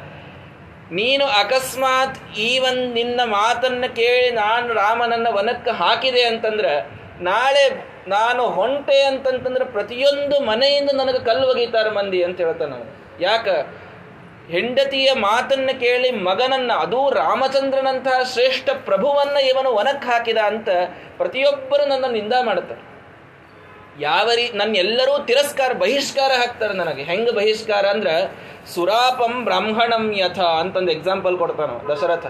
ನೀನು 0.95 1.25
ಅಕಸ್ಮಾತ್ 1.25 2.39
ಈ 2.39 2.59
ಒಂದು 2.59 2.95
ನಿನ್ನ 2.95 3.21
ಮಾತನ್ನು 3.25 3.97
ಕೇಳಿ 3.97 4.31
ನಾನು 4.31 4.75
ರಾಮನನ್ನ 4.75 5.27
ವನಕ್ಕೆ 5.31 5.71
ಹಾಕಿದೆ 5.71 6.23
ಅಂತಂದ್ರೆ, 6.23 6.91
ನಾಳೆ 7.21 7.85
ನಾನು 8.09 8.43
ಹೊಂಟೆ 8.43 9.03
ಅಂತಂತಂದ್ರೆ 9.03 9.65
ಪ್ರತಿಯೊಂದು 9.65 10.41
ಮನೆಯಿಂದ 10.41 10.91
ನನಗೆ 10.95 11.25
ಕಲ್ಲು 11.25 11.49
ಒಗೀತಾರೆ 11.49 11.91
ಮಂದಿ 11.91 12.23
ಅಂತ 12.23 12.41
ಹೇಳ್ತಾನ 12.41 12.73
ಯಾಕ? 13.21 13.49
ಹೆಂಡತಿಯ 14.51 15.13
ಮಾತನ್ನು 15.13 15.81
ಕೇಳಿ 15.81 16.11
ಮಗನನ್ನ, 16.11 16.73
ಅದೂ 16.73 17.11
ರಾಮಚಂದ್ರನಂತಹ 17.11 18.23
ಶ್ರೇಷ್ಠ 18.33 18.71
ಪ್ರಭುವನ್ನ 18.71 19.37
ಇವನು 19.37 19.75
ವನಕ್ಕೆ 19.75 20.09
ಹಾಕಿದ 20.09 20.37
ಅಂತ 20.39 20.69
ಪ್ರತಿಯೊಬ್ಬರು 21.17 21.87
ನನ್ನ 21.87 22.05
ನಿಂದ 22.07 22.33
ಮಾಡುತ್ತಾರೆ 22.43 22.96
ಯಾವ 24.01 24.31
ರೀ 24.35 24.51
ನನ್ನ 24.55 24.77
ಎಲ್ಲರೂ 24.77 25.25
ತಿರಸ್ಕಾರ, 25.25 25.73
ಬಹಿಷ್ಕಾರ 25.73 26.31
ಹಾಕ್ತಾರೆ 26.39 26.75
ನನಗೆ. 26.75 27.03
ಹೆಂಗೆ 27.03 27.31
ಬಹಿಷ್ಕಾರ 27.31 27.87
ಅಂದ್ರ, 27.87 28.09
ಸುರಾಪಂ 28.75 29.45
ಬ್ರಾಹ್ಮಣಂ 29.45 30.13
ಯಥ 30.17 30.39
ಅಂತಂದು 30.39 30.93
ಎಕ್ಸಾಂಪಲ್ 30.93 31.39
ಕೊಡ್ತಾನ, 31.39 31.93
ದಶರಥ. 31.93 32.27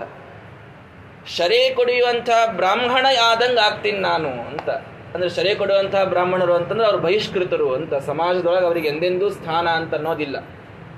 ಶರೇ 1.28 1.70
ಕೊಡಿಯುವಂಥ 1.70 2.30
ಬ್ರಾಹ್ಮಣ 2.46 3.06
ಆದಂಗೆ 3.22 3.60
ಆಗ್ತೀನಿ 3.60 3.98
ನಾನು 3.98 4.28
ಅಂತ. 4.28 4.70
ಅಂದ್ರೆ 5.14 5.30
ಶರೇ 5.30 5.54
ಕೊಡುವಂತಹ 5.54 6.04
ಬ್ರಾಹ್ಮಣರು 6.04 6.54
ಅಂತಂದ್ರೆ 6.54 6.84
ಅವ್ರು 6.84 6.98
ಬಹಿಷ್ಕೃತರು 6.98 7.74
ಅಂತ. 7.74 7.94
ಸಮಾಜದೊಳಗೆ 7.94 8.66
ಅವರಿಗೆ 8.66 8.88
ಎಂದೆಂದೂ 8.88 9.30
ಸ್ಥಾನ 9.30 9.68
ಅಂತ 9.68 9.94
ಅನ್ನೋದಿಲ್ಲ. 9.94 10.36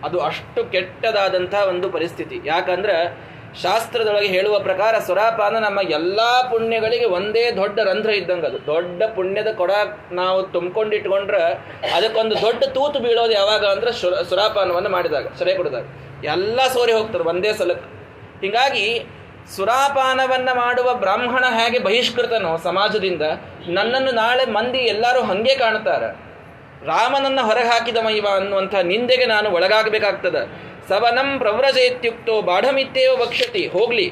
ಅದು 0.05 0.21
ಅಷ್ಟು 0.21 0.65
ಕೆಟ್ಟದಾದಂತಹ 0.65 1.63
ಒಂದು 1.69 1.91
ಪರಿಸ್ಥಿತಿ. 1.91 2.41
ಯಾಕಂದ್ರೆ 2.45 3.17
ಶಾಸ್ತ್ರದೊಳಗೆ 3.55 4.27
ಹೇಳುವ 4.27 4.59
ಪ್ರಕಾರ 4.59 4.99
ಸುರಾಪಾನ 4.99 5.59
ನಮ್ಮ 5.59 5.81
ಎಲ್ಲಾ 5.91 6.43
ಪುಣ್ಯಗಳಿಗೆ 6.51 7.05
ಒಂದೇ 7.05 7.51
ದೊಡ್ಡ 7.51 7.81
ರಂಧ್ರ 7.81 8.11
ಇದ್ದಂಗೆ 8.11 8.47
ಅದು. 8.47 8.59
ದೊಡ್ಡ 8.67 9.03
ಪುಣ್ಯದ 9.17 9.51
ಕೊಡ 9.57 9.73
ನಾವು 10.13 10.43
ತುಂಬಿಕೊಂಡಿಟ್ಕೊಂಡ್ರೆ 10.43 11.43
ಅದಕ್ಕೊಂದು 11.97 12.37
ದೊಡ್ಡ 12.43 12.65
ತೂತು 12.65 12.99
ಬೀಳೋದು 12.99 13.33
ಯಾವಾಗ 13.33 13.67
ಅಂದ್ರೆ 13.67 13.93
ಸುರಾಪಾನವನ್ನು 14.29 14.89
ಮಾಡಿದಾಗ, 14.89 15.27
ಸೆರೆ 15.39 15.55
ಕೊಡಿದಾಗ. 15.55 15.85
ಎಲ್ಲ 16.25 16.61
ಸೋರಿ 16.69 16.93
ಹೋಗ್ತಾರೆ 16.93 17.25
ಒಂದೇ 17.25 17.53
ಸಲಕ್ಕೆ. 17.53 17.89
ಹೀಗಾಗಿ 18.47 19.07
ಸುರಾಪಾನವನ್ನು 19.57 20.55
ಮಾಡುವ 20.57 20.95
ಬ್ರಾಹ್ಮಣ 20.95 21.45
ಹೇಗೆ 21.59 21.79
ಬಹಿಷ್ಕೃತನೋ 21.79 22.57
ಸಮಾಜದಿಂದ 22.57 23.23
ನನ್ನನ್ನು 23.69 24.13
ನಾಳೆ 24.13 24.45
ಮಂದಿ 24.45 24.79
ಎಲ್ಲರೂ 24.79 25.21
ಹಂಗೆ 25.21 25.55
ಕಾಣ್ತಾರೆ 25.55 26.09
ರಾಮನನ್ನ 26.87 27.41
ಹೊರಗೆ 27.41 27.69
ಹಾಕಿದ 27.69 27.97
ಮೈವ 27.97 28.27
ಅನ್ನುವಂಥ 28.35 28.75
ನಿಂದೆಗೆ 28.75 29.27
ನಾನು 29.27 29.51
ಒಳಗಾಗಬೇಕಾಗ್ತದ. 29.51 30.37
ಸವನಂ 30.89 31.29
ಪ್ರವ್ರಜೇತ್ಯುಕ್ತೋ 31.43 32.35
ಬಾಢಮಿತ್ತೇವ 32.49 33.13
ಭಕ್ಷತಿ, 33.23 33.63
ಹೋಗ್ಲಿ. 33.77 34.07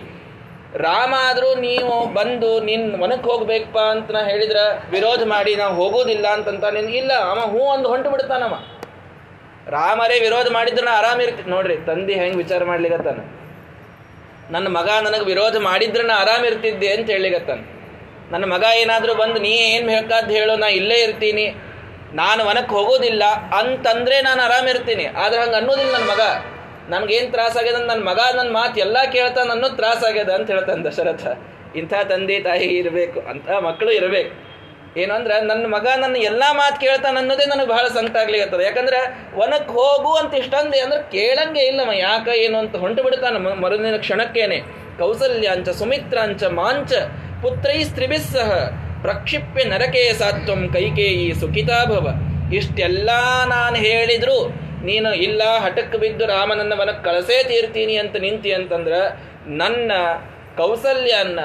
ರಾಮ 0.84 1.12
ಆದರೂ 1.28 1.50
ನೀವು 1.66 1.92
ಬಂದು 2.16 2.48
ನಿನ್ 2.68 2.86
ವನಕ್ಕೆ 3.02 3.28
ಹೋಗ್ಬೇಕಪ್ಪ 3.30 3.78
ಅಂತ 3.92 4.10
ನಾ 4.16 4.20
ಹೇಳಿದ್ರ 4.30 4.60
ವಿರೋಧ 4.94 5.22
ಮಾಡಿ 5.32 5.52
ನಾವು 5.60 5.74
ಹೋಗೋದಿಲ್ಲ 5.80 6.26
ಅಂತಂತ 6.36 6.64
ನಿನ್ 6.76 6.90
ಇಲ್ಲ, 7.02 7.12
ಅವ 7.30 7.38
ಹೂ 7.52 7.60
ಒಂದು 7.74 7.86
ಹೊಂಟು 7.92 8.08
ಬಿಡ್ತಾನವ 8.14 8.56
ರಾಮರೇ 9.76 10.16
ವಿರೋಧ 10.24 10.48
ಮಾಡಿದ್ರೆ 10.56 10.84
ನಾ 10.88 10.92
ಆರಾಮಿರ್ತಿ 11.02 11.44
ನೋಡ್ರಿ, 11.54 11.76
ತಂದೆ 11.86 12.16
ಹೆಂಗ್ 12.22 12.38
ವಿಚಾರ 12.42 12.64
ಮಾಡ್ಲಿಕತ್ತಾನ? 12.70 13.20
ನನ್ನ 14.54 14.66
ಮಗ 14.78 14.88
ನನಗೆ 15.06 15.24
ವಿರೋಧ 15.30 15.56
ಮಾಡಿದ್ರೆ 15.68 16.04
ನಾ 16.10 16.16
ಆರಾಮಿರ್ತಿದ್ದೆ 16.24 16.90
ಅಂತ 16.96 17.08
ಹೇಳಿಗತ್ತಾನ 17.16 17.62
ನನ್ನ 18.32 18.44
ಮಗ 18.52 18.64
ಏನಾದರೂ 18.82 19.14
ಬಂದು 19.22 19.38
ನೀ 19.46 19.54
ಏನು 19.72 19.86
ಬೇಕಾದ್ದು 19.92 20.32
ಹೇಳೋ, 20.38 20.52
ನಾ 20.62 20.68
ಇಲ್ಲೇ 20.80 20.98
ಇರ್ತೀನಿ. 21.06 21.46
ನಾನು 22.20 22.40
ವನಕ್ಕೆ 22.48 22.72
ಹೋಗೋದಿಲ್ಲ 22.76 23.24
ಅಂತಂದ್ರೆ 23.60 24.16
ನಾನು 24.28 24.40
ಆರಾಮಿರ್ತೀನಿ 24.46 25.06
ಆದ್ರೆ 25.22 25.40
ಹಂಗೆ 25.42 25.58
ಅನ್ನೋದಿಲ್ಲ 25.60 25.92
ನನ್ನ 25.96 26.08
ಮಗ. 26.12 26.22
ನನ್ಗೇನು 26.90 27.30
ತ್ರಾಸಾಗ್ಯದ? 27.30 27.78
ನನ್ನ 27.90 28.02
ಮಗ 28.08 28.20
ನನ್ನ 28.38 28.50
ಮಾತು 28.52 28.80
ಎಲ್ಲ 28.80 28.98
ಕೇಳ್ತಾನೆ 29.12 29.48
ತ್ರಾಸ 29.60 29.74
ತ್ರಾಸಾಗ್ಯದ 29.76 30.30
ಅಂತ 30.38 30.48
ಹೇಳ್ತಾನೆ 30.50 30.82
ದಶರಥ. 30.88 31.26
ಇಂಥ 31.76 31.92
ತಂದೆ 32.10 32.36
ತಾಯಿ 32.40 32.66
ಇರಬೇಕು 32.80 33.20
ಅಂತ 33.30 33.48
ಮಕ್ಕಳು 33.68 33.90
ಇರಬೇಕು. 33.90 34.32
ಏನು 35.02 35.12
ಅಂದ್ರೆ 35.14 35.34
ನನ್ನ 35.40 35.64
ಮಗ 35.66 35.86
ನನ್ನ 36.02 36.16
ಎಲ್ಲ 36.16 36.42
ಮಾತು 36.52 36.76
ಕೇಳ್ತಾನೆ 36.80 37.18
ಅನ್ನೋದೇ 37.18 37.44
ನನಗೆ 37.44 37.68
ಬಹಳ 37.68 37.86
ಸಂಕಟ 37.88 38.16
ಆಗ್ಲಿಕತ್ತದ. 38.16 38.60
ಯಾಕಂದ್ರೆ 38.60 39.00
ಒನಕ್ಕೆ 39.36 39.72
ಹೋಗು 39.78 40.12
ಅಂತ 40.14 40.34
ಇಷ್ಟಂದೆ 40.34 40.78
ಅಂದ್ರೆ 40.80 41.00
ಕೇಳಂಗೆ 41.10 41.62
ಇಲ್ಲಮ್ಮ, 41.66 41.92
ಯಾಕ 41.92 42.28
ಏನು 42.44 42.58
ಅಂತ 42.58 42.76
ಹೊಂಟು 42.76 43.02
ಬಿಡ್ತಾನೆ 43.02 43.38
ಮರುದಿನ 43.38 43.96
ಕ್ಷಣಕ್ಕೇನೆ. 43.96 44.58
ಕೌಸಲ್ಯಾಂಚ, 44.98 45.68
ಸುಮಿತ್ರಾಂಚ, 45.68 46.42
ಮಾಂಚ, 46.60 46.92
ಪುತ್ರೈ 47.42 47.78
ಸ್ತ್ರಿಭಿಸ್ಸಹ, 47.84 48.50
ಪ್ರಕ್ಷಿಪ್ಯ 49.02 49.64
ನರಕೇ 49.64 50.04
ಸಾತ್ವಂ 50.12 50.62
ಕೈಕೇಯಿ 50.72 51.26
ಸುಖಿತಾಭವ 51.40 52.06
ಇಷ್ಟೆಲ್ಲ 52.54 53.10
ನಾನು 53.46 53.76
ಹೇಳಿದ್ರು. 53.86 54.38
ನೀನು 54.84 55.14
ಇಲ್ಲ, 55.14 55.42
ಹಠಕ್ಕೆ 55.58 55.98
ಬಿದ್ದು 55.98 56.26
ರಾಮನನ್ನ 56.26 56.72
ವನಕ್ಕೆ 56.72 57.04
ಕಳಸೇ 57.04 57.44
ತೀರ್ತೀನಿ 57.44 57.96
ಅಂತ 57.96 58.16
ನಿಂತಿ 58.16 58.52
ಅಂತಂದ್ರೆ, 58.52 59.00
ನನ್ನ 59.46 59.92
ಕೌಸಲ್ಯನ್ನ, 60.56 61.40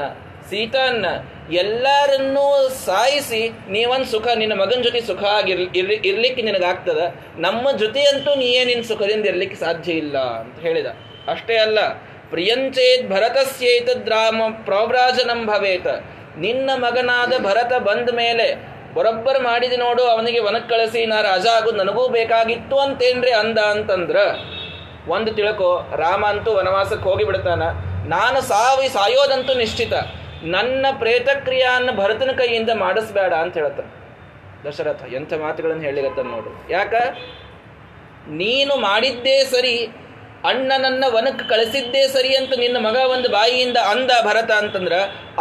ಸೀತಾನ್ನ 0.49 1.05
ಎಲ್ಲರನ್ನೂ 1.51 2.69
ಸಾಯಿಸಿ 2.69 3.49
ನೀವೊಂದು 3.69 4.05
ಸುಖ, 4.05 4.27
ನಿನ್ನ 4.35 4.53
ಮಗನ 4.53 4.81
ಜೊತೆ 4.81 5.01
ಸುಖ 5.01 5.23
ಆಗಿರ್ 5.23 5.61
ಇರ್ಲಿ, 5.61 5.93
ಇರ್ಲಿಕ್ಕೆ 5.93 6.41
ನಿನಗಾಗ್ತದ. 6.41 7.15
ನಮ್ಮ 7.37 7.71
ಜೊತೆಯಂತೂ 7.71 8.35
ನೀಯೇ 8.35 8.65
ನಿನ್ನ 8.65 8.83
ಸುಖದಿಂದ 8.83 9.25
ಇರ್ಲಿಕ್ಕೆ 9.25 9.59
ಸಾಧ್ಯ 9.59 9.91
ಇಲ್ಲ 9.93 10.17
ಅಂತ 10.17 10.59
ಹೇಳಿದ. 10.59 10.85
ಅಷ್ಟೇ 11.27 11.57
ಅಲ್ಲ, 11.57 11.79
ಪ್ರಿಯಂಚೇತ್ 12.29 13.09
ಭರತಸ್ಯೇತದ್ರಾಮ 13.09 14.41
ಪ್ರವ್ರಾಜನಂ 14.65 15.45
ಭವೇತ. 15.45 15.87
ನಿನ್ನ 16.37 16.69
ಮಗನಾದ 16.75 17.43
ಭರತ 17.43 17.73
ಬಂದ 17.73 18.09
ಮೇಲೆ 18.09 18.70
ಬರೋಬ್ಬರ್ 18.93 19.43
ಮಾಡಿದ 19.43 19.73
ನೋಡು, 19.79 20.03
ಅವನಿಗೆ 20.03 20.39
ವನಕ್ಕೆ 20.39 20.75
ಕಳಿಸಿ, 20.75 21.05
ನಾ 21.05 21.21
ರಾಜ 21.21 21.47
ಆಗೋದು 21.47 21.77
ನನಗೂ 21.77 22.07
ಬೇಕಾಗಿತ್ತು 22.07 22.79
ಅಂತೇನ್ರಿ 22.79 23.31
ಅಂದ 23.31 23.57
ಅಂತಂದ್ರ, 23.57 24.17
ಒಂದು 25.07 25.33
ತಿಳ್ಕೊ, 25.33 25.89
ರಾಮ 25.95 26.25
ಅಂತೂ 26.25 26.53
ವನವಾಸಕ್ಕೆ 26.53 27.09
ಹೋಗಿ 27.09 27.23
ಬಿಡ್ತಾನ. 27.23 27.63
ನಾನು 28.07 28.41
ಸಾವಿ 28.41 28.89
ಸಾಯೋದಂತೂ 28.89 29.53
ನಿಶ್ಚಿತ. 29.53 29.93
ನನ್ನ 30.43 30.85
ಪ್ರೇತಕ್ರಿಯೆಯನ್ನು 30.99 31.93
ಭರತನ 31.93 32.31
ಕೈಯಿಂದ 32.37 32.69
ಮಾಡಿಸ್ಬೇಡ 32.73 33.33
ಅಂತ 33.33 33.53
ಹೇಳ್ತಾನೆ. 33.53 34.01
ದಶರಥ 34.69 35.13
ಎಂಥ 35.13 35.33
ಮಾತುಗಳನ್ನು 35.33 35.83
ಹೇಳಿಗತ್ತ 35.83 36.19
ನೋಡು. 36.19 36.71
ಯಾಕ? 36.71 36.93
ನೀನು 38.27 38.75
ಮಾಡಿದ್ದೇ 38.75 39.43
ಸರಿ, 39.43 39.85
ಅಣ್ಣನನ್ನ 40.45 41.03
ವನಕ್ಕೆ 41.07 41.49
ಕಳಿಸಿದ್ದೇ 41.49 42.07
ಸರಿ 42.07 42.35
ಅಂತ 42.35 42.53
ನಿನ್ನ 42.59 42.77
ಮಗ 42.77 42.95
ಒಂದು 42.95 43.29
ಬಾಯಿಯಿಂದ 43.29 43.77
ಅಂದ 43.77 44.11
ಭರತ 44.25 44.51
ಅಂತಂದ್ರ, 44.51 44.93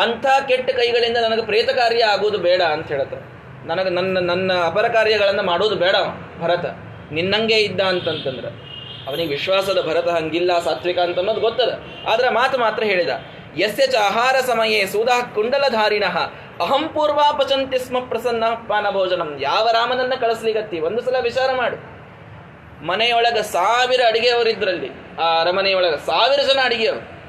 ಅಂಥ 0.03 0.27
ಕೆಟ್ಟ 0.49 0.71
ಕೈಗಳಿಂದ 0.71 1.17
ನನಗೆ 1.17 1.45
ಪ್ರೇತ 1.45 1.71
ಕಾರ್ಯ 1.71 2.05
ಆಗೋದು 2.05 2.39
ಬೇಡ 2.39 2.63
ಅಂತ 2.63 2.89
ಹೇಳ್ತಾರೆ 2.89 3.40
ನನಗೆ 3.67 3.91
ನನ್ನ 3.91 4.19
ನನ್ನ 4.19 4.53
ಅಪರ 4.65 4.89
ಕಾರ್ಯಗಳನ್ನು 4.89 5.43
ಮಾಡೋದು 5.43 5.75
ಬೇಡ 5.75 5.97
ಭರತ. 6.41 6.65
ನಿನ್ನಂಗೆ 7.13 7.59
ಇದ್ದ 7.61 7.81
ಅಂತಂತಂದ್ರೆ. 7.81 8.71
ಅವನಿಗೆ 9.07 9.29
ವಿಶ್ವಾಸದ 9.29 9.87
ಭರತ 9.89 10.09
ಹಂಗಿಲ್ಲ, 10.09 10.59
ಸಾತ್ವಿಕ 10.65 10.99
ಅಂತ 10.99 11.19
ಅನ್ನೋದು 11.19 11.41
ಗೊತ್ತದ. 11.41 11.83
ಆದ್ರೆ 12.09 12.29
ಮಾತು 12.29 12.59
ಮಾತ್ರ 12.59 12.83
ಹೇಳಿದ. 12.83 13.09
ಯಸ್ಯ 13.59 13.87
ಚ 13.87 13.95
ಆಹಾರ 13.95 14.35
ಸಮಯೇ 14.35 14.87
ಸೂದಾ 14.87 15.23
ಕುಂಡಲಧಾರಿಣ 15.35 16.05
ಅಹಂ 16.61 16.89
ಪೂರ್ವಾಪಚಂತಿ 16.89 17.79
ಸ್ಮ 17.79 18.01
ಪ್ರಸನ್ನ 18.01 18.45
ಪಾನ 18.69 18.91
ಭೋಜನಂ. 18.91 19.39
ಯಾವ 19.41 19.69
ರಾಮನನ್ನ 19.73 20.13
ಕಳಿಸ್ಲಿಗತ್ತಿ 20.21 20.81
ಒಂದು 20.81 21.03
ಸಲ 21.03 21.17
ವಿಚಾರ 21.23 21.51
ಮಾಡು. 21.57 21.77
ಮನೆಯೊಳಗೆ 22.87 23.43
ಸಾವಿರ 23.43 24.01
ಅಡಿಗೆಯವರಿದ್ರಲ್ಲಿ 24.09 24.91
ಆ 25.21 25.41
ಅರಮನೆಯೊಳಗೆ 25.41 26.07
ಸಾವಿರ 26.07 26.41
ಜನ 26.53 26.59
ಅಡಿಗೆಯವರು. 26.65 27.20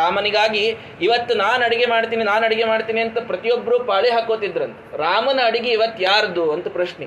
ರಾಮನಿಗಾಗಿ 0.00 0.64
ಇವತ್ತು 1.06 1.34
ನಾನು 1.44 1.60
ಅಡಿಗೆ 1.68 1.86
ಮಾಡ್ತೀನಿ, 1.92 2.24
ನಾನು 2.32 2.42
ಅಡಿಗೆ 2.48 2.66
ಮಾಡ್ತೀನಿ 2.72 3.00
ಅಂತ 3.06 3.18
ಪ್ರತಿಯೊಬ್ಬರು 3.30 3.78
ಪಾಳಿ 3.90 4.10
ಹಾಕೋತಿದ್ರಂತೆ. 4.16 4.82
ರಾಮನ 5.04 5.40
ಅಡಿಗೆ 5.50 5.70
ಇವತ್ತು 5.76 6.02
ಯಾರ್ದು 6.10 6.44
ಅಂತ 6.56 6.68
ಪ್ರಶ್ನೆ. 6.78 7.06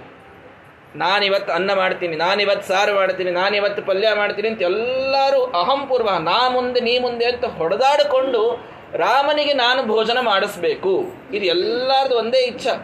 ನಾನಿವತ್ತು 1.04 1.52
ಅನ್ನ 1.58 1.72
ಮಾಡ್ತೀನಿ 1.82 2.16
ನಾನಿವತ್ತು 2.26 2.66
ಸಾರು 2.74 2.94
ಮಾಡ್ತೀನಿ 3.00 3.32
ನಾನಿವತ್ತು 3.40 3.82
ಪಲ್ಯ 3.90 4.14
ಮಾಡ್ತೀನಿ 4.20 4.48
ಅಂತ 4.52 4.62
ಎಲ್ಲರೂ 4.70 5.42
ಅಹಂಪೂರ್ವ 5.62 6.12
ನಾ 6.30 6.40
ಮುಂದೆ, 6.56 6.80
ನೀ 6.88 6.94
ಮುಂದೆ 7.06 7.26
ಅಂತ 7.32 7.46
ಹೊಡೆದಾಡಿಕೊಂಡು 7.58 8.42
ರಾಮನಿಗೆ 9.04 9.54
ನಾನು 9.64 9.80
ಭೋಜನ 9.94 10.20
ಮಾಡಿಸ್ಬೇಕು. 10.32 10.94
ಇದು 11.38 11.46
ಎಲ್ಲರದು 11.56 12.16
ಒಂದೇ 12.22 12.42
ಇಚ್ಛಾ. 12.52 12.76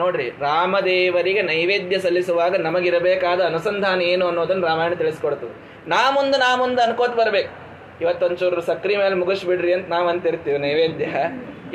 ನೋಡ್ರಿ, 0.00 0.26
ರಾಮದೇವರಿಗೆ 0.46 1.42
ನೈವೇದ್ಯ 1.50 1.96
ಸಲ್ಲಿಸುವಾಗ 2.04 2.54
ನಮಗಿರಬೇಕಾದ 2.66 3.40
ಅನುಸಂಧಾನ 3.50 4.00
ಏನು 4.12 4.24
ಅನ್ನೋದನ್ನು 4.30 4.64
ರಾಮಾಯಣ 4.70 4.94
ತಿಳಿಸ್ಕೊಡ್ತದೆ. 5.02 5.54
ನಾ 5.92 6.02
ಮುಂದೆ 6.16 6.36
ನಾ 6.44 6.50
ಮುಂದೆ 6.62 6.82
ಅನ್ಕೋತ 6.86 7.14
ಬರ್ಬೇಕು. 7.20 7.50
ಇವತ್ತೊಂಚೂರು 8.02 8.60
ಸಕ್ರಿ 8.60 8.96
ಮೇಲೆ 8.96 9.14
ಮುಗಿಸ್ಬಿಡ್ರಿ 9.14 9.72
ಅಂತ 9.72 9.88
ನಾವು 9.88 10.08
ಅಂತಿರ್ತೀವಿ, 10.08 10.58
ನೈವೇದ್ಯ. 10.58 11.06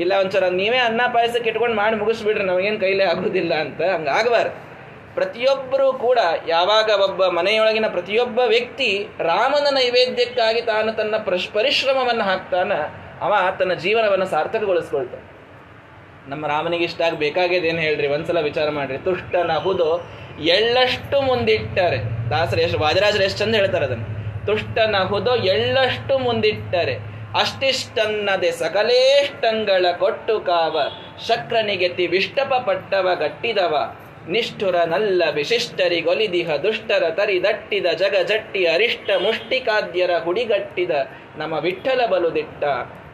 ಇಲ್ಲ, 0.01 0.13
ಒಂಚೂರು 0.19 0.49
ನೀವೇ 0.49 0.77
ಅನ್ನ 0.77 1.01
ಪಾಯಸಕ್ಕೆ 1.13 1.49
ಇಟ್ಕೊಂಡು 1.49 1.75
ಮಾಡಿ 1.75 1.95
ಮುಗಿಸ್ಬಿಡ್ರಿ, 1.95 2.43
ನಮಗೇನು 2.43 2.79
ಕೈಲೇ 2.79 3.03
ಆಗೋದಿಲ್ಲ 3.03 3.53
ಅಂತ. 3.53 3.81
ಹಂಗಾಗಬಾರ್ದು 3.81 4.67
ಪ್ರತಿಯೊಬ್ಬರೂ 5.15 5.93
ಕೂಡ 5.93 6.19
ಯಾವಾಗ 6.47 6.89
ಒಬ್ಬ 7.03 7.25
ಮನೆಯೊಳಗಿನ 7.25 7.85
ಪ್ರತಿಯೊಬ್ಬ 7.87 8.39
ವ್ಯಕ್ತಿ 8.45 9.07
ರಾಮನ 9.19 9.67
ನೈವೇದ್ಯಕ್ಕಾಗಿ 9.73 10.61
ತಾನು 10.61 10.91
ತನ್ನ 10.91 11.15
ಪ್ರಶ್, 11.19 11.47
ಪರಿಶ್ರಮವನ್ನು 11.53 12.23
ಹಾಕ್ತಾನ, 12.23 12.71
ಅವ 13.21 13.33
ತನ್ನ 13.59 13.73
ಜೀವನವನ್ನು 13.73 14.25
ಸಾರ್ಥಕಗೊಳಿಸ್ಕೊಳ್ತಾನೆ. 14.25 15.25
ನಮ್ಮ 16.29 16.47
ರಾಮನಿಗೆ 16.47 16.83
ಇಷ್ಟ 16.83 17.01
ಆಗಿ 17.01 17.17
ಬೇಕಾಗ್ಯದೇನು 17.17 17.79
ಹೇಳ್ರಿ? 17.79 18.07
ಒಂದ್ಸಲ 18.07 18.39
ವಿಚಾರ 18.41 18.69
ಮಾಡ್ರಿ. 18.69 18.97
ತುಷ್ಟನ 18.97 19.51
ಹುದು 19.51 19.89
ಎಳ್ಳಷ್ಟು 20.43 21.21
ಮುಂದಿಟ್ಟರೆ. 21.21 22.29
ದಾಸರೇಶ್ 22.29 22.75
ಎಷ್ಟು 23.21 23.39
ಚಂದ 23.39 23.55
ಹೇಳ್ತಾರೆ 23.55 23.85
ಅದನ್ನು. 23.85 24.16
ತುಷ್ಟ 24.47 24.77
ಹುದು 25.09 25.33
ಎಳ್ಳಷ್ಟು 25.45 26.15
ಮುಂದಿಟ್ಟರೆ. 26.17 26.95
ಅಷ್ಟಿಷ್ಟನ್ನದೆ 27.39 28.51
ಸಕಲೇಷ್ಟಂಗಳ 28.51 29.85
ಕೊಟ್ಟು 29.97 30.35
ಕಾವ. 30.41 30.75
ಶಕ್ರನಿಗೆ 31.27 31.89
ತಿವಿಷ್ಟಪ 31.97 32.53
ಪಟ್ಟವ 32.67 33.07
ಗಟ್ಟಿದವ. 33.15 33.75
ನಿಷ್ಠುರನಲ್ಲ 34.29 35.23
ವಿಶಿಷ್ಟರಿಗೊಲಿದಿಹ 35.33 36.49
ದುಷ್ಟರ 36.63 37.03
ತರಿ 37.09 37.35
ದಟ್ಟಿದ 37.43 37.87
ಜಗ 37.95 38.15
ಜಟ್ಟಿ 38.23 38.61
ಅರಿಷ್ಟ 38.65 39.09
ಮುಷ್ಟಿಕಾದ್ಯರ 39.23 40.13
ಹುಡಿಗಟ್ಟಿದ. 40.23 40.93
ನಮ್ಮ 41.37 41.55
ವಿಠ್ಠಲ 41.59 42.01
ಬಲುದಿಟ್ಟ. 42.05 42.63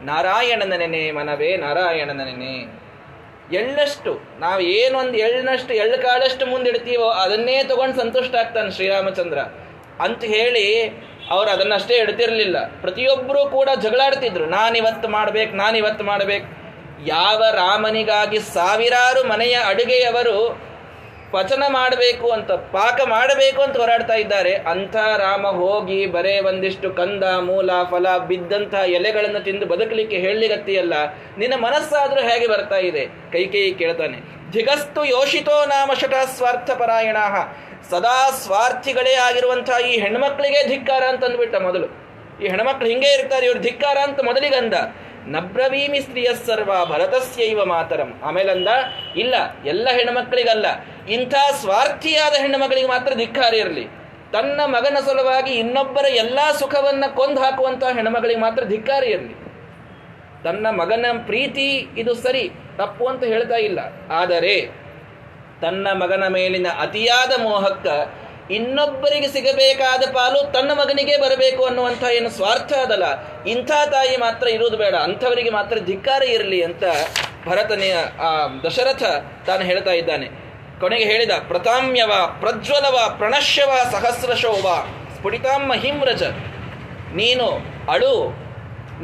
ನಾರಾಯಣನ 0.02 0.74
ನೆನೆ 0.78 1.02
ಮನವೇ 1.10 1.50
ನಾರಾಯಣನ 1.56 2.20
ನೆನೆ 2.20 2.54
ಎಳ್ಳಷ್ಟು, 3.56 4.12
ನಾವು 4.40 4.60
ಏನೊಂದು 4.60 5.16
ಎಳ್ಳನಷ್ಟು 5.18 5.72
ಎಳ್ಳು 5.74 5.98
ಕಾಳಷ್ಟು 6.02 6.44
ಮುಂದಿಡ್ತೀವೋ 6.46 7.08
ಅದನ್ನೇ 7.22 7.56
ತಗೊಂಡು 7.64 7.96
ಸಂತುಷ್ಟ 7.96 8.34
ಆಗ್ತಾನೆ 8.34 8.70
ಶ್ರೀರಾಮಚಂದ್ರ. 8.70 9.40
ಅಂತ 10.04 10.22
ಹೇಳಿ 10.24 10.66
ಅವ್ರು 11.30 11.50
ಅದನ್ನಷ್ಟೇ 11.50 11.94
ಹಿಡ್ತಿರಲಿಲ್ಲ 11.94 12.80
ಪ್ರತಿಯೊಬ್ಬರೂ 12.80 13.48
ಕೂಡ 13.48 13.68
ಜಗಳಾಡ್ತಿದ್ರು. 13.82 14.46
ನಾನಿವತ್ತು 14.46 15.08
ಮಾಡ್ಬೇಕು 15.08 15.56
ನಾನಿವತ್ತು 15.56 16.04
ಮಾಡ್ಬೇಕು. 16.04 16.64
ಯಾವ 17.06 17.44
ರಾಮನಿಗಾಗಿ 17.52 18.38
ಸಾವಿರಾರು 18.38 19.28
ಮನೆಯ 19.28 19.58
ಅಡುಗೆಯವರು 19.66 20.64
ಪಚನ 21.32 21.62
ಮಾಡಬೇಕು 21.68 22.30
ಅಂತ, 22.30 22.52
ಪಾಕ 22.52 23.00
ಮಾಡಬೇಕು 23.08 23.62
ಅಂತ 23.62 23.76
ಹೋರಾಡ್ತಾ 23.76 24.14
ಇದ್ದಾರೆ. 24.14 24.54
ಅಂಥ 24.54 24.96
ರಾಮ 24.96 25.46
ಹೋಗಿ 25.46 26.06
ಬರೇ 26.06 26.40
ಒಂದಿಷ್ಟು 26.40 26.90
ಕಂದ, 26.90 27.24
ಮೂಲ, 27.24 27.70
ಫಲ 27.90 28.18
ಬಿದ್ದಂಥ 28.18 28.74
ಎಲೆಗಳನ್ನು 28.74 29.44
ತಿಂದು 29.44 29.66
ಬದುಕಲಿಕ್ಕೆ 29.66 30.16
ಹೇಳಲಿಗತ್ತಿಯಲ್ಲ. 30.16 30.94
ನಿನ್ನ 31.38 31.54
ಮನಸ್ಸಾದರೂ 31.64 32.20
ಹೇಗೆ 32.20 32.46
ಬರ್ತಾ 32.46 32.76
ಇದೆ? 32.76 33.06
ಕೈಕೇಯಿ 33.06 33.74
ಕೇಳ್ತಾನೆ. 33.74 34.43
ಧಿಗಸ್ತು 34.54 35.04
ಯೋಷಿತೋ 35.04 35.64
ನಾಮ 35.64 35.90
ಶಟ 35.92 36.14
ಸ್ವಾರ್ಥಪರಾಯಣ 36.24 37.16
ಸದಾ 37.90 38.30
ಸ್ವಾರ್ಥಿಗಳೇ 38.30 39.14
ಆಗಿರುವಂತಹ 39.14 39.78
ಈ 39.78 40.00
ಹೆಣ್ಮಕ್ಳಿಗೆ 40.00 40.68
ಧಿಕ್ಕಾರ 40.68 41.02
ಅಂತ 41.02 41.24
ಅಂದ್ಬಿಟ್ಟ 41.24 41.56
ಮೊದಲು. 41.56 41.86
ಈ 42.44 42.48
ಹೆಣ್ಮಕ್ಳು 42.48 42.88
ಹಿಂಗೆ 42.88 43.14
ಇರ್ತಾರೆ, 43.14 43.46
ಇವ್ರು 43.46 43.60
ಧಿಕ್ಕಾರ 43.60 43.98
ಅಂತ 43.98 44.20
ಮೊದಲಿಗಂದ. 44.24 44.74
ನಬ್ರವೀಮಿ 45.26 46.00
ಸ್ತ್ರೀಯ 46.00 46.28
ಸರ್ವ 46.46 46.84
ಭರತಸ್ಯೈವ 46.84 47.64
ಮಾತರಂ. 47.64 48.20
ಆಮೇಲಂದ, 48.24 48.68
ಇಲ್ಲ, 49.16 49.34
ಎಲ್ಲ 49.66 49.88
ಹೆಣ್ಮಕ್ಳಿಗಲ್ಲ. 49.92 50.66
ಇಂಥ 51.08 51.34
ಸ್ವಾರ್ಥಿಯಾದ 51.60 52.32
ಹೆಣ್ಣುಮಗಳಿಗೆ 52.34 52.88
ಮಾತ್ರ 52.88 53.14
ಧಿಕ್ಕಾರ 53.14 53.54
ಇರಲಿ. 53.54 53.84
ತನ್ನ 54.32 54.60
ಮಗನ 54.64 54.96
ಸಲುವಾಗಿ 55.06 55.54
ಇನ್ನೊಬ್ಬರ 55.54 56.04
ಎಲ್ಲಾ 56.04 56.52
ಸುಖವನ್ನ 56.52 57.04
ಕೊಂದು 57.14 57.42
ಹಾಕುವಂತಹ 57.42 57.94
ಹೆಣ್ಮಗಳಿಗೆ 57.94 58.40
ಮಾತ್ರ 58.40 58.64
ಧಿಕ್ಕಾರ 58.64 59.04
ಇರಲಿ. 59.04 59.43
ತನ್ನ 60.44 60.66
ಮಗನ 60.80 61.06
ಪ್ರೀತಿ 61.28 61.68
ಇದು 62.00 62.12
ಸರಿ, 62.24 62.44
ತಪ್ಪು 62.78 63.04
ಅಂತ 63.12 63.22
ಹೇಳ್ತಾ 63.32 63.58
ಇಲ್ಲ. 63.68 63.80
ಆದರೆ 64.20 64.54
ತನ್ನ 65.62 65.86
ಮಗನ 66.02 66.24
ಮೇಲಿನ 66.28 66.68
ಅತಿಯಾದ 66.80 67.32
ಮೋಹಕ್ಕ 67.42 67.86
ಇನ್ನೊಬ್ಬರಿಗೆ 68.50 69.28
ಸಿಗಬೇಕಾದ 69.28 70.02
ಪಾಲು 70.12 70.40
ತನ್ನ 70.52 70.70
ಮಗನಿಗೆ 70.80 71.14
ಬರಬೇಕು 71.22 71.62
ಅನ್ನುವಂಥ 71.64 72.04
ಏನು 72.16 72.30
ಸ್ವಾರ್ಥ 72.30 72.72
ಅದಲ್ಲ. 72.86 73.06
ಇಂಥ 73.44 73.70
ತಾಯಿ 73.92 74.16
ಮಾತ್ರ 74.16 74.46
ಇರೋದು 74.48 74.76
ಬೇಡ, 74.76 74.94
ಅಂಥವರಿಗೆ 75.06 75.50
ಮಾತ್ರ 75.50 75.76
ಧಿಕ್ಕಾರ 75.90 76.22
ಇರಲಿ 76.36 76.60
ಅಂತ 76.62 76.84
ಭರತನೆಯ 77.46 77.94
ಆ 78.26 78.30
ದಶರಥ 78.66 79.02
ತಾನು 79.46 79.62
ಹೇಳ್ತಾ 79.62 79.94
ಇದ್ದಾನೆ. 80.00 80.28
ಕೊನೆಗೆ 80.80 81.04
ಹೇಳಿದ 81.04 81.34
ಪ್ರತಾಮ್ಯವ 81.48 82.12
ಪ್ರಜ್ವಲವ, 82.40 82.96
ಪ್ರಣಶ್ಯವ 83.18 83.72
ಸಹಸ್ರಶೋವ 83.92 84.66
ಸ್ಫುಟಿತಾಂ 85.16 85.62
ಮಹಿಮ್ರಜ 85.72 86.22
ನೀನು 87.20 87.46
ಅಳು 87.92 88.14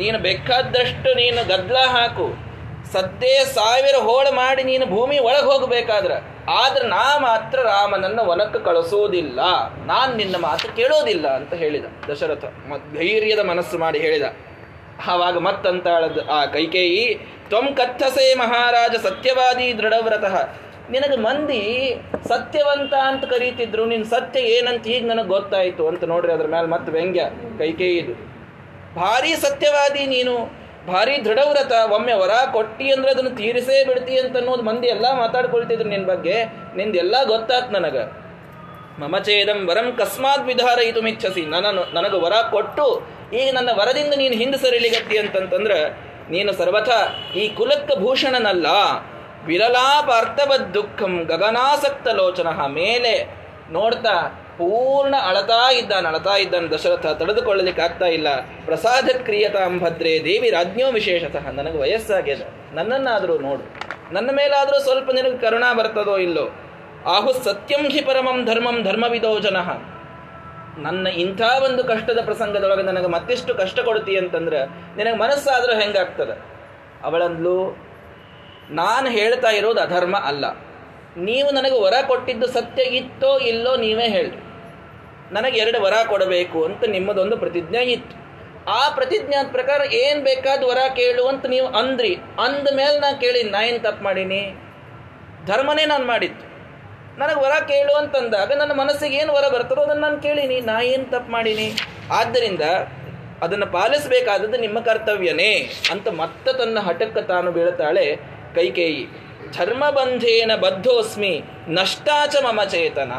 ನೀನು 0.00 0.18
ಬೇಕಾದಷ್ಟು 0.18 1.14
ನೀನು 1.14 1.48
ಗದ್ದಲ 1.48 1.76
ಹಾಕು. 1.76 2.50
ಸದ್ದೇ 2.92 3.44
ಸಾವಿರ 3.44 3.94
ಹೋಳು 3.96 4.32
ಮಾಡಿ 4.34 4.62
ನೀನು 4.62 4.86
ಭೂಮಿ 4.86 5.18
ಒಳಗೆ 5.18 5.44
ಹೋಗಬೇಕಾದ್ರೆ. 5.44 6.16
ಆದ್ರೆ 6.50 6.88
ನಾ 6.88 7.18
ಮಾತ್ರ 7.18 7.60
ರಾಮನನ್ನು 7.60 8.26
ವನಕ್ಕೆ 8.26 8.64
ಕಳಿಸೋದಿಲ್ಲ. 8.64 9.40
ನಾನು 9.86 10.16
ನಿನ್ನ 10.16 10.36
ಮಾತು 10.36 10.76
ಕೇಳೋದಿಲ್ಲ 10.76 11.28
ಅಂತ 11.28 11.54
ಹೇಳಿದ. 11.54 11.84
ದಶರಥ 12.10 12.44
ಧೈರ್ಯದ 12.98 13.38
ಮನಸ್ಸು 13.38 13.78
ಮಾಡಿ 13.78 13.98
ಹೇಳಿದ. 13.98 14.22
ಆವಾಗ 15.06 15.38
ಮತ್ತಂತಾಳದು 15.38 16.30
ಆ 16.30 16.44
ಕೈಕೇಯಿ, 16.44 17.14
ತ್ವಂ 17.48 17.74
ಕಥಸೆ 17.74 18.34
ಮಹಾರಾಜ 18.34 18.96
ಸತ್ಯವಾದಿ 19.02 19.78
ದೃಢವ್ರತಃ. 19.78 20.48
ನಿನಗೆ 20.90 21.16
ಮಂದಿ 21.16 22.02
ಸತ್ಯವಂತ 22.28 22.94
ಅಂತ 22.94 23.24
ಕರೀತಿದ್ರು. 23.24 23.84
ನಿನ್ನ 23.86 24.04
ಸತ್ಯ 24.04 24.40
ಏನಂತ 24.40 24.86
ಈಗ 24.86 25.06
ನನಗೆ 25.06 25.28
ಗೊತ್ತಾಯಿತು. 25.28 25.88
ಅಂತ 25.88 26.04
ನೋಡ್ರಿ 26.04 26.32
ಅದ್ರ 26.32 26.46
ಮೇಲೆ 26.46 26.66
ಮತ್ತೆ 26.66 26.92
ವ್ಯಂಗ್ಯ. 26.92 27.24
ಕೈಕೇಯಿದು 27.58 28.29
ಭಾರಿ 28.98 29.32
ಸತ್ಯವಾದಿ 29.34 30.06
ನೀನು, 30.06 30.34
ಭಾರಿ 30.88 31.14
ದೃಢವ್ರತ, 31.24 31.72
ಒಮ್ಮೆ 31.96 32.12
ವರ 32.12 32.32
ಕೊಟ್ಟಿ 32.52 32.86
ಅಂದ್ರೆ 32.90 33.10
ಅದನ್ನು 33.10 33.30
ತೀರಿಸೇ 33.30 33.84
ಬಿಡ್ತಿ 33.84 34.14
ಅಂತ 34.18 34.34
ಅನ್ನೋದು 34.36 34.62
ಮಂದಿ 34.62 34.86
ಎಲ್ಲ 34.86 35.06
ಮಾತಾಡ್ಕೊಳ್ತಿದ್ರು 35.12 35.88
ನಿನ್ನ 35.88 36.06
ಬಗ್ಗೆ 36.06 36.36
ನಿಂದೆಲ್ಲ 36.76 37.16
ಗೊತ್ತಾತ್ 37.24 37.70
ನನಗ. 37.72 37.96
ಮಮಚೇದಂ 39.00 39.60
ವರಂ 39.68 39.96
ಕಸ್ಮಾತ್ 39.98 40.46
ವಿಧಾರಯಿತು 40.46 41.02
ಮಿಚ್ಛಸಿ 41.02 41.42
ನನ್ನ 41.46 41.66
ನನಗೆ 41.94 42.18
ವರ 42.24 42.34
ಕೊಟ್ಟು, 42.50 42.86
ಈಗ 43.40 43.48
ನನ್ನ 43.54 43.70
ವರದಿಂದ 43.80 44.14
ನೀನು 44.14 44.34
ಹಿಂದೆ 44.34 44.58
ಸರಿಲಿಗತ್ತಿ 44.58 45.18
ಅಂತಂತಂದ್ರೆ, 45.18 45.78
ನೀನು 46.30 46.52
ಸರ್ವಥ 46.52 46.90
ಈ 47.34 47.44
ಕುಲಕ್ಕ 47.48 47.90
ಭೂಷಣನಲ್ಲ, 47.98 48.66
ವಿರಲಾಪಾರ್ಥವದ್ 49.46 50.74
ದುಃಖಂ 50.74 51.12
ಗಗನಾಸಕ್ತ 51.24 52.08
ಲೋಚನ 52.08 52.48
ಮೇಲೆ 52.80 53.14
ನೋಡ್ತಾ 53.72 54.16
ಪೂರ್ಣ 54.58 55.14
ಅಳತಾ 55.22 55.70
ಇದ್ದಾನೆ 55.70 56.08
ಅಳತಾ 56.08 56.36
ಇದ್ದಾನೆ 56.36 56.68
ದಶರಥ, 56.68 57.06
ತಡೆದುಕೊಳ್ಳಲಿಕ್ಕೆ 57.06 57.82
ಆಗ್ತಾ 57.82 58.06
ಇಲ್ಲ. 58.06 58.28
ಪ್ರಸಾದ 58.64 59.08
ಕ್ರಿಯತಾಂ 59.22 59.78
ಭದ್ರೆ 59.78 60.12
ದೇವಿ 60.24 60.50
ರಾಜ್ಞೋ 60.50 60.90
ವಿಶೇಷತಃ. 60.92 61.50
ನನಗೆ 61.50 61.78
ವಯಸ್ಸಾಗ್ಯದ 61.78 62.42
ನನ್ನನ್ನಾದರೂ 62.72 63.38
ನೋಡು. 63.38 63.64
ನನ್ನ 64.14 64.30
ಮೇಲಾದರೂ 64.32 64.78
ಸ್ವಲ್ಪ 64.78 65.10
ನಿನಗೆ 65.10 65.38
ಕರುಣಾ 65.38 65.74
ಬರ್ತದೋ 65.74 66.16
ಇಲ್ಲೋ? 66.18 66.46
ಆಹು 67.06 67.32
ಸತ್ಯಂ 67.32 67.84
ಹಿ 67.88 68.00
ಪರಮಂ 68.00 68.44
ಧರ್ಮಂ 68.44 68.82
ಧರ್ಮವಿದೋ 68.84 69.38
ಜನಃ. 69.38 69.68
ನನ್ನ 70.78 71.06
ಇಂಥ 71.06 71.42
ಒಂದು 71.64 71.84
ಕಷ್ಟದ 71.84 72.18
ಪ್ರಸಂಗದೊಳಗೆ 72.24 72.82
ನನಗೆ 72.82 73.06
ಮತ್ತಿಷ್ಟು 73.06 73.54
ಕಷ್ಟ 73.54 73.80
ಕೊಡ್ತೀಯ 73.80 74.18
ಅಂತಂದ್ರೆ 74.18 74.60
ನಿನಗೆ 74.96 75.16
ಮನಸ್ಸಾದರೂ 75.16 75.72
ಹೆಂಗಾಗ್ತದೆ? 75.80 76.34
ಅವಳಂದ್ಲು, 77.04 77.56
ನಾನು 78.70 79.08
ಹೇಳ್ತಾ 79.10 79.50
ಇರೋದು 79.50 79.80
ಅಧರ್ಮ 79.80 80.16
ಅಲ್ಲ. 80.16 80.44
ನೀವು 81.16 81.50
ನನಗೆ 81.50 81.80
ವರ 81.80 81.94
ಕೊಟ್ಟಿದ್ದು 82.06 82.46
ಸತ್ಯ 82.46 82.82
ಇತ್ತೋ 82.82 83.38
ಇಲ್ಲೋ 83.38 83.76
ನೀವೇ 83.76 84.08
ಹೇಳಿ 84.08 84.50
ನನಗೆ 85.32 85.58
ಎರಡು 85.58 85.82
ವರ 85.82 85.92
ಕೊಡಬೇಕು 86.06 86.64
ಅಂತ 86.64 86.84
ನಿಮ್ಮದೊಂದು 86.84 87.36
ಪ್ರತಿಜ್ಞೆ 87.36 87.82
ಇತ್ತು. 87.82 88.20
ಆ 88.70 88.88
ಪ್ರತಿಜ್ಞಾದ 88.88 89.46
ಪ್ರಕಾರ 89.52 89.92
ಏನು 89.92 90.24
ಬೇಕಾದ 90.24 90.62
ವರ 90.62 90.78
ಕೇಳು 90.94 91.26
ಅಂತ 91.26 91.46
ನೀವು 91.46 91.66
ಅಂದ್ರಿ. 91.66 92.14
ಅಂದ 92.14 92.68
ಮೇಲೆ 92.76 93.00
ನಾ 93.00 93.12
ಕೇಳಿ 93.12 93.42
ನಾ 93.42 93.62
ಏನು 93.62 93.78
ತಪ್ಪು 93.78 94.04
ಮಾಡೀನಿ? 94.04 94.56
ಧರ್ಮನೇ 95.46 95.84
ನಾನು 95.84 96.06
ಮಾಡಿದ್ದು. 96.06 96.44
ನನಗೆ 97.18 97.40
ವರ 97.40 97.64
ಕೇಳು 97.64 97.92
ಅಂತಂದಾಗ 97.92 98.52
ನನ್ನ 98.52 98.72
ಮನಸ್ಸಿಗೆ 98.72 99.16
ಏನು 99.16 99.32
ವರ 99.32 99.48
ಬರ್ತದೋ 99.48 99.80
ಅದನ್ನು 99.80 100.02
ನಾನು 100.02 100.20
ಕೇಳೀನಿ. 100.20 100.60
ನಾ 100.60 100.80
ಏನು 100.80 101.04
ತಪ್ಪು 101.10 101.32
ಮಾಡೀನಿ? 101.32 101.72
ಆದ್ದರಿಂದ 102.10 102.60
ಅದನ್ನು 103.42 103.66
ಪಾಲಿಸಬೇಕಾದದ್ದು 103.66 104.58
ನಿಮ್ಮ 104.58 104.80
ಕರ್ತವ್ಯನೇ 104.80 105.70
ಅಂತ 105.90 106.08
ಮತ್ತೆ 106.08 106.52
ತನ್ನ 106.58 106.78
ಹಠಕ್ಕೆ 106.78 107.22
ತಾನು 107.22 107.52
ಬೀಳ್ತಾಳೆ 107.52 108.16
ಕೈಕೇಯಿ. 108.54 109.29
ಧರ್ಮಬಂಧೇನ 109.56 110.52
ಬದ್ಧೋಸ್ಮಿ 110.64 111.32
ನಷ್ಟಾಚ 111.78 112.34
ಮಮ 112.46 112.60
ಚೇತನ. 112.74 113.12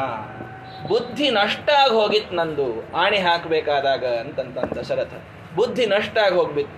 ಬುದ್ಧಿ 0.92 1.28
ನಷ್ಟ 1.40 1.68
ಆಗಿ 1.82 1.94
ಹೋಗಿತ್ತು 2.00 2.36
ನಂದು, 2.36 2.68
ಆಣೆ 3.02 3.20
ಹಾಕಬೇಕಾದಾಗ 3.28 4.04
ಅಂತಂತ 4.22 4.58
ದಶರಥ 4.78 5.14
ಬುದ್ಧಿ 5.58 5.86
ನಷ್ಟ 5.96 6.16
ಆಗಿ 6.26 6.36
ಹೋಗ್ಬಿತ್ತು 6.40 6.78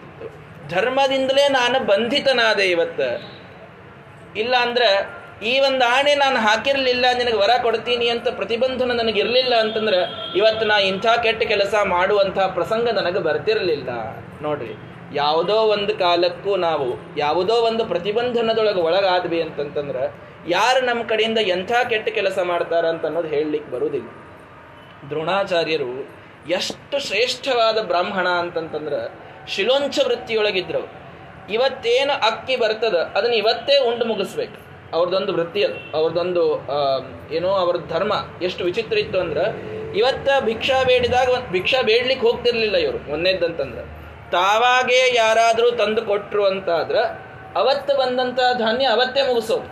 ಧರ್ಮದಿಂದಲೇ 0.73 1.45
ನಾನು 1.59 1.77
ಬಂಧಿತನಾದೆ 1.91 2.65
ಇವತ್ತು. 2.75 3.09
ಇಲ್ಲ 4.41 4.53
ಅಂದ್ರೆ 4.65 4.89
ಈ 5.51 5.53
ಒಂದು 5.67 5.84
ಆಣೆ 5.95 6.11
ನಾನು 6.15 6.38
ಹಾಕಿರಲಿಲ್ಲ, 6.45 7.05
ನಿನಗೆ 7.19 7.38
ವರ 7.43 7.53
ಕೊಡ್ತೀನಿ 7.63 8.07
ಅಂತ 8.13 8.27
ಪ್ರತಿಬಂಧನ 8.39 8.91
ನನಗೆ 8.99 9.19
ಇರಲಿಲ್ಲ 9.19 9.53
ಅಂತಂದ್ರೆ 9.63 9.99
ಇವತ್ತು 10.39 10.65
ನಾ 10.69 10.75
ಇಂಥ 10.91 11.05
ಕೆಟ್ಟ 11.25 11.43
ಕೆಲಸ 11.53 11.73
ಮಾಡುವಂಥ 11.95 12.39
ಪ್ರಸಂಗ 12.57 12.88
ನನಗೆ 12.99 13.21
ಬರ್ತಿರಲಿಲ್ಲ. 13.30 13.89
ನೋಡ್ರಿ. 14.45 14.73
ಯಾವುದೋ 15.14 15.53
ಒಂದು 15.53 15.95
ಕಾಲಕ್ಕೂ 15.95 16.56
ನಾವು 16.56 17.18
ಯಾವುದೋ 17.18 17.53
ಒಂದು 17.53 17.85
ಪ್ರತಿಬಂಧನದೊಳಗೆ 17.85 18.81
ಒಳಗಾದ್ವಿ 18.81 19.41
ಅಂತಂತಂದ್ರೆ 19.41 20.34
ಯಾರು 20.49 20.85
ನಮ್ಮ 20.85 21.03
ಕಡೆಯಿಂದ 21.03 21.38
ಎಂಥ 21.38 21.72
ಕೆಟ್ಟ 21.90 22.10
ಕೆಲಸ 22.10 22.40
ಮಾಡ್ತಾರ 22.40 22.85
ಅಂತ 22.85 23.06
ಅನ್ನೋದು 23.06 23.27
ಹೇಳಲಿಕ್ಕೆ 23.27 23.72
ಬರುವುದಿಲ್ಲ. 23.72 24.10
ದ್ರೋಣಾಚಾರ್ಯರು 25.10 26.10
ಎಷ್ಟು 26.49 26.99
ಶ್ರೇಷ್ಠವಾದ 27.07 27.81
ಬ್ರಾಹ್ಮಣ 27.81 28.27
ಅಂತಂತಂದ್ರೆ 28.27 28.99
ಶಿಲೋಂಚ 29.48 29.99
ವೃತ್ತಿಯೊಳಗಿದ್ರು 30.07 31.03
ಇವತ್ತೇನು 31.49 32.14
ಅಕ್ಕಿ 32.14 32.56
ಬರ್ತದ, 32.56 32.95
ಅದನ್ನ 32.95 33.34
ಇವತ್ತೇ 33.34 33.77
ಉಂಡು 33.77 34.06
ಮುಗಿಸ್ಬೇಕು. 34.06 34.57
ಅವ್ರದ್ದೊಂದು 34.95 35.34
ವೃತ್ತಿ 35.34 35.64
ಅದು. 35.64 35.98
ಅವ್ರದ್ದೊಂದು 35.98 36.44
ಏನೋ 37.34 37.49
ಅವ್ರ 37.49 37.76
ಧರ್ಮ 37.90 38.14
ಎಷ್ಟು 38.41 38.64
ವಿಚಿತ್ರ 38.64 38.98
ಇತ್ತು 38.98 39.19
ಅಂದ್ರೆ 39.19 39.44
ಇವತ್ತ 39.98 40.30
ಭಿಕ್ಷಾ 40.40 40.84
ಬೇಡಿದಾಗ 40.84 41.52
ಭಿಕ್ಷಾ 41.52 41.81
ಬೇಡ್ಲಿಕ್ಕೆ 41.81 42.27
ಹೋಗ್ತಿರ್ಲಿಲ್ಲ 42.27 42.76
ಇವರು 42.76 43.14
ಒಂದೇದಂತಂದ್ರೆ 43.14 44.02
ತಾವಾಗೇ 44.34 45.15
ಯಾರಾದರೂ 45.15 45.72
ತಂದು 45.72 46.01
ಕೊಟ್ಟರು 46.01 46.45
ಅಂತಾದ್ರೆ 46.45 46.99
ಅವತ್ತು 47.55 47.97
ಬಂದಂಥ 47.97 48.39
ಧಾನ್ಯ 48.57 48.85
ಅವತ್ತೇ 48.85 49.22
ಮುಗಿಸೋದು. 49.22 49.68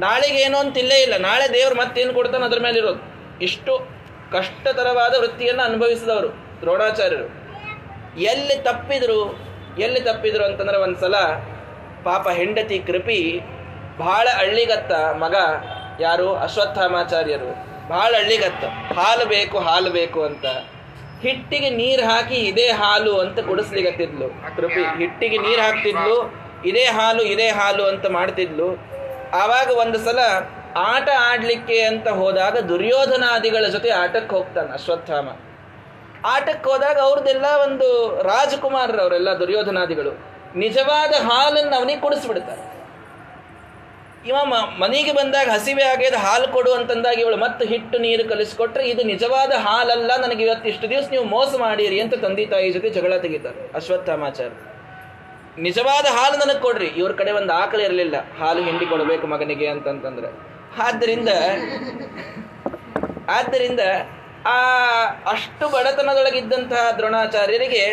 ನಾಳೆಗೆ 0.00 0.36
ಏನೋ 0.36 0.58
ಅಂತ 0.58 0.78
ಇಲ್ಲೇ 0.78 0.94
ಇಲ್ಲ. 0.94 1.16
ನಾಳೆ 1.16 1.54
ದೇವ್ರು 1.54 1.76
ಮತ್ತೇನು 1.76 2.14
ಕೊಡ್ತಾನೆ 2.14 2.44
ಅದ್ರ 2.44 2.58
ಮೇಲೆ 2.62 2.78
ಇರೋದು. 2.78 3.02
ಇಷ್ಟು 3.40 3.88
ಕಷ್ಟತರವಾದ 4.32 5.14
ವೃತ್ತಿಯನ್ನು 5.18 5.62
ಅನುಭವಿಸಿದವರು 5.62 6.28
ದ್ರೋಣಾಚಾರ್ಯರು. 6.60 7.26
ಎಲ್ಲಿ 8.20 8.56
ತಪ್ಪಿದ್ರು 8.56 9.38
ಎಲ್ಲಿ 9.78 10.00
ತಪ್ಪಿದ್ರು 10.00 10.44
ಅಂತಂದ್ರೆ 10.44 10.76
ಒಂದು 10.76 11.00
ಸಲ 11.00 11.14
ಪಾಪ 12.04 12.28
ಹೆಂಡತಿ 12.28 12.78
ಕೃಪಿ, 12.78 13.40
ಭಾಳ 13.98 14.28
ಹಳ್ಳಿಗತ್ತ 14.36 14.92
ಮಗ 14.92 15.34
ಯಾರು? 16.00 16.36
ಅಶ್ವತ್ಥಾಮಾಚಾರ್ಯರು. 16.36 17.50
ಭಾಳ 17.88 18.14
ಹಳ್ಳಿಗತ್ತ. 18.16 18.64
ಹಾಲು 18.98 19.26
ಬೇಕು 19.26 19.58
ಹಾಲು 19.58 19.90
ಬೇಕು 19.90 20.24
ಅಂತ. 20.24 20.44
ಹಿಟ್ಟಿಗೆ 21.22 21.70
ನೀರು 21.70 22.04
ಹಾಕಿ 22.06 22.34
ಇದೇ 22.34 22.70
ಹಾಲು 22.70 23.18
ಅಂತ 23.18 23.38
ಕುಡಿಸ್ಲಿಗತ್ತಿದ್ಲು 23.40 24.28
ಕೃಪಿ, 24.56 24.82
ಹಿಟ್ಟಿಗೆ 24.98 25.38
ನೀರು 25.38 25.62
ಹಾಕ್ತಿದ್ಲು, 25.62 26.32
ಇದೇ 26.64 26.84
ಹಾಲು 26.84 27.22
ಇದೇ 27.22 27.48
ಹಾಲು 27.48 27.84
ಅಂತ 27.84 28.06
ಮಾಡ್ತಿದ್ಲು. 28.06 28.68
ಆವಾಗ 29.42 29.70
ಒಂದು 29.70 29.98
ಸಲ 29.98 30.18
ಆಟ 30.76 31.08
ಆಡ್ಲಿಕ್ಕೆ 31.30 31.82
ಅಂತ 31.82 32.08
ಹೋದಾಗ 32.08 32.56
ದುರ್ಯೋಧನಾದಿಗಳ 32.56 33.64
ಜೊತೆ 33.66 33.90
ಆಟಕ್ಕೆ 33.90 34.36
ಹೋಗ್ತಾನೆ 34.36 34.72
ಅಶ್ವತ್ಥಾಮ. 34.72 35.28
ಆಟಕ್ಕೆ 36.24 36.70
ಹೋದಾಗ 36.70 36.98
ಅವ್ರದ್ದೆಲ್ಲ 36.98 37.44
ಒಂದು 37.44 37.88
ರಾಜಕುಮಾರರು 38.22 39.02
ಅವರೆಲ್ಲ 39.02 39.38
ದುರ್ಯೋಧನಾದಿಗಳು. 39.38 40.12
ನಿಜವಾದ 40.56 41.12
ಹಾಲನ್ನು 41.28 41.76
ಅವನಿಗೆ 41.76 42.00
ಕುಡಿಸ್ಬಿಡ್ತಾರೆ. 42.00 42.73
ಇವ 44.28 44.36
ಮನೆಗೆ 44.82 45.12
ಬಂದಾಗ 45.18 45.46
ಹಸಿವೆ 45.54 45.84
ಆಗ್ಯದ 45.92 46.18
ಹಾಲು 46.26 46.46
ಕೊಡು 46.54 46.70
ಅಂತಂದಾಗ 46.78 47.18
ಇವಳು 47.24 47.38
ಮತ್ತೆ 47.44 47.64
ಹಿಟ್ಟು 47.72 47.96
ನೀರು 48.04 48.24
ಕಲಿಸ್ಕೊಟ್ರೆ 48.30 48.84
ಇದು 48.92 49.02
ನಿಜವಾದ 49.12 49.52
ಹಾಲಲ್ಲ, 49.66 50.10
ನನಗೆ 50.24 50.42
ಇವತ್ತು 50.46 50.66
ಇಷ್ಟು 50.72 50.86
ದಿವಸ 50.92 51.04
ನೀವು 51.14 51.24
ಮೋಸ 51.34 51.50
ಮಾಡಿರಿ 51.64 51.98
ಅಂತ 52.04 52.14
ತಂದೆ 52.24 52.46
ತಾಯಿ 52.52 52.70
ಜೊತೆ 52.76 52.90
ಜಗಳ 52.96 53.18
ತೆಗಿತಾರೆ 53.24 53.62
ಅಶ್ವತ್ಥಾಮಾಚಾರ 53.80 54.50
ನಿಜವಾದ 55.66 56.06
ಹಾಲು 56.16 56.36
ನನಗೆ 56.42 56.60
ಕೊಡ್ರಿ, 56.66 56.88
ಇವ್ರ 57.00 57.12
ಕಡೆ 57.20 57.32
ಒಂದು 57.40 57.52
ಆಕಳು 57.60 57.82
ಇರಲಿಲ್ಲ, 57.88 58.16
ಹಾಲು 58.40 58.60
ಹಿಂಡಿ 58.68 58.86
ಕೊಡಬೇಕು 58.92 59.26
ಮಗನಿಗೆ 59.34 59.68
ಅಂತಂತಂದ್ರೆ. 59.74 60.30
ಆದ್ದರಿಂದ 60.86 61.30
ಆದ್ದರಿಂದ 63.38 63.82
ಆ 64.54 64.56
ಅಷ್ಟು 65.34 65.64
ಬಡತನದೊಳಗಿದ್ದಂತಹ 65.74 66.82
ದ್ರೋಣಾಚಾರ್ಯರಿಗೆ 66.98 67.84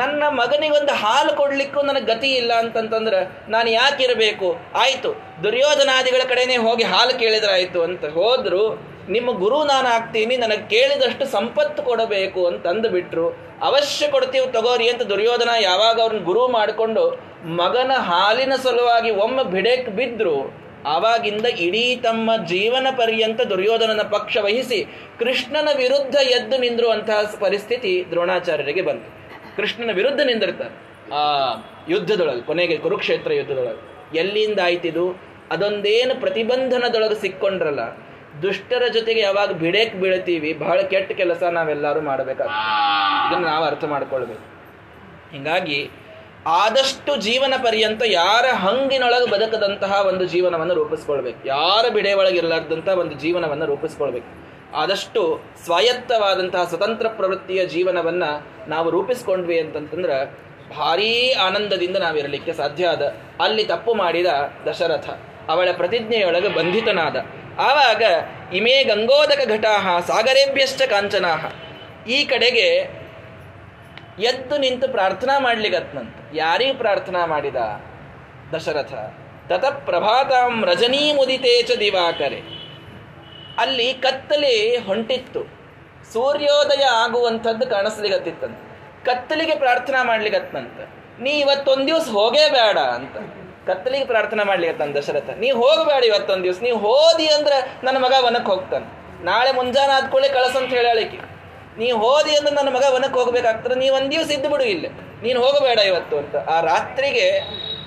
ನನ್ನ 0.00 0.22
ಮಗನಿಗೊಂದು 0.28 0.92
ಹಾಲು 0.92 1.36
ಕೊಡಲಿಕ್ಕೂ 1.36 1.82
ನನಗೆ 1.82 2.06
ಗತಿ 2.06 2.28
ಇಲ್ಲ 2.28 2.52
ಅಂತಂತಂದ್ರೆ 2.52 3.20
ನಾನು 3.48 3.70
ಯಾಕಿರಬೇಕು? 3.70 4.48
ಆಯಿತು, 4.74 5.10
ದುರ್ಯೋಧನಾದಿಗಳ 5.44 6.22
ಕಡೆನೇ 6.28 6.56
ಹೋಗಿ 6.56 6.84
ಹಾಲು 6.84 7.18
ಕೇಳಿದ್ರಾಯಿತು 7.18 7.82
ಅಂತ 7.82 8.04
ಹೋದರು. 8.04 8.64
ನಿಮ್ಮ 9.08 9.30
ಗುರು 9.38 9.64
ನಾನು 9.64 9.88
ಆಗ್ತೀನಿ, 9.88 10.36
ನನಗೆ 10.36 10.68
ಕೇಳಿದಷ್ಟು 10.68 11.24
ಸಂಪತ್ತು 11.26 11.82
ಕೊಡಬೇಕು 11.82 12.46
ಅಂತ 12.46 12.66
ಅಂದುಬಿಟ್ರು. 12.66 13.26
ಅವಶ್ಯ 13.62 14.08
ಕೊಡ್ತೀವಿ 14.08 14.46
ತಗೋರಿ 14.52 14.88
ಅಂತ 14.88 15.02
ದುರ್ಯೋಧನ 15.02 15.48
ಯಾವಾಗ 15.60 16.00
ಅವ್ರನ್ನ 16.00 16.24
ಗುರು 16.24 16.48
ಮಾಡಿಕೊಂಡು 16.48 17.04
ಮಗನ 17.60 17.92
ಹಾಲಿನ 17.98 18.54
ಸಲುವಾಗಿ 18.56 19.10
ಒಮ್ಮೆ 19.10 19.44
ಬಿಡಕ್ಕೆ 19.44 19.90
ಬಿದ್ದರು 19.90 20.68
ಆವಾಗಿಂದ 20.86 21.46
ಇಡೀ 21.46 21.96
ತಮ್ಮ 21.96 22.30
ಜೀವನ 22.36 22.86
ಪರ್ಯಂತ 22.96 23.40
ದುರ್ಯೋಧನನ 23.40 24.02
ಪಕ್ಷ 24.02 24.36
ವಹಿಸಿ 24.44 24.78
ಕೃಷ್ಣನ 25.18 25.68
ವಿರುದ್ಧ 25.76 26.14
ಎದ್ದು 26.14 26.58
ನಿಂದಿರುವಂತಹ 26.58 27.36
ಪರಿಸ್ಥಿತಿ 27.40 28.06
ದ್ರೋಣಾಚಾರ್ಯರಿಗೆ 28.10 28.82
ಬಂತು. 28.82 29.17
ಕೃಷ್ಣನ 29.58 29.92
ವಿರುದ್ಧ 29.94 30.20
ನಿಂದಿರ್ತಾರೆ. 30.20 30.74
ಆ 31.14 31.22
ಯುದ್ಧದೊಳಗೆ, 31.88 32.42
ಕೊನೆಗೆ 32.42 32.76
ಕುರುಕ್ಷೇತ್ರ 32.76 33.32
ಯುದ್ಧದೊಳಗೆ. 33.32 33.80
ಎಲ್ಲಿಂದ 34.18 34.58
ಆಯ್ತಿದು 34.64 35.04
ಅದೊಂದೇನು 35.50 36.20
ಪ್ರತಿಬಂಧನದೊಳಗೆ 36.20 37.14
ಸಿಕ್ಕೊಂಡ್ರಲ್ಲ, 37.20 37.80
ದುಷ್ಟರ 38.42 38.82
ಜೊತೆಗೆ 38.92 39.20
ಯಾವಾಗ 39.20 39.50
ಬಿಡೇಕ್ 39.52 39.94
ಬೀಳ್ತೀವಿ, 39.96 40.52
ಬಹಳ 40.52 40.80
ಕೆಟ್ಟ 40.80 41.12
ಕೆಲಸ 41.12 41.42
ನಾವೆಲ್ಲರೂ 41.42 42.00
ಮಾಡಬೇಕಾಗ್ತದೆ. 42.00 42.66
ಇದನ್ನು 43.28 43.46
ನಾವು 43.46 43.64
ಅರ್ಥ 43.64 43.84
ಮಾಡ್ಕೊಳ್ಬೇಕು. 43.84 44.44
ಹೀಗಾಗಿ, 45.36 45.90
ಆದಷ್ಟು 46.46 47.16
ಜೀವನ 47.16 47.54
ಪರ್ಯಂತ 47.62 48.02
ಯಾರ 48.06 48.44
ಹಂಗಿನೊಳಗೆ 48.54 49.30
ಬದುಕದಂತಹ 49.30 50.06
ಒಂದು 50.06 50.24
ಜೀವನವನ್ನು 50.24 50.74
ರೂಪಿಸ್ಕೊಳ್ಬೇಕು. 50.74 51.48
ಯಾರ 51.48 51.84
ಬಿಡೆ 51.92 52.12
ಒಳಗಿರಲಾರ್ದಂತಹ 52.12 52.98
ಒಂದು 52.98 53.14
ಜೀವನವನ್ನು 53.14 53.66
ರೂಪಿಸ್ಕೊಳ್ಬೇಕು. 53.66 54.47
ಆದಷ್ಟು 54.74 55.40
ಸ್ವಾಯತ್ತವಾದಂತಹ 55.64 56.64
ಸ್ವತಂತ್ರ 56.64 57.08
ಪ್ರವೃತ್ತಿಯ 57.08 57.66
ಜೀವನವನ್ನ 57.66 58.24
ನಾವು 58.68 58.90
ರೂಪಿಸ್ಕೊಂಡ್ವಿ 58.90 59.60
ಅಂತಂತಂದ್ರೆ 59.60 60.48
ಭಾರೀ 60.76 61.32
ಆನಂದದಿಂದ 61.32 61.96
ನಾವಿರಲಿಕ್ಕೆ 61.96 62.52
ಸಾಧ್ಯ 62.52 62.86
ಆದ. 62.86 63.16
ಅಲ್ಲಿ 63.40 63.64
ತಪ್ಪು 63.64 63.94
ಮಾಡಿದ 63.94 64.26
ದಶರಥ, 64.66 65.10
ಅವಳ 65.48 65.68
ಪ್ರತಿಜ್ಞೆಯೊಳಗೆ 65.72 66.48
ಬಂಧಿತನಾದ. 66.48 67.16
ಆವಾಗ 67.58 68.02
ಇಮೇ 68.54 68.84
ಗಂಗೋದಕ 68.84 69.48
ಘಟಾಹ 69.48 70.00
ಸಾಗರೇಭ್ಯಶ್ಚ 70.00 70.82
ಕಾಂಚನಾಹ. 70.82 71.46
ಈ 72.08 72.24
ಕಡೆಗೆ 72.24 72.98
ಎದ್ದು 74.18 74.58
ನಿಂತು 74.58 74.88
ಪ್ರಾರ್ಥನಾ 74.88 75.38
ಮಾಡ್ಲಿಗತ್ನಂತ 75.38 76.14
ಯಾರಿಗೆ 76.34 76.72
ಪ್ರಾರ್ಥನಾ 76.72 77.26
ಮಾಡಿದ? 77.26 77.56
ದಶರಥ, 78.54 78.92
ತತ 79.52 79.64
ಪ್ರಭಾತಾಂ 79.64 80.64
ರಜನೀ 80.64 81.12
ಮುದಿತೇ 81.12 81.62
ಚ 81.62 81.70
ದಿವಾಕರೆ. 81.80 82.57
ಅಲ್ಲಿ 83.58 83.94
ಕತ್ತಲೆ 83.94 84.76
ಹೊಂಟಿತ್ತು. 84.76 85.40
ಸೂರ್ಯೋದಯ 86.12 86.84
ಆಗುವಂಥದ್ದು 86.84 87.66
ಕಾಣಿಸ್ಲಿಗತ್ತಿತ್ತಂತ 87.66 88.58
ಕತ್ತಲಿಗೆ 89.04 89.54
ಪ್ರಾರ್ಥನಾ 89.54 90.02
ಮಾಡ್ಲಿಗತ್ತಂತ 90.02 90.88
ನೀ 91.20 91.30
ಇವತ್ತೊಂದು 91.30 91.86
ದಿವ್ಸ 91.86 92.08
ಹೋಗೇ 92.08 92.50
ಬೇಡ 92.50 92.78
ಅಂತ. 92.78 93.16
ಕತ್ತಲಿಗೆ 93.66 94.04
ಪ್ರಾರ್ಥನಾ 94.04 94.44
ಮಾಡ್ಲಿಗತ್ತಂತ 94.44 94.96
ದಶರಥ. 94.96 95.30
ನೀ 95.30 95.50
ಹೋಗಬೇಡ 95.50 96.04
ಇವತ್ತೊಂದು 96.04 96.44
ದಿವ್ಸ. 96.44 96.62
ನೀ 96.62 96.70
ಹೋದಿ 96.70 97.26
ಅಂದ್ರೆ 97.26 97.56
ನನ್ನ 97.84 97.98
ಮಗ 97.98 98.12
ವನಕ್ಕೆ 98.18 98.50
ಹೋಗ್ತಾನೆ. 98.50 98.86
ನಾಳೆ 99.24 99.52
ಮುಂಜಾನೆ 99.52 99.92
ಆದ್ಕೊಳ್ಳಿ 99.92 100.28
ಕಳಸಂತ 100.28 100.68
ಹೇಳಲಿಕ್ಕೆ 100.68 101.18
ನೀ 101.78 101.90
ಹೋದಿ 101.90 102.36
ಅಂದ್ರೆ 102.36 102.54
ನನ್ನ 102.54 102.68
ಮಗ 102.68 102.84
ವನಕ್ಕೆ 102.88 103.18
ಹೋಗ್ಬೇಕಾಗ್ತದೆ. 103.18 103.74
ನೀ 103.74 103.88
ಒಂದು 103.88 104.10
ದಿವ್ಸ 104.10 104.30
ಇದ್ದು 104.30 104.48
ಬಿಡು 104.48 104.64
ಇಲ್ಲ. 104.64 104.86
ನೀನು 105.22 105.40
ಹೋಗಬೇಡ 105.40 105.78
ಇವತ್ತು 105.78 106.18
ಅಂತ. 106.18 106.36
ಆ 106.36 106.60
ರಾತ್ರಿಗೆ 106.60 107.28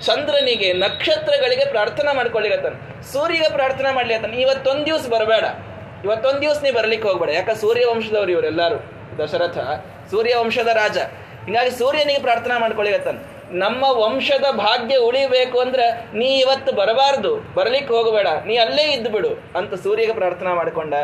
ಚಂದ್ರನಿಗೆ 0.06 0.72
ನಕ್ಷತ್ರಗಳಿಗೆ 0.84 1.64
ಪ್ರಾರ್ಥನಾ 1.74 2.12
ಮಾಡ್ಕೊಳ್ಳಿಗತ್ತಾನ 2.12 2.74
ಸೂರ್ಯಗೆ 3.12 3.48
ಪ್ರಾರ್ಥನಾ 3.56 3.92
ಮಾಡ್ಲಿಕತ್ತಾನ. 3.92 4.34
ಇವತ್ತೊಂದು 4.46 4.86
ದಿವ್ಸ 4.86 5.08
ಬರಬೇಡ. 5.08 5.44
ಇವತ್ತೊಂದು 6.04 6.40
ದಿವ್ಸ 6.42 6.62
ನೀ 6.62 6.70
ಬರ್ಲಿಕ್ಕೆ 6.70 7.08
ಹೋಗ್ಬೇಡ. 7.08 7.30
ಯಾಕ 7.30 7.50
ಸೂರ್ಯ 7.64 7.84
ವಂಶದವ್ರು 7.90 8.32
ಇವರೆಲ್ಲರೂ 8.36 8.78
ದಶರಥ 9.18 9.58
ಸೂರ್ಯ 10.10 10.34
ವಂಶದ 10.36 10.70
ರಾಜ. 10.74 10.98
ಹಿಂಗಾಗಿ 11.44 11.70
ಸೂರ್ಯನಿಗೆ 11.78 12.20
ಪ್ರಾರ್ಥನಾ 12.20 12.58
ಮಾಡ್ಕೊಳ್ಳಿಗತ್ತಾನ 12.58 13.18
ನಮ್ಮ 13.64 13.84
ವಂಶದ 14.02 14.46
ಭಾಗ್ಯ 14.56 14.96
ಉಳಿಬೇಕು 14.96 15.58
ಅಂದ್ರೆ 15.60 15.86
ನೀ 16.18 16.28
ಇವತ್ತು 16.44 16.72
ಬರಬಾರ್ದು. 16.80 17.32
ಬರ್ಲಿಕ್ಕೆ 17.54 17.94
ಹೋಗಬೇಡ. 17.94 18.28
ನೀ 18.46 18.54
ಅಲ್ಲೇ 18.56 18.84
ಇದ್ದು 18.92 19.10
ಬಿಡು 19.10 19.32
ಅಂತ 19.58 19.74
ಸೂರ್ಯಗೆ 19.74 20.14
ಪ್ರಾರ್ಥನಾ 20.20 20.54
ಮಾಡ್ಕೊಂಡ 20.54 20.94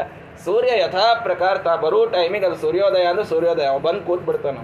ಸೂರ್ಯ 0.44 0.72
ಯಥಾ 0.82 1.06
ಪ್ರಕಾರ 1.22 1.54
ತಾ 1.66 1.76
ಬರೋ 1.76 2.00
ಟೈಮಿಗೆ 2.06 2.46
ಅದು 2.46 2.58
ಸೂರ್ಯೋದಯ 2.64 3.04
ಅಂದ್ರೆ 3.04 3.26
ಸೂರ್ಯೋದಯ. 3.32 3.66
ಅವ 3.72 3.78
ಬಂದು 3.78 4.02
ಕೂತ್ 4.08 4.24
ಬಿಡ್ತಾನ 4.28 4.58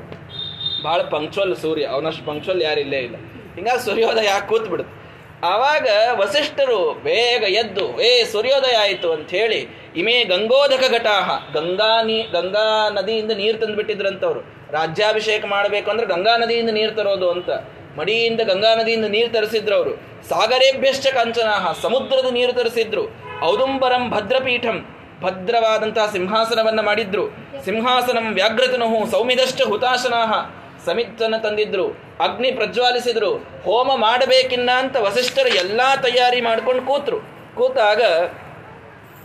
ಭಾಳ 0.84 1.00
ಪಂಕ್ಚುವಲ್ 1.14 1.56
ಸೂರ್ಯ. 1.56 1.84
ಅವನಷ್ಟು 1.94 2.24
ಪಂಕ್ಚುವಲ್ 2.26 2.62
ಇಲ್ಲೇ 2.84 3.00
ಇಲ್ಲ. 3.08 3.16
ಹಿಂಗಾಗಿ 3.54 3.84
ಸೂರ್ಯೋದಯ 3.84 4.28
ಕೂತ್ 4.48 4.68
ಬಿಡುತ್ತೆ 4.68 5.04
ಆವಾಗ 5.46 5.88
ವಸಿಷ್ಠರು 6.12 6.94
ಬೇಗ 7.02 7.42
ಎದ್ದು, 7.42 8.00
ಏ, 8.00 8.24
ಸೂರ್ಯೋದಯ 8.24 8.76
ಆಯಿತು 8.76 9.12
ಅಂತ 9.12 9.28
ಹೇಳಿ, 9.28 9.92
ಇಮೇ 9.96 10.24
ಗಂಗೋದಕ 10.24 10.84
ಘಟಾಹ, 10.90 11.52
ಗಂಗಾ 11.52 12.02
ನೀ, 12.02 12.22
ಗಂಗಾ 12.22 12.90
ನದಿಯಿಂದ 12.90 13.32
ನೀರು 13.32 13.58
ತಂದುಬಿಟ್ಟಿದ್ರಂಥವ್ರು 13.58 14.40
ರಾಜ್ಯಾಭಿಷೇಕ 14.72 15.44
ಮಾಡಬೇಕು 15.44 15.90
ಅಂದ್ರೆ 15.90 16.06
ಗಂಗಾ 16.06 16.36
ನದಿಯಿಂದ 16.36 16.70
ನೀರು 16.70 16.92
ತರೋದು 16.92 17.30
ಅಂತ. 17.30 17.50
ಮಡಿಯಿಂದ 17.98 18.40
ಗಂಗಾ 18.40 18.74
ನದಿಯಿಂದ 18.74 19.04
ನೀರು 19.04 19.32
ತರಿಸಿದ್ರು 19.32 19.74
ಅವರು 19.74 19.90
ಸಾಗರೇಭ್ಯಶ್ಚ 20.28 21.06
ಕಂಚನಾಹ, 21.06 21.72
ಸಮುದ್ರದ 21.82 22.32
ನೀರು 22.32 22.52
ತರಿಸಿದ್ರು. 22.52 23.02
ಔದುಂಬರಂ 23.44 24.10
ಭದ್ರಪೀಠಂ, 24.10 24.86
ಭದ್ರವಾದಂತಹ 25.20 26.10
ಸಿಂಹಾಸನವನ್ನು 26.12 26.82
ಮಾಡಿದ್ರು. 26.82 27.28
ಸಿಂಹಾಸನಂ 27.64 28.34
ವ್ಯಾಘ್ರತನು 28.34 29.10
ಸೌಮಿದಶ್ಚ 29.10 29.62
ಹುತಾಶನಾಹ. 29.62 30.63
ಸಮಿತ್ತನ್ನು 30.86 31.42
ತಂದಿದ್ರು, 31.42 31.88
ಅಗ್ನಿ 32.20 32.52
ಪ್ರಜ್ವಾಲಿಸಿದ್ರು, 32.52 33.34
ಹೋಮ 33.36 33.94
ಮಾಡಬೇಕಿನ್ನ 33.96 34.70
ಅಂತ 34.76 34.96
ವಸಿಷ್ಠರು 34.96 35.48
ಎಲ್ಲ 35.48 35.80
ತಯಾರಿ 36.02 36.40
ಮಾಡ್ಕೊಂಡು 36.40 36.82
ಕೂತರು. 36.82 37.20
ಕೂತಾಗ 37.54 38.02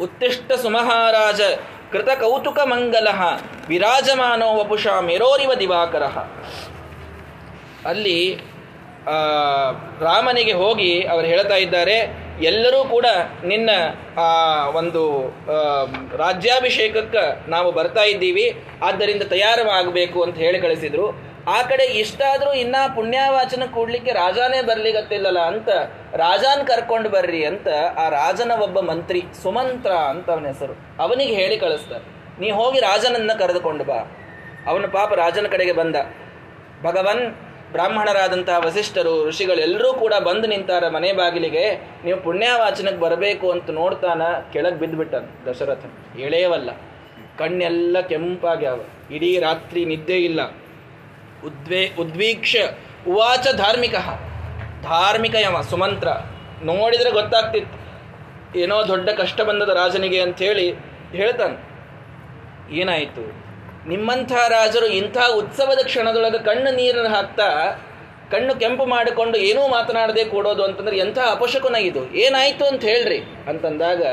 ಉತ್ತಿಷ್ಟ 0.02 0.52
ಸುಮಹಾರಾಜ, 0.52 1.42
ಕೃತ 1.92 2.10
ಕೌತುಕ 2.20 2.60
ಮಂಗಲ 2.60 3.08
ವಿರಾಜಮಾನೋ 3.68 4.58
ವಪುಷ 4.58 4.88
ಮೇರೋರಿವ 4.88 5.54
ದಿವಾಕರ 5.54 6.04
ಅಲ್ಲಿ 7.86 8.36
ರಾಮನಿಗೆ 10.02 10.52
ಹೋಗಿ 10.52 11.08
ಅವರು 11.08 11.26
ಹೇಳ್ತಾ 11.26 11.56
ಇದ್ದಾರೆ, 11.56 12.30
ಎಲ್ಲರೂ 12.42 12.84
ಕೂಡ 12.84 13.06
ನಿನ್ನ, 13.44 13.70
ಆ, 14.20 14.66
ಒಂದು 14.70 15.30
ರಾಜ್ಯಾಭಿಷೇಕಕ್ಕೆ 16.18 17.50
ನಾವು 17.50 17.72
ಬರ್ತಾ 17.72 18.04
ಇದ್ದೀವಿ, 18.04 18.64
ಆದ್ದರಿಂದ 18.84 19.22
ತಯಾರವಾಗಬೇಕು 19.22 20.24
ಅಂತ 20.24 20.38
ಹೇಳಿ 20.38 20.60
ಕಳಿಸಿದ್ರು. 20.60 21.29
ಆ 21.48 21.62
ಕಡೆ 21.62 21.84
ಇಷ್ಟಾದರೂ 21.84 22.54
ಇನ್ನೂ 22.54 22.96
ಪುಣ್ಯವಾಚನ 22.96 23.64
ಕೂಡ್ಲಿಕ್ಕೆ 23.74 24.12
ರಾಜಾನೇ 24.12 24.62
ಬರ್ಲಿಗತ್ತಿಲ್ಲಲ್ಲ 24.62 25.40
ಅಂತ 25.40 25.70
ರಾಜಾನ್ 26.14 26.68
ಕರ್ಕೊಂಡು 26.68 27.10
ಬರ್ರಿ 27.10 27.46
ಅಂತ 27.46 27.68
ಆ 27.98 28.10
ರಾಜನ 28.10 28.52
ಒಬ್ಬ 28.52 28.80
ಮಂತ್ರಿ 28.80 29.24
ಸುಮಂತ್ರ 29.44 29.92
ಅಂತ 29.92 30.30
ಅವನ 30.30 30.48
ಹೆಸರು. 30.48 31.04
ಅವನಿಗೆ 31.04 31.34
ಹೇಳಿ 31.34 31.58
ಕಳಿಸ್ತಾರೆ. 31.58 32.04
ನೀ 32.42 32.52
ಹೋಗಿ 32.52 32.80
ರಾಜನನ್ನು 32.80 33.40
ಕರೆದುಕೊಂಡು 33.40 33.84
ಬಾ. 33.84 33.96
ಅವನ 34.68 34.86
ಪಾಪ 34.86 35.14
ರಾಜನ 35.14 35.48
ಕಡೆಗೆ 35.48 35.72
ಬಂದ. 35.72 35.96
ಭಗವನ್, 36.84 37.36
ಬ್ರಾಹ್ಮಣರಾದಂತಹ 37.72 38.66
ವಸಿಷ್ಠರು, 38.66 39.28
ಋಷಿಗಳೆಲ್ಲರೂ 39.28 39.94
ಕೂಡ 39.94 40.14
ಬಂದು 40.14 40.48
ನಿಂತಾರ 40.48 40.90
ಮನೆ 40.90 41.14
ಬಾಗಿಲಿಗೆ. 41.14 41.76
ನೀವು 41.76 42.22
ಪುಣ್ಯವಾಚನಕ್ಕೆ 42.22 43.00
ಬರಬೇಕು 43.00 43.52
ಅಂತ 43.52 43.70
ನೋಡ್ತಾನ 43.70 44.22
ಕೆಳಗೆ 44.54 44.76
ಬಿದ್ದುಬಿಟ್ಟನು 44.76 45.46
ದಶರಥನ್. 45.46 46.20
ಎಳೆಯವಲ್ಲ 46.20 46.70
ಕಣ್ಣೆಲ್ಲ 47.38 48.00
ಕೆಂಪಾಗ್ಯಾವ. 48.00 48.80
ಇಡೀ 49.12 49.40
ರಾತ್ರಿ 49.40 49.86
ನಿದ್ದೆ 49.86 50.18
ಇಲ್ಲ. 50.18 50.40
ಉದ್ವೇ 51.46 51.92
ಉದ್ವೀಕ್ಷ 52.00 52.56
ಉವಾಚ 53.08 53.48
ಧಾರ್ಮಿಕ. 53.56 53.96
ಧಾರ್ಮಿಕ 54.82 55.36
ಯಮ, 55.36 55.62
ಸುಮಂತ್ರ. 55.62 56.08
ನೋಡಿದರೆ 56.64 57.12
ಗೊತ್ತಾಗ್ತಿತ್ತು. 57.12 57.80
ಏನೋ 58.60 58.88
ದೊಡ್ಡ 58.88 59.10
ಕಷ್ಟ 59.10 59.42
ಬಂದದ 59.42 59.70
ರಾಜನಿಗೆ 59.70 60.22
ಅಂತ 60.22 60.38
ಹೇಳಿ 60.38 60.74
ಹೇಳ್ತಾನೆ. 61.12 61.70
ಏನಾಯಿತು? 62.76 63.50
ನಿಮ್ಮಂಥ 63.90 64.32
ರಾಜರು 64.32 64.86
ಇಂಥ 64.86 65.18
ಉತ್ಸವದ 65.36 65.80
ಕ್ಷಣದೊಳಗೆ 65.84 66.44
ಕಣ್ಣು 66.44 66.76
ನೀರನ್ನು 66.76 67.10
ಹಾಕ್ತಾ, 67.10 67.50
ಕಣ್ಣು 68.32 68.56
ಕೆಂಪು 68.56 68.86
ಮಾಡಿಕೊಂಡು 68.86 69.38
ಏನೂ 69.38 69.68
ಮಾತನಾಡದೆ 69.68 70.26
ಕೂಡೋದು 70.26 70.64
ಅಂತಂದ್ರೆ 70.64 70.98
ಎಂಥ 70.98 71.18
ಅಪಶಕುನ 71.32 71.76
ಇದು? 71.76 72.12
ಏನಾಯಿತು 72.14 72.66
ಅಂತ 72.66 72.84
ಹೇಳ್ರಿ. 72.84 73.20
ಅಂತಂದಾಗ 73.20 74.04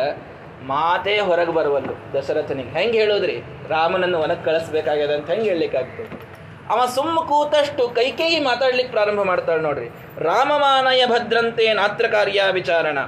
ಮಾತೇ 0.63 1.19
ಹೊರಗೆ 1.19 1.53
ಬರುವಲ್ಲು 1.53 2.19
ದಶರಥನಿಗೆ. 2.19 2.71
ಹೆಂಗೆ 2.71 2.99
ಹೇಳೋದ್ರಿ? 2.99 3.41
ರಾಮನನ್ನು 3.69 4.19
ಒನಕ್ಕೆ 4.19 4.45
ಕಳಿಸ್ಬೇಕಾಗ್ಯದ 4.45 5.11
ಅಂತ 5.11 5.31
ಹೆಂಗೆ 5.31 5.49
ಹೇಳಲಿಕ್ಕಾಗ್ತದೆ 5.49 6.36
ಅವ 6.73 6.81
ಸುಮ್ಮ 6.97 7.17
ಕೂತಷ್ಟು 7.31 7.83
ಕೈಕೇಯಿ 7.99 8.39
ಮಾತಾಡ್ಲಿಕ್ಕೆ 8.49 8.93
ಪ್ರಾರಂಭ 8.97 9.23
ಮಾಡ್ತಾಳೆ 9.31 9.63
ನೋಡ್ರಿ. 9.67 9.89
ರಾಮಮಾನಯ 10.29 11.03
ಭದ್ರಂತೆ 11.13 11.67
ನಾತ್ರ 11.81 12.07
ಕಾರ್ಯ 12.15 12.43
ವಿಚಾರಣ. 12.59 12.99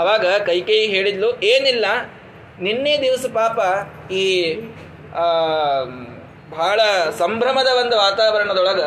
ಅವಾಗ 0.00 0.26
ಕೈಕೇಯಿ 0.48 0.86
ಹೇಳಿದ್ಲು, 0.94 1.30
ಏನಿಲ್ಲ, 1.52 1.86
ನಿನ್ನೆ 2.66 2.94
ದಿವಸ 3.06 3.24
ಪಾಪ 3.40 3.58
ಈ 4.22 4.24
ಬಹಳ 6.56 6.80
ಸಂಭ್ರಮದ 7.22 7.70
ಒಂದು 7.82 7.96
ವಾತಾವರಣದೊಳಗ 8.04 8.82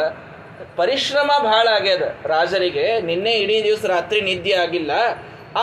ಪರಿಶ್ರಮ 0.80 1.32
ಬಹಳ 1.48 1.66
ಆಗ್ಯದ. 1.78 2.06
ರಾಜರಿಗೆ 2.34 2.86
ನಿನ್ನೆ 3.10 3.34
ಇಡೀ 3.44 3.58
ದಿವಸ 3.70 3.84
ರಾತ್ರಿ 3.96 4.20
ನಿದ್ದೆ 4.30 4.54
ಆಗಿಲ್ಲ. 4.66 4.92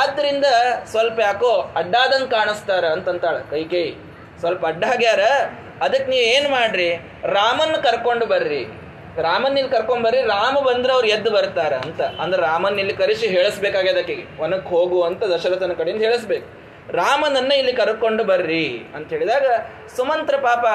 ಆದ್ರಿಂದ 0.01 0.47
ಸ್ವಲ್ಪ 0.93 1.19
ಯಾಕೋ 1.29 1.51
ಅಡ್ಡಾದಂಗೆ 1.81 2.31
ಕಾಣಿಸ್ತಾರ 2.37 2.85
ಅಂತಂತಾಳ 2.97 3.37
ಕೈಕೇಯಿ 3.51 3.93
ಸ್ವಲ್ಪ 4.41 4.67
ಅಡ್ಡಾಗ್ಯಾರ 4.67 5.21
ಅದಕ್ಕೆ 5.83 6.11
ನೀವು 6.11 6.25
ಏನು 6.25 6.49
ಮಾಡ್ರಿ? 6.49 6.89
ರಾಮನ್ 7.25 7.83
ಕರ್ಕೊಂಡು 7.83 8.27
ಬರ್ರಿ. 8.27 8.65
ರಾಮನ್ 9.23 9.59
ಇಲ್ಲಿ 9.59 9.73
ಕರ್ಕೊಂಡ್ 9.73 10.05
ಬರ್ರಿ, 10.05 10.23
ರಾಮ 10.23 10.57
ಬಂದ್ರೆ 10.61 10.93
ಅವ್ರು 10.93 11.09
ಎದ್ದು 11.09 11.31
ಬರ್ತಾರ 11.31 11.75
ಅಂತ. 11.75 12.03
ಅಂದ್ರೆ 12.03 12.43
ರಾಮನ್ 12.43 12.79
ಇಲ್ಲಿ 12.79 12.95
ಕರೆಸಿ 12.95 13.27
ಹೇಳಿಸ್ಬೇಕಾಗ್ಯದ 13.27 13.97
ಆಕೆಗೆ. 13.97 14.43
ವನಕ್ಕೆ 14.43 14.69
ಹೋಗು 14.69 15.03
ಅಂತ 15.03 15.25
ದಶರಥನ 15.25 15.73
ಕಡೆಯಿಂದ 15.73 16.03
ಹೇಳಿಸ್ಬೇಕು. 16.03 16.47
ರಾಮನನ್ನ 16.93 17.53
ಇಲ್ಲಿ 17.53 17.73
ಕರ್ಕೊಂಡು 17.73 18.25
ಬರ್ರಿ 18.25 18.87
ಅಂತ 18.95 19.09
ಹೇಳಿದಾಗ, 19.09 19.47
ಸುಮಂತ್ರ 19.97 20.37
ಪಾಪ, 20.37 20.67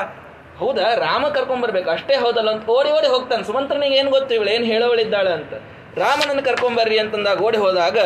ಹೌದಾ? 0.58 0.96
ರಾಮ 0.96 1.28
ಕರ್ಕೊಂಡ್ 1.28 1.64
ಬರ್ಬೇಕು. 1.64 1.90
ಅಷ್ಟೇ 1.90 2.16
ಹೌದಲ್ಲ 2.16 2.50
ಅಂತ 2.52 2.70
ಓಡಿ 2.70 2.90
ಓಡಿ 2.90 3.08
ಹೋಗ್ತಾನೆ. 3.08 3.44
ಸುಮಂತ್ರನಿಗೆ 3.44 3.96
ಏನು 3.96 4.10
ಗೊತ್ತು? 4.12 4.36
ಇವಳು 4.36 4.50
ಏನು 4.50 4.66
ಹೇಳೋಳಿದ್ದಾಳೆ 4.66 5.32
ಅಂತ. 5.32 5.54
ರಾಮನನ್ನು 5.98 6.44
ಕರ್ಕೊಂಡ್ 6.44 6.78
ಬರ್ರಿ 6.78 7.00
ಅಂತಂದಾಗ 7.00 7.42
ಓಡಿ 7.42 7.58
ಹೋದಾಗ 7.58 7.98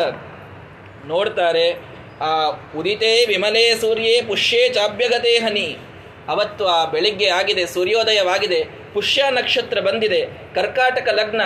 ನೋಡ್ತಾರೆ 1.06 1.95
ಆ 2.20 2.46
ಉದಿತೇ 2.78 3.26
ವಿಮಲೇ 3.26 3.74
ಸೂರ್ಯೇ 3.74 4.22
ಪುಷ್ಯೇ 4.22 4.68
ಚಾಭ್ಯಗತೆ 4.68 5.38
ಹನಿ. 5.38 5.76
ಅವತ್ತು 6.28 6.66
ಆ 6.66 6.84
ಬೆಳಿಗ್ಗೆ 6.84 7.28
ಆಗಿದೆ, 7.28 7.66
ಸೂರ್ಯೋದಯವಾಗಿದೆ. 7.66 8.64
ಪುಷ್ಯ 8.94 9.24
ನಕ್ಷತ್ರ 9.30 9.80
ಬಂದಿದೆ. 9.80 10.26
ಕರ್ಕಾಟಕ 10.54 11.08
ಲಗ್ನ. 11.08 11.40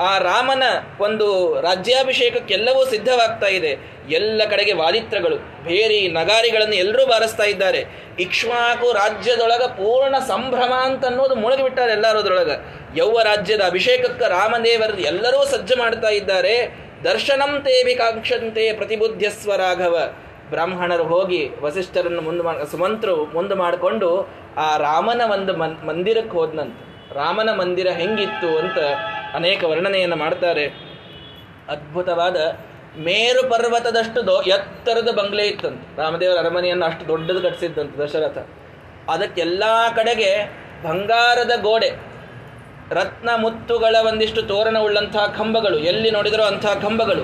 ಆ 0.00 0.18
ರಾಮನ 0.18 0.62
ಒಂದು 1.00 1.60
ರಾಜ್ಯಾಭಿಷೇಕಕ್ಕೆಲ್ಲವೂ 1.60 2.84
ಸಿದ್ಧವಾಗ್ತಾ 2.84 3.46
ಇದೆ. 3.46 3.78
ಎಲ್ಲ 4.10 4.42
ಕಡೆಗೆ 4.50 4.72
ವಾದಿತ್ರಗಳು, 4.72 5.36
ಭೇರಿ 5.64 6.08
ನಗಾರಿಗಳನ್ನು 6.08 6.74
ಎಲ್ಲರೂ 6.74 7.06
ಬಾರಿಸ್ತಾ 7.06 7.42
ಇದ್ದಾರೆ. 7.42 7.84
ಇಕ್ಷ್ವಾಕು 8.20 8.92
ರಾಜ್ಯದೊಳಗ 8.92 9.62
ಪೂರ್ಣ 9.62 10.18
ಸಂಭ್ರಮ 10.18 10.72
ಅಂತ 10.72 11.04
ಅನ್ನೋದು 11.04 11.34
ಮುಳುಗಿಬಿಟ್ಟಾರೆ 11.34 11.92
ಎಲ್ಲರೂ 11.92 12.18
ಅದ್ರೊಳಗ 12.18 12.50
ಯೌವ 12.96 13.20
ರಾಜ್ಯದ 13.20 13.60
ಅಭಿಷೇಕಕ್ಕೆ 13.60 14.28
ರಾಮದೇವರ 14.28 15.00
ಎಲ್ಲರೂ 15.00 15.44
ಸಜ್ಜು 15.44 15.76
ಮಾಡ್ತಾ 15.76 16.08
ಇದ್ದಾರೆ. 16.08 16.85
ದರ್ಶನಂ 17.04 17.62
ತೇವಿ 17.62 17.94
ಕಾಂಕ್ಷಂತೆ 17.94 18.72
ಪ್ರತಿಬುದ್ಧಸ್ವ 18.72 19.54
ರಾಘವ. 19.54 19.98
ಬ್ರಾಹ್ಮಣರು 20.50 21.04
ಹೋಗಿ 21.04 21.50
ವಸಿಷ್ಠರನ್ನು 21.60 22.22
ಮುಂದೆ 22.22 22.42
ಮಾಡಿ 22.42 22.70
ಸುಮಂತ್ರು 22.70 23.24
ಮುಂದೆ 23.24 23.54
ಮಾಡಿಕೊಂಡು 23.54 24.28
ಆ 24.56 24.76
ರಾಮನ 24.76 25.20
ಒಂದು 25.32 25.56
ಮನ್, 25.56 25.86
ಮಂದಿರಕ್ಕೆ 25.86 26.30
ಹೋದ್ನಂತ. 26.30 26.76
ರಾಮನ 27.12 27.54
ಮಂದಿರ 27.54 27.88
ಹೆಂಗಿತ್ತು 27.88 28.58
ಅಂತ 28.58 28.78
ಅನೇಕ 29.34 29.64
ವರ್ಣನೆಯನ್ನು 29.64 30.16
ಮಾಡ್ತಾರೆ. 30.16 30.66
ಅದ್ಭುತವಾದ 31.68 32.36
ಮೇರು 32.98 33.50
ಪರ್ವತದಷ್ಟು 33.50 34.26
ದೊ, 34.26 34.42
ಎತ್ತರದ 34.42 35.08
ಬಂಗ್ಲೆ 35.14 35.46
ಇತ್ತಂತ. 35.46 35.98
ರಾಮದೇವರ 35.98 36.38
ಅರಮನೆಯನ್ನು 36.38 36.86
ಅಷ್ಟು 36.86 37.08
ದೊಡ್ಡದು 37.08 37.40
ಕಟ್ಟಿಸಿದ್ದಂತ 37.40 38.00
ದಶರಥ. 38.00 38.38
ಅದಕ್ಕೆಲ್ಲ 39.10 39.64
ಕಡೆಗೆ 39.96 40.44
ಬಂಗಾರದ 40.82 41.50
ಗೋಡೆ 41.62 42.15
ರತ್ನ 42.90 43.30
ಮುತ್ತುಗಳ 43.36 43.96
ಒಂದಿಷ್ಟು 44.06 44.42
ತೋರಣ 44.42 44.78
ಉಳ್ಳಂತಹ 44.78 45.26
ಕಂಬಗಳು. 45.26 45.78
ಎಲ್ಲಿ 45.78 46.10
ನೋಡಿದರೂ 46.10 46.42
ಅಂತಹ 46.42 46.74
ಕಂಬಗಳು. 46.74 47.22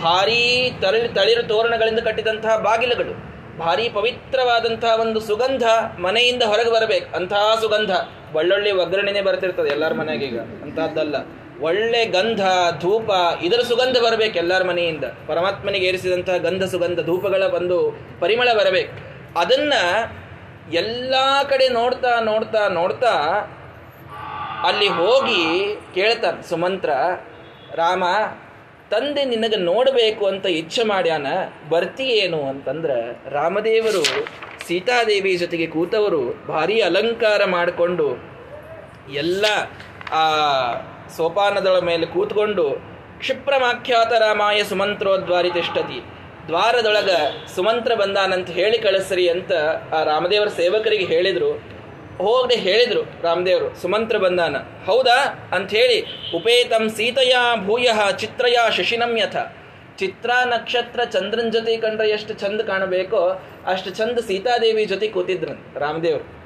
ಭಾರೀ 0.00 0.72
ತಳಿ, 0.80 1.08
ತಳಿರು 1.08 1.42
ತೋರಣಗಳಿಂದ 1.42 1.98
ಕಟ್ಟಿದಂತಹ 1.98 2.58
ಬಾಗಿಲುಗಳು. 2.58 3.30
ಭಾರಿ 3.58 3.88
ಪವಿತ್ರವಾದಂತಹ 3.88 5.00
ಒಂದು 5.00 5.20
ಸುಗಂಧ 5.20 5.62
ಮನೆಯಿಂದ 5.98 6.42
ಹೊರಗೆ 6.42 6.72
ಬರಬೇಕು. 6.72 7.16
ಅಂತಹ 7.16 7.58
ಸುಗಂಧ 7.60 7.90
ಒಳ್ಳೊಳ್ಳೆ 8.34 8.72
ಒಗ್ಗರಣೆನೇ 8.72 9.20
ಬರ್ತಿರ್ತದೆ 9.20 9.68
ಎಲ್ಲರ 9.68 9.92
ಮನೆಗೆ 9.92 10.26
ಈಗ. 10.26 10.40
ಅಂತಹದ್ದಲ್ಲ 10.40 11.14
ಒಳ್ಳೆ 11.60 12.06
ಗಂಧ, 12.06 12.40
ಧೂಪ, 12.80 13.10
ಇದರ 13.42 13.60
ಸುಗಂಧ 13.60 13.96
ಬರಬೇಕು 13.96 14.36
ಎಲ್ಲರ 14.36 14.64
ಮನೆಯಿಂದ. 14.64 15.04
ಪರಮಾತ್ಮನಿಗೆ 15.04 15.86
ಏರಿಸಿದಂತಹ 15.86 16.36
ಗಂಧ 16.36 16.64
ಸುಗಂಧ, 16.64 17.00
ಧೂಪಗಳ 17.00 17.42
ಒಂದು 17.54 17.98
ಪರಿಮಳ 18.20 18.48
ಬರಬೇಕು. 18.52 18.92
ಅದನ್ನ 19.38 19.72
ಎಲ್ಲ 20.72 21.14
ಕಡೆ 21.50 21.68
ನೋಡ್ತಾ 21.68 22.20
ನೋಡ್ತಾ 22.20 22.68
ನೋಡ್ತಾ 22.68 23.12
ಅಲ್ಲಿ 24.62 24.88
ಹೋಗಿ 24.88 25.74
ಕೇಳ್ತಾನೆ, 25.94 26.48
ಸುಮಂತ್ರ, 26.48 26.90
ರಾಮ, 27.74 28.04
ತಂದೆ 28.90 29.24
ನಿನಗೆ 29.24 29.56
ನೋಡಬೇಕು 29.56 30.26
ಅಂತ 30.26 30.46
ಇಚ್ಛೆ 30.46 30.82
ಮಾಡ್ಯಾನ, 30.82 31.26
ಬರ್ತೀಯೇನು? 31.68 32.48
ಅಂತಂದ್ರೆ, 32.48 33.24
ರಾಮದೇವರು 33.30 34.04
ಸೀತಾದೇವಿ 34.66 35.36
ಜೊತೆಗೆ 35.36 35.66
ಕೂತವರು 35.66 36.46
ಭಾರಿ 36.48 36.80
ಅಲಂಕಾರ 36.80 37.44
ಮಾಡಿಕೊಂಡು, 37.44 38.08
ಎಲ್ಲ 39.14 39.44
ಆ 40.12 40.24
ಸೋಪಾನದಳ 41.16 41.78
ಮೇಲೆ 41.78 42.06
ಕೂತ್ಕೊಂಡು, 42.06 42.70
ಕ್ಷಿಪ್ರಮಾಖ್ಯಾತ 43.18 44.12
ರಾಮಾಯ 44.12 44.64
ಸುಮಂತ್ರೋದ್ವಾರಿ 44.64 45.50
ತಿಷ್ಟತಿ 45.50 46.02
ದ್ವಾರದೊಳಗ 46.46 47.10
ಸುಮಂತ್ರ 47.56 47.94
ಬಂದಾನಂತ 47.94 48.50
ಹೇಳಿ 48.50 48.78
ಕಳಿಸ್ರಿ 48.78 49.28
ಅಂತ 49.28 49.52
ಆ 49.94 50.02
ರಾಮದೇವರ 50.04 50.46
ಸೇವಕರಿಗೆ 50.46 51.04
ಹೇಳಿದ್ರು. 51.04 51.79
ಹೋಗದೆ 52.20 52.56
ಹೇಳಿದರು 52.56 53.22
ರಾಮದೇವರು, 53.22 53.74
ಸುಮಂತ್ರ 53.74 54.18
ಬಂದಾನ. 54.18 54.56
ಹೌದಾ? 54.86 55.50
ಅಂತ 55.52 55.70
ಹೇಳಿ 55.70 56.00
ಉಪೇತಂ 56.36 56.88
ಸೀತೆಯ 56.88 57.36
ಭೂಯ 57.66 57.88
ಚಿತ್ರಯ 58.18 58.56
ಶಶಿನಂ 58.76 59.18
ಯಥ. 59.18 59.36
ಚಿತ್ರ 59.96 60.30
ನಕ್ಷತ್ರ 60.44 61.04
ಚಂದ್ರನ 61.04 61.48
ಜೊತೆ 61.50 61.76
ಕಂಡ್ರೆ 61.76 62.10
ಎಷ್ಟು 62.10 62.34
ಚಂದ 62.34 62.60
ಕಾಣಬೇಕೋ, 62.60 63.42
ಅಷ್ಟು 63.66 63.90
ಚಂದ 63.90 64.18
ಸೀತಾದೇವಿ 64.18 64.84
ಜೊತೆ 64.84 65.08
ಕೂತಿದ್ರಂತ 65.08 65.76
ರಾಮದೇವರು. 65.76 66.40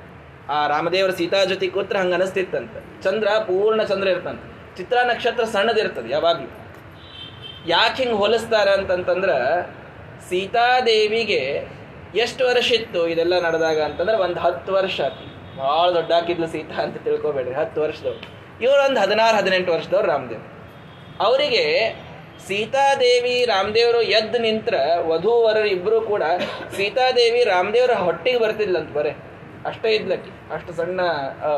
ಆ 0.53 0.67
ರಾಮದೇವರ 0.67 1.11
ಸೀತಾ 1.11 1.45
ಜೊತೆ 1.45 1.67
ಕೂತ್ರೆ 1.67 1.99
ಹಂಗೆ 1.99 2.15
ಅನಿಸ್ತಿತ್ತಂತೆ. 2.15 3.03
ಚಂದ್ರ 3.03 3.29
ಪೂರ್ಣ 3.29 3.83
ಚಂದ್ರ 3.83 4.09
ಇರ್ತಂತ. 4.09 4.41
ಚಿತ್ರ 4.77 4.97
ನಕ್ಷತ್ರ 5.05 5.45
ಸಣ್ಣದಿರ್ತದೆ 5.45 6.13
ಯಾವಾಗಲೂ. 6.13 6.51
ಯಾಕೆ 7.67 8.03
ಹಿಂಗೆ 8.03 8.19
ಹೋಲಿಸ್ತಾರ 8.19 8.69
ಅಂತಂತಂದ್ರೆ, 8.69 9.63
ಸೀತಾದೇವಿಗೆ 10.29 11.69
ಎಷ್ಟು 12.15 12.47
ವರ್ಷ 12.47 12.73
ಇತ್ತು 12.73 13.09
ಇದೆಲ್ಲ 13.09 13.41
ನಡೆದಾಗ 13.41 13.83
ಅಂತಂದ್ರೆ 13.83 14.17
ಒಂದು 14.17 14.41
ಹತ್ತು 14.41 14.73
ವರ್ಷ 14.73 15.01
ಆಕಿ 15.01 15.34
ಭಾಳ 15.59 15.87
ದೊಡ್ಡ 15.91 16.11
ಹಾಕಿದ್ಲು 16.13 16.47
ಸೀತಾ 16.55 16.79
ಅಂತ 16.83 16.97
ತಿಳ್ಕೊಬೇಡ್ರಿ, 17.05 17.55
ಹತ್ತು 17.55 17.79
ವರ್ಷದವ್ರು. 17.81 18.23
ಇವ್ರು 18.65 18.81
ಒಂದು 18.87 19.01
ಹದಿನಾರು, 19.01 19.35
ಹದಿನೆಂಟು 19.37 19.71
ವರ್ಷದವ್ರು 19.73 20.09
ರಾಮದೇವ್. 20.09 20.45
ಅವರಿಗೆ 21.21 21.65
ಸೀತಾದೇವಿ 22.49 23.45
ರಾಮದೇವರು 23.45 24.01
ಎದ್ದು 24.03 24.39
ನಿಂತ್ರ 24.39 24.75
ವಧೂವರರು 25.07 25.69
ಇಬ್ಬರು 25.69 26.01
ಕೂಡ 26.01 26.23
ಸೀತಾದೇವಿ 26.77 27.45
ರಾಮದೇವರ 27.45 27.95
ಹೊಟ್ಟಿಗೆ 28.07 28.39
ಬರ್ತಿದ್ಲಂತ 28.39 28.91
ಬರೇ. 28.93 29.13
ಅಷ್ಟೇ 29.67 29.91
ಇದ್ಲಕ್ಕಿ, 29.91 30.33
ಅಷ್ಟು 30.55 30.73
ಸಣ್ಣ 30.73 31.01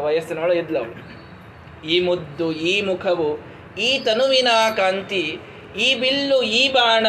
ವಯಸ್ಸಿನೊಳ 0.05 0.51
ಇದ್ಲವಳು 0.53 0.95
ಈ 1.89 1.97
ಮುದ್ದು, 2.01 2.53
ಈ 2.53 2.75
ಮುಖವು, 2.83 3.31
ಈ 3.79 3.89
ತನುವಿನ 4.05 4.51
ಕಾಂತಿ, 4.77 5.25
ಈ 5.79 5.89
ಬಿಲ್ಲು, 5.95 6.43
ಈ 6.43 6.63
ಬಾಣ, 6.73 7.07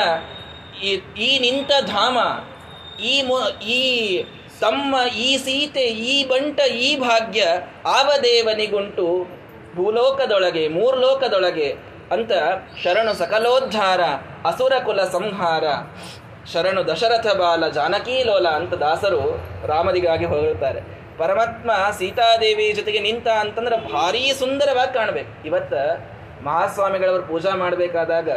ಈ 0.84 0.89
ಈ 1.19 1.30
ನಿಂತ 1.39 1.72
ಧಾಮ, 1.85 2.18
ಈ 3.01 3.22
ಮು, 3.22 3.38
ಈ 3.77 3.81
ತಮ್ಮ 4.61 4.95
ಈ 5.17 5.38
ಸೀತೆ, 5.38 5.85
ಈ 6.11 6.27
ಬಂಟ, 6.27 6.59
ಈ 6.59 6.99
ಭಾಗ್ಯ 6.99 7.41
ಆವದೇವನಿಗುಂಟು 7.85 9.07
ಭೂಲೋಕದೊಳಗೆ, 9.75 10.67
ಮೂರ್ಲೋಕದೊಳಗೆ 10.67 11.69
ಅಂತ 12.11 12.31
ಶರಣು 12.84 13.13
ಸಕಲೋದ್ಧಾರ, 13.13 14.01
ಅಸುರ 14.45 14.73
ಕುಲ 14.85 15.01
ಸಂಹಾರ, 15.03 15.63
ಶರಣು 16.53 16.88
ದಶರಥ 16.88 17.27
ಬಾಲ, 17.35 17.67
ಜಾನಕಿ 17.67 18.23
ಲೋಲ 18.23 18.47
ಅಂತ 18.47 18.73
ದಾಸರು 18.73 19.21
ರಾಮದಿಗಾಗಿ 19.67 20.25
ಹೊಗಳುತ್ತಾರೆ 20.25 20.81
ಪರಮಾತ್ಮ 21.17 21.71
ಸೀತಾದೇವಿ 21.97 22.73
ಜೊತೆಗೆ 22.73 22.99
ನಿಂತ 22.99 23.27
ಅಂತಂದ್ರೆ 23.27 23.93
ಭಾರಿ 23.93 24.34
ಸುಂದರವಾಗಿ 24.39 24.93
ಕಾಣ್ಬೇಕು. 24.93 25.47
ಇವತ್ತ 25.47 25.73
ಮಹಾಸ್ವಾಮಿಗಳವರು 26.43 27.23
ಪೂಜಾ 27.23 27.55
ಮಾಡಬೇಕಾದಾಗ 27.55 28.29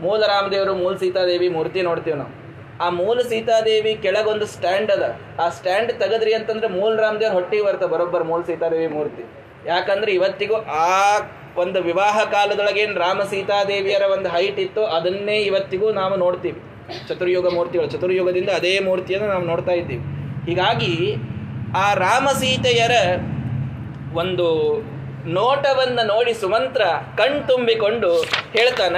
ಮೂಲ 0.00 0.20
ರಾಮದೇವರು, 0.26 0.74
ಮೂಲ 0.74 0.96
ಸೀತಾದೇವಿ 0.96 1.48
ಮೂರ್ತಿ 1.48 1.82
ನೋಡ್ತೀವಿ 1.82 2.16
ನಾವು. 2.16 2.45
ಆ 2.80 2.90
ಮೂಲ 2.90 3.20
ಸೀತಾದೇವಿ 3.28 3.94
ಕೆಳಗೊಂದು 3.94 4.46
ಸ್ಟ್ಯಾಂಡ್ 4.46 4.90
ಅದ. 4.90 5.04
ಆ 5.40 5.48
ಸ್ಟ್ಯಾಂಡ್ 5.48 5.92
ತೆಗದ್ರಿ 5.92 6.34
ಅಂತಂದ್ರೆ 6.34 6.68
ಮೂಲ 6.68 7.00
ರಾಮದೇವ್ರ 7.00 7.34
ಹೊಟ್ಟಿಗೆ 7.34 7.64
ಬರ್ತಾ 7.64 7.86
ಬರೋಬ್ಬರ 7.86 8.22
ಮೂಲ 8.22 8.42
ಸೀತಾದೇವಿ 8.42 8.86
ಮೂರ್ತಿ. 8.86 9.24
ಯಾಕಂದ್ರೆ 9.66 10.12
ಇವತ್ತಿಗೂ 10.12 10.54
ಆ 10.54 11.18
ಒಂದು 11.56 11.82
ವಿವಾಹ 11.82 12.24
ಕಾಲದೊಳಗೇನು 12.30 12.98
ರಾಮ 12.98 13.22
ಸೀತಾದೇವಿಯರ 13.22 14.02
ಒಂದು 14.02 14.28
ಹೈಟ್ 14.28 14.58
ಇತ್ತು 14.58 14.84
ಅದನ್ನೇ 14.86 15.36
ಇವತ್ತಿಗೂ 15.42 15.92
ನಾವು 15.92 16.16
ನೋಡ್ತೀವಿ. 16.16 16.60
ಚತುರ್ಯುಗ 17.08 17.54
ಮೂರ್ತಿಗಳು. 17.54 17.88
ಚತುರ್ಯುಗದಿಂದ 17.90 18.50
ಅದೇ 18.50 18.78
ಮೂರ್ತಿಯನ್ನು 18.78 19.28
ನಾವು 19.28 19.44
ನೋಡ್ತಾ 19.44 19.72
ಇದ್ದೀವಿ. 19.72 20.04
ಹೀಗಾಗಿ 20.48 20.92
ಆ 21.76 21.94
ರಾಮ 21.94 22.28
ಸೀತೆಯರ 22.28 22.94
ಒಂದು 24.16 24.46
ನೋಟವನ್ನು 25.28 26.06
ನೋಡಿ 26.06 26.34
ಸುಮಂತ್ರ 26.34 26.82
ಕಣ್ 27.16 27.48
ತುಂಬಿಕೊಂಡು 27.48 28.10
ಹೇಳ್ತಾನ 28.56 28.96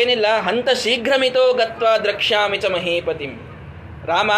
ಏನಿಲ್ಲ, 0.00 0.26
ಹಂತ 0.46 0.68
ಶೀಘ್ರಮಿತೋ 0.82 1.42
ಗತ್ವಾ 1.60 1.92
ದ್ರಕ್ಷ್ಯಾಮಿ 2.04 2.58
ಚ 2.58 2.70
ಮಹೀಪತಿಂ. 2.74 3.32
ರಾಮ 4.10 4.30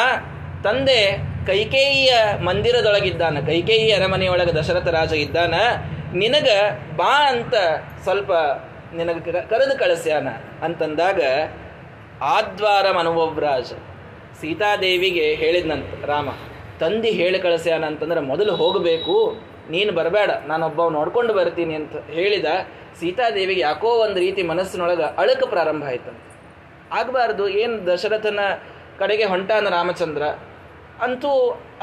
ತಂದೆ 0.64 1.00
ಕೈಕೇಯಿಯ 1.48 2.12
ಮಂದಿರದೊಳಗಿದ್ದಾನೆ, 2.48 3.40
ಕೈಕೇಯಿ 3.46 3.88
ಅರಮನೆಯೊಳಗೆ 3.92 4.52
ದಶರಥ 4.58 4.88
ರಾಜ 4.96 5.12
ಇದ್ದಾನ. 5.26 5.54
ನಿನಗ 6.22 6.48
ಬಾ 6.96 7.14
ಅಂತ 7.32 7.54
ಸ್ವಲ್ಪ 8.04 8.30
ನಿನಗೆ 8.98 9.20
ಕರೆದು 9.52 9.74
ಕಳಿಸ್ಯಾನ 9.78 10.28
ಅಂತಂದಾಗ, 10.66 11.20
ಆದ್ವಾರ 12.36 12.86
ಮನುವವ್ರಾಜ 12.98 13.70
ಸೀತಾದೇವಿಗೆ 14.40 15.26
ಹೇಳಿದ್ನಂತ 15.34 16.04
ರಾಮ, 16.10 16.28
ತಂದಿ 16.80 17.10
ಹೇಳಿ 17.20 17.38
ಕಳಿಸ್ಯಾನ 17.38 17.84
ಅಂತಂದ್ರೆ 17.84 18.20
ಮೊದಲು 18.20 18.52
ಹೋಗಬೇಕು. 18.56 19.16
ನೀನು 19.74 19.93
ಬರಬೇಡ 19.99 20.31
ನಾನೊಬ್ಬ 20.51 20.89
ನೋಡ್ಕೊಂಡು 20.97 21.32
ಬರ್ತೀನಿ 21.39 21.74
ಅಂತ 21.81 21.97
ಹೇಳಿದ 22.16 22.51
ಸೀತಾದೇವಿಗೆ 23.01 23.62
ಯಾಕೋ 23.69 23.90
ಒಂದು 24.07 24.19
ರೀತಿ 24.24 24.43
ಮನಸ್ಸಿನೊಳಗೆ 24.53 25.07
ಅಳಕ 25.23 25.43
ಪ್ರಾರಂಭ 25.55 25.85
ಆಯ್ತಂತ 25.93 26.24
ಆಗಬಾರ್ದು, 26.99 27.45
ಏನು 27.62 27.74
ದಶರಥನ 27.89 28.40
ಕಡೆಗೆ 29.01 29.24
ಹೊಂಟಾನ 29.32 29.69
ರಾಮಚಂದ್ರ? 29.74 30.23
ಅಂತೂ 31.07 31.32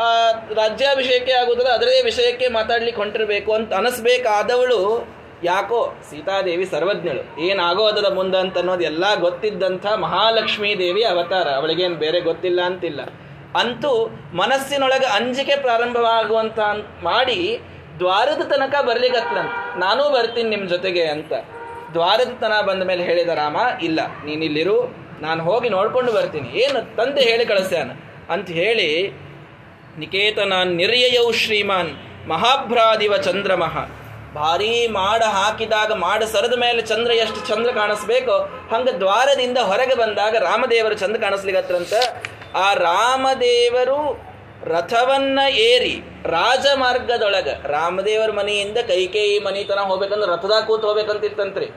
ಆ 0.05 0.07
ರಾಜ್ಯಾಭಿಷೇಕ 0.61 1.27
ಆಗುವುದಲ್ಲ, 1.41 1.71
ಅದರದೇ 1.77 1.99
ವಿಷಯಕ್ಕೆ 2.07 2.47
ಮಾತಾಡ್ಲಿಕ್ಕೆ 2.55 2.99
ಹೊಂಟಿರಬೇಕು 3.01 3.51
ಅಂತ 3.57 3.73
ಅನಿಸ್ಬೇಕಾದವಳು 3.73 4.79
ಯಾಕೋ 5.43 5.79
ಸೀತಾದೇವಿ 6.09 6.65
ಸರ್ವಜ್ಞಳು. 6.73 7.23
ಏನಾಗೋದದ 7.47 8.09
ಮುಂದೆ 8.17 8.37
ಅಂತ 8.43 8.57
ಅನ್ನೋದು 8.61 8.83
ಎಲ್ಲ 8.91 9.05
ಗೊತ್ತಿದ್ದಂಥ 9.25 9.85
ಮಹಾಲಕ್ಷ್ಮೀ 10.05 10.71
ದೇವಿ 10.81 11.03
ಅವತಾರ, 11.11 11.47
ಅವಳಿಗೇನು 11.59 11.97
ಬೇರೆ 12.03 12.21
ಗೊತ್ತಿಲ್ಲ 12.29 12.59
ಅಂತಿಲ್ಲ. 12.69 13.01
ಅಂತೂ 13.61 13.91
ಮನಸ್ಸಿನೊಳಗೆ 14.33 15.07
ಅಂಜಿಕೆ 15.17 15.55
ಪ್ರಾರಂಭವಾಗುವಂತ 15.65 16.59
ಮಾಡಿ 17.03 17.39
ದ್ವಾರದ 17.99 18.43
ತನಕ 18.51 18.75
ಬರ್ಲಿಕ್ಕತ್ಲಂತ 18.87 19.51
ನಾನೂ 19.83 20.03
ಬರ್ತೀನಿ 20.15 20.49
ನಿಮ್ಮ 20.53 20.65
ಜೊತೆಗೆ 20.73 21.03
ಅಂತ. 21.15 21.33
ದ್ವಾರದ 21.95 22.31
ತನ 22.41 22.53
ಬಂದ 22.69 22.83
ಮೇಲೆ 22.89 23.03
ಹೇಳಿದ 23.09 23.31
ರಾಮ, 23.41 23.57
ಇಲ್ಲ, 23.87 23.99
ನೀನಿಲ್ಲಿರು, 24.25 24.77
ನಾನು 25.25 25.41
ಹೋಗಿ 25.47 25.69
ನೋಡ್ಕೊಂಡು 25.75 26.11
ಬರ್ತೀನಿ. 26.17 26.49
ಏನು 26.63 26.79
ತಂದೆ 26.97 27.21
ಹೇಳಿ 27.29 27.45
ಕಳಿಸ್ಯಾನ 27.51 27.91
ಅಂತ 28.33 28.47
ಹೇಳಿ, 28.61 28.89
ನಿಕೇತನ 30.01 30.53
ನಿರ್ಯಯೌ 30.81 31.27
ಶ್ರೀಮಾನ್, 31.41 31.91
ಮಹಾಭ್ರಾದಿವ 32.33 33.13
ಚಂದ್ರಮಹ. 33.27 33.75
ಭಾರೀ 34.39 34.73
ಮಾಡ 34.99 35.21
ಹಾಕಿದಾಗ 35.37 35.91
ಮಾಡ 36.05 36.21
ಸರದ 36.33 36.55
ಮೇಲೆ 36.63 36.81
ಚಂದ್ರ 36.91 37.11
ಎಷ್ಟು 37.23 37.39
ಚಂದ್ರ 37.49 37.69
ಕಾಣಿಸ್ಬೇಕೋ, 37.79 38.37
ಹಂಗೆ 38.71 38.93
ದ್ವಾರದಿಂದ 39.03 39.59
ಹೊರಗೆ 39.69 39.95
ಬಂದಾಗ 40.03 40.35
ರಾಮದೇವರು 40.49 40.95
ಚಂದ್ರ 41.03 41.19
ಕಾಣಿಸ್ಲಿಗತ್ರಂತ 41.25 41.93
ಆ 42.65 42.67
ರಾಮದೇವರು 42.87 43.99
ರಥವನ್ನ 44.73 45.39
ಏರಿ 45.69 45.95
ರಾಜಮಾರ್ಗದೊಳಗ 46.35 47.49
ರಾಮದೇವರ 47.73 48.31
ಮನೆಯಿಂದ 48.39 48.79
ಕೈಕೇಯಿ 48.91 49.37
ಮನೆ 49.47 49.63
ತನಕ 49.71 49.87
ಹೋಗ್ಬೇಕಂದ್ರೆ 49.91 50.29
ರಥದಾಗ 50.33 50.61
ಕೂತ್ 50.69 50.85
ಹೋಗ್ಬೇಕಂತಿತ್ತಂತ್ರಿ. 50.87 51.67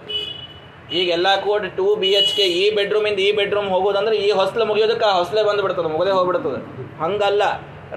ಈಗೆಲ್ಲ 0.98 1.28
ಕೂಡ 1.46 1.68
ಟೂ 1.78 1.86
ಬಿ 2.02 2.10
ಎಚ್ 2.18 2.30
ಕೆ 2.36 2.44
ಈ 2.60 2.62
ಬೆಡ್ರೂಮಿಂದ 2.76 3.20
ಈ 3.26 3.30
ಬೆಡ್ರೂಮ್ 3.38 3.68
ಹೋಗೋದಂದ್ರೆ 3.74 4.14
ಈ 4.26 4.28
ಹೊಸ್ಲು 4.38 4.64
ಮುಗಿಯೋದಕ್ಕೆ 4.70 5.06
ಆ 5.08 5.14
ಹೊಸ್ಲೆ 5.18 5.42
ಬಂದ್ಬಿಡ್ತದೆ, 5.48 5.88
ಮುಗದೆ 5.94 6.12
ಹೋಗ್ಬಿಡ್ತದೆ. 6.18 6.60
ಹಂಗಲ್ಲ, 7.02 7.42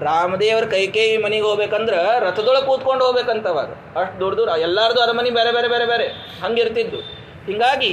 ರಾಮದೇವರ 0.08 0.66
ಕೈಕೇಯಿ 0.74 1.16
ಮನೆಗೆ 1.24 1.46
ಹೋಗ್ಬೇಕಂದ್ರೆ 1.48 2.00
ರಥದೊಳಗೆ 2.26 2.66
ಕೂತ್ಕೊಂಡು 2.70 3.02
ಹೋಗ್ಬೇಕಂತ 3.06 3.46
ಅವಾಗ 3.54 3.72
ಅಷ್ಟು 4.00 4.14
ದೂರ 4.20 4.32
ದೂರ, 4.40 4.50
ಎಲ್ಲಾರ್ದು 4.66 5.00
ಅರಮನೆ 5.06 5.32
ಬೇರೆ 5.38 5.52
ಬೇರೆ 5.56 5.70
ಬೇರೆ 5.74 5.86
ಬೇರೆ, 5.92 6.06
ಹಂಗಿರ್ತಿದ್ದು. 6.44 7.00
ಹಿಂಗಾಗಿ 7.48 7.92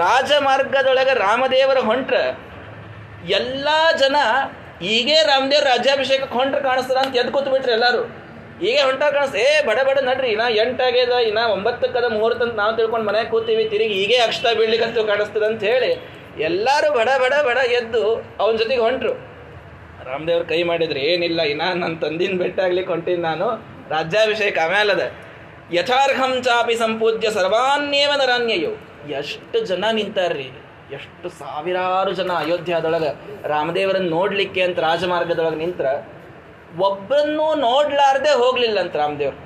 ರಾಜಮಾರ್ಗದೊಳಗೆ 0.00 1.14
ರಾಮದೇವರ 1.24 1.78
ಹೊಂಟ್ರ 1.90 2.16
ಎಲ್ಲ 3.38 3.68
ಜನ 4.02 4.16
ಈಗೇ 4.82 5.14
ರಾಮದೇವ್ರ 5.14 5.64
ರಾಜ್ಯಾಭಿಷೇಕ 5.64 6.24
ಹೊಂಟ್ರೆ 6.24 6.62
ಕಾಣಿಸ್ತದ 6.62 6.96
ಅಂತ 6.96 7.16
ಎದ್ದು 7.16 7.32
ಕೂತ್ 7.32 7.68
ಎಲ್ಲರೂ. 7.68 8.24
ಈಗ 8.62 8.78
ಹೊಂಟ 8.84 9.02
ಕಾಣಿಸ್ 9.02 9.36
ಏ, 9.36 9.66
ಬಡ 9.66 9.78
ಬಡ 9.86 9.98
ನಡ್ರಿ, 9.98 10.28
ಇನ್ನ 10.28 10.42
ಎಂಟಾಗ್ಯದ 10.48 11.12
ಇನ್ನ 11.12 11.38
ಒಂಬತ್ತಕ್ಕದ 11.52 12.04
ಮುಹೂರ್ತ 12.04 12.42
ಅಂತ 12.42 12.54
ನಾವು 12.54 12.76
ತಿಳ್ಕೊಂಡು 12.76 13.06
ಮನೆಗೆ 13.06 13.30
ಕೂತೀವಿ, 13.30 13.64
ತಿರುಗಿ 13.64 13.94
ಈಗೇ 13.94 14.16
ಅಕ್ಷತ 14.16 14.46
ಬೀಳ್ಲಿಕ್ಕಂತೂ 14.58 15.04
ಕಾಣಿಸ್ತದ 15.04 15.42
ಅಂತ 15.42 15.64
ಹೇಳಿ 15.64 16.04
ಎಲ್ಲರೂ 16.40 16.94
ಬಡ 16.94 17.08
ಬಡ 17.22 17.32
ಬಡ 17.46 17.56
ಎದ್ದು 17.56 18.14
ಅವನ 18.14 18.56
ಜೊತೆಗೆ 18.56 18.80
ಹೊಂಟ್ರು. 18.80 19.34
ರಾಮದೇವ್ರ 20.04 20.42
ಕೈ 20.42 20.62
ಮಾಡಿದ್ರೆ, 20.62 21.00
ಏನಿಲ್ಲ, 21.00 21.42
ಇನ್ನ 21.42 21.62
ನನ್ನ 21.62 21.98
ತಂದಿನ 21.98 22.38
ಬೆಟ್ಟ 22.38 22.60
ಹೊಂಟೀನಿ 22.88 23.16
ನಾನು, 23.16 23.74
ರಾಜ್ಯಾಭಿಷೇಕ 23.90 24.58
ಆಮೇಲದ 24.58 25.12
ಯಥಾರ್ಹಂ 25.72 26.42
ಚಾಪಿ 26.42 26.74
ಸಂಪೂಜ್ಯ 26.74 27.30
ಸರ್ವಾನ್ಯೇವ 27.30 28.12
ನರಾನ್ಯಯೋ 28.16 28.70
ಎಷ್ಟು 29.10 29.60
ಜನ 29.60 29.84
ನಿಂತಾರ್ರಿ 29.92 30.63
ಎಷ್ಟು 30.92 31.28
ಸಾವಿರಾರು 31.28 32.12
ಜನ 32.12 32.32
ಅಯೋಧ್ಯದೊಳಗೆ 32.32 33.10
ರಾಮದೇವರನ್ನು 33.48 34.08
ನೋಡಲಿಕ್ಕೆ 34.08 34.62
ಅಂತ 34.62 34.78
ರಾಜಮಾರ್ಗದೊಳಗೆ 34.78 35.56
ನಿಂತ್ರ 35.56 35.86
ಒಬ್ಬರನ್ನೂ 36.78 37.54
ನೋಡ್ಲಾರ್ದೆ 37.54 38.30
ಹೋಗಲಿಲ್ಲ 38.30 38.80
ಅಂತ 38.80 38.96
ರಾಮದೇವ್ರು. 38.96 39.38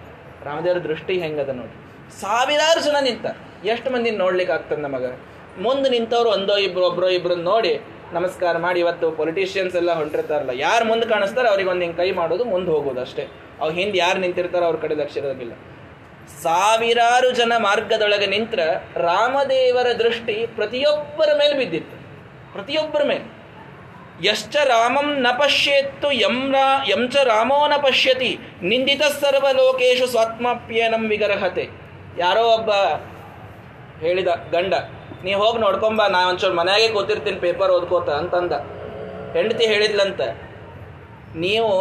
ರಾಮದೇವರ 0.45 0.79
ದೃಷ್ಟಿ 0.79 1.21
ಹೆಂಗದ 1.21 1.49
ನೋಡಿ. 1.49 1.75
ಸಾವಿರಾರು 2.21 2.81
ಜನ 2.81 2.97
ನಿಂತ. 3.01 3.27
ಎಷ್ಟು 3.65 3.91
ಮಂದಿ 3.91 4.11
ನೋಡ್ಲಿಕ್ಕೆ 4.11 4.55
ಆಗ್ತದೆ 4.55 4.81
ನಮಗೆ? 4.81 5.11
ಮುಂದೆ 5.63 5.91
ನಿಂತವ್ರು 5.91 6.31
ಒಂದೋ 6.31 6.57
ಇಬ್ರು, 6.57 6.85
ಒಬ್ರೋ 6.87 7.09
ಇಬ್ರು 7.09 7.37
ನೋಡಿ 7.37 7.73
ನಮಸ್ಕಾರ 8.13 8.57
ಮಾಡಿ 8.57 8.81
ಇವತ್ತು 8.81 9.11
ಪೊಲಿಟಿಷಿಯನ್ಸ್ 9.11 9.77
ಎಲ್ಲ 9.77 9.93
ಹೊಂಟಿರ್ತಾರಲ್ಲ, 9.93 10.51
ಯಾರು 10.55 10.85
ಮುಂದೆ 10.85 11.09
ಕಾಣಿಸ್ತಾರೆ 11.09 11.49
ಅವ್ರಿಗೆ 11.49 11.71
ಒಂದು 11.71 11.83
ಹಿಂಗೆ 11.83 11.97
ಕೈ 11.97 12.11
ಮಾಡೋದು 12.13 12.45
ಮುಂದೆ 12.45 12.71
ಹೋಗೋದು 12.71 13.01
ಅಷ್ಟೇ. 13.01 13.29
ಅವ್ರು 13.61 13.77
ಹಿಂದೆ 13.77 13.99
ಯಾರು 13.99 14.19
ನಿಂತಿರ್ತಾರೋ 14.21 14.65
ಅವ್ರ 14.65 14.77
ಕಡೆ 14.77 14.95
ಲಕ್ಷ 14.95 15.17
ಇರೋದಿಲ್ಲ. 15.17 15.53
ಸಾವಿರಾರು 16.43 17.29
ಜನ 17.39 17.53
ಮಾರ್ಗದೊಳಗೆ 17.67 18.29
ನಿಂತ್ರ 18.35 18.61
ರಾಮದೇವರ 19.07 19.89
ದೃಷ್ಟಿ 20.03 20.37
ಪ್ರತಿಯೊಬ್ಬರ 20.59 21.31
ಮೇಲೆ 21.41 21.55
ಬಿದ್ದಿತ್ತು. 21.61 21.97
ಪ್ರತಿಯೊಬ್ಬರ 22.55 23.03
ಮೇಲೆ. 23.11 23.27
ಯಶ್ಚ 24.27 24.55
ರಾಮಂ 24.73 25.09
ನ 25.25 25.29
ಪಶ್ಯೇತ್ತು, 25.41 26.09
ಯಂ 26.25 26.39
ರಾ, 26.55 26.69
ಯಂ 26.93 27.03
ಚ 27.15 27.25
ರಾಮೋ 27.31 27.59
ನ 27.73 27.75
ಪಶ್ಯತಿ, 27.85 28.31
ನಿಂದಿತ 28.71 29.03
ಸರ್ವಲೋಕೇಶು 29.21 30.07
ಸ್ವಾತ್ಮಾಪ್ಯನಂ 30.15 31.03
ವಿಗರ್ಹತೆ. 31.13 31.65
ಯಾರೋ 32.23 32.43
ಒಬ್ಬ 32.57 32.71
ಹೇಳಿದ 34.05 34.31
ಗಂಡ, 34.55 34.75
ನೀ 35.25 35.33
ಹೋಗಿ 35.43 35.59
ನೋಡ್ಕೊಂಬ, 35.65 36.01
ನಾ 36.15 36.19
ಒಂಚೂರು 36.31 36.57
ಮನೆಯಾಗೆ 36.61 36.89
ಕೂತಿರ್ತೀನಿ, 36.97 37.39
ಪೇಪರ್ 37.47 37.73
ಓದ್ಕೋತ 37.77 38.09
ಅಂತಂದ. 38.23 38.55
ಹೆಂಡತಿ 39.37 39.65
ಹೇಳಿದ್ಲಂತ, 39.73 40.21
ನೀವು 41.45 41.73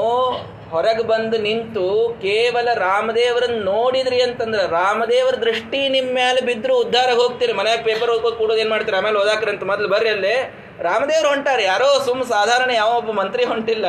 ಹೊರಗೆ 0.71 1.03
ಬಂದು 1.03 1.37
ನಿಂತು 1.37 2.17
ಕೇವಲ 2.21 2.73
ರಾಮದೇವರನ್ನ 2.73 3.63
ನೋಡಿದ್ರಿ 3.63 4.21
ಅಂತಂದ್ರೆ 4.21 4.71
ರಾಮದೇವರ 4.71 5.35
ದೃಷ್ಟಿ 5.35 5.89
ನಿಮ್ಮ 5.89 6.11
ಮೇಲೆ 6.15 6.41
ಬಿದ್ರು 6.41 6.77
ಉದ್ಧಾರ 6.79 7.09
ಹೋಗ್ತೀರಿ. 7.13 7.53
ಮನೆಯಾಗ 7.53 7.81
ಪೇಪರ್ 7.83 8.09
ಹೋಗಿ 8.09 8.37
ಕೂಡೋದು 8.37 8.59
ಏನು 8.59 8.69
ಮಾಡ್ತೀರಿ? 8.69 8.97
ಆಮೇಲೆ 8.97 9.49
ಅಂತ 9.49 9.63
ಮೊದಲು 9.63 9.87
ಬರ್ರಿ 9.87 10.09
ಅಲ್ಲೇ. 10.09 10.53
ರಾಮದೇವರು 10.81 11.29
ಹೊಂಟಾರೆ. 11.29 11.63
ಯಾರೋ 11.63 11.99
ಸುಮ್ 12.05 12.23
ಸಾಧಾರಣ 12.23 12.71
ಯಾವ 12.71 12.97
ಒಬ್ಬ 12.97 13.11
ಮಂತ್ರಿ 13.11 13.45
ಹೊಂಟಿಲ್ಲ. 13.45 13.85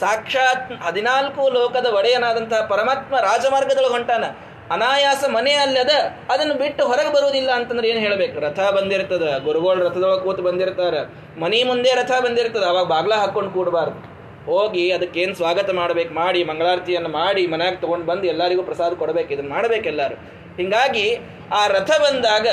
ಸಾಕ್ಷಾತ್ 0.00 0.72
ಹದಿನಾಲ್ಕು 0.72 1.48
ಲೋಕದ 1.48 1.86
ಒಡೆಯನಾದಂತಹ 1.86 2.66
ಪರಮಾತ್ಮ 2.66 3.18
ರಾಜಮಾರ್ಗದೊಳಗೆ 3.18 3.92
ಹೊಂಟಾನ. 3.92 4.24
ಅನಾಯಾಸ 4.70 5.24
ಮನೆ 5.28 5.52
ಅಲ್ಲದ 5.52 5.90
ಅದನ್ನು 6.30 6.54
ಬಿಟ್ಟು 6.54 6.86
ಹೊರಗೆ 6.86 7.12
ಬರುವುದಿಲ್ಲ 7.12 7.50
ಅಂತಂದ್ರೆ 7.50 7.88
ಏನು 7.88 8.00
ಹೇಳಬೇಕು? 8.00 8.40
ರಥ 8.40 8.60
ಬಂದಿರ್ತದ. 8.60 9.38
ಗುರುಗಳು 9.44 9.84
ರಥದೊಳಗೆ 9.84 10.20
ಕೂತು 10.20 10.42
ಬಂದಿರ್ತಾರೆ. 10.42 11.00
ಮನಿ 11.40 11.64
ಮುಂದೆ 11.64 11.94
ರಥ 11.94 12.10
ಬಂದಿರ್ತದ. 12.24 12.62
ಅವಾಗ 12.62 12.84
ಬಾಗ್ಲ 12.84 13.14
ಹಾಕ್ಕೊಂಡು 13.14 13.50
ಕೂಡಬಾರ್ದು. 13.50 14.19
ಹೋಗಿ 14.46 14.90
ಅದಕ್ಕೇನು 14.90 15.34
ಸ್ವಾಗತ 15.34 15.70
ಮಾಡಬೇಕು, 15.70 16.14
ಮಾಡಿ 16.14 16.44
ಮಂಗಳಾರತಿಯನ್ನು 16.44 17.08
ಮಾಡಿ 17.08 17.46
ಮನೆಯಾಗ 17.46 17.74
ತೊಗೊಂಡು 17.74 18.06
ಬಂದು 18.06 18.24
ಎಲ್ಲರಿಗೂ 18.24 18.62
ಪ್ರಸಾದ 18.62 18.92
ಕೊಡಬೇಕು 18.94 19.32
ಇದನ್ನು 19.32 19.50
ಮಾಡ್ಬೇಕು 19.50 19.84
ಎಲ್ಲರೂ. 19.84 20.14
ಹಿಂಗಾಗಿ 20.56 21.18
ಆ 21.54 21.66
ರಥ 21.66 21.90
ಬಂದಾಗ 22.00 22.46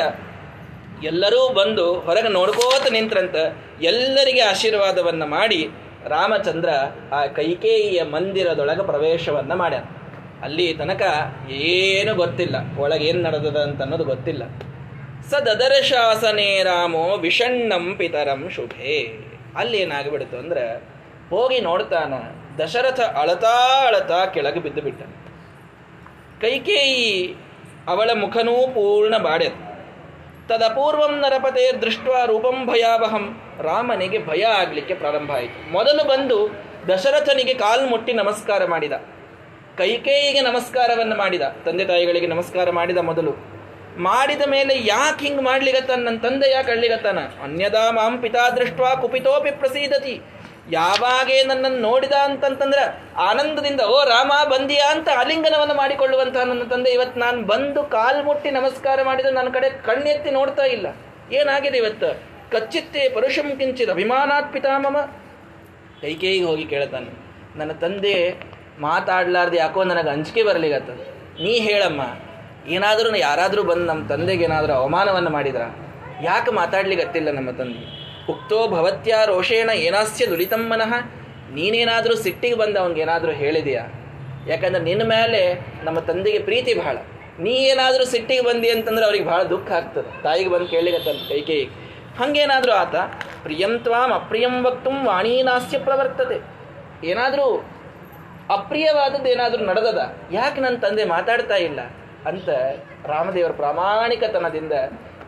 ಎಲ್ಲರೂ 1.06 1.54
ಬಂದು 1.54 2.00
ಹೊರಗೆ 2.00 2.30
ನೋಡ್ಕೋತ 2.30 2.92
ನಿಂತ್ರಂತ 2.92 3.36
ಎಲ್ಲರಿಗೆ 3.82 4.42
ಆಶೀರ್ವಾದವನ್ನು 4.42 5.26
ಮಾಡಿ 5.26 5.70
ರಾಮಚಂದ್ರ 6.08 6.70
ಆ 7.12 7.26
ಕೈಕೇಯಿಯ 7.26 8.04
ಮಂದಿರದೊಳಗೆ 8.04 8.86
ಪ್ರವೇಶವನ್ನು 8.86 9.56
ಮಾಡ್ಯಾನ. 9.56 9.84
ಅಲ್ಲಿ 10.44 10.74
ತನಕ 10.74 11.02
ಏನು 11.50 12.16
ಗೊತ್ತಿಲ್ಲ 12.16 12.56
ಒಳಗೇನು 12.80 13.22
ನಡೆದದ 13.22 13.58
ಅಂತ 13.58 13.82
ಅನ್ನೋದು 13.82 14.04
ಗೊತ್ತಿಲ್ಲ. 14.04 14.44
ಸ 15.30 15.34
ಶಾಸನೇ 15.82 16.64
ರಾಮೋ 16.64 17.18
ವಿಷಣ್ಣಂ 17.18 17.96
ಪಿತರಂ 17.98 18.50
ಶುಭೆ. 18.56 19.20
ಅಲ್ಲಿ 19.56 19.78
ಏನಾಗ್ಬಿಡ್ತು 19.78 20.38
ಅಂದ್ರೆ 20.38 20.97
ಹೋಗಿ 21.30 21.60
ನೋಡ್ತಾನ. 21.62 22.14
ದಶರಥ 22.64 23.00
ಅಳತಾ 23.00 23.84
ಅಳತಾ 23.88 24.26
ಕೆಳಗೆ 24.26 24.60
ಬಿದ್ದು 24.60 24.82
ಬಿಟ್ಟ 24.82 25.02
ಕೈಕೇಯಿ 26.42 27.36
ಅವಳ 27.88 28.10
ಮುಖನೂ 28.14 28.68
ಪೂರ್ಣ 28.68 29.18
ಬಾಡೆ. 29.18 29.50
ತದಪೂರ್ವಂ 30.48 31.20
ನರಪತೆ 31.20 31.72
ದೃಷ್ಟ 31.72 32.08
ರೂಪಂ 32.26 32.66
ಭಯಾವಹಂ. 32.66 33.42
ರಾಮನಿಗೆ 33.62 34.26
ಭಯ 34.26 34.44
ಆಗಲಿಕ್ಕೆ 34.44 34.94
ಪ್ರಾರಂಭ 34.94 35.32
ಆಯಿತು. 35.32 35.72
ಮೊದಲು 35.72 36.04
ಬಂದು 36.08 36.56
ದಶರಥನಿಗೆ 36.88 37.54
ಕಾಲು 37.54 37.86
ಮುಟ್ಟಿ 37.88 38.14
ನಮಸ್ಕಾರ 38.14 38.66
ಮಾಡಿದ. 38.66 38.92
ಕೈಕೇಯಿಗೆ 39.78 40.42
ನಮಸ್ಕಾರವನ್ನು 40.42 41.16
ಮಾಡಿದ. 41.16 41.42
ತಂದೆ 41.66 41.86
ತಾಯಿಗಳಿಗೆ 41.86 42.28
ನಮಸ್ಕಾರ 42.28 42.72
ಮಾಡಿದ 42.72 42.98
ಮೊದಲು. 42.98 43.34
ಮಾಡಿದ 43.98 44.42
ಮೇಲೆ 44.48 44.88
ಯಾಕೆ 44.88 45.26
ಹಿಂಗೆ 45.26 45.44
ಮಾಡ್ಲಿಗತ್ತಾನ? 45.44 46.04
ನನ್ನ 46.04 46.18
ತಂದೆ 46.18 46.52
ಯಾಕೆ 46.52 46.72
ಅಳ್ಳಿಗತ್ತಾನ? 46.72 47.20
ಅನ್ಯದಾ 47.20 47.92
ಮಾಂ 47.92 48.18
ಪಿತಾ 48.18 48.50
ದೃಷ್ಟ 48.50 48.82
ಕುಪಿತೋಪಿ 49.02 49.52
ಪ್ರಸೀದತಿ. 49.52 50.22
ಯಾವಾಗೇ 50.76 51.36
ನನ್ನನ್ನು 51.50 51.80
ನೋಡಿದ 51.86 52.16
ಅಂತಂತಂದ್ರೆ 52.28 52.84
ಆನಂದದಿಂದ, 53.28 53.82
ಓ 53.94 53.98
ರಾಮ, 54.14 54.32
ಬಂದಿಯಾ 54.54 54.88
ಅಂತ 54.96 55.08
ಆಲಿಂಗನವನ್ನು 55.22 55.76
ಮಾಡಿಕೊಳ್ಳುವಂತಹ 55.82 56.44
ನನ್ನ 56.50 56.64
ತಂದೆ. 56.74 56.90
ಇವತ್ತು 56.98 57.18
ನಾನು 57.26 57.40
ಬಂದು 57.52 57.82
ಕಾಲು 57.96 58.22
ಮುಟ್ಟಿ 58.28 58.50
ನಮಸ್ಕಾರ 58.58 58.98
ಮಾಡಿದ್ರು 59.10 59.32
ನನ್ನ 59.38 59.52
ಕಡೆ 59.58 59.70
ಕಣ್ಣೆತ್ತಿ 59.88 60.32
ನೋಡ್ತಾ 60.40 60.66
ಇಲ್ಲ. 60.76 60.88
ಏನಾಗಿದೆ 61.40 61.78
ಇವತ್ತು? 61.84 62.10
ಕಚ್ಚಿತ್ತೆ 62.54 63.02
ಪರುಷಂ 63.16 63.48
ಕಿಂಚಿದ 63.60 63.92
ಅಭಿಮಾನಾತ್ 63.96 64.52
ಪಿತಾಮಮ 64.56 64.98
ಕೈಕೇಯಿಗೆ 66.02 66.46
ಹೋಗಿ 66.50 66.66
ಕೇಳ್ತಾನೆ, 66.74 67.12
ನನ್ನ 67.60 67.74
ತಂದೆ, 67.84 68.16
ಮಾತಾಡ್ಲಾರ್ದು 68.88 69.58
ಯಾಕೋ 69.64 69.84
ನನಗೆ 69.92 70.12
ಅಂಜಿಕೆ 70.16 70.44
ಬರಲಿಗತ್ತ. 70.50 70.92
ನೀ 71.44 71.54
ಹೇಳಮ್ಮ, 71.68 72.02
ಏನಾದರೂ 72.76 73.10
ಯಾರಾದರೂ 73.28 73.62
ಬಂದು 73.70 73.86
ನಮ್ಮ 73.92 74.04
ತಂದೆಗೆ 74.12 74.46
ಏನಾದರೂ 74.48 74.74
ಅವಮಾನವನ್ನು 74.82 75.32
ಮಾಡಿದ್ರ? 75.38 75.64
ಯಾಕೆ 76.30 76.52
ಮಾತಾಡ್ಲಿಗತ್ತಿಲ್ಲ 76.60 77.30
ನಮ್ಮ 77.40 77.52
ತಂದೆ? 77.60 77.82
ಉಕ್ತೋ 78.30 78.68
ಭವತ್ಯ 78.68 79.16
ರೋಷೇಣ 79.26 79.70
ಏನಾಸ್ಯ 79.70 80.26
ದುಲಿತಂ 80.26 80.70
ಮನಃ 80.70 80.94
ನೀನೇನಾದರೂ 81.54 82.16
ಸಿಟ್ಟಿಗೆ 82.16 82.56
ಬಂದು 82.56 82.80
ಅವನಿಗೇನಾದರೂ 82.80 83.32
ಹೇಳಿದೆಯಾ? 83.32 83.84
ಯಾಕಂದ್ರೆ 84.48 84.84
ನಿನ್ನ 84.84 85.04
ಮೇಲೆ 85.04 85.54
ನಮ್ಮ 85.84 86.00
ತಂದೆಗೆ 86.00 86.40
ಪ್ರೀತಿ 86.40 86.74
ಬಹಳ. 86.74 86.98
ನೀ 87.40 87.52
ಏನಾದರೂ 87.52 88.06
ಸಿಟ್ಟಿಗೆ 88.06 88.42
ಬಂದಿ 88.42 88.70
ಅಂತಂದ್ರೆ 88.70 89.06
ಅವ್ರಿಗೆ 89.06 89.26
ಭಾಳ 89.26 89.44
ದುಃಖ 89.44 89.72
ಆಗ್ತದೆ. 89.72 90.22
ತಾಯಿಗೆ 90.24 90.50
ಬಂದು 90.50 90.68
ಕೇಳಿಗತ್ತಂತ 90.68 91.30
ಕೈಕೇ 91.30 91.70
ಹಂಗೇನಾದರೂ 92.20 92.72
ಆತ, 92.72 92.96
ಪ್ರಿಯಂ 93.44 93.80
ತ್ವಾಂ 93.80 94.14
ಅಪ್ರಿಯಂ 94.14 94.66
ವಕ್ತು 94.66 94.90
ವಾಣೀನಾಸ್ಯ 95.06 95.80
ಪ್ರವರ್ತದೆ. 95.80 96.38
ಏನಾದರೂ 97.08 97.66
ಅಪ್ರಿಯವಾದದ್ದು 98.50 99.30
ಏನಾದರೂ 99.30 99.66
ನಡೆದದ? 99.66 100.16
ಯಾಕೆ 100.32 100.62
ನನ್ನ 100.62 100.78
ತಂದೆ 100.78 101.04
ಮಾತಾಡ್ತಾ 101.06 101.56
ಇಲ್ಲ? 101.56 101.80
ಅಂತ 102.26 102.50
ರಾಮದೇವರ 103.06 103.52
ಪ್ರಾಮಾಣಿಕತನದಿಂದ 103.52 104.74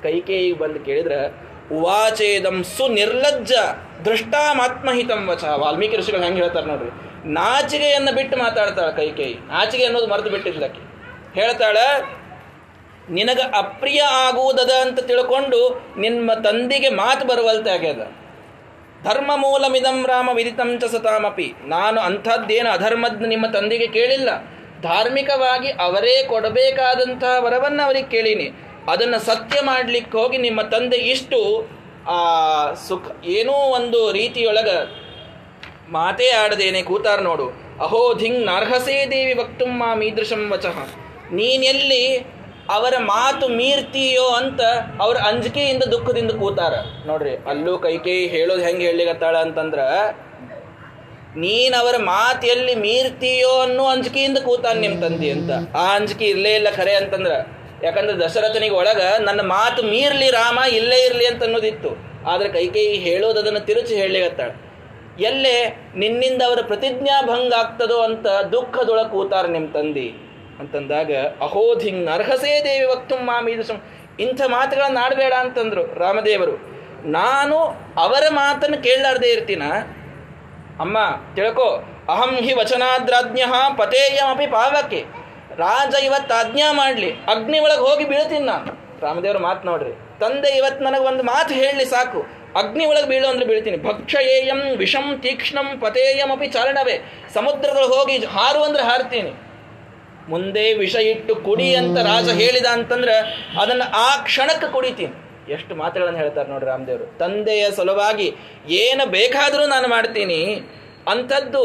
ಕೈಕೇಯಿಗೆ 0.03 0.57
ಬಂದು 0.57 0.79
ಕೇಳಿದ್ರೆ 0.79 1.48
ಉವಾಚೇದಂ 1.77 2.57
ಸುನಿರ್ಲಜ್ಜ 2.77 3.53
ದೃಷ್ಟಾಮಾತ್ಮಹಿತಂ 4.05 5.21
ವಚ. 5.27 5.43
ವಾಲ್ಮೀಕಿ 5.61 5.95
ಋಷಿಗಳು 5.97 6.23
ಹೆಂಗೆ 6.23 6.41
ಹೇಳ್ತಾರೆ 6.41 6.67
ನೋಡ್ರಿ? 6.67 6.91
ನಾಚಿಗೆಯನ್ನು 7.33 8.11
ಬಿಟ್ಟು 8.15 8.35
ಮಾತಾಡ್ತಾಳೆ 8.37 8.93
ಕೈಕೇಯಿ. 8.95 9.35
ನಾಚಿಗೆ 9.47 9.85
ಅನ್ನೋದು 9.85 10.07
ಮರೆತು 10.07 10.29
ಬಿಟ್ಟಿದ್ಲಕ್ಕೆ. 10.29 10.81
ಹೇಳ್ತಾಳೆ, 11.39 11.85
ನಿನಗ 13.09 13.41
ಅಪ್ರಿಯ 13.57 14.01
ಆಗುವುದದ 14.25 14.73
ಅಂತ 14.81 14.99
ತಿಳ್ಕೊಂಡು 14.99 15.59
ನಿಮ್ಮ 15.97 16.33
ತಂದೆಗೆ 16.43 16.89
ಮಾತು 17.01 17.23
ಬರುವಲ್ತೆ 17.27 17.69
ಆಗ್ಯದ. 17.71 18.03
ಧರ್ಮ 19.03 19.31
ಮೂಲಮಿದಂ 19.35 19.97
ರಾಮ 20.07 20.29
ವಿದಿತಂ 20.35 20.71
ಚ 20.79 20.89
ಸತಾಮಪಿ. 20.91 21.47
ನಾನು 21.65 21.99
ಅಂಥದ್ದೇನು 22.01 22.69
ಅಧರ್ಮದ 22.69 23.27
ನಿಮ್ಮ 23.33 23.45
ತಂದೆಗೆ 23.53 23.87
ಕೇಳಿಲ್ಲ. 23.87 24.29
ಧಾರ್ಮಿಕವಾಗಿ 24.81 25.69
ಅವರೇ 25.85 26.15
ಕೊಡಬೇಕಾದಂತಹ 26.23 27.35
ವರವನ್ನು 27.39 27.81
ಅವರಿಗೆ 27.83 28.09
ಕೇಳೀನಿ. 28.09 28.47
ಅದನ್ನು 28.91 29.19
ಸತ್ಯ 29.29 29.57
ಮಾಡಲಿಕ್ಕೆ 29.69 30.15
ಹೋಗಿ 30.19 30.37
ನಿಮ್ಮ 30.47 30.61
ತಂದೆ 30.73 30.97
ಇಷ್ಟು 31.13 31.39
ಸುಖ, 32.87 33.05
ಏನೋ 33.37 33.55
ಒಂದು 33.77 33.99
ರೀತಿಯೊಳಗ 34.19 34.69
ಮಾತೇ 35.95 36.27
ಆಡದೇನೆ 36.41 36.81
ಕೂತಾರ 36.89 37.19
ನೋಡು. 37.29 37.45
ಅಹೋ 37.85 38.01
ಧಿಂಗ್ 38.21 38.41
ನಾರ್ಹಸೇ 38.49 38.97
ದೇವಿ 39.13 39.33
ವಕ್ತುಂ 39.41 39.71
ಮಾ 39.81 39.89
ಮೀದೃಶಂ 40.01 40.41
ವಚಃ. 40.53 40.77
ನೀನೆಲ್ಲಿ 41.39 42.03
ಅವರ 42.77 42.95
ಮಾತು 43.11 43.45
ಮೀರ್ತೀಯೋ 43.59 44.25
ಅಂತ 44.39 44.61
ಅವ್ರ 45.03 45.17
ಅಂಜಿಕೆಯಿಂದ 45.29 45.83
ದುಃಖದಿಂದ 45.93 46.31
ಕೂತಾರ. 46.41 46.73
ನೋಡ್ರಿ, 47.09 47.35
ಅಲ್ಲೂ 47.51 47.73
ಕೈಕೇಯಿ 47.85 48.25
ಹೇಳೋದು 48.35 48.63
ಹೆಂಗೆ 48.67 48.85
ಹೇಳಿಗತ್ತಾಳ 48.89 49.35
ಅಂತಂದ್ರ, 49.45 49.79
ನೀನ್ 51.43 51.73
ಅವರ 51.79 51.95
ಮಾತು 52.11 52.45
ಎಲ್ಲಿ 52.53 52.75
ಮೀರ್ತೀಯೋ 52.85 53.53
ಅನ್ನೋ 53.65 53.85
ಅಂಜಿಕೆಯಿಂದ 53.93 54.39
ಕೂತಾನ 54.49 54.77
ನಿಮ್ಮ 54.85 54.97
ತಂದೆ 55.05 55.29
ಅಂತ. 55.37 55.51
ಆ 55.81 55.85
ಅಂಜಿಕೆ 55.97 56.27
ಇರಲೇ 56.33 56.53
ಇಲ್ಲ 56.59 56.69
ಖರೆ 56.79 56.93
ಅಂತಂದ್ರ. 57.01 57.33
ಯಾಕಂದ್ರೆ 57.83 58.17
ದಶರಥನಿಗೆ 58.17 58.75
ಒಳಗ 58.75 59.01
ನನ್ನ 59.19 59.41
ಮಾತು 59.41 59.83
ಮೀರ್ಲಿ 59.83 60.29
ರಾಮ 60.29 60.59
ಇಲ್ಲೇ 60.69 61.05
ಇರ್ಲಿ 61.05 61.25
ಅಂತ 61.25 61.43
ಅನ್ನೋದಿತ್ತು. 61.43 61.89
ಆದ್ರೆ 62.29 62.49
ಕೈಕೇಯಿ 62.49 62.93
ಹೇಳೋದು 62.93 63.39
ಅದನ್ನು 63.39 63.59
ತಿರುಚಿ 63.59 63.95
ಹೇಳಲಿಗತ್ತಾಳ 63.95 64.51
ಎಲ್ಲೇ 65.19 65.91
ನಿನ್ನಿಂದ 65.95 66.41
ಅವರ 66.41 66.59
ಪ್ರತಿಜ್ಞಾ 66.61 67.21
ಭಂಗ 67.21 67.53
ಆಗ್ತದೋ 67.53 68.01
ಅಂತ 68.01 68.27
ದುಃಖದೊಳ 68.27 69.01
ಕೂತಾರ 69.01 69.45
ನಿಮ್ಮ 69.45 69.71
ತಂದಿ 69.73 70.09
ಅಂತಂದಾಗ 70.59 71.11
ಅಹೋಧಿಂಗ್ 71.41 72.09
ಅರ್ಹಸೇ 72.09 72.63
ದೇವಿ 72.63 72.85
ವಕ್ತು 72.85 73.15
ಮಾಮೀದು 73.17 73.83
ಇಂಥ 74.19 74.41
ಮಾತುಗಳನ್ನು 74.47 74.99
ಆಡಬೇಡ 74.99 75.33
ಅಂತಂದ್ರು 75.33 75.99
ರಾಮದೇವರು. 75.99 76.55
ನಾನು 77.05 77.57
ಅವರ 77.97 78.23
ಮಾತನ್ನು 78.29 78.83
ಕೇಳಲಾರ್ದೇ 78.83 79.27
ಇರ್ತೀನ? 79.27 79.63
ಅಮ್ಮ, 80.79 80.97
ತಿಳ್ಕೊ. 81.35 81.83
ಅಹಂ 82.09 82.35
ಹಿ 82.35 82.53
ವಚನಾದ್ರಾಜ್ಞ 82.53 83.41
ಪತೇಯಮಿ 83.77 84.47
ಪಾವಕ್ಕೆ 84.47 85.18
ರಾಜ 85.63 85.93
ಇವತ್ತು 86.07 86.33
ಆಜ್ಞಾ 86.39 86.67
ಮಾಡಲಿ, 86.79 87.09
ಅಗ್ನಿ 87.33 87.57
ಒಳಗೆ 87.65 87.83
ಹೋಗಿ 87.87 88.05
ಬೀಳ್ತೀನಿ 88.11 88.45
ನಾನು. 88.51 88.71
ರಾಮದೇವ್ರ 89.05 89.39
ಮಾತು 89.47 89.63
ನೋಡ್ರಿ, 89.69 89.93
ತಂದೆ 90.21 90.49
ಇವತ್ತು 90.59 90.81
ನನಗೆ 90.87 91.05
ಒಂದು 91.11 91.23
ಮಾತು 91.31 91.51
ಹೇಳಲಿ 91.61 91.85
ಸಾಕು. 91.95 92.21
ಅಗ್ನಿ 92.61 92.83
ಒಳಗೆ 92.91 93.07
ಬೀಳು 93.11 93.27
ಅಂದ್ರೆ 93.31 93.45
ಬೀಳ್ತೀನಿ. 93.49 93.77
ಭಕ್ಷಯೇಯಂ 93.87 94.61
ವಿಷಂ 94.81 95.05
ತೀಕ್ಷ್ಣಂ 95.25 95.67
ಪತೇಯಂ 95.83 96.31
ಅಪಿ 96.35 96.47
ಚಾರಣವೇ. 96.55 96.95
ಸಮುದ್ರಗಳು 97.35 97.87
ಹೋಗಿ 97.95 98.15
ಹಾರು 98.35 98.61
ಅಂದ್ರೆ 98.67 98.83
ಹಾರ್ತೀನಿ. 98.89 99.31
ಮುಂದೆ 100.31 100.63
ವಿಷ 100.81 100.95
ಇಟ್ಟು 101.11 101.33
ಕುಡಿ 101.47 101.67
ಅಂತ 101.81 101.97
ರಾಜ 102.09 102.29
ಹೇಳಿದ 102.41 102.67
ಅಂತಂದ್ರೆ 102.77 103.15
ಅದನ್ನು 103.61 103.85
ಆ 104.05 104.09
ಕ್ಷಣಕ್ಕೆ 104.27 104.67
ಕುಡಿತೀನಿ. 104.75 105.15
ಎಷ್ಟು 105.55 105.73
ಮಾತುಗಳನ್ನು 105.81 106.19
ಹೇಳ್ತಾರೆ 106.23 106.47
ನೋಡ್ರಿ 106.53 106.69
ರಾಮದೇವರು. 106.71 107.05
ತಂದೆಯ 107.21 107.63
ಸಲುವಾಗಿ 107.77 108.27
ಏನು 108.81 109.05
ಬೇಕಾದರೂ 109.17 109.63
ನಾನು 109.75 109.87
ಮಾಡ್ತೀನಿ. 109.95 110.39
ಅಂಥದ್ದು 111.09 111.63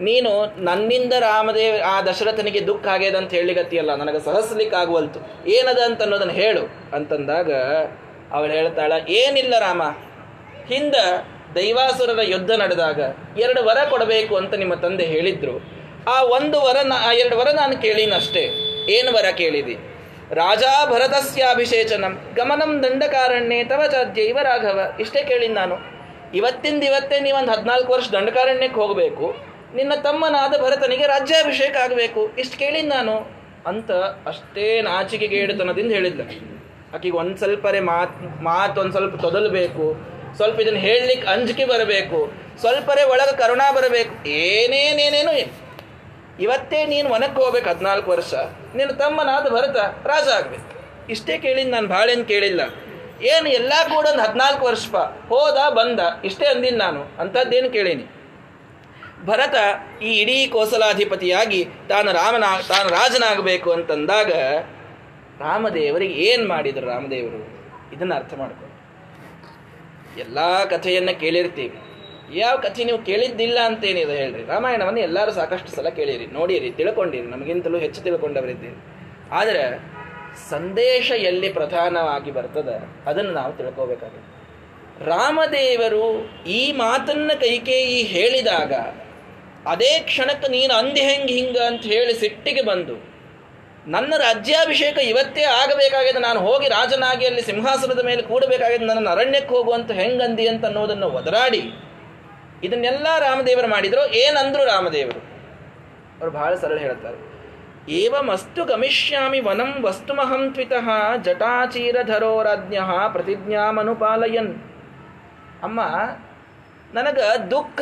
ನೀನು 0.00 0.30
ನನ್ನಿಂದ 0.64 1.12
ರಾಮದೇವ, 1.18 1.74
ಆ 1.86 2.02
ದಶರಥನಿಗೆ 2.02 2.60
ದುಃಖ 2.66 2.86
ಆಗ್ಯದ 2.86 3.16
ಅಂತ 3.16 3.30
ಹೇಳಿಗತ್ತಿಯಲ್ಲ 3.30 3.94
ನನಗೆ 3.94 4.20
ಸಹಸ್ಲಿಕ್ಕೆ 4.24 4.76
ಆಗುವಲ್ತು 4.76 5.20
ಏನದ 5.46 5.78
ಅಂತ 5.78 6.02
ಅನ್ನೋದನ್ನು 6.02 6.32
ಹೇಳು 6.32 6.62
ಅಂತಂದಾಗ 6.94 7.52
ಅವಳು 8.32 8.52
ಹೇಳ್ತಾಳ, 8.52 8.92
ಏನಿಲ್ಲ 9.08 9.54
ರಾಮ, 9.58 9.82
ಹಿಂದ 10.68 10.94
ದೈವಾಸುರರ 11.54 12.20
ಯುದ್ಧ 12.22 12.50
ನಡೆದಾಗ 12.50 13.00
ಎರಡು 13.38 13.64
ವರ 13.64 13.78
ಕೊಡಬೇಕು 13.90 14.36
ಅಂತ 14.36 14.54
ನಿಮ್ಮ 14.54 14.74
ತಂದೆ 14.74 15.04
ಹೇಳಿದ್ರು. 15.04 15.54
ಆ 16.08 16.22
ಒಂದು 16.22 16.58
ವರ 16.60 16.76
ಆ 17.06 17.12
ಎರಡು 17.12 17.36
ವರ 17.38 17.48
ನಾನು 17.54 17.74
ಕೇಳಿನಷ್ಟೇ. 17.82 18.44
ಏನು 18.90 19.12
ವರ 19.12 19.28
ಕೇಳಿದಿ? 19.36 19.76
ರಾಜಾ 20.32 20.86
ಭರತಸ್ಯಾಭಿಷೇಚನಂ, 20.86 22.12
ಗಮನಂ 22.36 22.72
ದಂಡಕಾರಣ್ಯೇ, 22.82 23.64
ತವ 23.64 23.82
ಚಾದ್ಯೈವ 23.86 24.38
ರಾಘವ, 24.42 24.80
ಇಷ್ಟೇ 25.00 25.22
ಕೇಳಿದ್ 25.22 25.54
ನಾನು. 25.54 25.95
ಇವತ್ತಿಂದ 26.36 26.82
ಇವತ್ತೇ 26.82 27.20
ನೀವೊಂದು 27.20 27.52
ಹದಿನಾಲ್ಕು 27.52 27.92
ವರ್ಷ 27.92 28.10
ದಂಡಕಾರಣ್ಯಕ್ಕೆ 28.10 28.80
ಹೋಗಬೇಕು. 28.80 29.36
ನಿನ್ನ 29.74 29.94
ತಮ್ಮನಾದ 29.94 30.60
ಭರತನಿಗೆ 30.60 31.06
ರಾಜ್ಯಾಭಿಷೇಕ 31.06 31.76
ಆಗಬೇಕು. 31.76 32.30
ಇಷ್ಟು 32.38 32.58
ಕೇಳಿದ್ 32.58 32.88
ನಾನು. 32.88 33.36
ಅಂತ 33.66 33.90
ಅಷ್ಟೇ 34.26 34.82
ನಾಚಿಕೆಗೇಡುತನದಿಂದ 34.82 35.92
ಹೇಳಿದ್ಲ. 35.92 36.20
ಆಕಿಗೆ 36.94 37.16
ಒಂದು 37.16 37.36
ಸ್ವಲ್ಪರೇ 37.36 37.80
ಮಾತ್, 37.80 38.42
ಮಾತು 38.42 38.80
ಒಂದು 38.80 38.92
ಸ್ವಲ್ಪ 38.92 39.20
ತೊದಲಬೇಕು. 39.20 39.94
ಸ್ವಲ್ಪ 40.36 40.60
ಇದನ್ನು 40.60 40.78
ಹೇಳಲಿಕ್ಕೆ 40.78 41.28
ಅಂಜಿಕೆ 41.28 41.64
ಬರಬೇಕು. 41.64 42.32
ಸ್ವಲ್ಪರೇ 42.60 43.04
ಒಳಗೆ 43.04 43.36
ಕರುಣಾ 43.36 43.72
ಬರಬೇಕು. 43.72 44.28
ಏನೇನೇನೇನು 44.28 45.66
ಇವತ್ತೇ 46.40 46.86
ನೀನು 46.86 47.10
ಒನಕ್ಕೆ 47.10 47.42
ಹೋಗ್ಬೇಕು 47.42 47.68
ಹದಿನಾಲ್ಕು 47.68 48.10
ವರ್ಷ. 48.10 48.34
ನಿನ್ನ 48.74 48.92
ತಮ್ಮನಾದ 48.92 49.48
ಭರತ 49.48 49.76
ರಾಜ 50.06 50.28
ಆಗಬೇಕು. 50.28 50.76
ಇಷ್ಟೇ 51.10 51.38
ಕೇಳಿದ್ 51.38 51.70
ನಾನು 51.70 51.88
ಭಾಳೇನು 51.88 52.24
ಕೇಳಿಲ್ಲ. 52.24 52.60
ಏನು 53.22 53.48
ಎಲ್ಲ 53.48 53.72
ಕೂಡ 53.88 54.06
ಒಂದು 54.06 54.22
ಹದಿನಾಲ್ಕು 54.22 54.66
ವರ್ಷ 54.66 54.86
ಹೋದ, 55.28 55.72
ಬಂದ, 55.72 56.00
ಇಷ್ಟೇ 56.24 56.46
ಅಂದಿನ 56.46 56.78
ನಾನು. 56.78 57.02
ಅಂಥದ್ದೇನು 57.18 57.70
ಕೇಳೀನಿ. 57.70 58.06
ಭರತ 59.26 59.54
ಈ 60.02 60.20
ಇಡೀ 60.20 60.46
ಕೋಸಲಾಧಿಪತಿಯಾಗಿ 60.46 61.64
ತಾನು 61.88 62.12
ರಾಮನ, 62.12 62.44
ತಾನು 62.68 62.88
ರಾಜನಾಗಬೇಕು 62.88 63.72
ಅಂತಂದಾಗ 63.72 64.32
ರಾಮದೇವರಿಗೆ 65.40 66.14
ಏನು 66.14 66.48
ಮಾಡಿದರು 66.48 66.86
ರಾಮದೇವರು? 66.86 67.56
ಇದನ್ನು 67.94 68.14
ಅರ್ಥ 68.14 68.34
ಮಾಡ್ಕೊ. 68.34 68.66
ಎಲ್ಲ 70.18 70.64
ಕಥೆಯನ್ನು 70.64 71.20
ಕೇಳಿರ್ತೀವಿ. 71.20 71.76
ಯಾವ 72.38 72.56
ಕಥೆ 72.56 72.84
ನೀವು 72.84 72.98
ಕೇಳಿದ್ದಿಲ್ಲ 72.98 73.58
ಅಂತೇನಿದೆ 73.64 74.16
ಹೇಳ್ರಿ. 74.16 74.44
ರಾಮಾಯಣವನ್ನು 74.44 75.00
ಎಲ್ಲರೂ 75.00 75.32
ಸಾಕಷ್ಟು 75.32 75.70
ಸಲ 75.70 75.88
ಕೇಳಿರಿ, 75.88 76.26
ನೋಡಿರಿ, 76.26 76.70
ತಿಳ್ಕೊಂಡಿರಿ. 76.70 77.26
ನಮಗಿಂತಲೂ 77.26 77.78
ಹೆಚ್ಚು 77.78 78.02
ತಿಳ್ಕೊಂಡವರಿದ್ದೀರಿ. 78.02 78.76
ಆದರೆ 79.32 79.95
ಸಂದೇಶ 80.50 81.06
ಎಲ್ಲಿ 81.30 81.48
ಪ್ರಧಾನವಾಗಿ 81.48 82.30
ಬರ್ತದ. 82.30 82.70
ಅದನ್ನು 83.06 83.32
ನಾವು 83.32 83.52
ತಿಳ್ಕೋಬೇಕಾಗಿದೆ. 83.58 84.24
ರಾಮದೇವರು 85.06 86.04
ಈ 86.58 86.60
ಮಾತನ್ನ 86.72 87.30
ಕೈಕೇಯಿ 87.40 87.98
ಹೇಳಿದಾಗ, 88.14 88.72
ಅದೇ 89.72 89.92
ಕ್ಷಣಕ್ಕೆ 90.08 90.48
ನೀನು 90.48 90.74
ಅಂದಿ 90.74 91.00
ಹೆಂಗೆ 91.00 91.34
ಹಿಂಗ 91.34 91.58
ಅಂತ 91.70 91.84
ಹೇಳಿ 91.94 92.14
ಸಿಟ್ಟಿಗೆ 92.14 92.62
ಬಂದು, 92.62 92.96
ನನ್ನ 93.88 94.12
ರಾಜ್ಯಾಭಿಷೇಕ 94.18 94.96
ಇವತ್ತೇ 95.10 95.44
ಆಗಬೇಕಾಗಿದೆ, 95.60 96.18
ನಾನು 96.18 96.40
ಹೋಗಿ 96.40 96.68
ರಾಜನಾಗಿ 96.68 97.26
ಅಲ್ಲಿ 97.26 97.42
ಸಿಂಹಾಸನದ 97.42 98.02
ಮೇಲೆ 98.04 98.22
ಕೂಡಬೇಕಾಗಿದೆ 98.22 98.84
ನನ್ನ 98.84 99.08
ಅರಣ್ಯಕ್ಕೆ 99.08 99.52
ಹೋಗುವಂತ 99.54 99.90
ಹೆಂಗಂದಿ 100.00 100.46
ಅಂತ 100.52 100.64
ಅನ್ನೋದನ್ನು 100.64 101.08
ಒದರಾಡಿ, 101.20 101.62
ಇದನ್ನೆಲ್ಲ 102.66 103.06
ರಾಮದೇವರು 103.18 103.68
ಮಾಡಿದ್ರು. 103.68 104.02
ಏನಂದ್ರು 104.24 104.64
ರಾಮದೇವರು? 104.64 105.20
ಅವರು 106.20 106.30
ಬಹಳ 106.30 106.52
ಸರಳ 106.54 106.78
ಹೇಳ್ತಾರೆ. 106.78 107.18
ಏವಮಸ್ತು 107.94 108.62
ಗಮಿಷ್ಯಾಮಿ 108.70 109.40
ವನಂ 109.46 109.68
ವಸ್ತುಮಹಂ 109.84 110.42
ತ್ವಿತಃ 110.54 110.86
ಜಟಾಚೀರಧರೋರಾಜ್ಞ 111.26 112.76
ಪ್ರತಿಜ್ಞಾಮನುಪಾಲಯನ್ 113.12 114.52
ಅಮ್ಮ 115.66 115.80
ನನಗೆ 116.96 117.26
ದುಃಖ 117.52 117.80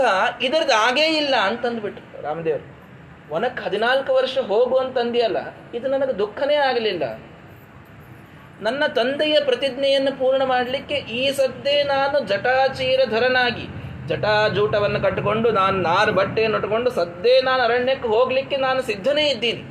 ಆಗೇ 0.87 1.07
ಇಲ್ಲ 1.21 1.35
ಅಂತಂದ್ಬಿಟ್ರು 1.51 2.23
ರಾಮದೇವರು 2.27 2.67
ವನಕ್ಕೆ 3.33 3.63
ಹದಿನಾಲ್ಕು 3.67 4.11
ವರ್ಷ 4.17 4.35
ಹೋಗು 4.49 4.77
ಅಂತಂದಿಯಲ್ಲ, 4.77 5.39
ಇದು 5.77 5.87
ನನಗೆ 5.93 6.15
ದುಃಖನೇ 6.19 6.57
ಆಗಲಿಲ್ಲ. 6.67 7.05
ನನ್ನ 8.67 8.83
ತಂದೆಯ 8.99 9.37
ಪ್ರತಿಜ್ಞೆಯನ್ನು 9.47 10.13
ಪೂರ್ಣ 10.19 10.43
ಮಾಡಲಿಕ್ಕೆ 10.53 10.97
ಈ 11.21 11.23
ಸದ್ದೇ 11.39 11.77
ನಾನು 11.93 12.19
ಜಟಾಚೀರಧರನಾಗಿ, 12.31 13.67
ಜಟಾಜೂಟವನ್ನು 14.11 15.01
ಕಟ್ಟಿಕೊಂಡು 15.07 15.51
ನಾನು 15.61 15.77
ನಾರು 15.89 16.13
ಬಟ್ಟೆಯನ್ನು 16.21 16.59
ಉಟ್ಕೊಂಡು 16.61 16.91
ಸದ್ದೇ 16.91 17.35
ನಾನು 17.49 17.63
ಅರಣ್ಯಕ್ಕೆ 17.69 18.09
ಹೋಗಲಿಕ್ಕೆ 18.09 18.59
ನಾನು 18.67 18.83
ಸಿದ್ಧನೇ 18.91 19.25
ಇದ್ದೀನಿ. 19.35 19.65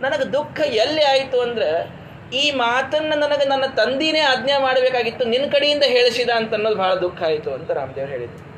ನನಗೆ 0.00 0.32
ದುಃಖ 0.32 0.60
ಎಲ್ಲಿ 0.60 1.04
ಆಯಿತು 1.04 1.40
ಅಂದ್ರೆ 1.40 2.00
ಈ 2.36 2.50
ಮಾತನ್ನು 2.50 3.18
ನನಗೆ 3.18 3.48
ನನ್ನ 3.48 3.66
ತಂದಿನೇ 3.66 4.20
ಆಜ್ಞೆ 4.20 4.58
ಮಾಡಬೇಕಾಗಿತ್ತು. 4.58 5.24
ನಿನ್ನ 5.24 5.50
ಕಡೆಯಿಂದ 5.50 5.82
ಹೇಳಿಸಿದ 5.82 6.30
ಅಂತ 6.30 6.54
ಅನ್ನೋದು 6.54 6.76
ಬಹಳ 6.76 6.94
ದುಃಖ 6.94 7.22
ಆಯಿತು 7.22 7.54
ಅಂತ 7.54 7.70
ರಾಮದೇವ್ 7.70 8.08
ಹೇಳಿದ್ರು. 8.08 8.50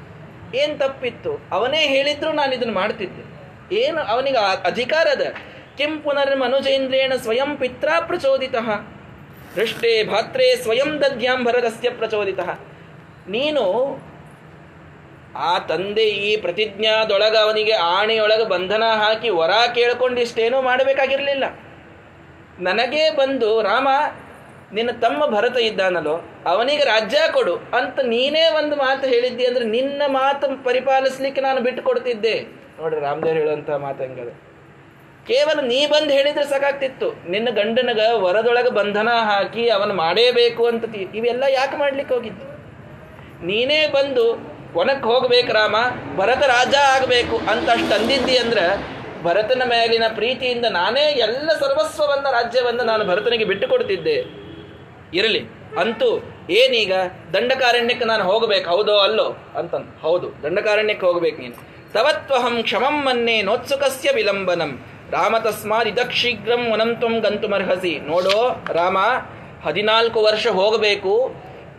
ಏನು 0.57 0.79
ತಪ್ಪಿತ್ತು? 0.79 1.49
ಅವನೇ 1.53 1.81
ಹೇಳಿದ್ರು 1.81 2.33
ನಾನು 2.33 2.55
ಇದನ್ನು 2.55 2.75
ಮಾಡ್ತಿದ್ದೆ. 2.75 3.33
ಏನು? 3.75 4.01
ಅವನಿಗೆ 4.01 4.67
ಅಧಿಕಾರದ 4.67 5.23
ಕಿಂ 5.77 6.01
ಪುನರ್ 6.01 6.37
ಮನುಜೇಂದ್ರೇಣ 6.37 7.13
ಸ್ವಯಂ 7.17 7.57
ಪಿತ್ರ 7.57 7.89
ಪ್ರಚೋದಿತ. 8.07 8.55
ಹೃಷ್ಟೇ 9.55 10.05
ಭಾತ್ರೇ 10.05 10.57
ಸ್ವಯಂ 10.57 11.01
ದದ್ಯಾಂಬರದಸ್ಯ 11.01 11.91
ಪ್ರಚೋದಿತ. 11.91 12.39
ನೀನು 13.29 13.63
ಆ 15.37 15.59
ತಂದೆ 15.59 16.03
ಈ 16.03 16.37
ಪ್ರತಿಜ್ಞಾದೊಳಗ 16.37 17.37
ಅವನಿಗೆ 17.37 17.73
ಆಣೆಯೊಳಗೆ 17.73 18.49
ಬಂಧನ 18.49 18.83
ಹಾಕಿ 18.83 19.29
ವರ 19.29 19.51
ಕೇಳ್ಕೊಂಡಿಷ್ಟೇನೂ 19.75 20.63
ಮಾಡಬೇಕಾಗಿರಲಿಲ್ಲ. 20.63 21.45
ನನಗೆ 22.61 23.11
ಬಂದು, 23.11 23.63
ರಾಮ, 23.63 23.89
ನಿನ್ನ 24.73 24.91
ತಮ್ಮ 24.91 25.27
ಭರತ 25.27 25.57
ಇದ್ದಾನಲ್ಲೋ, 25.57 26.25
ಅವನಿಗೆ 26.47 26.85
ರಾಜ್ಯ 26.85 27.19
ಕೊಡು 27.33 27.57
ಅಂತ 27.57 28.01
ನೀನೇ 28.01 28.49
ಒಂದು 28.49 28.77
ಮಾತು 28.77 29.09
ಹೇಳಿದ್ದಿ 29.09 29.47
ಅಂದ್ರೆ 29.47 29.65
ನಿನ್ನ 29.65 30.03
ಮಾತು 30.07 30.65
ಪರಿಪಾಲಿಸ್ಲಿಕ್ಕೆ 30.65 31.41
ನಾನು 31.41 31.61
ಬಿಟ್ಟು 31.61 31.83
ಕೊಡ್ತಿದ್ದೆ 31.83 32.41
ನೋಡ್ರಿ 32.81 33.01
ರಾಮದೇವ್ 33.01 33.37
ಹೇಳುವಂಥ 33.37 33.71
ಮಾತು 33.71 34.05
ಹಂಗದ. 34.05 34.29
ಕೇವಲ 35.27 35.61
ನೀ 35.61 35.87
ಬಂದು 35.87 36.13
ಹೇಳಿದ್ರೆ 36.13 36.45
ಸಾಕಾಗ್ತಿತ್ತು. 36.45 37.31
ನಿನ್ನ 37.31 37.49
ಗಂಡನಗ 37.51 38.01
ವರದೊಳಗೆ 38.15 38.71
ಬಂಧನ 38.71 39.09
ಹಾಕಿ 39.09 39.69
ಅವನು 39.69 39.95
ಮಾಡೇಬೇಕು 39.95 40.67
ಅಂತ 40.67 40.85
ಇವೆಲ್ಲ 41.15 41.45
ಯಾಕೆ 41.49 41.77
ಮಾಡ್ಲಿಕ್ಕೆ 41.77 42.15
ಹೋಗಿದ್ದು? 42.15 42.45
ನೀನೇ 43.47 43.87
ಬಂದು 43.87 44.52
ಒನಕ್ಕೆ 44.77 45.07
ಹೋಗ್ಬೇಕು 45.09 45.53
ರಾಮ, 45.53 45.77
ಭರತ 46.17 46.43
ರಾಜ 46.43 46.75
ಆಗಬೇಕು 46.95 47.37
ಅಂತ 47.51 47.67
ಅಷ್ಟು 47.71 47.95
ಅಂದಿದ್ದಿ 47.95 48.37
ಅಂದ್ರೆ 48.37 48.65
ಭರತನ 49.23 49.63
ಮೇಲಿನ 49.65 50.05
ಪ್ರೀತಿಯಿಂದ 50.15 50.67
ನಾನೇ 50.71 51.01
ಎಲ್ಲ 51.01 51.49
ಸರ್ವಸ್ವವನ್ನ 51.61 52.27
ರಾಜ್ಯವನ್ನು 52.31 52.85
ನಾನು 52.85 53.05
ಭರತನಿಗೆ 53.05 53.45
ಬಿಟ್ಟು 53.45 53.69
ಕೊಡ್ತಿದ್ದೆ 53.69 54.17
ಇರಲಿ, 55.15 55.43
ಅಂತೂ 55.81 56.09
ಏನೀಗ 56.51 56.93
ದಂಡಕಾರಣ್ಯಕ್ಕೆ 57.35 58.05
ನಾನು 58.05 58.25
ಹೋಗಬೇಕು, 58.25 58.71
ಹೌದೋ 58.71 58.95
ಅಲ್ಲೋ? 58.99 59.27
ಅಂತಂದು, 59.59 60.01
ಹೌದು, 60.01 60.29
ದಂಡಕಾರಣ್ಯಕ್ಕೆ 60.43 61.07
ಹೋಗ್ಬೇಕು 61.07 61.39
ನೀನು. 61.43 61.57
ತವತ್ವಹಂ 61.93 62.63
ಕ್ಷಮಂ 62.63 63.05
ಮನ್ನೇ 63.05 63.43
ನೋತ್ಸುಕಸ್ಯ 63.43 64.11
ವಿಲಂಬನಂ. 64.11 64.73
ರಾಮ 65.11 65.39
ತಸ್ಮಾತ್ 65.39 65.89
ಇದಕ್ಷೀಘ್ರಂ 65.89 66.63
ಒನಂತ್ವಂ 66.73 67.21
ಗಂತುಮರ್ಹಸಿ. 67.21 67.99
ನೋಡೋ 67.99 68.39
ರಾಮ, 68.73 68.99
ಹದಿನಾಲ್ಕು 69.67 70.23
ವರ್ಷ 70.23 70.47
ಹೋಗಬೇಕು, 70.47 71.15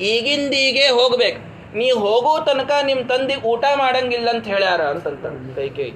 ಈಗಿಂದೀಗೇ 0.02 0.88
ಹೋಗ್ಬೇಕು. 0.90 1.53
ನೀ 1.76 1.88
ಹೋಗೋ 2.06 2.34
ತನಕ 2.46 2.72
ನಿಮ್ಮ 2.90 3.02
ತಂದೆ 3.12 3.36
ಊಟ 3.52 3.66
ಮಾಡಂಗಿಲ್ಲ 3.76 4.28
ಅಂತ 4.30 4.46
ಹೇಳ್ಯಾರ 4.54 4.82
ಅಂತಂತ 4.94 5.26
ಕೈಕೇ 5.58 5.88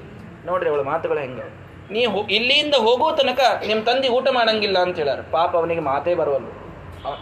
ನೋಡ್ರಿ 0.46 0.70
ಅವಳ 0.70 0.82
ಮಾತುಗಳು 0.82 1.20
ಹೆಂಗೆ. 1.20 1.48
ನೀ 1.94 2.02
ಇಲ್ಲಿಂದ 2.36 2.76
ಹೋಗೋ 2.86 3.08
ತನಕ 3.16 3.42
ನಿಮ್ಮ 3.68 3.82
ತಂದೆ 3.84 4.08
ಊಟ 4.18 4.28
ಮಾಡಂಗಿಲ್ಲ 4.30 4.78
ಅಂತ 4.80 4.96
ಹೇಳ್ಯಾರ. 4.98 5.22
ಪಾಪ 5.32 5.52
ಅವನಿಗೆ 5.58 5.84
ಮಾತೇ 5.90 6.14
ಬರುವಲ್ಲ 6.22 6.48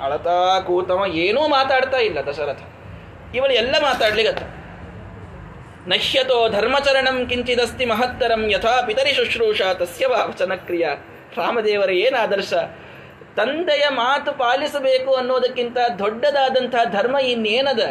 ಅಳತಾ 0.03 0.59
ಕೂತವ 0.59 1.05
ಏನೂ 1.23 1.41
ಮಾತಾಡ್ತಾ 1.47 1.97
ಇಲ್ಲ 1.97 2.19
ದಶರಥ. 2.29 2.61
ಇವಳು 3.35 3.53
ಎಲ್ಲ 3.53 3.75
ಮಾತಾಡ್ಲಿಗತ್ತ. 3.81 4.43
ನಶ್ಯತೋ 5.87 6.37
ಧರ್ಮಚರಣಂ 6.49 7.17
ಕಿಂಚಿದಸ್ತಿ 7.29 7.85
ಮಹತ್ತರಂ 7.85 8.41
ಯಥಾ 8.51 8.73
ಪಿತರಿ 8.81 9.11
ಶುಶ್ರೂಷ 9.13 9.61
ತಸ್ಯ 9.73 10.05
ವಚನಕ್ರಿಯ 10.05 10.85
ರಾಮದೇವರ 11.37 11.91
ಏನು 12.05 12.17
ಆದರ್ಶ? 12.23 12.53
ತಂದೆಯ 13.37 13.85
ಮಾತು 13.89 14.31
ಪಾಲಿಸಬೇಕು 14.33 15.13
ಅನ್ನೋದಕ್ಕಿಂತ 15.13 15.77
ದೊಡ್ಡದಾದಂತಹ 15.99 16.83
ಧರ್ಮ 16.91 17.15
ಇನ್ನೇನದ? 17.33 17.83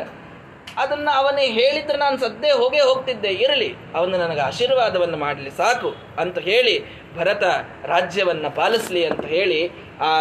ಅದನ್ನು 0.83 1.11
ಅವನೇ 1.21 1.47
ಹೇಳಿದ್ರೆ 1.59 1.99
ನಾನು 1.99 2.17
ಸದ್ದೇ 2.25 2.51
ಹೋಗೇ 2.61 2.81
ಹೋಗ್ತಿದ್ದೆ, 2.89 3.31
ಇರಲಿ. 3.45 3.71
ಅವನು 3.97 4.15
ನನಗೆ 4.23 4.41
ಆಶೀರ್ವಾದವನ್ನು 4.41 5.17
ಮಾಡಲಿ, 5.17 5.51
ಸಾಕು 5.61 5.91
ಅಂತ 6.23 6.39
ಹೇಳಿ 6.39 6.75
ಭರತ 7.17 7.45
ರಾಜ್ಯವನ್ನು 7.93 8.51
ಪಾಲಿಸಲಿ 8.57 9.03
ಅಂತ 9.07 9.25
ಹೇಳಿ 9.35 9.61
ಆ 10.01 10.13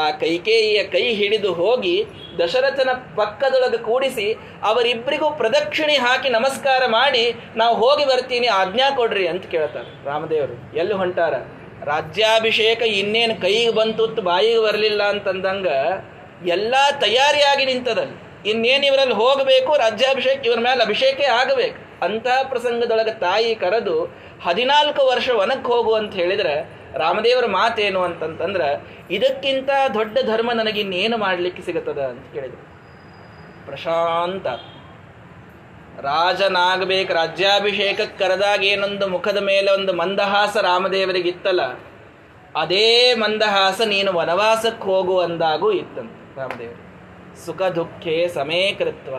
ಆ 0.00 0.04
ಕೈಕೇಯಿಯ 0.22 0.80
ಕೈ 0.94 1.04
ಹಿಡಿದು 1.20 1.52
ಹೋಗಿ 1.52 1.94
ದಶರಥನ 2.40 2.90
ಪಕ್ಕದೊಳಗೆ 3.18 3.78
ಕೂಡಿಸಿ 3.78 4.26
ಅವರಿಬ್ಬರಿಗೂ 4.62 5.30
ಪ್ರದಕ್ಷಿಣೆ 5.30 5.96
ಹಾಕಿ 6.06 6.28
ನಮಸ್ಕಾರ 6.28 6.82
ಮಾಡಿ, 6.86 7.24
ನಾವು 7.56 7.74
ಹೋಗಿ 7.82 8.04
ಬರ್ತೀನಿ, 8.04 8.46
ಆಜ್ಞಾ 8.60 8.88
ಕೊಡ್ರಿ 8.96 9.26
ಅಂತ 9.32 9.46
ಕೇಳ್ತಾರೆ. 9.46 9.90
ರಾಮದೇವರು, 10.10 10.56
ಎಲ್ಲಿ 10.78 10.94
ಹೊಂಟಾರ? 10.94 11.34
ರಾಜ್ಯಾಭಿಷೇಕ 11.92 12.82
ಇನ್ನೇನು 13.00 13.34
ಕೈಗೆ 13.40 13.72
ಬಂತು 13.80 14.22
ಬಾಯಿಗೆ 14.22 14.60
ಬರಲಿಲ್ಲ 14.60 15.02
ಅಂತಂದಂಗ 15.14 15.68
ಎಲ್ಲ 16.56 16.74
ತಯಾರಿಯಾಗಿ 17.00 17.64
ನಿಂತದಲ್ಲಿ. 17.64 18.16
ಇನ್ನೇನು 18.50 18.86
ಇವರಲ್ಲಿ 18.86 19.14
ಹೋಗಬೇಕು, 19.14 19.76
ರಾಜ್ಯಾಭಿಷೇಕ 19.76 20.46
ಇವರ 20.46 20.58
ಮೇಲೆ 20.58 20.82
ಅಭಿಷೇಕ 20.82 21.20
ಆಗಬೇಕು. 21.40 22.04
ಅಂತಹ 22.04 22.42
ಪ್ರಸಂಗದೊಳಗೆ 22.42 23.20
ತಾಯಿ 23.20 23.54
ಕರೆದು 23.54 24.04
ಹದಿನಾಲ್ಕು 24.44 25.06
ವರ್ಷ 25.06 25.30
ವನಕ್ಕೆ 25.30 25.72
ಹೋಗು 25.72 25.94
ಅಂತ 25.94 26.14
ಹೇಳಿದ್ರೆ 26.14 26.54
ರಾಮದೇವರ 26.98 27.46
ಮಾತೇನು 27.46 28.02
ಅಂತಂತಂದ್ರೆ, 28.02 28.98
ಇದಕ್ಕಿಂತ 29.10 29.70
ದೊಡ್ಡ 29.94 30.18
ಧರ್ಮ 30.18 30.52
ನನಗೆ 30.52 30.80
ಇನ್ನೇನು 30.80 31.18
ಮಾಡಲಿಕ್ಕೆ 31.18 31.62
ಸಿಗುತ್ತದೆ 31.62 32.02
ಅಂತ 32.02 32.34
ಕೇಳಿದರು. 32.34 32.64
ಪ್ರಶಾಂತ. 33.66 34.46
ರಾಜನಾಗಬೇಕು, 36.00 37.12
ರಾಜ್ಯಾಭಿಷೇಕಕ್ಕೆ 37.14 38.18
ಕರೆದಾಗ 38.18 38.64
ಏನೊಂದು 38.64 39.08
ಮುಖದ 39.08 39.36
ಮೇಲೆ 39.36 39.72
ಒಂದು 39.72 39.92
ಮಂದಹಾಸ 39.92 40.56
ರಾಮದೇವರಿಗಿತ್ತಲ್ಲ 40.56 41.62
ಅದೇ 42.60 43.14
ಮಂದಹಾಸ 43.14 43.80
ನೀನು 43.80 44.12
ವನವಾಸಕ್ಕೆ 44.12 44.84
ಹೋಗು 44.84 45.18
ಅಂದಾಗೂ 45.18 45.72
ಇತ್ತಂತೆ 45.72 46.40
ರಾಮದೇವರು. 46.40 46.85
ಸುಖ 47.44 47.62
ದುಃಖೇ 47.62 48.28
ಸಮೇ 48.28 48.72
ಕೃತ್ವ. 48.78 49.14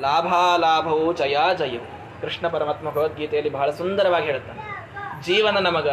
ಲಾಭಾಲಾಭವು 0.00 1.12
ಜಯ 1.12 1.36
ಜಯವು. 1.58 1.86
ಕೃಷ್ಣ 2.22 2.48
ಪರಮಾತ್ಮ 2.48 2.90
ಭಗವದ್ಗೀತೆಯಲ್ಲಿ 2.90 3.52
ಬಹಳ 3.52 3.70
ಸುಂದರವಾಗಿ 3.70 4.26
ಹೇಳುತ್ತಾನೆ. 4.26 4.62
ಜೀವನ 5.26 5.58
ನಮಗ 5.58 5.88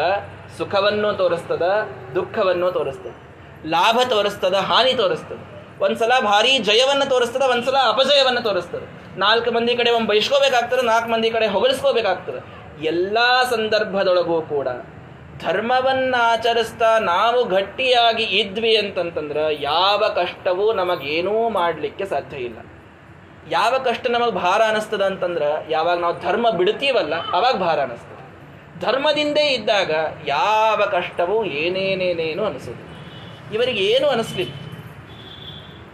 ಸುಖವನ್ನು 0.58 1.14
ತೋರಿಸ್ತದ, 1.14 1.88
ದುಃಖವನ್ನು 2.16 2.72
ತೋರಿಸ್ತದ. 2.72 3.14
ಲಾಭ 3.66 4.00
ತೋರಿಸ್ತದ, 4.10 4.54
ಹಾನಿ 4.54 4.94
ತೋರಿಸ್ತದ. 4.94 5.38
ಒಂದ್ಸಲ 5.82 6.12
ಭಾರಿ 6.22 6.58
ಜಯವನ್ನು 6.58 7.10
ತೋರಿಸ್ತದ, 7.10 7.42
ಒಂದ್ಸಲ 7.42 7.76
ಅಪಜಯವನ್ನು 7.88 8.42
ತೋರಿಸ್ತದೆ. 8.42 9.20
ನಾಲ್ಕು 9.20 9.52
ಮಂದಿ 9.52 9.76
ಕಡೆ 9.76 9.92
ಒಂದು 9.92 10.08
ಬೈಸ್ಕೋಬೇಕಾಗ್ತದೆ 10.08 10.82
ನಾಲ್ಕು 10.82 11.10
ಮಂದಿ 11.10 11.30
ಕಡೆ 11.30 11.48
ಹೊಗಳಿಸ್ಕೋಬೇಕಾಗ್ತದೆ. 11.48 12.66
ಎಲ್ಲ 12.86 13.18
ಸಂದರ್ಭದೊಳಗೂ 13.50 14.42
ಕೂಡ 14.42 14.68
ಧರ್ಮವನ್ನ 15.40 16.16
ಆಚರಿಸ್ತಾ 16.20 17.00
ನಾವು 17.00 17.46
ಗಟ್ಟಿಯಾಗಿ 17.46 18.24
ಇದ್ವಿ 18.24 18.78
ಅಂತಂತಂದ್ರೆ 18.78 19.62
ಯಾವ 19.62 20.04
ಕಷ್ಟವೂ 20.16 20.74
ನಮಗೇನೂ 20.74 21.50
ಮಾಡಲಿಕ್ಕೆ 21.50 22.06
ಸಾಧ್ಯ 22.06 22.38
ಇಲ್ಲ. 22.38 22.58
ಯಾವ 23.50 23.78
ಕಷ್ಟ 23.78 24.08
ನಮಗೆ 24.10 24.32
ಭಾರ 24.32 24.62
ಅನಿಸ್ತದ 24.62 25.02
ಅಂತಂದ್ರೆ 25.02 25.72
ಯಾವಾಗ 25.72 26.00
ನಾವು 26.00 26.22
ಧರ್ಮ 26.22 26.50
ಬಿಡ್ತೀವಲ್ಲ 26.50 27.14
ಅವಾಗ 27.32 27.56
ಭಾರ 27.56 27.80
ಅನಿಸ್ತದೆ. 27.80 28.16
ಧರ್ಮದಿಂದೇ 28.80 29.54
ಇದ್ದಾಗ 29.54 29.92
ಯಾವ 30.28 30.86
ಕಷ್ಟವೂ 30.92 31.44
ಏನೇನೇನೇನು 31.44 32.46
ಅನಿಸೋದು 32.46 32.96
ಇವರಿಗೆ 33.54 33.80
ಏನು 33.80 34.08
ಅನಿಸ್ಲಿಲ್ಲ. 34.08 34.54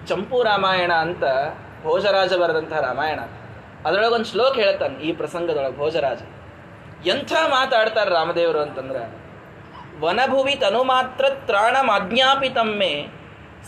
ಚಂಪು 0.08 0.44
ರಾಮಾಯಣ 0.44 0.94
ಅಂತ 0.94 1.24
ಭೋಜರಾಜ 1.84 2.34
ಬರೆದಂತಹ 2.34 2.80
ರಾಮಾಯಣ. 2.80 3.20
ಅದರೊಳಗೆ 3.86 4.14
ಒಂದು 4.14 4.26
ಶ್ಲೋಕ 4.26 4.56
ಹೇಳ್ತಾನೆ 4.56 5.00
ಈ 5.00 5.12
ಪ್ರಸಂಗದೊಳಗೆ 5.14 5.78
ಭೋಜರಾಜ. 5.78 6.22
ಎಂಥ 7.08 7.34
ಮಾತಾಡ್ತಾರೆ 7.48 8.12
ರಾಮದೇವರು 8.12 8.60
ಅಂತಂದ್ರೆ 8.60 9.20
ವನಭುವಿ 10.03 10.56
ತನು 10.64 10.82
ಮಾತ್ರ 10.91 11.26
ತ್ರಾಣಮಾಜ್ಞಾಪಿತಮ್ಮೆ 11.48 12.94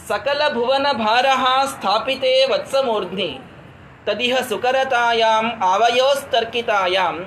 ಸಕಲ 0.09 0.41
ಭುವನ 0.53 0.87
ಭಾರಹ 1.05 1.43
ಸ್ಥಾಪಿತೆ 1.73 2.33
ವತ್ಸಮೂರ್ಧ್ನಿ 2.51 3.31
ತದಿಹ 4.07 4.35
ಸುಕರತಾಯಾಂ 4.49 5.45
ಆವಯೋಸ್ತರ್ಕಿತಾಯಾಂ 5.71 7.17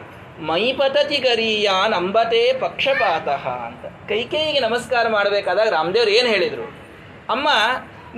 ಮೈಪತತಿ 0.49 1.19
ಗರೀಯಾನ್ 1.27 1.95
ಅಂಬತೆ 1.99 2.41
ಪಕ್ಷಪಾತಃ 2.65 3.45
ಅಂತ. 3.69 3.85
ಕೈಕೇಯಿಗೆ 4.09 4.61
ನಮಸ್ಕಾರ 4.61 5.05
ಮಾಡಬೇಕಾದಾಗ 5.09 5.69
ರಾಮದೇವ್ರು 5.77 6.13
ಏನು 6.19 6.29
ಹೇಳಿದರು? 6.29 6.67
ಅಮ್ಮ, 7.35 7.49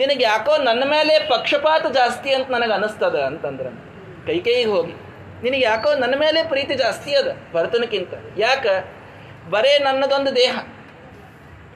ನಿನಗೆ 0.01 0.25
ಯಾಕೋ 0.25 0.55
ನನ್ನ 0.69 0.83
ಮೇಲೆ 0.95 1.15
ಪಕ್ಷಪಾತ 1.29 1.85
ಜಾಸ್ತಿ 1.99 2.31
ಅಂತ 2.35 2.49
ನನಗೆ 2.57 2.75
ಅನಿಸ್ತದ 2.79 3.19
ಅಂತಂದ್ರೆ. 3.29 3.71
ಕೈಕೇಯಿಗೆ 4.27 4.71
ಹೋಗಿ, 4.71 4.95
ನಿನಗೆ 5.45 5.65
ಯಾಕೋ 5.71 5.93
ನನ್ನ 5.95 6.15
ಮೇಲೆ 6.25 6.43
ಪ್ರೀತಿ 6.53 6.75
ಜಾಸ್ತಿ 6.75 7.13
ಅದ 7.15 7.29
ಭರತನಕ್ಕಿಂತ 7.55 8.15
ಯಾಕೆ? 8.39 8.75
ಬರೇ 9.51 9.75
ನನ್ನದೊಂದು 9.79 10.33
ದೇಹ. 10.37 10.55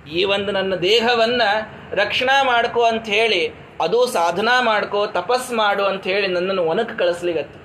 ಈ 0.07 0.25
ಒಂದು 0.25 0.53
ನನ್ನ 0.53 0.75
ದೇಹವನ್ನು 0.75 1.49
ರಕ್ಷಣಾ 1.97 2.43
ಮಾಡ್ಕೋ 2.43 2.83
ಅಂತ 2.83 3.07
ಹೇಳಿ, 3.07 3.55
ಅದು 3.81 4.07
ಸಾಧನಾ 4.07 4.61
ಮಾಡ್ಕೊ, 4.61 5.07
ತಪಸ್ 5.07 5.53
ಮಾಡು 5.53 5.85
ಅಂತ 5.85 6.05
ಹೇಳಿ 6.05 6.27
ನನ್ನನ್ನು 6.27 6.65
ಒನಕ್ 6.65 6.99
ಕಳಿಸ್ಲಿಗತ್ತೆ. 6.99 7.59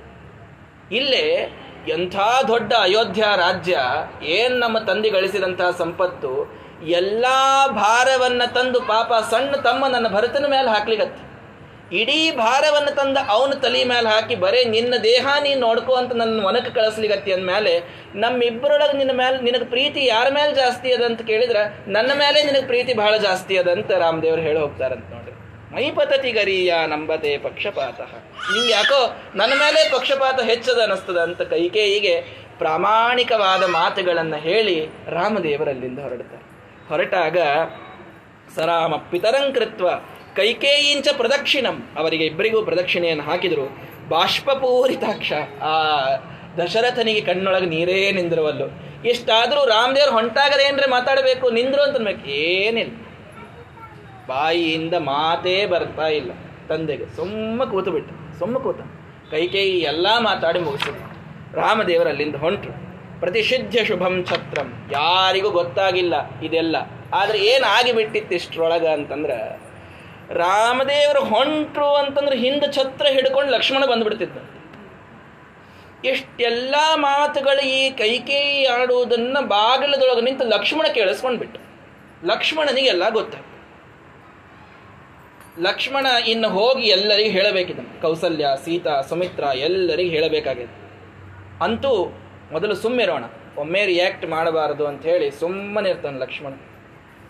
ಇಲ್ಲೇ 0.95 1.53
ಎಂಥ 1.87 2.15
ದೊಡ್ಡ 2.47 2.73
ಅಯೋಧ್ಯ 2.73 3.23
ರಾಜ್ಯ, 3.35 3.79
ಏನು 4.23 4.57
ನಮ್ಮ 4.57 4.77
ತಂದೆ 4.77 5.09
ಗಳಿಸಿದಂತಹ 5.09 5.69
ಸಂಪತ್ತು, 5.69 6.53
ಎಲ್ಲ 6.87 7.25
ಭಾರವನ್ನು 7.71 8.53
ತಂದು 8.53 8.79
ಪಾಪ 8.79 9.13
ಸಣ್ಣ 9.13 9.55
ತಮ್ಮ 9.55 9.87
ನನ್ನ 9.87 10.07
ಭರತನ 10.07 10.45
ಮೇಲೆ 10.45 10.69
ಹಾಕ್ಲಿಗತ್ತೆ. 10.69 11.36
ಇಡೀ 11.91 12.31
ಭಾರವನ್ನು 12.31 12.95
ತಂದ 12.95 13.17
ಅವನ 13.29 13.53
ತಲೆ 13.53 13.83
ಮೇಲೆ 13.83 14.09
ಹಾಕಿ, 14.09 14.35
ಬರೇ 14.35 14.63
ನಿನ್ನ 14.63 14.93
ದೇಹ 15.03 15.27
ನೀನು 15.43 15.61
ನೋಡ್ಕೋ 15.61 15.93
ಅಂತ 15.93 16.13
ನನ್ನ 16.13 16.45
ಒನಕ್ಕೆ 16.45 16.71
ಕಳಿಸ್ಲಿಗತ್ತಿ 16.73 17.33
ಅಂದಮೇಲೆ 17.33 17.73
ನಮ್ಮಿಬ್ಬರೊಳಗೆ 18.15 18.97
ನಿನ್ನ 18.97 19.11
ಮೇಲೆ 19.11 19.41
ನಿನಗೆ 19.41 19.65
ಪ್ರೀತಿ 19.65 20.05
ಯಾರ 20.05 20.27
ಮೇಲೆ 20.29 20.53
ಜಾಸ್ತಿ 20.53 20.93
ಅದ 20.93 21.01
ಅಂತ 21.01 21.21
ಕೇಳಿದ್ರೆ, 21.21 21.91
ನನ್ನ 21.91 22.11
ಮೇಲೆ 22.15 22.43
ನಿನಗೆ 22.43 22.65
ಪ್ರೀತಿ 22.65 22.93
ಬಹಳ 22.93 23.17
ಜಾಸ್ತಿ 23.17 23.57
ಅದಂತ 23.57 23.91
ರಾಮದೇವ್ರು 23.91 24.41
ಹೇಳಿ 24.41 24.59
ಹೋಗ್ತಾರಂತ 24.59 25.13
ನೋಡ್ರಿ. 25.13 25.33
ಮೈಪತತಿ 25.75 26.31
ಗರಿಯ 26.31 26.73
ನಂಬತೆ 26.87 27.37
ಪಕ್ಷಪಾತ. 27.37 28.01
ನಿಂಗೆ 28.53 28.71
ಯಾಕೋ 28.71 29.15
ನನ್ನ 29.35 29.53
ಮೇಲೆ 29.53 29.89
ಪಕ್ಷಪಾತ 29.89 30.39
ಹೆಚ್ಚದ 30.41 30.79
ಅನ್ನಿಸ್ತದ 30.79 31.17
ಅಂತ 31.17 31.41
ಕೈಕೇಯಿಗೆ 31.41 32.21
ಪ್ರಾಮಾಣಿಕವಾದ 32.57 33.63
ಮಾತುಗಳನ್ನು 33.63 34.37
ಹೇಳಿ 34.37 34.85
ರಾಮದೇವರಲ್ಲಿಂದ 35.09 35.99
ಹೊರಡ್ತಾರೆ. 35.99 36.43
ಹೊರಟಾಗ 36.89 37.37
ಸರಾಮ 38.55 38.95
ಪಿತರಂಕೃತ್ವ 38.95 39.87
ಕೈಕೇಯಿಂಚ 40.37 41.07
ಪ್ರದಕ್ಷಿಣಂ. 41.17 41.89
ಅವರಿಗೆ 41.97 42.25
ಇಬ್ಬರಿಗೂ 42.25 42.61
ಪ್ರದಕ್ಷಿಣೆಯನ್ನು 42.61 43.23
ಹಾಕಿದರು. 43.23 43.77
ಬಾಷ್ಪಪೂರಿತಾಕ್ಷ. 44.09 45.33
ಆ 45.61 46.05
ದಶರಥನಿಗೆ 46.57 47.21
ಕಣ್ಣೊಳಗೆ 47.21 47.65
ನೀರೇ 47.65 48.11
ನಿಂದಿರುವಲ್ಲು. 48.11 48.87
ಇಷ್ಟಾದರೂ 49.07 49.65
ರಾಮದೇವ್ರು 49.65 50.11
ಹೊಂಟಾಗದೇನ್ರೆ 50.11 50.89
ಮಾತಾಡಬೇಕು? 50.89 51.49
ನಿಂದ್ರು 51.49 51.81
ಅಂತನ್ಬೇಕು. 51.81 52.29
ಏನಿಲ್ಲ. 52.29 52.95
ಬಾಯಿಯಿಂದ 54.27 54.93
ಮಾತೇ 54.93 55.65
ಬರ್ತಾ 55.65 56.07
ಇಲ್ಲ. 56.07 56.31
ತಂದೆಗೆ 56.69 57.15
ಸುಮ್ಮ 57.15 57.63
ಕೂತು 57.63 57.91
ಬಿಟ್ಟು 57.91 58.39
ಸುಮ್ಮ 58.39 58.57
ಕೂತ. 58.57 58.81
ಕೈಕೇಯಿ 59.31 59.79
ಎಲ್ಲ 59.79 60.07
ಮಾತಾಡಿ 60.19 60.59
ಮುಗಿಸಿದ್ರು. 60.59 61.17
ರಾಮದೇವರು 61.61 62.09
ಅಲ್ಲಿಂದ 62.09 62.35
ಹೊಂಟರು. 62.35 62.87
ಪ್ರತಿಷಿದ್ಧ 63.19 63.75
ಶುಭಂ 63.87 64.25
ಛತ್ರಂ. 64.25 64.89
ಯಾರಿಗೂ 64.91 65.49
ಗೊತ್ತಾಗಿಲ್ಲ 65.49 66.39
ಇದೆಲ್ಲ. 66.41 66.75
ಆದರೆ 67.13 67.39
ಏನಾಗಿ 67.39 67.91
ಬಿಟ್ಟಿತ್ತು 67.91 68.35
ಇಷ್ಟರೊಳಗ 68.35 68.87
ಅಂತಂದ್ರೆ 68.87 69.66
ರಾಮದೇವರು 70.31 71.23
ಹೊಂಟ್ರು 71.23 71.95
ಅಂತಂದ್ರೆ 71.95 72.37
ಹಿಂದೆ 72.37 72.73
ಛತ್ರ 72.73 73.05
ಹಿಡ್ಕೊಂಡು 73.05 73.51
ಲಕ್ಷ್ಮಣ 73.51 73.85
ಬಂದ್ಬಿಡ್ತಿದ್ದ. 73.85 74.37
ಎಷ್ಟೆಲ್ಲ 76.05 76.75
ಮಾತುಗಳು 76.95 77.61
ಈ 77.61 77.89
ಕೈಕೇಯಿ 77.89 78.65
ಆಡುವುದನ್ನ 78.65 79.37
ಬಾಗಿಲದೊಳಗೆ 79.41 80.21
ನಿಂತು 80.21 80.43
ಲಕ್ಷ್ಮಣ 80.43 80.85
ಕೇಳಿಸ್ಕೊಂಡ್ಬಿಟ್ಟು 80.93 81.59
ಲಕ್ಷ್ಮಣನಿಗೆಲ್ಲ 82.27 83.09
ಗೊತ್ತಾಯ್ತು. 83.09 83.57
ಲಕ್ಷ್ಮಣ 85.61 86.05
ಇನ್ನು 86.27 86.49
ಹೋಗಿ 86.49 86.87
ಎಲ್ಲರಿಗೂ 86.87 87.29
ಹೇಳಬೇಕಿದ್ದ 87.29 88.01
ಕೌಸಲ್ಯ, 88.01 88.47
ಸೀತಾ, 88.65 89.01
ಸುಮಿತ್ರ 89.01 89.43
ಎಲ್ಲರಿಗೂ 89.43 90.09
ಹೇಳಬೇಕಾಗಿದೆ. 90.09 90.91
ಅಂತೂ 91.63 92.19
ಮೊದಲು 92.51 92.75
ಸುಮ್ಮಿರೋಣ. 92.75 93.23
ಒಮ್ಮೆ 93.57 93.85
ರಿಯಾಕ್ಟ್ 93.85 94.25
ಮಾಡಬಾರದು 94.25 94.87
ಅಂತ 94.87 95.01
ಹೇಳಿ 95.01 95.31
ಸುಮ್ಮನೆ 95.31 95.89
ಇರ್ತಾನೆ 95.89 96.19
ಲಕ್ಷ್ಮಣ. 96.19 96.53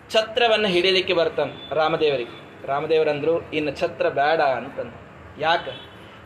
ಛತ್ರವನ್ನು 0.10 0.68
ಹಿಡಿಯಲಿಕ್ಕೆ 0.68 1.14
ಬರ್ತಾನೆ 1.14 1.76
ರಾಮದೇವರಿಗೆ. 1.76 2.47
ರಾಮದೇವರಂದ್ರು, 2.66 3.36
ಇನ್ನು 3.52 3.72
ಛತ್ರ 3.80 4.10
ಬೇಡ 4.10 4.42
ಅಂತಂದು 4.60 4.98
ಯಾಕೆ? 5.42 5.74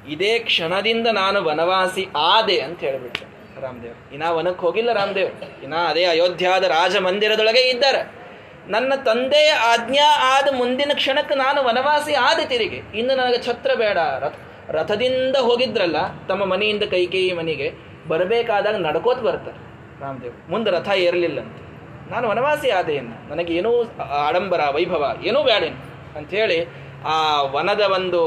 ಇದೇ 0.08 0.40
ಕ್ಷಣದಿಂದ 0.40 1.08
ನಾನು 1.08 1.44
ವನವಾಸಿ 1.44 2.08
ಆದೆ 2.18 2.60
ಅಂತ 2.60 2.80
ಹೇಳಿಬಿಟ್ಟೆ 2.80 3.26
ರಾಮದೇವ್ 3.62 3.98
ಇನ್ನ 4.14 4.30
ವನಕ್ಕೆ 4.30 4.62
ಹೋಗಿಲ್ಲ 4.62 4.94
ರಾಮದೇವ್ 4.94 5.32
ಇನ್ನ 5.64 5.76
ಅದೇ 5.90 6.04
ಅಯೋಧ್ಯಾದ 6.06 6.64
ರಾಜ 6.64 6.96
ಮಂದಿರದೊಳಗೆ 6.98 7.64
ಇದ್ದಾರೆ. 7.70 8.02
ನನ್ನ 8.68 8.94
ತಂದೆಯ 8.96 9.52
ಆಜ್ಞಾ 9.52 10.08
ಆದ 10.36 10.48
ಮುಂದಿನ 10.56 10.92
ಕ್ಷಣಕ್ಕೆ 10.94 11.36
ನಾನು 11.36 11.64
ವನವಾಸಿ 11.64 12.14
ಆದೆ 12.14 12.46
ತಿರುಗಿ. 12.46 12.82
ಇನ್ನು 13.00 13.14
ನನಗೆ 13.16 13.44
ಛತ್ರ 13.44 13.72
ಬೇಡ. 13.74 13.98
ರಥ, 14.20 14.36
ರಥದಿಂದ 14.70 15.36
ಹೋಗಿದ್ರಲ್ಲ, 15.36 16.00
ತಮ್ಮ 16.28 16.46
ಮನೆಯಿಂದ 16.46 16.84
ಕೈಕೇಯಿ 16.84 17.32
ಮನೆಗೆ 17.34 17.68
ಬರಬೇಕಾದಾಗ 18.08 18.76
ನಡ್ಕೋತ 18.76 19.20
ಬರ್ತಾರೆ 19.20 19.60
ರಾಮದೇವ್ 20.02 20.36
ಮುಂದೆ 20.52 20.72
ರಥ 20.72 20.90
ಏರಲಿಲ್ಲಂತೆ 20.90 21.62
ನಾನು 22.12 22.30
ವನವಾಸಿ 22.30 22.70
ಆದೆಯನ್ನು 22.70 23.18
ನನಗೇನೂ 23.32 23.72
ಆಡಂಬರ, 24.28 24.62
ವೈಭವ 24.76 25.04
ಏನೂ 25.24 25.44
ಬೇಡೇನು 25.44 25.91
ಅಂಥೇಳಿ 26.18 26.60
ಆ 27.06 27.42
ವನದ 27.42 27.82
ಒಂದು 27.96 28.22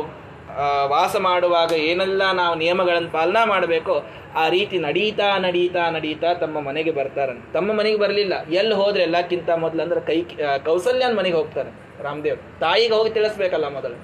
ವಾಸ 0.86 1.16
ಮಾಡುವಾಗ 1.16 1.72
ಏನೆಲ್ಲ 1.72 2.32
ನಾವು 2.32 2.54
ನಿಯಮಗಳನ್ನು 2.54 3.10
ಪಾಲನಾ 3.10 3.44
ಮಾಡಬೇಕೋ 3.44 4.06
ಆ 4.34 4.48
ರೀತಿ 4.48 4.78
ನಡೀತಾ 4.78 5.38
ನಡೀತಾ 5.38 5.90
ನಡೀತಾ 5.90 6.34
ತಮ್ಮ 6.34 6.60
ಮನೆಗೆ 6.60 6.90
ಬರ್ತಾರಂತೆ 6.90 7.52
ತಮ್ಮ 7.52 7.72
ಮನೆಗೆ 7.72 7.98
ಬರಲಿಲ್ಲ. 7.98 8.34
ಎಲ್ಲಿ 8.46 8.74
ಹೋದ್ರೆ 8.74 9.02
ಎಲ್ಲಕ್ಕಿಂತ 9.02 9.50
ಮೊದಲು 9.50 9.82
ಅಂದ್ರೆ 9.82 10.00
ಕೈ 10.00 10.18
ಕೌಸಲ್ಯನ 10.64 11.16
ಮನೆಗೆ 11.18 11.36
ಹೋಗ್ತಾರೆ 11.36 11.70
ರಾಮದೇವ್. 12.02 12.38
ತಾಯಿಗೆ 12.60 12.94
ಹೋಗಿ 12.94 13.10
ತಿಳಿಸ್ಬೇಕಲ್ಲ 13.10 13.68
ಮೊದಲು. 13.68 13.96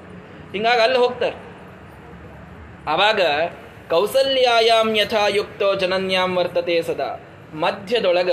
ಹಿಂಗಾಗಿ 0.53 0.83
ಅಲ್ಲಿ 0.83 0.99
ಹೋಗ್ತಾರೆ. 0.99 1.37
ಆವಾಗ 2.91 3.21
ಕೌಸಲ್ಯಾಯಾಮ್ 3.91 4.97
ಯಥಾಯುಕ್ತೋ 4.97 5.75
ಜನನ್ಯಾಂ 5.75 6.37
ವರ್ತತೆ 6.37 6.83
ಸದಾ. 6.83 7.11
ಮಧ್ಯದೊಳಗ 7.55 8.31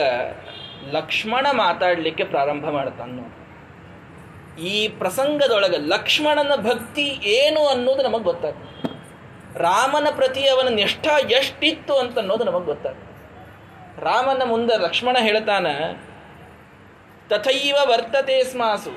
ಲಕ್ಷ್ಮಣ 0.91 1.47
ಮಾತಾಡಲಿಕ್ಕೆ 1.51 2.23
ಪ್ರಾರಂಭ 2.23 2.69
ಮಾಡ್ತಾನು 2.69 3.23
ಈ 4.65 4.87
ಪ್ರಸಂಗದೊಳಗೆ 4.99 5.79
ಲಕ್ಷ್ಮಣನ 5.93 6.53
ಭಕ್ತಿ 6.61 7.07
ಏನು 7.35 7.61
ಅನ್ನೋದು 7.67 8.03
ನಮಗೆ 8.03 8.23
ಗೊತ್ತಾಗ್ತದೆ 8.23 8.73
ರಾಮನ 9.59 10.07
ಪ್ರತಿ 10.15 10.43
ಅವನ 10.47 10.69
ನಿಷ್ಠ 10.73 11.07
ಎಷ್ಟಿತ್ತು 11.31 11.93
ಅಂತ 11.95 12.15
ಅನ್ನೋದು 12.19 12.43
ನಮಗೆ 12.43 12.65
ಗೊತ್ತಾಗ್ತದೆ 12.65 13.05
ರಾಮನ 14.01 14.41
ಮುಂದೆ 14.45 14.75
ಲಕ್ಷ್ಮಣ 14.77 15.17
ಹೇಳ್ತಾನ, 15.19 15.67
ತಥೈವ 17.29 17.77
ವರ್ತತೆ 17.91 18.35
ಸ್ಮಾಸು. 18.43 18.93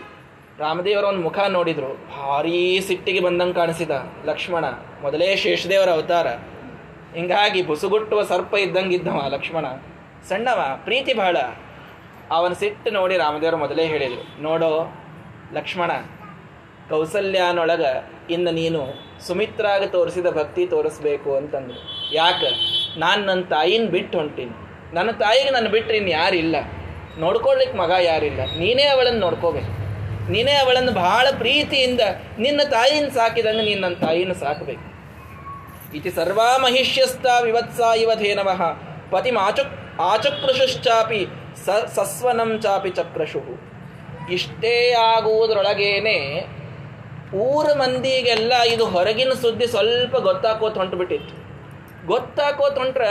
ರಾಮದೇವರ 0.59 1.05
ಒಂದು 1.05 1.23
ಮುಖ 1.23 1.39
ನೋಡಿದ್ರು, 1.49 1.91
ಭಾರೀ 2.16 2.81
ಸಿಟ್ಟಿಗೆ 2.81 3.20
ಬಂದಂಗೆ 3.20 3.55
ಕಾಣಿಸಿದ 3.55 3.91
ಲಕ್ಷ್ಮಣ, 4.24 4.65
ಮೊದಲೇ 5.03 5.37
ಶೇಷದೇವರ 5.37 5.91
ಅವತಾರ. 5.91 6.28
ಹಿಂಗಾಗಿ 7.15 7.62
ಬುಸುಗುಟ್ಟುವ 7.62 8.23
ಸರ್ಪ 8.23 8.55
ಇದ್ದಂಗಿದ್ದವ 8.55 9.20
ಲಕ್ಷ್ಮಣ. 9.28 9.66
ಸಣ್ಣವ, 10.28 10.61
ಪ್ರೀತಿ 10.85 11.15
ಬಹಳ 11.15 11.37
ಅವನ 12.31 12.53
ಸಿಟ್ಟು 12.53 12.91
ನೋಡಿ 12.91 13.16
ರಾಮದೇವರು 13.16 13.57
ಮೊದಲೇ 13.57 13.87
ಹೇಳಿದರು, 13.87 14.43
ನೋಡೋ 14.43 14.73
ಲಕ್ಷ್ಮಣ, 15.55 15.90
ಕೌಸಲ್ಯಾನೊಳಗ 16.90 17.85
ಇನ್ನು 18.31 18.51
ನೀನು 18.51 18.81
ಸುಮಿತ್ರಾಗ 19.27 19.85
ತೋರಿಸಿದ 19.85 20.27
ಭಕ್ತಿ 20.27 20.66
ತೋರಿಸ್ಬೇಕು 20.66 21.36
ಅಂತಂದು 21.36 21.74
ಯಾಕೆ? 22.14 22.51
ನಾನು 23.01 23.27
ನನ್ನ 23.27 23.43
ತಾಯಿನ 23.44 23.89
ಬಿಟ್ಟು 23.89 24.18
ಹೊಂಟೀನಿ. 24.18 24.55
ನನ್ನ 24.94 25.10
ತಾಯಿಗೆ 25.10 25.51
ನಾನು 25.51 25.68
ಬಿಟ್ಟರೆ 25.70 25.97
ಇನ್ನು 25.97 26.10
ಯಾರಿಲ್ಲ. 26.10 26.56
ನೋಡ್ಕೊಳ್ಲಿಕ್ಕೆ 27.18 27.78
ಮಗ 27.78 27.90
ಯಾರಿಲ್ಲ. 28.01 28.40
ನೀನೇ 28.59 28.82
ಅವಳನ್ನು 28.82 29.20
ನೋಡ್ಕೋಬೇಕು. 29.20 29.72
ನೀನೇ 30.31 30.52
ಅವಳನ್ನು 30.52 30.93
ಬಹಳ 30.93 31.27
ಪ್ರೀತಿಯಿಂದ 31.39 32.01
ನಿನ್ನ 32.39 32.60
ತಾಯಿನ 32.70 33.09
ಸಾಕಿದಂಗೆ 33.09 33.64
ನೀನು 33.64 33.81
ನನ್ನ 33.81 33.94
ತಾಯಿನ 33.94 34.32
ಸಾಕಬೇಕು. 34.32 34.86
ಇತಿ 35.97 36.10
ಸರ್ವಾ 36.10 36.59
ಮಹಿಷ್ಯಸ್ತ 36.59 37.27
ವಿವತ್ಸ 37.43 37.81
ಇವ 37.97 38.10
ಧೇನವಃ 38.14 38.62
ಪತಿ 39.10 39.31
ಆಚುಕ್ 39.31 40.01
ಆಚಕ್ರಶುಶ್ಚಾಪಿ 40.01 41.27
ಸ 41.66 41.68
ಸಸ್ವನಂ 41.68 42.60
ಚಾಪಿ 42.60 42.90
ಚಕ್ರಶು 42.90 43.40
ಇಷ್ಟೇ 44.36 44.74
ಆಗುವುದರೊಳಗೇನೆ 45.11 46.19
ಊರ 47.48 47.66
ಮಂದಿಗೆಲ್ಲ 47.73 48.52
ಇದು 48.74 48.85
ಹೊರಗಿನ 48.94 49.32
ಸುದ್ದಿ 49.43 49.66
ಸ್ವಲ್ಪ 49.66 50.16
ಗೊತ್ತಾಕೋತ 50.28 50.78
ಹೊಂಟ್ಬಿಟ್ಟಿತ್ತು. 50.82 51.35
ಗೊತ್ತಾಕೋತ 52.07 52.74
ಹೊಂಟ್ರ 52.78 53.05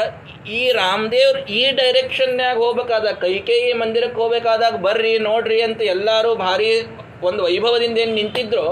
ಈ 0.57 0.61
ರಾಮದೇವ್ರ 0.71 1.37
ಈ 1.59 1.61
ಡೈರೆಕ್ಷನ್ಯಾಗ 1.71 2.57
ಹೋಗ್ಬೇಕಾದಾಗ 2.57 3.15
ಕೈಕೇಯಿ 3.15 3.73
ಮಂದಿರಕ್ಕೆ 3.73 4.19
ಹೋಗ್ಬೇಕಾದಾಗ 4.21 4.75
ಬರ್ರಿ, 4.87 5.13
ನೋಡ್ರಿ 5.29 5.59
ಅಂತ 5.61 5.81
ಎಲ್ಲರೂ 5.95 6.31
ಭಾರಿ 6.45 6.69
ಒಂದು 7.27 7.41
ವೈಭವದಿಂದ 7.43 7.97
ಏನು 7.97 8.13
ನಿಂತಿದ್ರು 8.13 8.65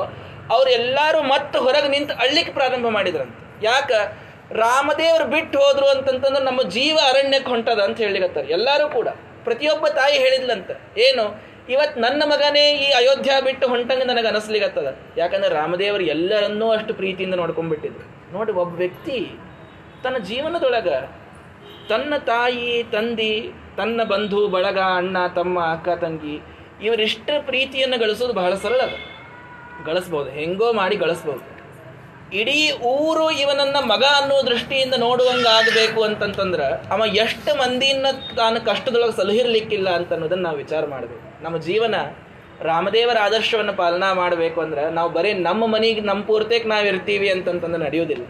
ಅವರೆಲ್ಲರೂ 0.56 1.22
ಮತ್ತೆ 1.34 1.57
ಹೊರಗೆ 1.60 1.88
ನಿಂತು 1.88 2.14
ಅಳ್ಲಿಕ್ಕೆ 2.24 2.53
ಪ್ರಾರಂಭ 2.53 2.88
ಮಾಡಿದ್ರಂತೆ. 2.98 3.40
ಯಾಕ? 3.65 3.91
ರಾಮದೇವ್ರು 4.64 5.26
ಬಿಟ್ಟು 5.26 5.57
ಹೋದ್ರು 5.60 5.88
ಅಂತಂತಂದ್ರೆ 5.88 6.44
ನಮ್ಮ 6.44 6.61
ಜೀವ 6.69 6.98
ಅರಣ್ಯಕ್ಕೆ 7.11 7.49
ಹೊಂಟದ 7.49 7.80
ಅಂತ 7.80 7.98
ಹೇಳಿಗತ್ತಾರೆ 7.98 8.48
ಎಲ್ಲರೂ 8.48 8.86
ಕೂಡ. 8.90 9.07
ಪ್ರತಿಯೊಬ್ಬ 9.48 9.88
ತಾಯಿ 9.99 10.15
ಹೇಳಿದ್ಲಂತ, 10.18 10.72
ಏನು? 11.07 11.26
ಇವತ್ತು 11.69 11.99
ನನ್ನ 11.99 12.23
ಮಗನೇ 12.26 12.72
ಈ 12.72 12.91
ಅಯೋಧ್ಯ 12.91 13.31
ಬಿಟ್ಟು 13.44 13.68
ಹೊಂಟಂಗೆ 13.68 14.03
ನನಗೆ 14.03 14.27
ಅನಿಸ್ಲಿಗತ್ತದ 14.27 14.98
ಯಾಕಂದ್ರೆ 15.18 15.53
ರಾಮದೇವರು 15.53 16.03
ಎಲ್ಲರನ್ನೂ 16.03 16.72
ಅಷ್ಟು 16.72 16.94
ಪ್ರೀತಿಯಿಂದ 16.94 17.35
ನೋಡ್ಕೊಂಡ್ಬಿಟ್ಟಿದ್ರು. 17.35 18.34
ನೋಡಿ, 18.34 18.52
ಒಬ್ಬ 18.52 18.76
ವ್ಯಕ್ತಿ 18.76 19.31
ತನ್ನ 20.03 20.18
ಜೀವನದೊಳಗೆ 20.18 21.27
ತನ್ನ 21.89 22.18
ತಾಯಿ, 22.18 22.84
ತಂದಿ, 22.91 23.52
ತನ್ನ 23.77 24.03
ಬಂಧು, 24.03 24.48
ಬಳಗ, 24.48 24.80
ಅಣ್ಣ, 24.80 25.27
ತಮ್ಮ, 25.27 25.65
ಅಕ್ಕ, 25.65 25.89
ತಂಗಿ 25.89 26.41
ಇವರಿಷ್ಟ 26.84 27.30
ಪ್ರೀತಿಯನ್ನು 27.39 27.99
ಗಳಿಸೋದು 27.99 28.34
ಬಹಳ 28.34 28.53
ಸರಳ 28.53 28.81
ಅದು. 28.81 28.98
ಗಳಿಸ್ಬೋದು, 29.85 30.30
ಹೆಂಗೋ 30.30 30.73
ಮಾಡಿ 30.73 30.95
ಗಳಿಸ್ಬೋದು. 30.95 31.57
ಇಡೀ 32.34 32.72
ಊರು 32.72 33.32
ಇವನನ್ನ 33.32 33.76
ಮಗ 33.80 34.04
ಅನ್ನೋ 34.04 34.45
ದೃಷ್ಟಿಯಿಂದ 34.45 34.94
ನೋಡುವಂಗಾಗಬೇಕು 34.98 36.04
ಅಂತಂತಂದ್ರೆ 36.04 36.64
ಅವ 36.64 37.04
ಎಷ್ಟು 37.16 37.58
ಮಂದಿನ 37.58 38.06
ತಾನು 38.38 38.66
ಕಷ್ಟದೊಳಗೆ 38.66 39.18
ಸಲಹಿರ್ಲಿಕ್ಕಿಲ್ಲ 39.18 39.90
ಅಂತ 39.90 40.14
ಅನ್ನೋದನ್ನ 40.14 40.44
ನಾವು 40.44 40.58
ವಿಚಾರ 40.58 40.86
ಮಾಡಬೇಕು. 40.86 41.44
ನಮ್ಮ 41.44 41.58
ಜೀವನ 41.58 41.95
ರಾಮದೇವರ 42.62 43.18
ಆದರ್ಶವನ್ನು 43.22 43.74
ಪಾಲನಾ 43.74 44.14
ಮಾಡಬೇಕು 44.14 44.62
ಅಂದ್ರೆ 44.62 44.91
ನಾವು 44.91 45.10
ಬರೀ 45.10 45.34
ನಮ್ಮ 45.34 45.68
ಮನೆಗೆ, 45.68 46.02
ನಮ್ಮ 46.02 46.24
ಪೂರ್ತಿಗೆ 46.24 46.64
ನಾವು 46.64 46.86
ಇರ್ತೀವಿ 46.86 47.30
ಅಂತಂತಂದ್ರೆ 47.30 47.84
ನಡೆಯೋದಿಲ್ಲ. 47.84 48.26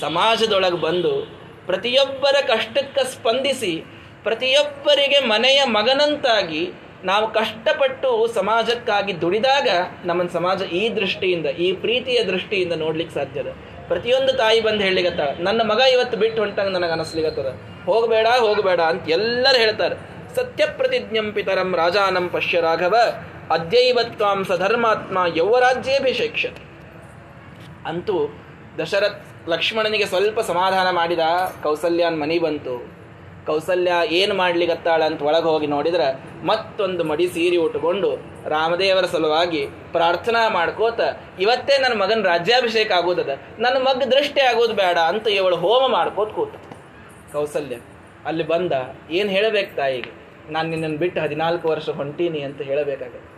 ಸಮಾಜದೊಳಗೆ 0.00 0.76
ಬಂದು 0.76 1.44
ಪ್ರತಿಯೊಬ್ಬರ 1.66 2.46
ಕಷ್ಟಕ್ಕೆ 2.46 3.04
ಸ್ಪಂದಿಸಿ 3.04 3.84
ಪ್ರತಿಯೊಬ್ಬರಿಗೆ 4.22 5.18
ಮನೆಯ 5.18 5.64
ಮಗನಂತಾಗಿ 5.64 6.72
ನಾವು 7.08 7.26
ಕಷ್ಟಪಟ್ಟು 7.38 8.10
ಸಮಾಜಕ್ಕಾಗಿ 8.36 9.12
ದುಡಿದಾಗ 9.22 9.68
ನಮ್ಮನ್ನು 10.08 10.32
ಸಮಾಜ 10.36 10.60
ಈ 10.80 10.82
ದೃಷ್ಟಿಯಿಂದ, 10.98 11.48
ಈ 11.64 11.68
ಪ್ರೀತಿಯ 11.82 12.18
ದೃಷ್ಟಿಯಿಂದ 12.30 12.74
ನೋಡ್ಲಿಕ್ಕೆ 12.84 13.14
ಸಾಧ್ಯದ 13.18 13.50
ಪ್ರತಿಯೊಂದು 13.90 14.32
ತಾಯಿ 14.42 14.60
ಬಂದು 14.66 14.82
ಹೇಳಿಗತ್ತ 14.88 15.20
ನನ್ನ 15.46 15.60
ಮಗ 15.70 15.80
ಇವತ್ತು 15.94 16.16
ಬಿಟ್ಟು 16.22 16.40
ಹೊಂಟಂಗೆ 16.42 16.72
ನನಗೆ 16.76 16.94
ಅನಿಸ್ಲಿಗತ್ತದ 16.96 17.50
ಹೋಗಬೇಡ 17.88 18.28
ಹೋಗಬೇಡ 18.44 18.80
ಅಂತ 18.92 19.04
ಎಲ್ಲರೂ 19.18 19.58
ಹೇಳ್ತಾರೆ. 19.64 19.96
ಸತ್ಯ 20.36 20.62
ಪ್ರತಿಜ್ಞಂ 20.78 21.26
ಪಿತರಂ 21.36 21.70
ರಾಜಾನಂ 21.80 22.26
ಪಶ್ಯ 22.36 22.60
ರಾಘವ 22.68 22.94
ಅದ್ಯೈವತ್ವಾಂ 23.56 24.40
ಸಧರ್ಮಾತ್ಮ 24.50 25.18
ಯೌವರಾಜ್ಯೇಭಿಷೇಕ್ಷತೆ 25.40 26.62
ಅಂತೂ 27.90 28.16
ದಶರಥ್ 28.80 29.22
ಲಕ್ಷ್ಮಣನಿಗೆ 29.52 30.06
ಸ್ವಲ್ಪ 30.12 30.40
ಸಮಾಧಾನ 30.50 30.88
ಮಾಡಿದ 31.00 31.24
ಕೌಸಲ್ಯಾನ್ 31.64 32.18
ಮನಿ 32.22 32.38
ಬಂತು. 32.44 32.74
ಕೌಸಲ್ಯ 33.46 33.92
ಏನು 34.18 34.34
ಮಾಡ್ಲಿಗತ್ತಾಳ 34.40 35.00
ಅಂತ 35.10 35.22
ಒಳಗೆ 35.28 35.48
ಹೋಗಿ 35.52 35.68
ನೋಡಿದ್ರೆ 35.74 36.06
ಮತ್ತೊಂದು 36.50 37.02
ಮಡಿ 37.10 37.26
ಸೀರೆ 37.34 37.58
ಉಟ್ಕೊಂಡು 37.64 38.10
ರಾಮದೇವರ 38.54 39.06
ಸಲುವಾಗಿ 39.14 39.62
ಪ್ರಾರ್ಥನಾ 39.96 40.42
ಮಾಡ್ಕೋತ, 40.58 41.00
ಇವತ್ತೇ 41.44 41.74
ನನ್ನ 41.84 41.96
ಮಗನ 42.02 42.22
ರಾಜ್ಯಾಭಿಷೇಕ 42.32 42.90
ಆಗೋದದ. 42.98 43.32
ನನ್ನ 43.64 43.76
ಮಗ 43.88 44.08
ದೃಷ್ಟಿ 44.14 44.42
ಆಗೋದು 44.50 44.74
ಬೇಡ 44.82 44.98
ಅಂತ 45.12 45.26
ಇವಳು 45.38 45.58
ಹೋಮ 45.64 45.82
ಮಾಡ್ಕೋತ 45.96 46.30
ಕೂತ. 46.38 46.54
ಕೌಸಲ್ಯ, 47.34 47.76
ಅಲ್ಲಿ 48.30 48.46
ಬಂದ, 48.54 48.72
ಏನು 49.18 49.30
ಹೇಳಬೇಕು 49.36 49.72
ತಾಯಿಗೆ 49.80 50.12
ನಾನು 50.54 50.66
ನಿನ್ನನ್ನು 50.72 50.98
ಬಿಟ್ಟು 51.04 51.18
ಹದಿನಾಲ್ಕು 51.24 51.66
ವರ್ಷ 51.72 51.88
ಹೊಂಟೀನಿ 52.00 52.40
ಅಂತ 52.48 52.60
ಹೇಳಬೇಕಾಗತ್ತೆ. 52.70 53.30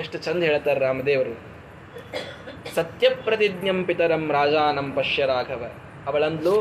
ಎಷ್ಟು 0.00 0.16
ಚಂದ 0.26 0.42
ಹೇಳ್ತಾರೆ 0.50 0.80
ರಾಮದೇವರು. 0.86 1.34
ಸತ್ಯಪ್ರತಿಜ್ಞಂ 2.76 3.78
ಪಿತರಂ 3.88 4.22
ರಾಜಾನಂ 4.36 4.86
ಪಶ್ಯ 4.96 5.26
ರಾಘವ. 5.32 5.64
ಅವಳಂದ್ಲು, 6.08 6.54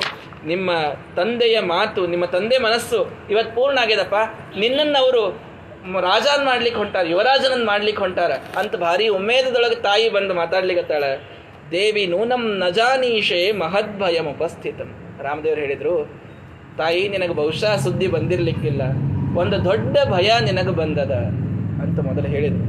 ನಿಮ್ಮ 0.51 0.69
ತಂದೆಯ 1.15 1.57
ಮಾತು, 1.73 2.01
ನಿಮ್ಮ 2.13 2.25
ತಂದೆ 2.35 2.57
ಮನಸ್ಸು 2.57 2.99
ಇವತ್ತು 3.29 3.51
ಪೂರ್ಣ 3.55 3.77
ಆಗ್ಯದಪ್ಪ. 3.83 4.17
ನಿನ್ನನ್ನು 4.59 4.97
ಅವರು 5.03 5.23
ರಾಜನ್ 6.09 6.43
ಮಾಡ್ಲಿಕ್ಕೆ 6.45 6.79
ಹೊಂಟಾರ, 6.81 7.03
ಯುವರಾಜನನ್ 7.13 7.65
ಮಾಡ್ಲಿಕ್ಕೆ 7.65 8.01
ಹೊಂಟಾರ 8.03 8.31
ಅಂತ 8.59 8.75
ಭಾರಿ 8.75 9.07
ಉಮೇದದೊಳಗೆ 9.19 9.77
ತಾಯಿ 9.87 10.07
ಬಂದು 10.09 10.33
ಮಾತಾಡ್ಲಿಕ್ಕತ್ತಾಳ 10.33 11.03
ದೇವಿ 11.71 12.03
ನೂನಂ 12.05 12.43
ನಜಾನೀಶೆ 12.63 13.41
ಮಹದ್ಭಯಂ 13.63 14.27
ಉಪಸ್ಥಿತಂ. 14.33 14.89
ರಾಮದೇವರು 15.25 15.61
ಹೇಳಿದರು, 15.65 15.95
ತಾಯಿ 16.77 17.01
ನಿನಗೆ 17.07 17.33
ಬಹುಶಃ 17.33 17.73
ಸುದ್ದಿ 17.85 18.07
ಬಂದಿರಲಿಕ್ಕಿಲ್ಲ. 18.07 18.83
ಒಂದು 19.41 19.57
ದೊಡ್ಡ 19.65 19.95
ಭಯ 20.11 20.29
ನಿನಗೆ 20.47 20.73
ಬಂದದ 20.81 21.13
ಅಂತ 21.83 21.97
ಮೊದಲು 22.07 22.29
ಹೇಳಿದರು. 22.35 22.65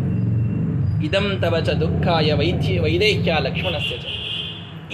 ಇದಂ 1.06 1.26
ತವ 1.42 1.54
ಚ 1.60 1.70
ದುಃಖಾಯ 1.82 2.28
ವೈದ್ಯ 2.32 2.76
ವೈದೇಹ್ಯ 2.80 3.36
ಲಕ್ಷ್ಮಣಸ್ಯ 3.46 3.96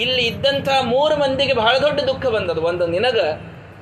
ಇಲ್ಲಿ 0.01 0.23
ಇದ್ದಂಥ 0.23 0.69
ಮೂರು 0.83 1.17
ಮಂದಿಗೆ 1.17 1.53
ಬಹಳ 1.53 1.79
ದೊಡ್ಡ 1.79 2.01
ದುಃಖ 2.01 2.27
ಬಂದದು 2.27 2.63
ಒಂದು 2.63 2.87
ನಿನಗ, 2.87 3.19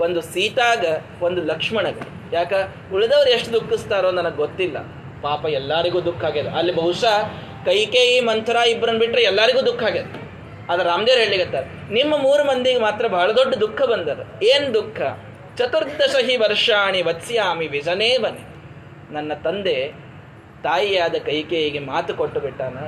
ಒಂದು 0.00 0.20
ಸೀತಾಗ, 0.20 0.84
ಒಂದು 1.22 1.44
ಲಕ್ಷ್ಮಣಗ. 1.44 1.98
ಯಾಕ? 2.32 2.52
ಉಳಿದವ್ರು 2.92 3.30
ಎಷ್ಟು 3.30 3.52
ದುಃಖಿಸ್ತಾರೋ 3.52 4.10
ನನಗೆ 4.10 4.36
ಗೊತ್ತಿಲ್ಲ. 4.36 4.78
ಪಾಪ 5.22 5.46
ಎಲ್ಲರಿಗೂ 5.46 6.00
ದುಃಖ 6.00 6.24
ಆಗ್ಯದ. 6.24 6.46
ಅಲ್ಲಿ 6.46 6.74
ಬಹುಶಃ 6.74 7.28
ಕೈಕೇಯಿ, 7.64 8.20
ಮಂಥರ 8.20 8.56
ಇಬ್ಬರನ್ನ 8.56 8.98
ಬಿಟ್ಟರೆ 8.98 9.22
ಎಲ್ಲರಿಗೂ 9.22 9.60
ದುಃಖ 9.66 9.82
ಆಗ್ಯದ. 9.82 10.06
ಆದ್ರೆ 10.70 10.88
ರಾಮದೇವ್ರು 10.88 11.22
ಹೇಳಿಗತ್ತಾರ 11.22 11.64
ನಿಮ್ಮ 11.90 12.14
ಮೂರು 12.16 12.44
ಮಂದಿಗೆ 12.44 12.78
ಮಾತ್ರ 12.78 13.06
ಬಹಳ 13.06 13.32
ದೊಡ್ಡ 13.32 13.54
ದುಃಖ 13.54 13.82
ಬಂದದ. 13.82 14.26
ಏನ್ 14.42 14.74
ದುಃಖ? 14.74 15.00
ಚತುರ್ದಶಹಿ 15.58 16.36
ವರ್ಷಾಣಿ 16.36 17.02
ವತ್ಸ್ಯಾಮಿ 17.02 17.66
ವಿಜನೇ 17.66 18.18
ಬನೆ 18.18 18.42
ನನ್ನ 19.14 19.32
ತಂದೆ 19.34 19.92
ತಾಯಿಯಾದ 20.62 21.14
ಕೈಕೇಯಿಗೆ 21.26 21.78
ಮಾತು 21.78 22.14
ಕೊಟ್ಟು 22.14 22.40
ಬಿಟ್ಟಾನ. 22.40 22.78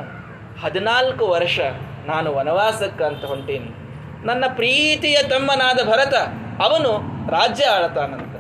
ಹದಿನಾಲ್ಕು 0.64 1.28
ವರ್ಷ 1.28 1.60
ನಾನು 2.10 2.34
ವನವಾಸಕ್ಕೆ 2.34 3.04
ಅಂತ 3.04 3.24
ಹೊಂಟೀನಿ. 3.24 3.70
ನನ್ನ 4.26 4.44
ಪ್ರೀತಿಯ 4.54 5.22
ತಮ್ಮನಾದ 5.22 5.80
ಭರತ, 5.88 6.14
ಅವನು 6.62 6.90
ರಾಜ್ಯ 7.30 7.64
ಆಳತಾನಂತ. 7.64 8.36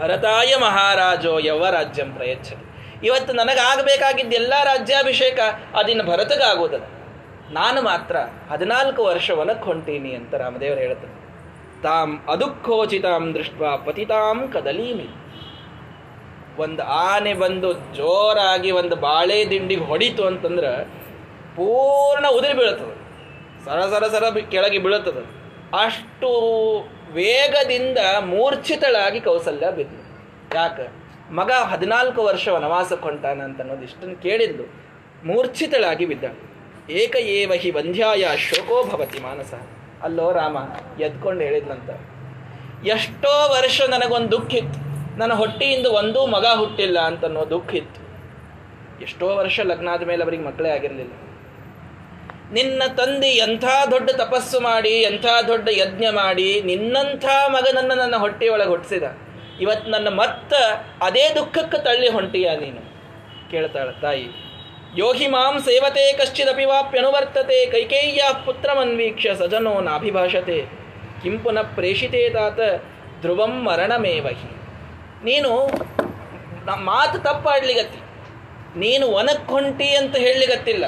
ಭರತಾಯ 0.00 0.54
ಮಹಾರಾಜೋ 0.60 1.38
ಯವ 1.38 1.66
ರಾಜ್ಯಂ 1.70 2.12
ಪ್ರಯಚ್ಛತಿ. 2.12 2.64
ಇವತ್ತು 3.06 3.32
ನನಗಾಗಬೇಕಾಗಿದ್ದ 3.32 4.34
ಎಲ್ಲ 4.34 4.54
ರಾಜ್ಯಾಭಿಷೇಕ 4.64 5.38
ಅದಿನ್ನು 5.76 6.04
ಭರತಗಾಗೋದಲ್ಲ. 6.04 6.84
ನಾನು 7.50 7.82
ಮಾತ್ರ 7.82 8.16
ಹದಿನಾಲ್ಕು 8.52 9.04
ವರ್ಷ 9.04 9.30
ವನಕ್ಕೆ 9.30 9.64
ಹೊಂಟೀನಿ 9.64 10.10
ಅಂತ 10.14 10.34
ರಾಮದೇವರು 10.34 10.80
ಹೇಳ್ತಾರೆ. 10.80 11.14
ತಾಂ 11.82 12.08
ಅದುಃಖೋಚಿತಾಂ 12.32 13.34
ದೃಷ್ಟ 13.34 13.62
ಪತಿತಾಂ 13.86 14.50
ಕದಲೀಮಿ. 14.52 15.08
ಒಂದು 16.62 16.82
ಆನೆ 16.82 17.34
ಬಂದು 17.34 17.72
ಜೋರಾಗಿ 17.72 18.70
ಒಂದು 18.70 18.96
ಬಾಳೆ 18.96 19.50
ದಿಂಡಿಗೆ 19.50 19.84
ಹೊಡಿತು 19.84 20.26
ಅಂತಂದ್ರೆ 20.26 20.70
ಪೂರ್ಣ 21.58 22.26
ಉದುರಿ 22.28 22.52
ಬೀಳುತ್ತದೆ. 22.52 23.08
ಸರ 23.64 23.80
ಸರ 23.80 24.06
ಸರ 24.06 24.36
ಕೆಳಗೆ 24.50 24.78
ಬೀಳುತ್ತದೆ. 24.78 25.38
ಅಷ್ಟು 25.84 26.30
ವೇಗದಿಂದ 27.12 27.98
ಮೂರ್ಛಿತಳಾಗಿ 28.20 29.20
ಕೌಸಲ್ಯ 29.20 29.70
ಬಿದ್ಲು. 29.70 30.02
ಯಾಕೆ? 30.54 30.86
ಮಗ 31.32 31.50
ಹದಿನಾಲ್ಕು 31.50 32.24
ವರ್ಷ 32.24 32.48
ವನವಾಸಕ್ಕೆ 32.48 33.08
ಅಂತ 33.08 33.60
ಅನ್ನೋದು 33.60 33.82
ಇಷ್ಟನ್ನು 33.82 34.22
ಕೇಳಿದ್ಲು. 34.22 34.64
ಮೂರ್ಛಿತಳಾಗಿ 35.24 36.06
ಬಿದ್ದ. 36.06 36.24
ಏಕ 36.90 37.16
ಏವ 37.16 37.52
ಹಿ 37.56 37.70
ವಂಧ್ಯಾಯ 37.70 38.36
ಶೋಕೋ 38.36 38.84
ಭವತಿ 38.84 39.18
ಮಾನಸ. 39.18 39.54
ಅಲ್ಲೋ 40.02 40.32
ರಾಮ, 40.32 40.56
ಎದ್ಕೊಂಡು 41.00 41.44
ಹೇಳಿದ್ನಂತ 41.44 41.90
ಎಷ್ಟೋ 42.86 43.48
ವರ್ಷ 43.48 43.82
ನನಗೊಂದು 43.88 44.30
ದುಃಖ 44.30 44.54
ಇತ್ತು. 44.54 44.80
ನನ್ನ 45.18 45.32
ಹೊಟ್ಟೆಯಿಂದ 45.32 45.86
ಒಂದೂ 45.86 46.26
ಮಗ 46.26 46.46
ಹುಟ್ಟಿಲ್ಲ 46.54 46.98
ಅಂತ 46.98 47.24
ಅನ್ನೋ 47.24 47.50
ದುಃಖ 47.50 47.74
ಇತ್ತು. 47.74 48.00
ಎಷ್ಟೋ 49.02 49.36
ವರ್ಷ 49.36 49.60
ಲಗ್ನ 49.60 49.88
ಮೇಲೆ 50.06 50.24
ಅವರಿಗೆ 50.24 50.42
ಮಕ್ಕಳೇ 50.42 50.70
ಆಗಿರಲಿಲ್ಲ. 50.70 51.27
ನಿನ್ನ 52.52 52.82
ತಂದೆ 52.96 53.30
ಎಂಥ 53.46 53.64
ದೊಡ್ಡ 53.90 54.10
ತಪಸ್ಸು 54.10 54.58
ಮಾಡಿ, 54.60 54.94
ಎಂಥ 55.02 55.26
ದೊಡ್ಡ 55.46 55.68
ಯಜ್ಞ 55.72 56.04
ಮಾಡಿ, 56.10 56.48
ನಿನ್ನಂಥ 56.60 57.24
ಮಗನನ್ನು 57.46 57.94
ನನ್ನ 57.94 58.16
ಹೊಟ್ಟೆಯೊಳಗೆ 58.16 58.68
ಹುಟ್ಟಿಸಿದ 58.68 59.06
ಇವತ್ತು 59.60 59.88
ನನ್ನ 59.90 60.08
ಮತ್ತ 60.08 60.52
ಅದೇ 61.02 61.24
ದುಃಖಕ್ಕೆ 61.34 61.78
ತಳ್ಳಿ 61.84 62.08
ಹೊಂಟಿಯ 62.08 62.48
ನೀನು? 62.56 62.82
ಕೇಳ್ತಾಳೆ 63.50 63.94
ತಾಯಿ. 64.00 64.26
ಯೋಹಿ 64.96 65.26
ಮಾಂ 65.26 65.54
ಸೇವತೆ 65.62 66.04
ಕಶ್ಚಿದಪಿ 66.12 66.64
ವಾಪ್ಯನುವರ್ತತೆ 66.64 67.58
ಕೈಕೇಯ್ಯ 67.66 68.22
ಪುತ್ರಮನ್ವೀಕ್ಷ್ಯ 68.44 69.34
ಸಜನೋ 69.34 69.74
ನಾಭಿಭಾಷತೆ. 69.80 70.58
ಕಿಂಪುನ 71.22 71.58
ಪ್ರೇಷಿತೇ 71.74 72.22
ತಾತ, 72.30 72.60
ಧ್ರುವಂ 73.20 73.52
ಮರಣಮೇವಹಿ 73.64 74.50
ನೀನು 75.24 75.50
ಮಾತು 76.84 77.18
ತಪ್ಪಾಡ್ಲಿಗತ್ತಿ. 77.18 78.00
ನೀನು 78.78 79.06
ಒನಕ್ಕೊಂಟಿ 79.20 79.88
ಅಂತ 79.96 80.16
ಹೇಳಲಿಗತ್ತಿಲ್ಲ. 80.16 80.84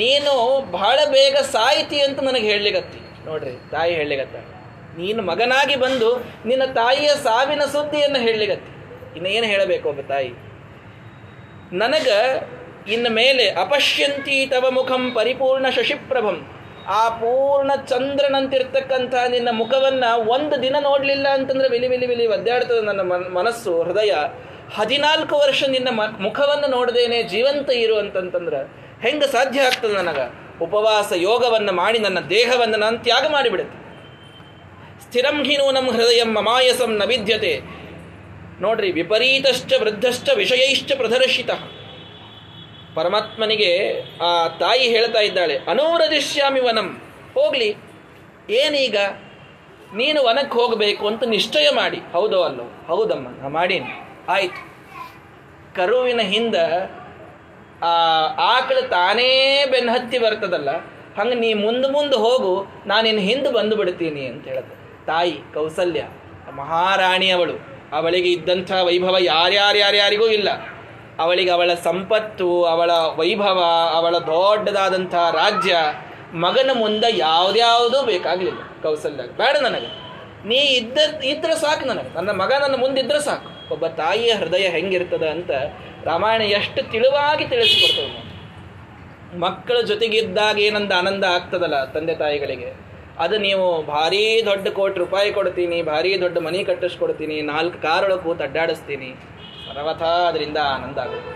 ನೀನು 0.00 0.32
ಬಹಳ 0.76 0.98
ಬೇಗ 1.16 1.36
ಸಾಯಿತಿ 1.56 1.98
ಅಂತ 2.06 2.18
ನನಗೆ 2.28 2.46
ಹೇಳಲಿಗತ್ತಿ 2.52 3.00
ನೋಡ್ರಿ, 3.26 3.52
ತಾಯಿ 3.72 3.92
ಹೇಳಲಿಗತ್ತ 3.98 4.36
ನೀನು 4.98 5.20
ಮಗನಾಗಿ 5.28 5.76
ಬಂದು 5.84 6.08
ನಿನ್ನ 6.48 6.64
ತಾಯಿಯ 6.74 7.10
ಸಾವಿನ 7.26 7.62
ಸುದ್ದಿಯನ್ನು 7.74 8.20
ಹೇಳಲಿಗತ್ತಿ 8.26 8.72
ಇನ್ನೇನು 9.16 9.46
ಹೇಳಬೇಕು 9.52 9.86
ಒಬ್ಬ 9.92 10.02
ತಾಯಿ? 10.12 10.32
ನನಗೆ 11.82 12.18
ಇನ್ನು 12.94 13.10
ಮೇಲೆ 13.20 13.44
ಅಪಶ್ಯಂತಿ 13.64 14.36
ತವ 14.46 14.64
ಮುಖಂ 14.78 15.02
ಪರಿಪೂರ್ಣ 15.18 15.66
ಶಶಿಪ್ರಭಂ. 15.76 16.38
ಆ 17.00 17.02
ಪೂರ್ಣ 17.20 17.72
ಚಂದ್ರನಂತಿರ್ತಕ್ಕಂಥ 17.90 19.14
ನಿನ್ನ 19.34 19.50
ಮುಖವನ್ನು 19.60 20.10
ಒಂದು 20.34 20.56
ದಿನ 20.62 20.76
ನೋಡಲಿಲ್ಲ 20.88 21.26
ಅಂತಂದ್ರೆ 21.36 21.68
ವಿಲಿ 21.74 21.88
ವಿಲಿ 21.92 22.06
ವಿಲಿ 22.10 22.26
ಒದ್ದಾಡ್ತದೆ 22.36 22.80
ನನ್ನ 22.88 23.02
ಮನಸ್ಸು, 23.38 23.72
ಹೃದಯ. 23.88 24.14
ಹದಿನಾಲ್ಕು 24.76 25.34
ವರ್ಷ 25.44 25.62
ನಿನ್ನ 25.74 25.88
ಮುಖವನ್ನು 26.26 26.68
ನೋಡದೇನೆ 26.76 27.18
ಜೀವಂತ 27.32 27.70
ಇರು 27.84 27.96
ಅಂತಂತಂದ್ರೆ 28.02 28.60
ಹೆಂಗೆ 29.04 29.26
ಸಾಧ್ಯ 29.32 29.60
ಆಗ್ತದೆ 29.60 29.92
ನನಗೆ? 29.92 30.24
ಉಪವಾಸ, 30.64 31.12
ಯೋಗವನ್ನು 31.16 31.72
ಮಾಡಿ 31.72 31.98
ನನ್ನ 31.98 32.20
ದೇಹವನ್ನು 32.20 32.76
ನಾನು 32.76 32.98
ತ್ಯಾಗ 32.98 33.26
ಮಾಡಿಬಿಡುತ್ತೆ. 33.26 33.78
ಸ್ಥಿರಂ 35.00 35.44
ಹಿನೂನಂ 35.44 35.86
ಹೃದಯಂ 35.90 36.34
ಮಮಾಯಸಂ 36.34 36.96
ನ 36.96 37.04
ವಿದ್ಯತೆ. 37.04 37.52
ನೋಡ್ರಿ, 38.60 38.92
ವಿಪರೀತಶ್ಚ, 38.92 39.72
ವೃದ್ಧಶ್ಚ, 39.80 40.28
ವಿಷಯೈಶ್ಚ 40.34 40.92
ಪ್ರದರ್ಶಿತ. 40.96 41.50
ಪರಮಾತ್ಮನಿಗೆ 42.94 43.70
ಆ 44.22 44.48
ತಾಯಿ 44.48 44.88
ಹೇಳ್ತಾ 44.88 45.20
ಇದ್ದಾಳೆ, 45.20 45.56
ಅನೂರದಿಶ್ಯಾಮಿ 45.68 46.60
ವನಂ, 46.60 46.88
ಹೋಗ್ಲಿ. 47.34 47.70
ಏನೀಗ? 48.50 48.96
ನೀನು 49.94 50.24
ವನಕ್ಕೆ 50.24 50.54
ಹೋಗಬೇಕು 50.58 51.06
ಅಂತ 51.06 51.24
ನಿಶ್ಚಯ 51.24 51.68
ಮಾಡಿ. 51.70 51.98
ಹೌದೋ 52.12 52.42
ಅಲ್ಲೋ? 52.42 52.64
ಹೌದಮ್ಮ, 52.86 53.28
ನಾ 53.42 53.48
ಮಾಡೀನಿ. 53.48 53.92
ಆಯ್ತು. 54.28 54.60
ಕರುವಿನ 55.74 56.20
ಹಿಂದ 56.20 56.54
ಆ, 57.82 57.86
ಆಕಳು 58.38 58.88
ತಾನೇ 58.88 59.64
ಬೆನ್ನು 59.70 59.92
ಹತ್ತಿ 59.92 60.18
ಬರ್ತದಲ್ಲ, 60.18 60.70
ಹಂಗೆ 61.18 61.34
ನೀ 61.34 61.54
ಮುಂದೆ 61.54 61.88
ಮುಂದೆ 61.90 62.16
ಹೋಗು 62.16 62.66
ನಾನಿನ್ನು 62.86 63.20
ಹಿಂದೆ 63.20 63.52
ಬಂದು 63.52 63.76
ಬಿಡ್ತೀನಿ 63.76 64.26
ಅಂತ 64.26 64.48
ಹೇಳುತ್ತೆ 64.48 65.06
ತಾಯಿ, 65.06 65.32
ಕೌಸಲ್ಯ, 65.54 66.08
ಮಹಾರಾಣಿ 66.50 67.30
ಅವಳು. 67.30 67.74
ಅವಳಿಗೆ 67.92 68.32
ಇದ್ದಂಥ 68.32 68.72
ವೈಭವ 68.72 69.16
ಯಾರ್ಯಾರ್ಯಾರ್ಯಾರಿಗೂ 69.20 70.26
ಇಲ್ಲ. 70.28 70.48
ಅವಳಿಗೆ 71.18 71.50
ಅವಳ 71.50 71.74
ಸಂಪತ್ತು, 71.74 72.64
ಅವಳ 72.64 72.90
ವೈಭವ, 72.90 73.64
ಅವಳ 73.94 74.18
ದೊಡ್ಡದಾದಂಥ 74.18 75.14
ರಾಜ್ಯ, 75.14 75.76
ಮಗನ 76.34 76.70
ಮುಂದೆ 76.74 77.16
ಯಾವ್ದ್ಯಾವುದೂ 77.16 78.02
ಬೇಕಾಗಲಿಲ್ಲ. 78.02 78.82
ಕೌಸಲ್ಯ, 78.82 79.22
ಬೇಡ 79.22 79.56
ನನಗೆ. 79.56 80.04
ನೀ 80.48 80.56
ಇದ್ದ, 80.56 80.98
ಇದ್ರೆ 81.24 81.54
ಸಾಕು 81.54 81.86
ನನಗೆ. 81.86 82.14
ನನ್ನ 82.14 82.30
ಮಗ 82.30 82.52
ನನ್ನ 82.60 82.74
ಮುಂದಿದ್ರೆ 82.80 83.20
ಸಾಕು. 83.20 83.72
ಒಬ್ಬ 83.72 83.86
ತಾಯಿಯ 83.86 84.34
ಹೃದಯ 84.34 84.68
ಹೆಂಗಿರ್ತದ 84.68 85.22
ಅಂತ 85.22 85.50
ರಾಮಾಯಣ 86.06 86.42
ಎಷ್ಟು 86.58 86.80
ತಿಳುವಾಗಿ 86.92 87.44
ತಿಳಿಸಿಕೊಡ್ತದೆ 87.52 88.22
ಮಕ್ಕಳ 89.38 89.76
ಜೊತೆಗಿದ್ದಾಗ 89.90 90.58
ಏನಂದ 90.58 90.92
ಆನಂದ 90.92 91.24
ಆಗ್ತದಲ್ಲ 91.36 91.84
ತಂದೆ 91.84 92.14
ತಾಯಿಗಳಿಗೆ? 92.14 92.70
ಅದು 93.24 93.36
ನೀವು 93.38 93.82
ಭಾರಿ 93.82 94.22
ದೊಡ್ಡ 94.46 94.68
ಕೋಟಿ 94.68 94.98
ರೂಪಾಯಿ 94.98 95.30
ಕೊಡ್ತೀನಿ, 95.32 95.82
ಭಾರಿ 95.82 96.20
ದೊಡ್ಡ 96.20 96.38
ಮನೆ 96.38 96.64
ಕಟ್ಟಿಸ್ಕೊಡ್ತೀನಿ, 96.64 97.36
ನಾಲ್ಕು 97.42 97.82
ಕಾರೊಳಗೆ 97.82 98.22
ಕೂತು 98.22 98.42
ಅಡ್ಡಾಡಿಸ್ತೀನಿ. 98.42 99.10
ಸರ್ವಥ 99.66 100.02
ಅದರಿಂದ 100.02 100.58
ಆನಂದ 100.74 100.98
ಆಗುತ್ತೆ. 100.98 101.34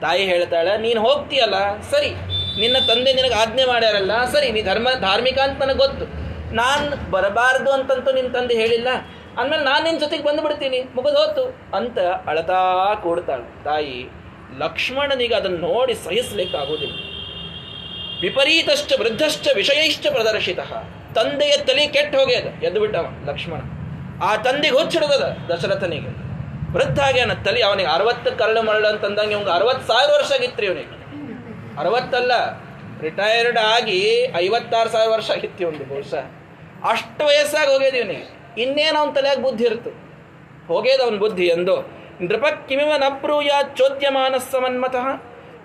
ತಾಯಿ 0.00 0.22
ಹೇಳ್ತಾಳೆ, 0.24 0.78
ನೀನು 0.78 1.00
ಹೋಗ್ತೀಯಲ್ಲ? 1.00 1.56
ಸರಿ. 1.80 2.10
ನಿನ್ನ 2.60 2.76
ತಂದೆ 2.88 3.12
ನಿನಗೆ 3.12 3.34
ಆಜ್ಞೆ 3.34 3.64
ಮಾಡ್ಯಾರಲ್ಲ? 3.64 4.24
ಸರಿ. 4.24 4.52
ನೀ 4.52 4.62
ಧರ್ಮ, 4.62 4.88
ಧಾರ್ಮಿಕ 5.00 5.38
ಅಂತ 5.38 5.58
ನನಗೆ 5.62 5.78
ಗೊತ್ತು. 5.78 6.06
ನಾನು 6.52 7.10
ಬರಬಾರ್ದು 7.10 7.70
ಅಂತಂತೂ 7.70 8.12
ನಿನ್ನ 8.12 8.30
ತಂದೆ 8.32 8.54
ಹೇಳಿಲ್ಲ. 8.54 8.88
ಅಂದಮೇಲೆ 9.40 9.64
ನಾನು 9.64 9.84
ನಿನ್ನ 9.84 9.98
ಜೊತೆಗೆ 9.98 10.22
ಬಂದುಬಿಡ್ತೀನಿ. 10.22 10.80
ಮುಗಿದು 10.80 11.18
ಹೋತು. 11.18 11.76
ಅಂತ 11.76 11.98
ಅಳತಾ 12.26 12.94
ಕೂಡ್ತಾಳೆ. 13.02 13.64
ತಾಯಿ, 13.64 14.10
ಲಕ್ಷ್ಮಣನಿಗೆ 14.58 15.34
ಅದನ್ನು 15.34 15.58
ನೋಡಿ 15.58 15.94
ಸಹಿಸ್ಲಿಕ್ಕಾಗೋದಿಲ್ಲ 15.94 16.94
ವಿಪರೀತಶ್ಚ 18.20 18.92
ವೃದ್ಧಶ್ಚ 19.00 19.48
ವಿಷಯಶ್ಚ 19.54 20.06
ಪ್ರದರ್ಶಿತ. 20.06 20.58
ತಂದೆಯ 21.14 21.56
ತಲೆ 21.56 21.86
ಕೆಟ್ಟ 21.86 22.16
ಹೋಗ್ಯದ. 22.16 22.64
ಎದ್ದು 22.64 22.80
ಬಿಟ್ಟವ 22.80 23.06
ಲಕ್ಷ್ಮಣ. 23.24 23.60
ಆ 24.24 24.36
ತಂದೆಗೆ 24.36 24.78
ಹುಚ್ಚಿಡದ 24.78 25.36
ದಶರಥನಿಗೆ. 25.52 26.30
ವೃದ್ಧ 26.72 27.00
ಆಗ್ಯಾನ 27.00 27.32
ತಲೆ 27.32 27.62
ಅವನಿಗೆ 27.62 27.88
ಅರವತ್ತು 27.88 28.38
ಕರಳು 28.38 28.62
ಮರಳು 28.62 28.88
ಅಂತಂದಂಗೆ 28.88 29.34
ಇವ್ಗೆ 29.34 29.50
ಅರವತ್ತು 29.50 29.86
ಸಾವಿರ 29.86 30.10
ವರ್ಷ 30.14 30.32
ಆಗಿತ್ತು 30.32 30.64
ಇವನಿಗೆ. 30.64 31.00
ಅರವತ್ತಲ್ಲ 31.80 32.32
ರಿಟೈರ್ಡ್ 33.00 33.58
ಆಗಿ 33.58 34.32
ಐವತ್ತಾರು 34.36 34.88
ಸಾವಿರ 34.88 35.10
ವರ್ಷ 35.10 35.30
ಆಗಿತ್ತು 35.30 35.68
ಒಂದು 35.68 35.84
ಬಹುಶಃ. 35.84 36.24
ಅಷ್ಟು 36.90 37.26
ವಯಸ್ಸಾಗಿ 37.26 37.72
ಹೋಗ್ಯದ 37.72 37.94
ಇವನಿಗೆ. 37.94 38.39
ಇನ್ನೇನು 38.58 38.98
ಅವನ 38.98 39.12
ತಲೆಯಾಗ 39.12 39.38
ಬುದ್ಧಿ 39.38 39.64
ಇರ್ತು 39.64 39.90
ಹೋಗೇದು 40.66 41.02
ಅವನ 41.02 41.16
ಬುದ್ಧಿ 41.16 41.46
ಎಂದು. 41.46 42.00
ನೃಪಕ್ಕಿಮಿವ 42.20 42.88
ಕಿಮಿವ 42.88 43.10
ನಪ್ರೂಯ 43.10 43.50
ಚೋದ್ಯಮಾನಸ್ಸ 43.76 44.54
ಮನ್ಮತಃ 44.54 45.06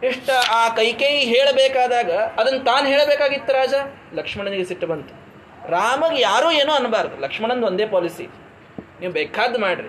ಇಷ್ಟ 0.08 0.30
ಆ 0.52 0.70
ಕೈಕೇಯಿ 0.70 1.20
ಹೇಳಬೇಕಾದಾಗ 1.20 2.12
ಅದನ್ನು 2.12 2.60
ತಾನು 2.60 2.88
ಹೇಳಬೇಕಾಗಿತ್ತು 2.88 3.54
ರಾಜ? 3.54 3.74
ಲಕ್ಷ್ಮಣನಿಗೆ 4.14 4.64
ಸಿಟ್ಟು 4.64 4.88
ಬಂತು. 4.88 5.14
ರಾಮಗೆ 5.70 6.22
ಯಾರೂ 6.22 6.52
ಏನೂ 6.52 6.72
ಅನ್ನಬಾರ್ದು. 6.72 7.22
ಲಕ್ಷ್ಮಣಂದು 7.22 7.68
ಒಂದೇ 7.68 7.86
ಪಾಲಿಸಿ. 7.86 8.26
ನೀವು 9.00 9.14
ಬೇಕಾದ್ದು 9.14 9.60
ಮಾಡ್ರಿ. 9.60 9.88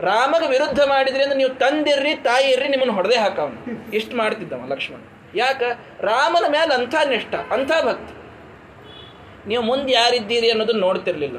ರಾಮಗ 0.00 0.48
ವಿರುದ್ಧ 0.48 0.80
ಮಾಡಿದ್ರಿ 0.80 1.22
ಅಂದ್ರೆ 1.22 1.38
ನೀವು 1.38 1.50
ತಂದಿರ್ರಿ 1.50 2.14
ತಾಯಿ 2.14 2.50
ಇರ್ರಿ 2.50 2.68
ನಿಮ್ಮನ್ನು 2.68 2.94
ಹೊಡೆದೇ 2.94 3.16
ಹಾಕವನು. 3.16 3.90
ಇಷ್ಟು 3.90 4.16
ಮಾಡ್ತಿದ್ದವ 4.16 4.60
ಲಕ್ಷ್ಮಣ. 4.68 5.00
ಯಾಕ? 5.34 5.62
ರಾಮನ 6.00 6.44
ಮೇಲೆ 6.48 6.74
ಅಂಥ 6.74 6.94
ನಿಷ್ಠ 7.08 7.34
ಅಂಥ 7.34 7.72
ಭಕ್ತಿ 7.84 8.14
ನೀವು 9.48 9.62
ಮುಂದೆ 9.62 9.92
ಯಾರಿದ್ದೀರಿ 9.92 10.50
ಅನ್ನೋದನ್ನ 10.50 10.80
ನೋಡ್ತಿರ್ಲಿಲ್ಲ. 10.80 11.36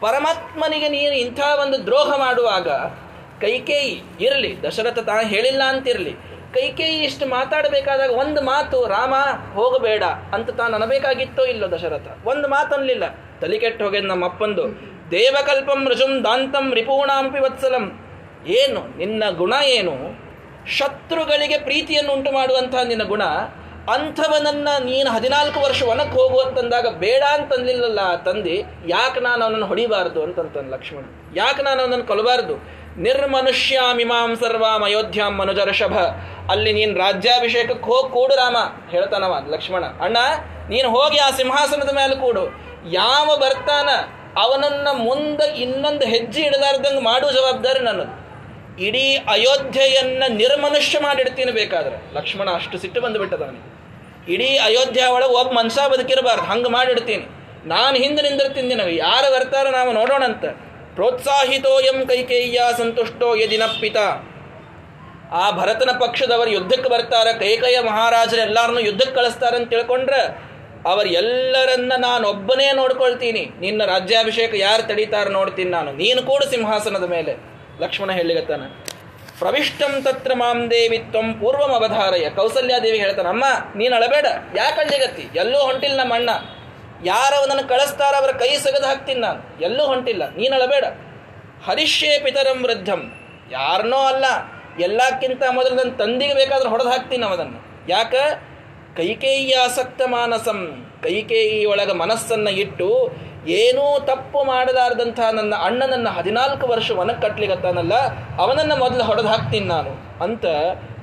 ಪರಮಾತ್ಮನಿಗೆ 0.00 0.88
ನೀನು 0.88 1.14
ಇಂಥ 1.14 1.40
ಒಂದು 1.60 1.86
ದ್ರೋಹ 1.86 2.18
ಮಾಡುವಾಗ 2.18 2.68
ಕೈಕೇಯಿ 3.40 4.02
ಇರಲಿ, 4.20 4.62
ದಶರಥ 4.62 4.98
ತಾ 4.98 5.22
ಹೇಳಿಲ್ಲ 5.22 5.62
ಅಂತಿರಲಿ 5.62 6.14
ಕೈಕೇಯಿ 6.54 7.04
ಇಷ್ಟು 7.04 7.26
ಮಾತಾಡಬೇಕಾದಾಗ 7.26 8.10
ಒಂದು 8.10 8.42
ಮಾತು, 8.42 8.86
ರಾಮ, 8.86 9.14
ಹೋಗಬೇಡ 9.54 10.04
ಅಂತ 10.04 10.50
ತಾನು 10.50 10.76
ಅನಬೇಕಾಗಿತ್ತೋ 10.76 11.44
ಇಲ್ಲೋ 11.44 11.70
ದಶರಥ? 11.70 12.26
ಒಂದು 12.26 12.48
ಮಾತು 12.48 12.74
ಅನ್ಲಿಲ್ಲ. 12.74 13.04
ತಲೆ 13.40 13.58
ಕೆಟ್ಟು 13.58 13.84
ಹೋಗ್ಯದ 13.84 14.04
ನಮ್ಮ 14.04 14.24
ಅಪ್ಪಂದು 14.24 14.62
ದೇವಕಲ್ಪಂ 15.10 15.88
ಋಷುಂ 15.88 16.24
ದಾಂತಂ 16.24 16.74
ರಿಪೂಣಾಂಪಿ 16.74 17.40
ವತ್ಸಲಂ 17.40 17.84
ಏನು? 18.46 18.98
ನಿನ್ನ 18.98 19.24
ಗುಣ 19.30 19.54
ಏನು? 19.64 20.26
ಶತ್ರುಗಳಿಗೆ 20.66 21.58
ಪ್ರೀತಿಯನ್ನು 21.58 22.12
ಉಂಟು 22.12 22.32
ಮಾಡುವಂತಹ 22.32 22.82
ನಿನ್ನ 22.82 23.02
ಗುಣ 23.02 23.22
ಅಂಥವನನ್ನ 23.94 24.68
ನೀನು 24.88 25.08
ಹದಿನಾಲ್ಕು 25.16 25.58
ವರ್ಷ 25.64 25.80
ವನಕ್ಕೆ 25.90 26.16
ಹೋಗುವಂತಂದಾಗ 26.20 26.86
ಬೇಡ 27.04 27.22
ಅಂತಂದಿಲ್ಲಲ್ಲ 27.36 28.00
ತಂದೆ, 28.26 28.56
ಯಾಕೆ 28.94 29.20
ನಾನು 29.20 29.40
ಅವನನ್ನು 29.44 29.68
ಹೊಡಿಬಾರ್ದು 29.72 30.20
ಅಂತಂತಾನೆ 30.22 30.68
ಲಕ್ಷ್ಮಣ. 30.74 31.04
ಯಾಕೆ 31.40 31.62
ನಾನು 31.62 31.78
ಅವನನ್ನು 31.84 32.06
ಕೊಲ್ಲಬಾರ್ದು 32.06 32.56
ನಿರ್ಮನುಷ್ಯಾಮಿಮಾಂ 33.06 34.30
ಸರ್ವಾಂ 34.42 34.82
ಅಯೋಧ್ಯಾಂ 34.84 35.32
ಮನುಜರ್ಷಭ 35.40 35.96
ಅಲ್ಲಿ 36.52 36.72
ನೀನು 36.72 36.92
ರಾಜ್ಯಾಭಿಷೇಕಕ್ಕೆ 37.04 37.86
ಹೋಗಿ 37.90 38.08
ಕೂಡು 38.12 38.34
ರಾಮ 38.34 38.56
ಹೇಳ್ತಾನವ 38.92 39.38
ಲಕ್ಷ್ಮಣ. 39.54 39.84
ಅಣ್ಣ, 40.06 40.18
ನೀನು 40.72 40.88
ಹೋಗಿ 40.96 41.18
ಆ 41.26 41.30
ಸಿಂಹಾಸನದ 41.30 41.92
ಮೇಲೆ 42.00 42.14
ಕೂಡು. 42.24 42.44
ಯಾವ 43.00 43.28
ಬರ್ತಾನ 43.44 43.88
ಅವನನ್ನ 44.44 44.88
ಮುಂದೆ 45.08 45.46
ಇನ್ನೊಂದು 45.64 46.04
ಹೆಜ್ಜೆ 46.14 46.42
ಇಡಲಾರ್ದಂಗೆ 46.42 47.02
ಮಾಡುವ 47.10 47.30
ಜವಾಬ್ದಾರಿ 47.30 47.82
ನನ್ನದು. 47.84 48.14
ಇಡೀ 48.86 49.06
ಅಯೋಧ್ಯೆಯನ್ನ 49.34 50.24
ನಿರ್ಮನುಷ್ಯ 50.42 50.96
ಮಾಡಿಡ್ತೀನಿ 51.00 51.52
ಬೇಕಾದ್ರೆ. 51.60 51.96
ಲಕ್ಷ್ಮಣ 52.16 52.48
ಅಷ್ಟು 52.60 52.78
ಸಿಟ್ಟು 52.78 53.00
ಬಂದುಬಿಟ್ಟದ 53.00 53.44
ಇಡೀ 54.28 54.56
ಅಯೋಧ್ಯ 54.56 55.04
ಒಳಗೆ 55.06 55.34
ಒಬ್ಬ 55.40 55.52
ಮನುಷ್ಯ 55.52 55.88
ಬದುಕಿರಬಾರ್ದು. 55.88 56.44
ಹಂಗೆ 56.44 56.68
ಮಾಡಿಡ್ತೀನಿ. 56.68 57.24
ನಾನು 57.68 57.96
ಹಿಂದೆ 57.96 58.22
ನಿಂದಿರ್ತೀನಿ 58.22 58.74
ನಾವು 58.74 58.90
ಯಾರು 58.90 59.34
ಬರ್ತಾರೋ 59.34 59.70
ನಾವು 59.70 59.92
ನೋಡೋಣ 59.92 60.24
ಅಂತ 60.24 60.44
ಪ್ರೋತ್ಸಾಹಿತೋ 60.94 61.80
ಎಂ 61.80 62.06
ಕೈಕೇಯ್ಯ 62.06 62.60
ಸಂತುಷ್ಟೋ 62.78 63.34
ಯದಿನಪ್ಪಿತ 63.34 63.96
ಆ 65.32 65.50
ಭರತನ 65.50 65.90
ಪಕ್ಷದವರು 66.00 66.50
ಯುದ್ಧಕ್ಕೆ 66.50 66.88
ಬರ್ತಾರೆ. 66.88 67.32
ಕೈಕೇಯ 67.38 67.80
ಮಹಾರಾಜರು 67.80 68.40
ಎಲ್ಲರನ್ನೂ 68.40 68.80
ಯುದ್ಧಕ್ಕೆ 68.80 69.14
ಕಳಿಸ್ತಾರೆ 69.14 69.56
ಅಂತ 69.56 69.68
ತಿಳ್ಕೊಂಡ್ರೆ 69.70 70.20
ಅವರು 70.90 71.08
ಎಲ್ಲರನ್ನ 71.08 71.92
ನಾನು 71.98 72.28
ಒಬ್ಬನೇ 72.28 72.72
ನೋಡ್ಕೊಳ್ತೀನಿ. 72.72 73.50
ನಿನ್ನ 73.60 73.84
ರಾಜ್ಯಾಭಿಷೇಕ 73.84 74.54
ಯಾರು 74.54 74.82
ತಡೀತಾರ 74.88 75.28
ನೋಡ್ತೀನಿ 75.28 75.70
ನಾನು. 75.70 75.92
ನೀನು 75.92 76.22
ಕೂಡ 76.22 76.42
ಸಿಂಹಾಸನದ 76.42 77.10
ಮೇಲೆ. 77.10 77.34
ಲಕ್ಷ್ಮಣ 77.80 78.10
ಪ್ರವಿಷ್ಟಂ 79.40 79.92
ತತ್ರ 80.04 80.32
ಮಾಂ 80.40 80.58
ದೇವಿ 80.72 80.98
ತ್ವಂ 81.12 81.26
ಪೂರ್ವಂ 81.40 81.72
ಅವಧಾರಯ. 81.78 82.26
ಕೌಸಲ್ಯಾದೇವಿ 82.38 82.98
ಹೇಳ್ತಾನೆ, 83.04 83.30
ಅಮ್ಮ, 83.34 83.46
ನೀನು 83.80 83.94
ಅಳಬೇಡ, 83.98 84.26
ಯಾಕೆ 84.60 84.78
ಅಳ್ಳಿಗತ್ತಿ? 84.82 85.24
ಎಲ್ಲೂ 85.42 85.58
ಹೊಂಟಿಲ್ಲ 85.68 85.96
ನಮ್ಮ 86.02 86.14
ಅಣ್ಣ. 86.18 86.30
ಯಾರವನನ್ನು 87.10 87.64
ಕಳಿಸ್ತಾರ 87.72 88.12
ಅವರ 88.22 88.32
ಕೈ 88.42 88.50
ಸಗದು 88.64 88.86
ಹಾಕ್ತೀನಿ 88.90 89.20
ನಾನು. 89.26 89.40
ಎಲ್ಲೂ 89.66 89.84
ಹೊಂಟಿಲ್ಲ, 89.92 90.22
ನೀನು 90.40 90.52
ಅಳಬೇಡ. 90.58 90.84
ಹರಿಷ್ಯೇ 91.66 92.12
ಪಿತರಂ 92.24 92.58
ವೃದ್ಧಂ. 92.66 93.02
ಯಾರನ್ನೋ 93.56 94.00
ಅಲ್ಲ, 94.12 94.26
ಎಲ್ಲಕ್ಕಿಂತ 94.86 95.42
ಮೊದಲು 95.58 95.74
ನನ್ನ 95.80 95.92
ತಂದಿಗೆ 96.02 96.34
ಬೇಕಾದ್ರೆ 96.40 96.70
ಹೊಡೆದು 96.74 96.90
ಹಾಕ್ತೀನಿ 96.94 97.24
ಅವನನ್ನು 97.28 97.60
ಯಾಕ? 97.94 98.14
ಕೈಕೇಯಿ 98.98 99.52
ಆಸಕ್ತ 99.62 100.02
ಮಾನಸಂ 100.14 100.58
ಕೈಕೇಯಿ 101.04 101.58
ಒಳಗ 101.72 101.90
ಮನಸ್ಸನ್ನು 102.02 102.52
ಇಟ್ಟು 102.62 102.88
ಏನೂ 103.60 103.84
ತಪ್ಪು 104.10 104.40
ಮಾಡಲಾರ್ದಂಥ 104.50 105.20
ನನ್ನ 105.38 105.54
ಅಣ್ಣನನ್ನು 105.66 106.10
ಹದಿನಾಲ್ಕು 106.18 106.66
ವರ್ಷ 106.72 106.90
ಒನಕ್ಕೆ 107.02 107.22
ಕಟ್ಲಿಗತ್ತಾನಲ್ಲ 107.26 107.94
ಅವನನ್ನು 108.44 108.76
ಮೊದಲು 108.84 109.04
ಹೊಡೆದು 109.08 109.28
ಹಾಕ್ತೀನಿ 109.34 109.68
ನಾನು 109.74 109.92
ಅಂತ 110.26 110.46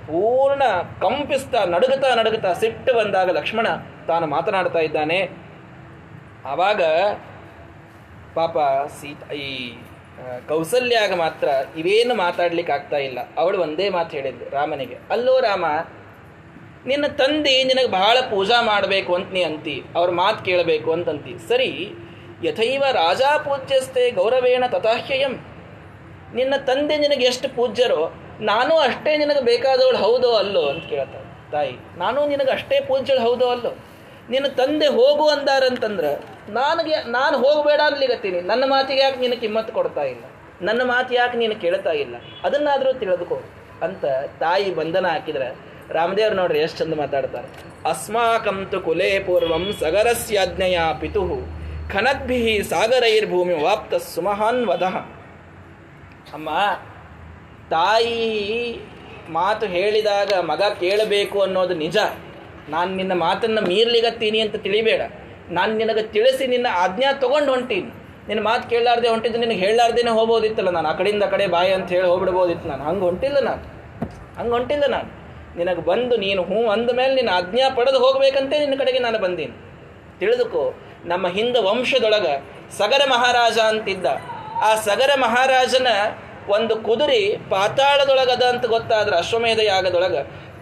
ಪೂರ್ಣ 0.08 0.64
ಕಂಪಿಸ್ತಾ 1.04 1.60
ನಡುಗುತ್ತಾ 1.74 2.10
ನಡುಗುತ್ತಾ 2.20 2.52
ಸಿಟ್ಟು 2.62 2.92
ಬಂದಾಗ 3.00 3.30
ಲಕ್ಷ್ಮಣ 3.40 3.68
ತಾನು 4.10 4.26
ಮಾತನಾಡ್ತಾ 4.36 4.82
ಇದ್ದಾನೆ. 4.88 5.20
ಆವಾಗ 6.52 6.82
ಪಾಪ 8.38 8.58
ಸೀತಾ 9.00 9.28
ಈ 9.46 9.50
ಕೌಸಲ್ಯಾಗ 10.50 11.14
ಮಾತ್ರ 11.22 11.48
ಇವೇನು 11.82 12.14
ಮಾತಾಡ್ಲಿಕ್ಕೆ 12.16 12.74
ಆಗ್ತಾ 12.78 13.00
ಇಲ್ಲ. 13.08 13.20
ಅವಳು 13.42 13.58
ಒಂದೇ 13.66 13.88
ಮಾತು 13.98 14.12
ಹೇಳಿದ್ಲು 14.18 14.46
ರಾಮನಿಗೆ, 14.58 14.98
ಅಲ್ಲೋ 15.14 15.36
ರಾಮ, 15.48 15.66
ನಿನ್ನ 16.90 17.06
ತಂದೆ 17.22 17.54
ನಿನಗೆ 17.70 17.90
ಬಹಳ 18.00 18.18
ಪೂಜಾ 18.34 18.58
ಮಾಡಬೇಕು 18.72 19.12
ಅಂತ 19.18 19.30
ನೀ 19.38 19.44
ಅಂತಿ, 19.50 19.76
ಅವ್ರ 19.98 20.10
ಮಾತು 20.22 20.40
ಕೇಳಬೇಕು 20.50 20.92
ಅಂತಂತಿ 20.98 21.34
ಸರಿ 21.52 21.72
ಯಥೈವ 22.44 22.84
ರಾಜಾ 22.92 23.32
ಪೂಜ್ಯಸ್ತೆ 23.38 24.04
ಗೌರವೇಣ 24.12 24.64
ತಥಾಹ್ಯಯಂ. 24.68 25.34
ನಿನ್ನ 26.36 26.54
ತಂದೆ 26.66 26.96
ನಿನಗೆ 26.98 27.26
ಎಷ್ಟು 27.26 27.48
ಪೂಜ್ಯರೋ, 27.56 28.02
ನಾನು 28.42 28.74
ಅಷ್ಟೇ 28.78 29.12
ನಿನಗೆ 29.18 29.42
ಬೇಕಾದವಳು 29.46 29.98
ಹೌದೋ 29.98 30.32
ಅಲ್ಲೋ 30.34 30.64
ಅಂತ 30.68 30.84
ಕೇಳ್ತಾಳೆ 30.90 31.52
ತಾಯಿ, 31.52 31.74
ನಾನು 31.98 32.20
ನಿನಗೆ 32.28 32.52
ಅಷ್ಟೇ 32.52 32.78
ಪೂಜ್ಯಳು 32.82 33.22
ಹೌದೋ 33.22 33.48
ಅಲ್ಲೋ? 33.50 33.72
ನಿನ್ನ 34.30 34.48
ತಂದೆ 34.48 34.88
ಹೋಗು 34.88 35.26
ಅಂದಾರಂತಂದ್ರೆ, 35.28 36.12
ನನಗೆ, 36.50 36.96
ನಾನು 37.12 37.36
ಹೋಗಬೇಡ 37.38 37.82
ಅನ್ಲಿಗತ್ತೀನಿ 37.86 38.42
ನನ್ನ 38.42 38.64
ಮಾತಿಗೆ 38.68 39.02
ಯಾಕೆ 39.02 39.20
ನಿನಗೆ 39.20 39.40
ಕಿಮ್ಮತ್ತು 39.40 39.74
ಕೊಡ್ತಾ 39.74 40.04
ಇಲ್ಲ? 40.04 40.24
ನನ್ನ 40.62 40.82
ಮಾತು 40.84 41.14
ಯಾಕೆ 41.14 41.38
ನೀನು 41.38 41.56
ಕೇಳ್ತಾ 41.62 41.92
ಇಲ್ಲ? 41.92 42.16
ಅದನ್ನಾದರೂ 42.44 42.94
ತಿಳಿದುಕೋ 42.94 43.38
ಅಂತ 43.82 44.04
ತಾಯಿ 44.40 44.76
ಬಂಧನ 44.76 45.08
ಹಾಕಿದ್ರೆ, 45.08 45.50
ರಾಮದೇವ್ರು 45.90 46.36
ನೋಡ್ರಿ 46.36 46.60
ಎಷ್ಟು 46.60 46.78
ಚಂದ 46.78 46.94
ಮಾತಾಡ್ತಾರೆ. 46.94 47.48
ಅಸ್ಮಾಕಂತು 47.90 48.80
ಕುಲೇ 48.82 49.10
ಪೂರ್ವಂ 49.20 49.66
ಸಗರಸ್ಯಾಜ್ಞೆಯ 49.80 50.80
ಪಿತು 51.00 51.24
ಖನದ್ಭಿ 51.92 52.64
ಸಾಗರೈರ್ಭೂಮಿ 52.64 53.54
ವಾಪ್ತ 53.54 53.96
ಸುಮಹಾನ್ 53.96 54.66
ವದಃ. 54.66 54.96
ಅಮ್ಮ, 56.34 56.50
ತಾಯಿ 57.70 58.80
ಮಾತು 59.30 59.66
ಹೇಳಿದಾಗ 59.66 60.34
ಮಗ 60.40 60.62
ಕೇಳಬೇಕು 60.80 61.42
ಅನ್ನೋದು 61.42 61.74
ನಿಜ. 61.74 61.98
ನಾನು 62.70 62.96
ನಿನ್ನ 62.96 63.14
ಮಾತನ್ನು 63.14 63.62
ಮೀರ್ಲಿಗತ್ತೀನಿ 63.62 64.40
ಅಂತ 64.40 64.56
ತಿಳಿಬೇಡ. 64.56 65.02
ನಾನು 65.50 65.78
ನಿನಗೆ 65.78 66.04
ತಿಳಿಸಿ 66.04 66.48
ನಿನ್ನ 66.48 66.68
ಆಜ್ಞಾ 66.72 67.14
ತೊಗೊಂಡು 67.14 67.52
ಹೊಂಟೀನಿ. 67.52 67.90
ನಿನ್ನ 68.28 68.44
ಮಾತು 68.44 68.70
ಕೇಳಲಾರ್ದೆ 68.70 69.10
ಹೊಂಟಿದ್ದು 69.10 69.40
ನಿನಗೆ 69.40 69.58
ಹೇಳಲಾರ್ದೇನೆ 69.58 70.10
ಹೋಗ್ಬೋದಿತ್ತಲ್ಲ 70.10 70.70
ನಾನು. 70.70 70.88
ಆ 70.88 70.94
ಕಡೆಯಿಂದ 70.94 71.24
ಕಡೆ 71.24 71.48
ಬಾಯಿ 71.48 71.74
ಅಂತ 71.74 71.90
ಹೇಳಿ 71.90 72.08
ಹೋಗ್ಬಿಡ್ಬೋದಿತ್ತು 72.08 72.70
ನಾನು. 72.70 72.84
ಹಂಗೆ 72.84 73.00
ಹೊಂಟಿಲ್ಲ 73.00 73.40
ನಾನು. 73.40 73.62
ಹಂಗೆ 74.40 74.52
ಹೊಂಟಿಲ್ಲ 74.52 74.86
ನಾನು. 74.88 75.24
ನಿನಗೆ 75.58 75.82
ಬಂದು 75.82 76.18
ನೀನು 76.18 76.44
ಹ್ಞೂ 76.44 76.70
ಅಂದ 76.70 76.90
ಮೇಲೆ 76.92 77.16
ನಿನ್ನ 77.16 77.30
ಆಜ್ಞಾ 77.30 77.76
ಪಡೆದು 77.76 78.00
ಹೋಗ್ಬೇಕಂತೆ 78.00 78.60
ನಿನ್ನ 78.60 78.76
ಕಡೆಗೆ 78.78 79.00
ನಾನು 79.00 79.20
ಬಂದೀನಿ. 79.20 79.54
ತಿಳಿದುಕೋ 80.20 80.74
ನಮ್ಮ 81.06 81.28
ಹಿಂದ 81.28 81.58
ವಂಶದೊಳಗ 81.58 82.28
ಸಗರ 82.78 83.02
ಮಹಾರಾಜ 83.10 83.60
ಅಂತಿದ್ದ. 83.60 84.06
ಆ 84.62 84.76
ಸಗರ 84.76 85.10
ಮಹಾರಾಜನ 85.16 85.88
ಒಂದು 86.48 86.76
ಕುದುರೆ 86.76 87.38
ಪಾತಾಳದೊಳಗದ 87.50 88.44
ಅಂತ 88.44 88.66
ಗೊತ್ತಾದ್ರೆ 88.66 89.18
ಅಶ್ವಮೇಧ 89.18 89.60
ಯಾಗದೊಳಗ 89.60 90.18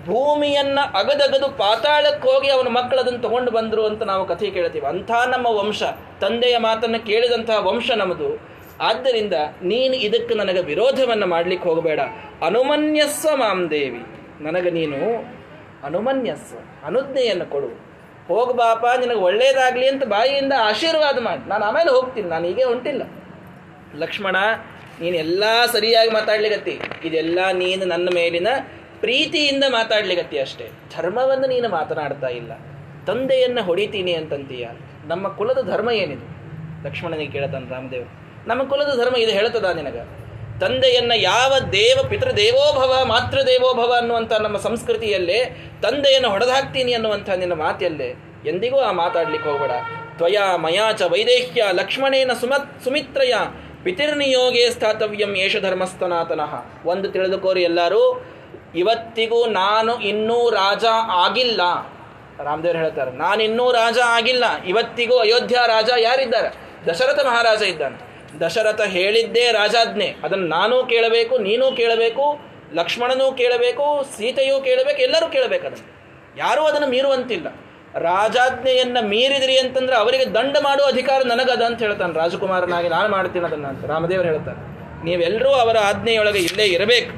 ಭೂಮಿಯನ್ನ 0.06 0.80
ಅಗದಗದು 0.94 1.58
ಪಾತಾಳಕ್ಕೆ 1.58 2.30
ಹೋಗಿ 2.30 2.50
ಅವನ 2.50 2.68
ಮಕ್ಕಳು 2.68 3.00
ಅದನ್ನು 3.00 3.22
ತಗೊಂಡು 3.22 3.52
ಬಂದರು 3.52 3.86
ಅಂತ 3.86 4.04
ನಾವು 4.04 4.26
ಕಥೆ 4.26 4.52
ಕೇಳ್ತೀವಿ. 4.52 4.86
ಅಂಥ 4.86 5.12
ನಮ್ಮ 5.12 5.48
ವಂಶ, 5.48 5.84
ತಂದೆಯ 6.22 6.58
ಮಾತನ್ನು 6.58 7.06
ಕೇಳಿದಂತಹ 7.06 7.68
ವಂಶ 7.68 7.92
ನಮ್ಮದು 7.92 8.42
ಆದ್ದರಿಂದ 8.82 9.34
ನೀನು 9.62 9.96
ಇದಕ್ಕೆ 9.96 10.34
ನನಗೆ 10.34 10.62
ವಿರೋಧವನ್ನು 10.62 11.28
ಮಾಡಲಿಕ್ಕೆ 11.28 11.70
ಹೋಗಬೇಡ. 11.70 12.00
ಅನುಮನ್ಯಸ್ವ 12.46 13.36
ಮಾಂ 13.36 13.70
ದೇವಿ. 13.70 14.02
ನನಗೆ 14.44 14.70
ನೀನು 14.70 15.26
ಅನುಮನ್ಯಸ್ವ 15.86 16.58
ಅನುಜ್ಞೆಯನ್ನು 16.86 17.46
ಕೊಡು. 17.46 17.91
ಹೋಗ್ಬಾಪ 18.32 18.84
ನಿನಗೆ 19.00 19.22
ಒಳ್ಳೇದಾಗಲಿ 19.28 19.88
ಅಂತ 19.88 20.04
ಬಾಯಿಯಿಂದ 20.14 20.54
ಆಶೀರ್ವಾದ 20.64 21.18
ಮಾಡಿ. 21.28 21.44
ನಾನು 21.50 21.64
ಆಮೇಲೆ 21.66 21.90
ಹೋಗ್ತೀನಿ, 21.92 22.28
ನಾನು 22.30 22.46
ಹೀಗೆ 22.50 22.66
ಹೊಂಟಿಲ್ಲ. 22.72 23.04
ಲಕ್ಷ್ಮಣ, 24.04 24.38
ನೀನು 25.02 25.16
ಎಲ್ಲ 25.16 25.44
ಸರಿಯಾಗಿ 25.74 26.12
ಮಾತಾಡ್ಲಿಗತ್ತಿ 26.12 26.76
ಇದೆಲ್ಲ 27.08 27.40
ನೀನು 27.64 27.84
ನನ್ನ 27.86 28.10
ಮೇಲಿನ 28.16 28.50
ಪ್ರೀತಿಯಿಂದ 29.04 29.64
ಮಾತಾಡ್ಲಿಗತ್ತಿ 29.70 30.38
ಅಷ್ಟೇ. 30.40 30.66
ಧರ್ಮವನ್ನು 30.96 31.48
ನೀನು 31.48 31.70
ಮಾತನಾಡ್ತಾ 31.70 32.30
ಇಲ್ಲ. 32.40 32.52
ತಂದೆಯನ್ನು 33.08 33.62
ಹೊಡಿತೀನಿ 33.70 34.14
ಅಂತಂತೀಯ. 34.14 34.66
ನಮ್ಮ 35.12 35.28
ಕುಲದ 35.40 35.62
ಧರ್ಮ 35.72 35.90
ಏನಿದು? 36.04 36.26
ಲಕ್ಷ್ಮಣನಿಗೆ 36.86 37.32
ಕೇಳತಾನೆ 37.32 37.70
ರಾಮದೇವ್. 37.76 38.08
ನಮ್ಮ 38.48 38.62
ಕುಲದ 38.64 38.92
ಧರ್ಮ 39.02 39.16
ಇದು 39.18 39.32
ಹೇಳ್ತದ 39.32 39.70
ನಿನಗ? 39.80 39.98
ತಂದೆಯನ್ನ 40.62 41.12
ಯಾವ 41.16 41.60
ದೇವ 41.72 42.04
ಪಿತೃದೇವೋಭವ 42.10 43.06
ಮಾತೃದೇವೋಭವ 43.06 43.92
ಅನ್ನುವಂಥ 43.98 44.34
ನಮ್ಮ 44.34 44.58
ಸಂಸ್ಕೃತಿಯಲ್ಲೇ 44.58 45.70
ತಂದೆಯನ್ನು 45.82 46.30
ಹೊಡೆದಾಕ್ತೀನಿ 46.30 46.94
ಅನ್ನುವಂಥ 46.94 47.30
ನಿನ್ನ 47.30 47.54
ಮಾತಲ್ಲೇ 47.54 48.10
ಎಂದಿಗೂ 48.46 48.80
ಆ 48.80 48.92
ಮಾತಾಡ್ಲಿಕ್ಕೆ 48.92 49.50
ಹೋಗಬೇಡ. 49.50 49.72
ತ್ವಯಾ 50.18 50.58
ಮಯಾಚ 50.58 51.02
ವೈದೇಹ್ಯ 51.02 51.64
ಲಕ್ಷ್ಮಣೇನ 51.72 52.32
ಸುಮತ್ 52.42 52.84
ಸುಮಿತ್ರಯ 52.84 53.34
ಪಿತಿರ್ನಿಯೋಗೇ 53.84 54.70
ಸ್ಥಾತವ್ಯಂ 54.70 55.36
ಯೇಷ 55.38 55.56
ಧರ್ಮಸ್ಥನಾತನಃ. 55.62 56.54
ಒಂದು 56.86 57.12
ತಿಳಿದುಕೋರಿ 57.12 57.64
ಎಲ್ಲರೂ, 57.64 58.26
ಇವತ್ತಿಗೂ 58.76 59.46
ನಾನು 59.46 60.00
ಇನ್ನೂ 60.00 60.50
ರಾಜ 60.50 60.86
ಆಗಿಲ್ಲ. 61.26 61.62
ರಾಮದೇವ್ರು 62.44 62.80
ಹೇಳ್ತಾರೆ, 62.80 63.12
ನಾನಿನ್ನೂ 63.12 63.72
ರಾಜ 63.72 63.98
ಆಗಿಲ್ಲ, 64.06 64.46
ಇವತ್ತಿಗೂ 64.68 65.18
ಅಯೋಧ್ಯ 65.18 65.56
ರಾಜ 65.68 65.90
ಯಾರಿದ್ದಾರೆ? 65.98 66.50
ದಶರಥ 66.92 67.26
ಮಹಾರಾಜ 67.26 67.62
ಇದ್ದಾನೆ. 67.62 68.11
ದಶರಥ 68.40 68.82
ಹೇಳಿದ್ದೇ 68.82 69.52
ರಾಜಾಜ್ಞೆ. 69.52 70.16
ಅದನ್ನು 70.24 70.48
ನಾನೂ 70.48 70.86
ಕೇಳಬೇಕು, 70.86 71.38
ನೀನೂ 71.38 71.72
ಕೇಳಬೇಕು, 71.72 72.26
ಲಕ್ಷ್ಮಣನೂ 72.74 73.32
ಕೇಳಬೇಕು, 73.32 74.06
ಸೀತೆಯೂ 74.18 74.62
ಕೇಳಬೇಕು, 74.62 75.02
ಎಲ್ಲರೂ 75.02 75.30
ಕೇಳಬೇಕು 75.30 75.68
ಅದನ್ನು. 75.68 75.88
ಯಾರೂ 76.38 76.62
ಅದನ್ನು 76.64 76.88
ಮೀರುವಂತಿಲ್ಲ. 76.88 77.48
ರಾಜಾಜ್ಞೆಯನ್ನು 77.98 79.08
ಮೀರಿದ್ರಿ 79.08 79.60
ಅಂತಂದ್ರೆ 79.60 79.96
ಅವರಿಗೆ 79.96 80.26
ದಂಡ 80.26 80.58
ಮಾಡುವ 80.64 80.86
ಅಧಿಕಾರ 80.86 81.22
ನನಗದ 81.26 81.62
ಅಂತ 81.62 81.80
ಹೇಳ್ತಾನೆ 81.82 82.14
ರಾಜಕುಮಾರನಾಗಿ. 82.14 82.90
ನಾನು 82.90 83.10
ಮಾಡ್ತೀನಿ 83.10 83.46
ಅದನ್ನು 83.46 83.68
ಅಂತ 83.68 83.86
ರಾಮದೇವರು 83.86 84.28
ಹೇಳ್ತಾರೆ. 84.28 84.60
ನೀವೆಲ್ಲರೂ 85.06 85.50
ಅವರ 85.50 85.78
ಆಜ್ಞೆಯೊಳಗೆ 85.78 86.40
ಇಲ್ಲೇ 86.40 86.66
ಇರಬೇಕು 86.66 87.14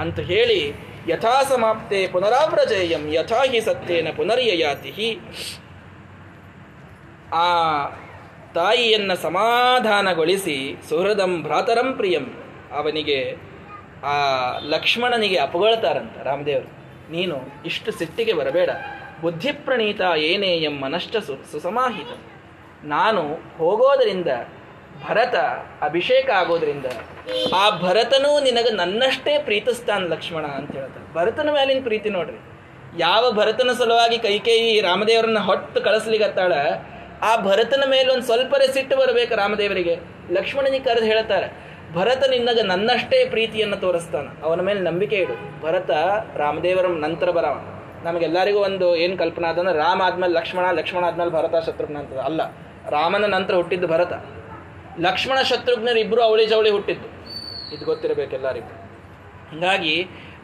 ಅಂತ 0.00 0.20
ಹೇಳಿ 0.20 0.60
ಯಥಾ 1.08 1.42
ಸಮಾಪ್ತೆ 1.42 2.06
ಪುನರಾವ್ರಜೇಯಂ 2.08 3.12
ಯಥಾ 3.12 3.44
ಹಿ 3.44 3.60
ಸತ್ಯೇನ 3.60 4.08
ಪುನರ್ಯಯಾತಿ 4.16 5.20
ಆ 7.32 7.46
ತಾಯಿಯನ್ನು 8.54 9.16
ಸಮಾಧಾನಗೊಳಿಸಿ 9.16 10.76
ಸುಹೃದಂ 10.88 11.42
ಭ್ರಾತರಂ 11.42 11.92
ಪ್ರಿಯಂ, 11.92 12.24
ಅವನಿಗೆ 12.72 13.36
ಆ 14.04 14.14
ಲಕ್ಷ್ಮಣನಿಗೆ 14.60 15.36
ಅಪಗೊಳ್ತಾರಂತ 15.36 16.18
ರಾಮದೇವರು. 16.18 16.68
ನೀನು 17.12 17.36
ಇಷ್ಟು 17.66 17.90
ಸಿಟ್ಟಿಗೆ 17.92 18.32
ಬರಬೇಡ. 18.32 18.70
ಬುದ್ಧಿಪ್ರಣೀತ 19.20 20.00
ಏನೇ 20.16 20.56
ಎಮ್ಮನಷ್ಟ 20.56 21.16
ಸು 21.16 21.52
ಸುಸಮಾಹಿತ. 21.52 22.10
ನಾನು 22.84 23.22
ಹೋಗೋದರಿಂದ, 23.58 24.26
ಭರತ 25.08 25.34
ಅಭಿಷೇಕ 25.82 26.30
ಆಗೋದರಿಂದ, 26.30 26.86
ಆ 27.54 27.78
ಭರತನೂ 27.78 28.40
ನಿನಗೆ 28.40 28.70
ನನ್ನಷ್ಟೇ 28.70 29.38
ಪ್ರೀತಿಸ್ತಾನ 29.38 30.06
ಲಕ್ಷ್ಮಣ 30.06 30.46
ಅಂತ 30.46 30.72
ಹೇಳ್ತಾರೆ 30.72 31.14
ಭರತನ 31.14 31.50
ಮೇಲಿನ 31.50 31.82
ಪ್ರೀತಿ 31.82 32.10
ನೋಡ್ರಿ. 32.10 32.38
ಯಾವ 32.98 33.32
ಭರತನ 33.32 33.72
ಸಲುವಾಗಿ 33.72 34.18
ಕೈಕೇಯಿ 34.18 34.80
ರಾಮದೇವರನ್ನ 34.80 35.38
ಹೊಟ್ಟು 35.38 35.80
ಕಳಿಸ್ಲಿಗತ್ತಾಳ 35.80 36.52
ಆ 37.22 37.30
ಭರತನ 37.42 37.84
ಮೇಲೆ 37.86 38.08
ಒಂದು 38.12 38.26
ಸ್ವಲ್ಪ 38.26 38.54
ಸಿಟ್ಟು 38.74 38.94
ಬರಬೇಕು 38.96 39.32
ರಾಮದೇವರಿಗೆ. 39.36 39.94
ಲಕ್ಷ್ಮಣನಿಗೆ 40.32 40.84
ಕರೆದು 40.84 41.06
ಹೇಳ್ತಾರೆ, 41.06 41.48
ಭರತ 41.94 42.22
ನಿನ್ನಗ 42.28 42.60
ನನ್ನಷ್ಟೇ 42.64 43.18
ಪ್ರೀತಿಯನ್ನು 43.24 43.76
ತೋರಿಸ್ತಾನೆ. 43.76 44.30
ಅವನ 44.42 44.60
ಮೇಲೆ 44.60 44.80
ನಂಬಿಕೆ 44.80 45.16
ಇಡು. 45.16 45.34
ಭರತ 45.60 45.90
ರಾಮದೇವರ 46.36 46.86
ನಂತರ 47.06 47.30
ಬರವ. 47.30 47.56
ನಮಗೆಲ್ಲರಿಗೂ 48.04 48.58
ಒಂದು 48.60 48.88
ಏನು 48.96 49.14
ಕಲ್ಪನಾ 49.18 49.48
ಅದಂದ್ರೆ 49.48 49.76
ರಾಮ 49.78 50.02
ಆದ್ಮೇಲೆ 50.02 50.32
ಲಕ್ಷ್ಮಣ 50.32 50.64
ಲಕ್ಷ್ಮಣ 50.70 51.04
ಆದ್ಮೇಲೆ 51.04 51.30
ಭರತ 51.30 51.54
ಶತ್ರುಘ್ನ 51.66 51.98
ಅಂತ 51.98 52.18
ಅಲ್ಲ, 52.28 52.40
ರಾಮನ 52.90 53.24
ನಂತರ 53.34 53.54
ಹುಟ್ಟಿದ್ದು 53.54 53.88
ಭರತ. 53.88 54.12
ಲಕ್ಷ್ಮಣ 55.00 55.38
ಶತ್ರುಘ್ನರು 55.42 55.98
ಇಬ್ಬರು 55.98 56.22
ಅವಳಿ 56.22 56.46
ಜವಳಿ 56.46 56.70
ಹುಟ್ಟಿದ್ದು. 56.70 57.08
ಇದು 57.74 57.84
ಗೊತ್ತಿರಬೇಕು 57.84 58.32
ಎಲ್ಲರಿಗೂ. 58.34 58.72
ಹೀಗಾಗಿ 59.50 59.94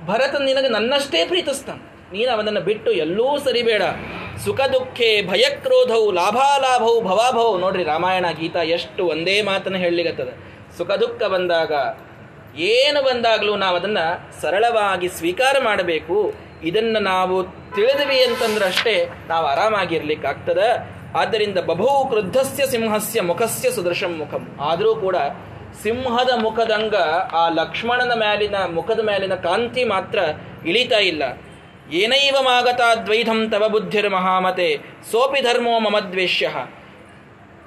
ಭರತ 0.06 0.34
ನಿನಗೆ 0.40 0.68
ನನ್ನಷ್ಟೇ 0.68 1.20
ಪ್ರೀತಿಸ್ತಾನೆ. 1.26 1.82
ನೀನು 2.15 2.31
ಅವನನ್ನು 2.36 2.62
ಬಿಟ್ಟು 2.69 2.91
ಎಲ್ಲೂ 3.05 3.27
ಸರಿಬೇಡ 3.47 3.82
ಸುಖ 4.45 4.61
ದುಃಖೆ 4.74 5.11
ಭಯಕ್ರೋಧವು 5.32 6.09
ಲಾಭಾಲಾಭವು 6.20 6.97
ಭವಾಭವು 7.09 7.53
ನೋಡ್ರಿ 7.65 7.85
ರಾಮಾಯಣ, 7.93 8.27
ಗೀತಾ 8.41 8.62
ಎಷ್ಟು 8.77 9.03
ಒಂದೇ 9.15 9.36
ಮಾತನ್ನು 9.51 9.78
ಹೇಳಲಿಗತ್ತದ 9.85 10.32
ಸುಖ 10.78 10.91
ದುಃಖ 11.03 11.23
ಬಂದಾಗ 11.35 11.73
ಏನು 12.73 13.01
ಬಂದಾಗಲೂ 13.07 13.53
ನಾವು 13.62 13.77
ಅದನ್ನು 13.81 14.05
ಸರಳವಾಗಿ 14.41 15.09
ಸ್ವೀಕಾರ 15.19 15.55
ಮಾಡಬೇಕು. 15.69 16.19
ಇದನ್ನು 16.69 17.01
ನಾವು 17.12 17.36
ತಿಳಿದ್ವಿ 17.77 18.19
ಅಂತಂದ್ರೆ 18.27 18.65
ಅಷ್ಟೇ 18.73 18.95
ನಾವು 19.31 19.45
ಆರಾಮಾಗಿರ್ಲಿಕ್ಕಾಗ್ತದ. 19.53 20.61
ಆದ್ದರಿಂದ 21.20 21.59
ಬಭೂ 21.70 21.89
ಕ್ರುದ್ಧಸ್ಯ 22.12 22.62
ಸಿಂಹಸ್ಯ 22.73 23.23
ಮುಖಸ್ಯ 23.31 23.70
ಸುದೃಶಂ 23.77 24.12
ಮುಖಂ. 24.20 24.45
ಆದರೂ 24.70 24.93
ಕೂಡ 25.05 25.16
ಸಿಂಹದ 25.82 26.32
ಮುಖದಂಗ 26.45 26.97
ಆ 27.41 27.43
ಲಕ್ಷ್ಮಣನ 27.61 28.12
ಮೇಲಿನ 28.23 28.57
ಮುಖದ 28.78 29.01
ಮೇಲಿನ 29.11 29.35
ಕಾಂತಿ 29.47 29.85
ಮಾತ್ರ 29.95 30.19
ಇಳಿತಾ 30.70 31.01
ಇಲ್ಲ. 31.12 31.23
ಏನೈವ 31.93 32.36
ಮಾಗತ 32.40 32.81
ದ್ವೈಧಂ 33.05 33.51
ತವ 33.51 33.69
ಬುದ್ಧಿರ್ 33.69 34.11
ಮಹಾಮತೆ 34.11 34.78
ಸೋಪಿ 35.11 35.40
ಧರ್ಮೋ 35.40 35.78
ಮಮದ್ವೇಷ್ಯ 35.78 36.48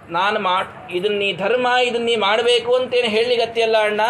ನಾನು 0.10 0.39
ಮಾ 0.39 0.88
ಇದನ್ನೀ 0.89 1.31
ನೀ 1.31 1.38
ಧರ್ಮ 1.38 1.68
ಇದನ್ನ 1.84 2.06
ನೀ 2.06 2.15
ಮಾಡಬೇಕು 2.15 2.76
ಅಂತೇನು 2.76 3.07
ಹೇಳಲಿಗತ್ತಿಯಲ್ಲ 3.07 3.77
ಅಣ್ಣ, 3.84 4.02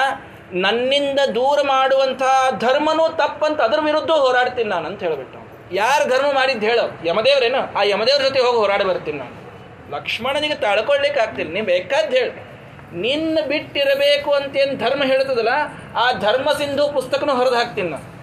ನನ್ನಿಂದ 0.54 1.20
ದೂರ 1.36 1.60
ಮಾಡುವಂಥ 1.62 2.22
ಧರ್ಮನೂ 2.60 3.10
ತಪ್ಪಂತ 3.10 3.62
ಅದರ 3.62 3.80
ವಿರುದ್ಧ 3.84 4.12
ಹೋರಾಡ್ತೀನಿ 4.12 4.70
ನಾನು 4.70 4.88
ಅಂತ 4.88 5.04
ಹೇಳಿಬಿಟ್ಟು 5.04 5.40
ಯಾರು 5.76 6.10
ಧರ್ಮ 6.10 6.36
ಮಾಡಿದ್ದು 6.36 6.66
ಹೇಳೋ. 6.66 7.08
ಯಮದೇವ್ರೇನು? 7.08 7.80
ಆ 7.80 7.84
ಯಮದೇವ್ರ 7.84 8.22
ಜೊತೆ 8.22 8.40
ಹೋಗಿ 8.40 8.58
ಹೋರಾಡಿ 8.58 8.84
ಬರ್ತೀನಿ 8.84 9.18
ನಾನು. 9.18 9.36
ಲಕ್ಷ್ಮಣನಿಗೆ 9.92 10.56
ತಳ್ಕೊಳ್ಳಿಕ್ಕೆ 10.56 11.20
ಆಗ್ತೀನಿ. 11.20 11.50
ನೀವು 11.50 11.66
ಬೇಕಾದ್ದು 11.66 12.18
ಹೇಳಿ. 12.18 12.32
ನಿನ್ನ 13.02 13.38
ಬಿಟ್ಟಿರಬೇಕು 13.48 14.32
ಅಂತೇನು 14.32 14.78
ಧರ್ಮ 14.78 15.04
ಹೇಳ್ತದಲ್ಲ, 15.04 15.50
ಆ 15.96 16.12
ಧರ್ಮ 16.12 16.52
ಸಿಂಧು 16.52 16.94
ಪುಸ್ತಕನೂ 16.94 17.36
ಹೊರದು 17.36 17.56
ಹಾಕ್ತೀನಿ 17.56 17.90
ನಾನು. 17.90 18.16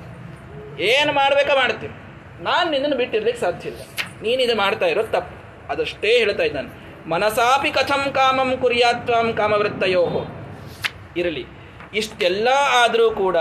ಏನು 0.79 1.13
ಮಾಡಬೇಕಾ 1.13 1.55
ಮಾಡ್ತೀನಿ. 1.55 1.95
ನಾನು 2.41 2.71
ನಿನ್ನನ್ನು 2.71 2.97
ಬಿಟ್ಟಿರ್ಲಿಕ್ಕೆ 2.97 3.41
ಸಾಧ್ಯ 3.41 3.69
ಇಲ್ಲ. 3.69 3.81
ನೀನು 4.23 4.43
ಇದು 4.43 4.57
ಮಾಡ್ತಾ 4.57 4.87
ಇರೋ 4.87 5.03
ತಪ್ಪು. 5.03 5.35
ಅದಷ್ಟೇ 5.73 6.19
ಹೇಳ್ತಾ 6.19 6.43
ಇದ್ದಾನೆ. 6.43 6.85
ಮನಸಾಪಿ 7.09 7.71
ಕಥಂ 7.71 8.13
ಕಾಮಂ 8.13 8.57
ಕುರಿಯಾತ್ವಾಂ 8.57 9.33
ಕಾಮವೃತ್ತಯೋ 9.33 10.27
ಇರಲಿ. 11.17 11.45
ಇಷ್ಟೆಲ್ಲ 11.95 12.49
ಆದರೂ 12.71 13.11
ಕೂಡ 13.11 13.37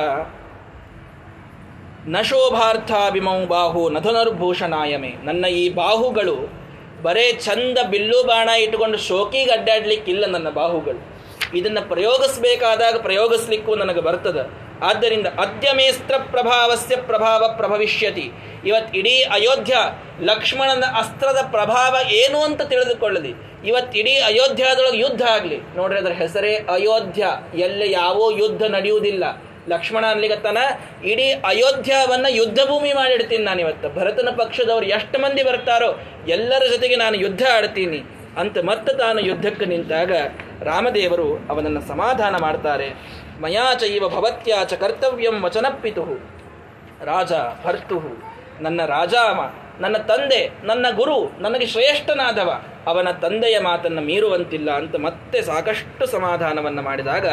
ನ 2.07 2.21
ಶೋಭಾರ್ಥ 2.21 2.91
ಬಿಮೌ 3.13 3.45
ಬಾಹು 3.45 3.89
ನಧನುರ್ಭೂಷಣಾಯಮೆ 3.89 5.09
ನನ್ನ 5.09 5.45
ಈ 5.45 5.69
ಬಾಹುಗಳು 5.69 6.63
ಬರೇ 7.03 7.31
ಚಂದ 7.31 7.77
ಬಿಲ್ಲು 7.89 8.23
ಬಾಣ 8.23 8.49
ಇಟ್ಟುಕೊಂಡು 8.49 8.97
ಶೋಕಿಗೆ 8.97 9.51
ಅಡ್ಡಾಡ್ಲಿಕ್ಕಿಲ್ಲ 9.51 10.25
ನನ್ನ 10.25 10.49
ಬಾಹುಗಳು. 10.49 11.12
ಇದನ್ನು 11.53 11.89
ಪ್ರಯೋಗಿಸಬೇಕಾದಾಗ 11.89 12.95
ಪ್ರಯೋಗಿಸ್ಲಿಕ್ಕೂ 13.01 13.75
ನನಗೆ 13.75 14.01
ಬರ್ತದೆ. 14.01 14.73
ಆದ್ದರಿಂದ 14.85 15.27
ಅದ್ಯಮೇಸ್ತ್ರ 15.27 16.15
ಪ್ರಭಾವಸ್ಯ 16.17 16.95
ಪ್ರಭಾವ 16.95 17.53
ಪ್ರಭವಿಷ್ಯತಿ. 17.57 18.31
ಇವತ್ತು 18.65 18.97
ಇಡೀ 18.97 19.21
ಅಯೋಧ್ಯ 19.21 19.75
ಲಕ್ಷ್ಮಣನ 20.21 20.83
ಅಸ್ತ್ರದ 20.97 21.39
ಪ್ರಭಾವ 21.51 22.11
ಏನು 22.11 22.39
ಅಂತ 22.39 22.61
ತಿಳಿದುಕೊಳ್ಳಲಿ. 22.61 23.33
ಇವತ್ತು 23.67 23.99
ಇಡೀ 23.99 24.15
ಅಯೋಧ್ಯದೊಳಗೆ 24.15 24.97
ಯುದ್ಧ 24.97 25.21
ಆಗಲಿ. 25.31 25.57
ನೋಡ್ರಿ 25.75 25.99
ಅದರ 25.99 26.11
ಹೆಸರೇ 26.11 26.53
ಅಯೋಧ್ಯ. 26.55 27.27
ಎಲ್ಲಿ 27.55 27.91
ಯಾವೋ 27.91 28.31
ಯುದ್ಧ 28.31 28.63
ನಡೆಯುವುದಿಲ್ಲ. 28.63 29.23
ಲಕ್ಷ್ಮಣ 29.69 30.05
ಅನ್ಲಿಗತ್ತಾನ 30.05 30.57
ಇಡೀ 31.05 31.31
ಅಯೋಧ್ಯವನ್ನ 31.31 32.25
ಯುದ್ಧ 32.29 32.59
ಭೂಮಿ 32.67 32.93
ಮಾಡಿಡ್ತೀನಿ 32.93 33.43
ನಾನು 33.43 33.59
ಇವತ್ತು. 33.59 33.89
ಭರತನ 33.89 34.29
ಪಕ್ಷದವರು 34.37 34.85
ಎಷ್ಟು 34.85 35.19
ಮಂದಿ 35.19 35.43
ಬರ್ತಾರೋ 35.43 35.99
ಎಲ್ಲರ 36.27 36.63
ಜೊತೆಗೆ 36.71 36.95
ನಾನು 36.95 37.15
ಯುದ್ಧ 37.15 37.43
ಆಡ್ತೀನಿ 37.53 37.97
ಅಂತ 38.37 38.57
ಮತ್ತೆ 38.57 38.97
ತಾನು 38.97 39.19
ಯುದ್ಧಕ್ಕೆ 39.19 39.65
ನಿಂತಾಗ 39.65 40.11
ರಾಮದೇವರು 40.63 41.47
ಅವನನ್ನು 41.49 41.81
ಸಮಾಧಾನ 41.81 42.35
ಮಾಡ್ತಾರೆ. 42.41 42.89
ಮಯಾಚೈವ 43.41 44.09
ಭವತ್ಯಾಚ 44.09 44.73
ಕರ್ತವ್ಯಂ 44.73 45.43
ವಚನಪ್ಪಿತು 45.43 46.03
ರಾಜ 47.05 47.31
ಭರ್ತು 47.65 47.97
ನನ್ನ 48.61 48.85
ರಾಜಾಮ, 48.85 49.39
ನನ್ನ 49.79 49.97
ತಂದೆ, 49.97 50.49
ನನ್ನ 50.63 50.85
ಗುರು, 50.95 51.41
ನನಗೆ 51.41 51.65
ಶ್ರೇಷ್ಠನಾದವ, 51.65 52.49
ಅವನ 52.87 53.11
ತಂದೆಯ 53.11 53.59
ಮಾತನ್ನು 53.59 54.01
ಮೀರುವಂತಿಲ್ಲ 54.01 54.71
ಅಂತ 54.71 54.95
ಮತ್ತೆ 54.95 55.41
ಸಾಕಷ್ಟು 55.41 56.05
ಸಮಾಧಾನವನ್ನು 56.05 56.81
ಮಾಡಿದಾಗ, 56.81 57.27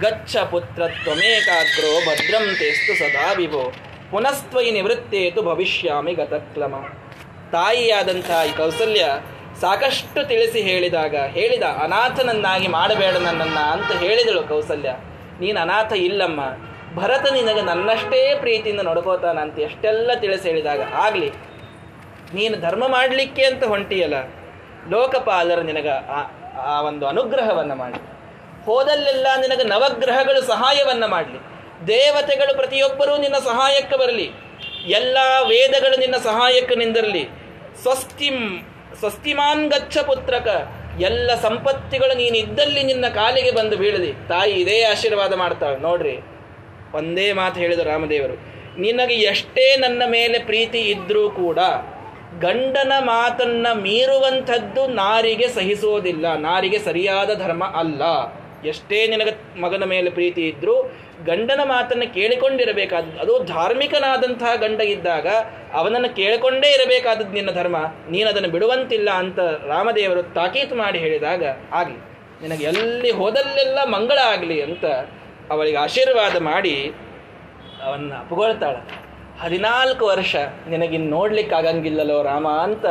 ಗಚ್ಚ 0.00 0.36
ಪುತ್ರ 0.36 0.82
ತ್ವಮೇಕಾಗ್ರೋ 0.88 1.92
ಭದ್ರಂ 2.06 2.54
ತೇಸ್ತು 2.54 2.98
ಸದಾ 2.98 3.32
ವಿಭೋ. 3.32 3.72
ಪುನಸ್ತ್ವಯಿ 4.10 4.70
ನಿವೃತ್ತೇತು 4.70 5.42
ಭವಿಷ್ಯಾಮಿ 5.42 6.14
ಗತಕ್ಲಮ. 6.14 6.74
ತಾಯಿಯಾದಂಥ 7.52 8.30
ಈ 8.48 8.56
ಕೌಸಲ್ಯ 8.56 9.04
ಸಾಕಷ್ಟು 9.60 10.20
ತಿಳಿಸಿ 10.28 10.60
ಹೇಳಿದಾಗ, 10.60 11.16
ಹೇಳಿದ 11.36 11.62
ಅನಾಥನನ್ನಾಗಿ 11.62 12.68
ಮಾಡಬೇಡ 12.68 13.16
ನನ್ನನ್ನು 13.16 13.62
ಅಂತ 13.72 13.90
ಹೇಳಿದಳು 14.02 14.42
ಕೌಸಲ್ಯ. 14.48 14.90
ನೀನು 15.40 15.58
ಅನಾಥ 15.60 15.92
ಇಲ್ಲಮ್ಮ. 15.92 16.40
ಭರತ 16.96 17.32
ನಿನಗೆ 17.32 17.62
ನನ್ನಷ್ಟೇ 17.62 18.20
ಪ್ರೀತಿಯಿಂದ 18.40 18.80
ನೋಡ್ಕೋತಾನ 18.80 19.38
ಅಂತ 19.38 19.58
ಎಷ್ಟೆಲ್ಲ 19.58 20.10
ತಿಳಿಸಿ 20.20 20.46
ಹೇಳಿದಾಗ, 20.50 20.82
ಆಗಲಿ, 20.94 21.30
ನೀನು 22.34 22.54
ಧರ್ಮ 22.60 22.84
ಮಾಡಲಿಕ್ಕೆ 22.88 23.44
ಅಂತ 23.44 23.64
ಹೊಂಟಿಯಲ್ಲ, 23.64 24.18
ಲೋಕಪಾಲರು 24.90 25.62
ನಿನಗೆ 25.62 25.94
ಆ 26.72 26.74
ಒಂದು 26.80 27.04
ಅನುಗ್ರಹವನ್ನು 27.06 27.74
ಮಾಡಿ 27.74 27.98
ಹೋದಲ್ಲೆಲ್ಲ 28.66 29.26
ನಿನಗೆ 29.40 29.64
ನವಗ್ರಹಗಳು 29.64 30.40
ಸಹಾಯವನ್ನು 30.46 31.08
ಮಾಡಲಿ. 31.08 31.40
ದೇವತೆಗಳು 31.86 32.52
ಪ್ರತಿಯೊಬ್ಬರೂ 32.56 33.14
ನಿನ್ನ 33.16 33.38
ಸಹಾಯಕ್ಕೆ 33.44 33.96
ಬರಲಿ. 33.96 34.26
ಎಲ್ಲ 34.98 35.18
ವೇದಗಳು 35.48 35.96
ನಿನ್ನ 35.98 36.16
ಸಹಾಯಕ್ಕೆ 36.24 36.74
ನಿಂದಿರಲಿ. 36.74 37.24
ಸ್ವಸ್ತಿಂ 37.82 38.38
ಸ್ವಸ್ತಿಮಾನ್ 38.98 39.64
ಗಚ್ಚ 39.70 39.96
ಪುತ್ರಕ, 39.98 40.48
ಎಲ್ಲ 41.00 41.30
ಸಂಪತ್ತಿಗಳು 41.42 42.14
ನೀನಿದ್ದಲ್ಲಿ 42.16 42.82
ನಿನ್ನ 42.82 43.06
ಕಾಲಿಗೆ 43.14 43.50
ಬಂದು 43.50 43.76
ಬೀಳದಿ 43.76 44.12
ತಾಯಿ 44.28 44.54
ಇದೇ 44.60 44.78
ಆಶೀರ್ವಾದ 44.82 45.32
ಮಾಡ್ತಾಳೆ. 45.34 45.78
ನೋಡ್ರಿ, 45.78 46.16
ಒಂದೇ 46.94 47.26
ಮಾತು 47.32 47.56
ಹೇಳಿದ 47.60 47.82
ರಾಮದೇವರು, 47.86 48.36
ನಿನಗೆ 48.80 49.16
ಎಷ್ಟೇ 49.24 49.66
ನನ್ನ 49.76 50.02
ಮೇಲೆ 50.06 50.38
ಪ್ರೀತಿ 50.50 50.80
ಇದ್ರೂ 50.94 51.24
ಕೂಡ 51.30 51.60
ಗಂಡನ 52.40 52.92
ಮಾತನ್ನ 53.04 53.66
ಮೀರುವಂಥದ್ದು 53.74 54.82
ನಾರಿಗೆ 54.94 55.46
ಸಹಿಸೋದಿಲ್ಲ. 55.48 56.26
ನಾರಿಗೆ 56.38 56.78
ಸರಿಯಾದ 56.78 57.30
ಧರ್ಮ 57.38 57.64
ಅಲ್ಲ. 57.78 58.02
ಎಷ್ಟೇ 58.66 58.98
ನಿನಗೆ 59.06 59.32
ಮಗನ 59.60 59.84
ಮೇಲೆ 59.84 60.10
ಪ್ರೀತಿ 60.10 60.42
ಇದ್ದರೂ 60.48 60.74
ಗಂಡನ 61.26 61.60
ಮಾತನ್ನು 61.64 62.06
ಕೇಳಿಕೊಂಡಿರಬೇಕಾದ 62.14 63.04
ಅದು 63.20 63.34
ಧಾರ್ಮಿಕನಾದಂತಹ 63.44 64.52
ಗಂಡ 64.54 64.80
ಇದ್ದಾಗ 64.94 65.28
ಅವನನ್ನು 65.72 66.10
ಕೇಳಿಕೊಂಡೇ 66.16 66.68
ಇರಬೇಕಾದದ್ದು 66.68 67.32
ನಿನ್ನ 67.32 67.50
ಧರ್ಮ. 67.50 67.76
ನೀನು 68.10 68.26
ಅದನ್ನು 68.28 68.50
ಬಿಡುವಂತಿಲ್ಲ 68.50 69.10
ಅಂತ 69.22 69.38
ರಾಮದೇವರು 69.66 70.22
ತಾಕೀತು 70.34 70.74
ಮಾಡಿ 70.74 70.98
ಹೇಳಿದಾಗ 70.98 71.44
ಆಗಲಿ 71.72 71.98
ನಿನಗೆ 72.42 72.64
ಎಲ್ಲಿ 72.64 73.10
ಹೋದಲ್ಲೆಲ್ಲ 73.10 73.78
ಮಂಗಳ 73.88 74.18
ಆಗಲಿ 74.32 74.58
ಅಂತ 74.62 74.84
ಅವಳಿಗೆ 75.50 75.78
ಆಶೀರ್ವಾದ 75.78 76.36
ಮಾಡಿ 76.42 76.76
ಅವನ್ನ 77.84 78.12
ಅಪಗೊಳ್ತಾಳೆ. 78.14 78.80
ಹದಿನಾಲ್ಕು 79.40 80.04
ವರ್ಷ 80.06 80.36
ನಿನಗಿನ್ 80.68 81.06
ನೋಡ್ಲಿಕ್ಕಾಗಂಗಿಲ್ಲಲೋ 81.10 82.18
ರಾಮ 82.22 82.48
ಅಂತ 82.66 82.86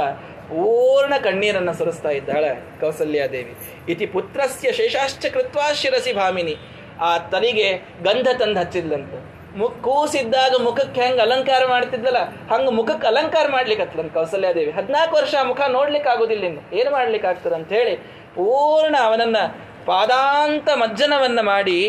ಪೂರ್ಣ 0.49 1.13
ಕಣ್ಣೀರನ್ನು 1.17 1.73
ಸುರಿಸ್ತಾ 1.73 2.09
ಇದ್ದಾಳೆ 2.09 2.51
ಕೌಸಲ್ಯಾದೇವಿ. 2.81 3.53
ಇತಿ 3.91 4.05
ಪುತ್ರಸ್ಯ 4.05 4.71
ಶೇಷಾಶ್ಚ 4.71 5.25
ಕೃತ್ವಾ 5.25 5.73
ಶಿರಸಿ 5.73 6.13
ಭಾಮಿನಿ. 6.13 6.55
ಆ 7.01 7.17
ತಲೆಗೆ 7.17 7.69
ಗಂಧ 8.03 8.27
ತಂದು 8.39 8.59
ಹಚ್ಚಿದ್ಲಂತ. 8.59 9.13
ಮುಖ 9.57 9.73
ಕೂಸಿದ್ದಾಗ 9.81 10.53
ಮುಖಕ್ಕೆ 10.61 11.01
ಹೆಂಗೆ 11.01 11.21
ಅಲಂಕಾರ 11.21 11.63
ಮಾಡ್ತಿದ್ದಲ್ಲ 11.65 12.21
ಹಂಗೆ 12.51 12.71
ಮುಖಕ್ಕೆ 12.71 13.07
ಅಲಂಕಾರ 13.07 13.45
ಮಾಡ್ಲಿಕ್ಕೆ 13.47 14.09
ಕೌಸಲ್ಯಾದೇವಿ. 14.13 14.71
ಹದಿನಾಲ್ಕು 14.71 15.15
ವರ್ಷ 15.15 15.35
ಮುಖ 15.43 15.61
ನೋಡ್ಲಿಕ್ಕೆ 15.67 16.09
ಆಗೋದಿಲ್ಲ 16.09 16.43
ಇನ್ನು. 16.43 16.63
ಏನು 16.79 16.91
ಮಾಡ್ಲಿಕ್ಕೆ 16.91 17.53
ಅಂತ 17.55 17.71
ಹೇಳಿ 17.71 17.95
ಪೂರ್ಣ 18.35 18.95
ಅವನನ್ನು 19.03 19.43
ಪಾದಾಂತ 19.85 20.69
ಮಜ್ಜನವನ್ನು 20.75 21.43
ಮಾಡಿ 21.43 21.79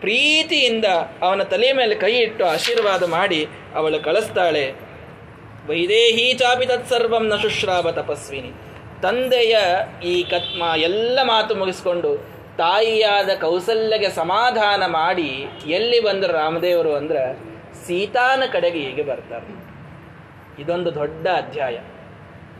ಪ್ರೀತಿಯಿಂದ 0.00 0.86
ಅವನ 1.22 1.42
ತಲೆ 1.42 1.72
ಮೇಲೆ 1.72 1.94
ಕೈ 1.94 2.12
ಇಟ್ಟು 2.12 2.44
ಆಶೀರ್ವಾದ 2.46 3.04
ಮಾಡಿ 3.10 3.48
ಅವಳು 3.74 3.98
ಕಳಿಸ್ತಾಳೆ 4.04 4.64
ವೈದೇಹಿ 5.68 6.34
ಚಾಪಿ 6.34 6.66
ತತ್ಸರ್ವಂ 6.66 7.28
ನ 7.28 7.36
ಶುಶ್ರಾವ 7.36 7.90
ತಪಸ್ವಿನಿ. 7.90 8.52
ತಂದೆಯ 9.02 9.58
ಈ 10.04 10.22
ಕತ್ಮ 10.22 10.62
ಎಲ್ಲ 10.76 11.18
ಮಾತು 11.22 11.54
ಮುಗಿಸ್ಕೊಂಡು 11.54 12.16
ತಾಯಿಯಾದ 12.58 13.30
ಕೌಸಲ್ಯಗೆ 13.40 14.08
ಸಮಾಧಾನ 14.08 14.86
ಮಾಡಿ 14.86 15.46
ಎಲ್ಲಿ 15.66 16.00
ಬಂದರು 16.00 16.32
ರಾಮದೇವರು 16.32 16.94
ಅಂದ್ರೆ 16.94 17.32
ಸೀತಾನ 17.86 18.42
ಕಡೆಗೆ 18.52 18.78
ಹೀಗೆ 18.78 19.02
ಬರ್ತಾರೆ. 19.02 19.64
ಇದೊಂದು 20.62 20.94
ದೊಡ್ಡ 20.94 21.26
ಅಧ್ಯಾಯ. 21.26 21.78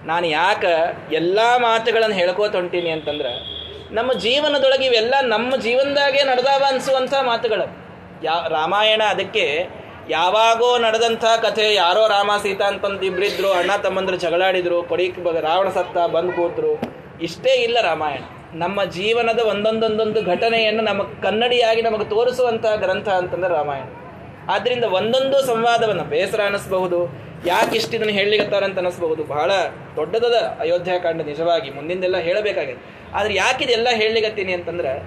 ನಾನು 0.05 0.26
ಯಾಕೆ 0.26 1.14
ಎಲ್ಲ 1.14 1.39
ಮಾತುಗಳನ್ನು 1.56 2.16
ಹೇಳ್ಕೋತ 2.16 2.55
ಹೊಂಟೀನಿ 2.55 2.90
ಅಂತಂದ್ರೆ, 2.90 3.64
ನಮ್ಮ 3.94 4.12
ಜೀವನದೊಳಗೆ 4.12 4.86
ಇವೆಲ್ಲ 4.86 5.14
ನಮ್ಮ 5.22 5.56
ಜೀವನದಾಗೆ 5.56 6.22
ನಡೆದಾವ 6.22 6.64
ಅನಿಸುವಂಥ 6.66 7.14
ಮಾತುಗಳು. 7.22 7.85
ಯಾ 8.24 8.48
ರಾಮಾಯಣ 8.48 9.02
ಅದಕ್ಕೆ 9.09 9.68
ಯಾವಾಗೋ 10.09 10.78
ನಡೆದಂಥ 10.78 11.24
ಕಥೆ, 11.24 11.74
ಯಾರೋ 11.74 12.09
ರಾಮ, 12.09 12.31
ಸೀತಾ 12.43 12.64
ಅಂತಂದು 12.64 13.02
ಇಬ್ಬರಿದ್ರು 13.02 13.52
ಅಣ್ಣ 13.52 13.76
ತಮ್ಮಂದ್ರು 13.76 14.16
ಜಗಳಾಡಿದ್ರು, 14.16 14.82
ಕೊಡಿಕ್ 14.82 15.24
ರಾವಣ 15.40 15.68
ಸತ್ತ 15.68 15.98
ಬಂದು 15.98 16.32
ಕೂತ್ರು. 16.32 16.81
ಇಷ್ಟೇ 17.22 17.51
ಇಲ್ಲ 17.51 17.81
ರಾಮಾಯಣ. 17.81 18.22
ನಮ್ಮ 18.55 18.85
ಜೀವನದ 18.85 19.39
ಒಂದೊಂದೊಂದೊಂದು 19.39 20.22
ಘಟನೆಯನ್ನು 20.22 20.82
ನಮಗೆ 20.82 21.22
ಕನ್ನಡಿಯಾಗಿ 21.22 21.82
ನಮಗೆ 21.82 22.05
ತೋರಿಸುವಂತಹ 22.05 22.74
ಗ್ರಂಥ 22.74 23.09
ಅಂತಂದ್ರೆ 23.09 23.55
ರಾಮಾಯಣ. 23.55 23.85
ಆದ್ದರಿಂದ 24.51 24.85
ಒಂದೊಂದು 24.85 25.47
ಸಂವಾದವನ್ನು 25.47 26.05
ಬೇಸರ 26.05 26.40
ಅನ್ನಿಸ್ಬಹುದು 26.40 27.24
ಯಾಕೆ 27.47 27.76
ಇಷ್ಟು 27.76 27.97
ಇದನ್ನು 27.97 28.12
ಅಂತ 28.64 28.76
ಅನ್ನಿಸ್ಬಹುದು 28.76 29.24
ಬಹಳ 29.24 29.52
ದೊಡ್ಡದಾದ 29.97 30.35
ಅಯೋಧ್ಯಾಕಾಂಡ 30.35 31.22
ನಿಜವಾಗಿ 31.22 31.70
ಮುಂದಿಂದೆಲ್ಲ 31.70 32.16
ಹೇಳಬೇಕಾಗಿದೆ. 32.16 32.94
ಆದ್ರೆ 33.14 33.35
ಯಾಕಿದೆಲ್ಲ 33.35 33.89
ಹೇಳಲಿಗತ್ತೀನಿ 33.90 34.52
ಅಂತಂದ್ರೆ 34.52 35.02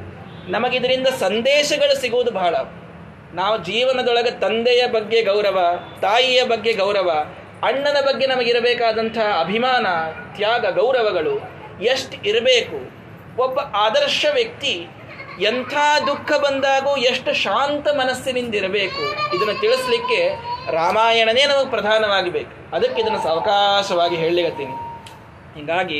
ನಮಗಿದರಿಂದ 0.52 1.08
ಸಂದೇಶಗಳು 1.08 2.02
ಸಿಗುವುದು 2.02 2.32
ಬಹಳ. 2.32 2.56
ನಾವು 3.40 3.56
ಜೀವನದೊಳಗೆ 3.64 4.32
ತಂದೆಯ 4.32 4.84
ಬಗ್ಗೆ 4.88 5.22
ಗೌರವ, 5.22 5.58
ತಾಯಿಯ 6.02 6.44
ಬಗ್ಗೆ 6.44 6.74
ಗೌರವ, 6.74 7.10
ಅಣ್ಣನ 7.64 7.98
ಬಗ್ಗೆ 8.02 8.26
ನಮಗಿರಬೇಕಾದಂತಹ 8.28 9.28
ಅಭಿಮಾನ, 9.40 9.88
ತ್ಯಾಗ, 10.36 10.66
ಗೌರವಗಳು 10.80 11.36
ಎಷ್ಟು 11.82 12.16
ಇರಬೇಕು? 12.30 12.78
ಒಬ್ಬ 13.42 13.60
ಆದರ್ಶ 13.60 14.26
ವ್ಯಕ್ತಿ 14.34 14.76
ಎಂಥ 15.42 15.74
ದುಃಖ 16.08 16.30
ಬಂದಾಗೂ 16.38 16.98
ಎಷ್ಟು 16.98 17.34
ಶಾಂತ 17.34 17.88
ಮನಸ್ಸಿನಿಂದ 17.88 18.56
ಇರಬೇಕು? 18.56 19.04
ಇದನ್ನು 19.36 19.56
ತಿಳಿಸ್ಲಿಕ್ಕೆ 19.62 20.20
ರಾಮಾಯಣನೇ 20.72 21.46
ನಮಗೆ 21.46 21.70
ಪ್ರಧಾನವಾಗಿ 21.70 22.30
ಬೇಕು. 22.30 22.76
ಅದಕ್ಕೆ 22.76 23.02
ಇದನ್ನು 23.02 23.22
ಸಾವಕಾಶವಾಗಿ 23.24 24.16
ಹೇಳಲಿಗತ್ತೀನಿ 24.16 24.76
ಹೀಗಾಗಿ 25.58 26.00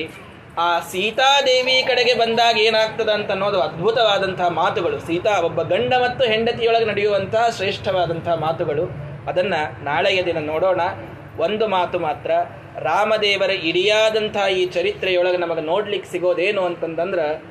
ಆ 0.58 0.80
ಸೀತಾದೇವಿ 0.80 1.84
ಕಡೆಗೆ 1.88 2.14
ಬಂದಾಗ 2.14 2.58
ಏನಾಗ್ತದ 2.58 3.10
ಅಂತ 3.10 3.32
ಅನ್ನೋದು 3.32 3.62
ಅದ್ಭುತವಾದಂತಹ 3.62 4.48
ಮಾತುಗಳು. 4.48 5.00
ಸೀತಾ 5.00 5.40
ಒಬ್ಬ 5.40 5.62
ಗಂಡ 5.62 5.94
ಮತ್ತು 5.94 6.26
ಹೆಂಡತಿಯೊಳಗೆ 6.26 6.86
ನಡೆಯುವಂತಹ 6.86 7.50
ಶ್ರೇಷ್ಠವಾದಂತಹ 7.50 8.34
ಮಾತುಗಳು. 8.34 8.84
ಅದನ್ನ 9.28 9.54
ನಾಳೆಯ 9.84 10.24
ದಿನ 10.24 10.38
ನೋಡೋಣ. 10.46 10.82
ಒಂದು 11.40 11.68
ಮಾತು 11.68 12.00
ಮಾತ್ರ, 12.00 12.32
ರಾಮದೇವರ 12.80 13.50
ಇಡಿಯಾದಂತಹ 13.50 14.48
ಈ 14.52 14.66
ಚರಿತ್ರೆಯೊಳಗೆ 14.66 15.38
ನಮಗೆ 15.38 15.62
ನೋಡ್ಲಿಕ್ಕೆ 15.62 16.12
ಸಿಗೋದೇನು 16.12 16.66
ಅಂತಂದ್ರೆ, 16.66 17.44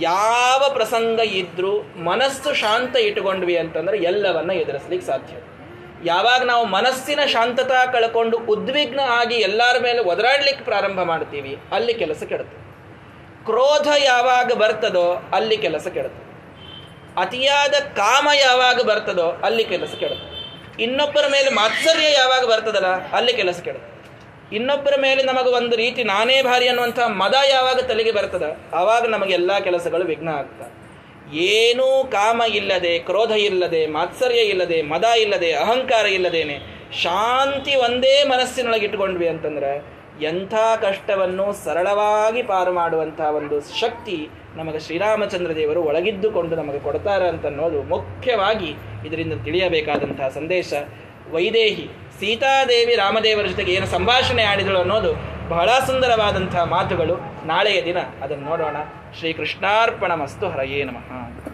ಯಾವ 0.00 0.70
ಪ್ರಸಂಗ 0.74 1.20
ಇದ್ರೂ 1.20 1.80
ಮನಸ್ಸು 2.04 2.54
ಶಾಂತ 2.54 2.96
ಇಟ್ಟುಕೊಂಡ್ವಿ 2.96 3.56
ಅಂತಂದ್ರೆ 3.56 3.98
ಎಲ್ಲವನ್ನ 3.98 4.50
ಎದುರಿಸ್ಲಿಕ್ಕೆ 4.50 5.06
ಸಾಧ್ಯ. 5.06 5.36
ಯಾವಾಗ 6.04 6.40
ನಾವು 6.50 6.64
ಮನಸ್ಸಿನ 6.74 7.22
ಶಾಂತತಾ 7.32 7.80
ಕಳ್ಕೊಂಡು 7.94 8.36
ಉದ್ವಿಗ್ನ 8.52 9.02
ಆಗಿ 9.18 9.36
ಎಲ್ಲರ 9.48 9.76
ಮೇಲೆ 9.86 10.00
ಒದರಾಡ್ಲಿಕ್ಕೆ 10.12 10.64
ಪ್ರಾರಂಭ 10.64 11.00
ಮಾಡ್ತೀವಿ, 11.10 11.52
ಅಲ್ಲಿ 11.76 11.94
ಕೆಲಸ 12.02 12.22
ಕೆಡುತ್ತೆ. 12.30 12.56
ಕ್ರೋಧ 13.48 13.88
ಯಾವಾಗ 14.04 14.50
ಬರ್ತದೋ 14.62 15.06
ಅಲ್ಲಿ 15.36 15.56
ಕೆಲಸ 15.66 15.86
ಕೆಡುತ್ತೆ. 15.96 16.24
ಅತಿಯಾದ 17.24 17.74
ಕಾಮ 18.00 18.28
ಯಾವಾಗ 18.46 18.80
ಬರ್ತದೋ 18.90 19.28
ಅಲ್ಲಿ 19.46 19.64
ಕೆಲಸ 19.64 19.92
ಕೆಡುತ್ತೆ. 20.02 20.26
ಇನ್ನೊಬ್ಬರ 20.84 21.24
ಮೇಲೆ 21.36 21.50
ಮಾತ್ಸರ್ಯ 21.60 22.10
ಯಾವಾಗ 22.18 22.42
ಬರ್ತದಲ್ಲ, 22.52 22.90
ಅಲ್ಲಿ 23.18 23.32
ಕೆಲಸ 23.40 23.58
ಕೆಡುತ್ತೆ. 23.60 23.88
ಇನ್ನೊಬ್ಬರ 24.56 24.94
ಮೇಲೆ 25.06 25.22
ನಮಗೆ 25.22 25.50
ಒಂದು 25.60 25.74
ರೀತಿ 25.76 26.04
ನಾನೇ 26.04 26.42
ಭಾರಿ 26.42 26.68
ಅನ್ನುವಂಥ 26.68 27.00
ಮದ 27.22 27.36
ಯಾವಾಗ 27.50 27.80
ತಲೆಗೆ 27.90 28.12
ಬರ್ತದ 28.18 28.46
ಆವಾಗ 28.80 29.04
ನಮಗೆಲ್ಲ 29.06 29.58
ಕೆಲಸಗಳು 29.58 30.04
ವಿಘ್ನ 30.04 30.28
ಆಗ್ತವೆ. 30.28 30.70
ಏನೂ 31.32 32.04
ಕಾಮ 32.04 32.42
ಇಲ್ಲದೆ, 32.48 32.98
ಕ್ರೋಧ 32.98 33.30
ಇಲ್ಲದೆ, 33.30 33.86
ಮಾತ್ಸರ್ಯ 33.86 34.38
ಇಲ್ಲದೆ, 34.38 34.82
ಮದ 34.82 35.04
ಇಲ್ಲದೆ, 35.04 35.52
ಅಹಂಕಾರ 35.52 36.06
ಇಲ್ಲದೇನೆ 36.06 36.80
ಶಾಂತಿ 37.02 37.74
ಒಂದೇ 37.74 38.24
ಮನಸ್ಸಿನೊಳಗೆ 38.24 38.86
ಇಟ್ಕೊಂಡ್ವಿ 38.86 39.28
ಅಂತಂದ್ರೆ 39.28 40.00
ಎಂಥ 40.22 40.54
ಕಷ್ಟವನ್ನು 40.54 41.64
ಸರಳವಾಗಿ 41.64 42.42
ಪಾರು 42.42 42.72
ಮಾಡುವಂಥ 42.72 43.20
ಒಂದು 43.20 43.60
ಶಕ್ತಿ 43.80 44.28
ನಮಗೆ 44.56 44.78
ಶ್ರೀರಾಮಚಂದ್ರ 44.78 45.54
ದೇವರು 45.54 45.82
ಒಳಗಿದ್ದುಕೊಂಡು 45.82 46.56
ನಮಗೆ 46.56 46.78
ಕೊಡ್ತಾರೆ 46.78 47.28
ಅಂತ 47.28 47.46
ಅನ್ನೋದು 47.46 47.82
ಮುಖ್ಯವಾಗಿ 47.82 48.70
ಇದರಿಂದ 49.06 49.32
ತಿಳಿಯಬೇಕಾದಂತಹ 49.44 50.28
ಸಂದೇಶ. 50.28 50.72
ವೈದೇಹಿ, 51.32 51.90
ಸೀತಾದೇವಿ 52.20 52.94
ರಾಮದೇವರ 52.94 53.46
ಜೊತೆಗೆ 53.46 53.72
ಏನು 53.72 53.86
ಸಂಭಾಷಣೆ 53.86 54.42
ಆಡಿದಳು 54.42 54.78
ಅನ್ನೋದು 54.78 55.39
ಬಹಳ 55.50 55.68
ಸುಂದರವಾದಂತಹ 55.86 56.62
ಮಾತುಗಳು. 56.62 57.14
ನಾಳೆಯ 57.46 57.84
ದಿನ 57.84 57.96
ಅದನ್ನು 58.22 58.44
ನೋಡೋಣ. 58.44 58.76
ಶ್ರೀಕೃಷ್ಣಾರ್ಪಣ 59.18 60.14
ಮಸ್ತು 60.14 60.48
ಹರಯೇ 60.48 60.84
ನಮಃ. 60.84 61.49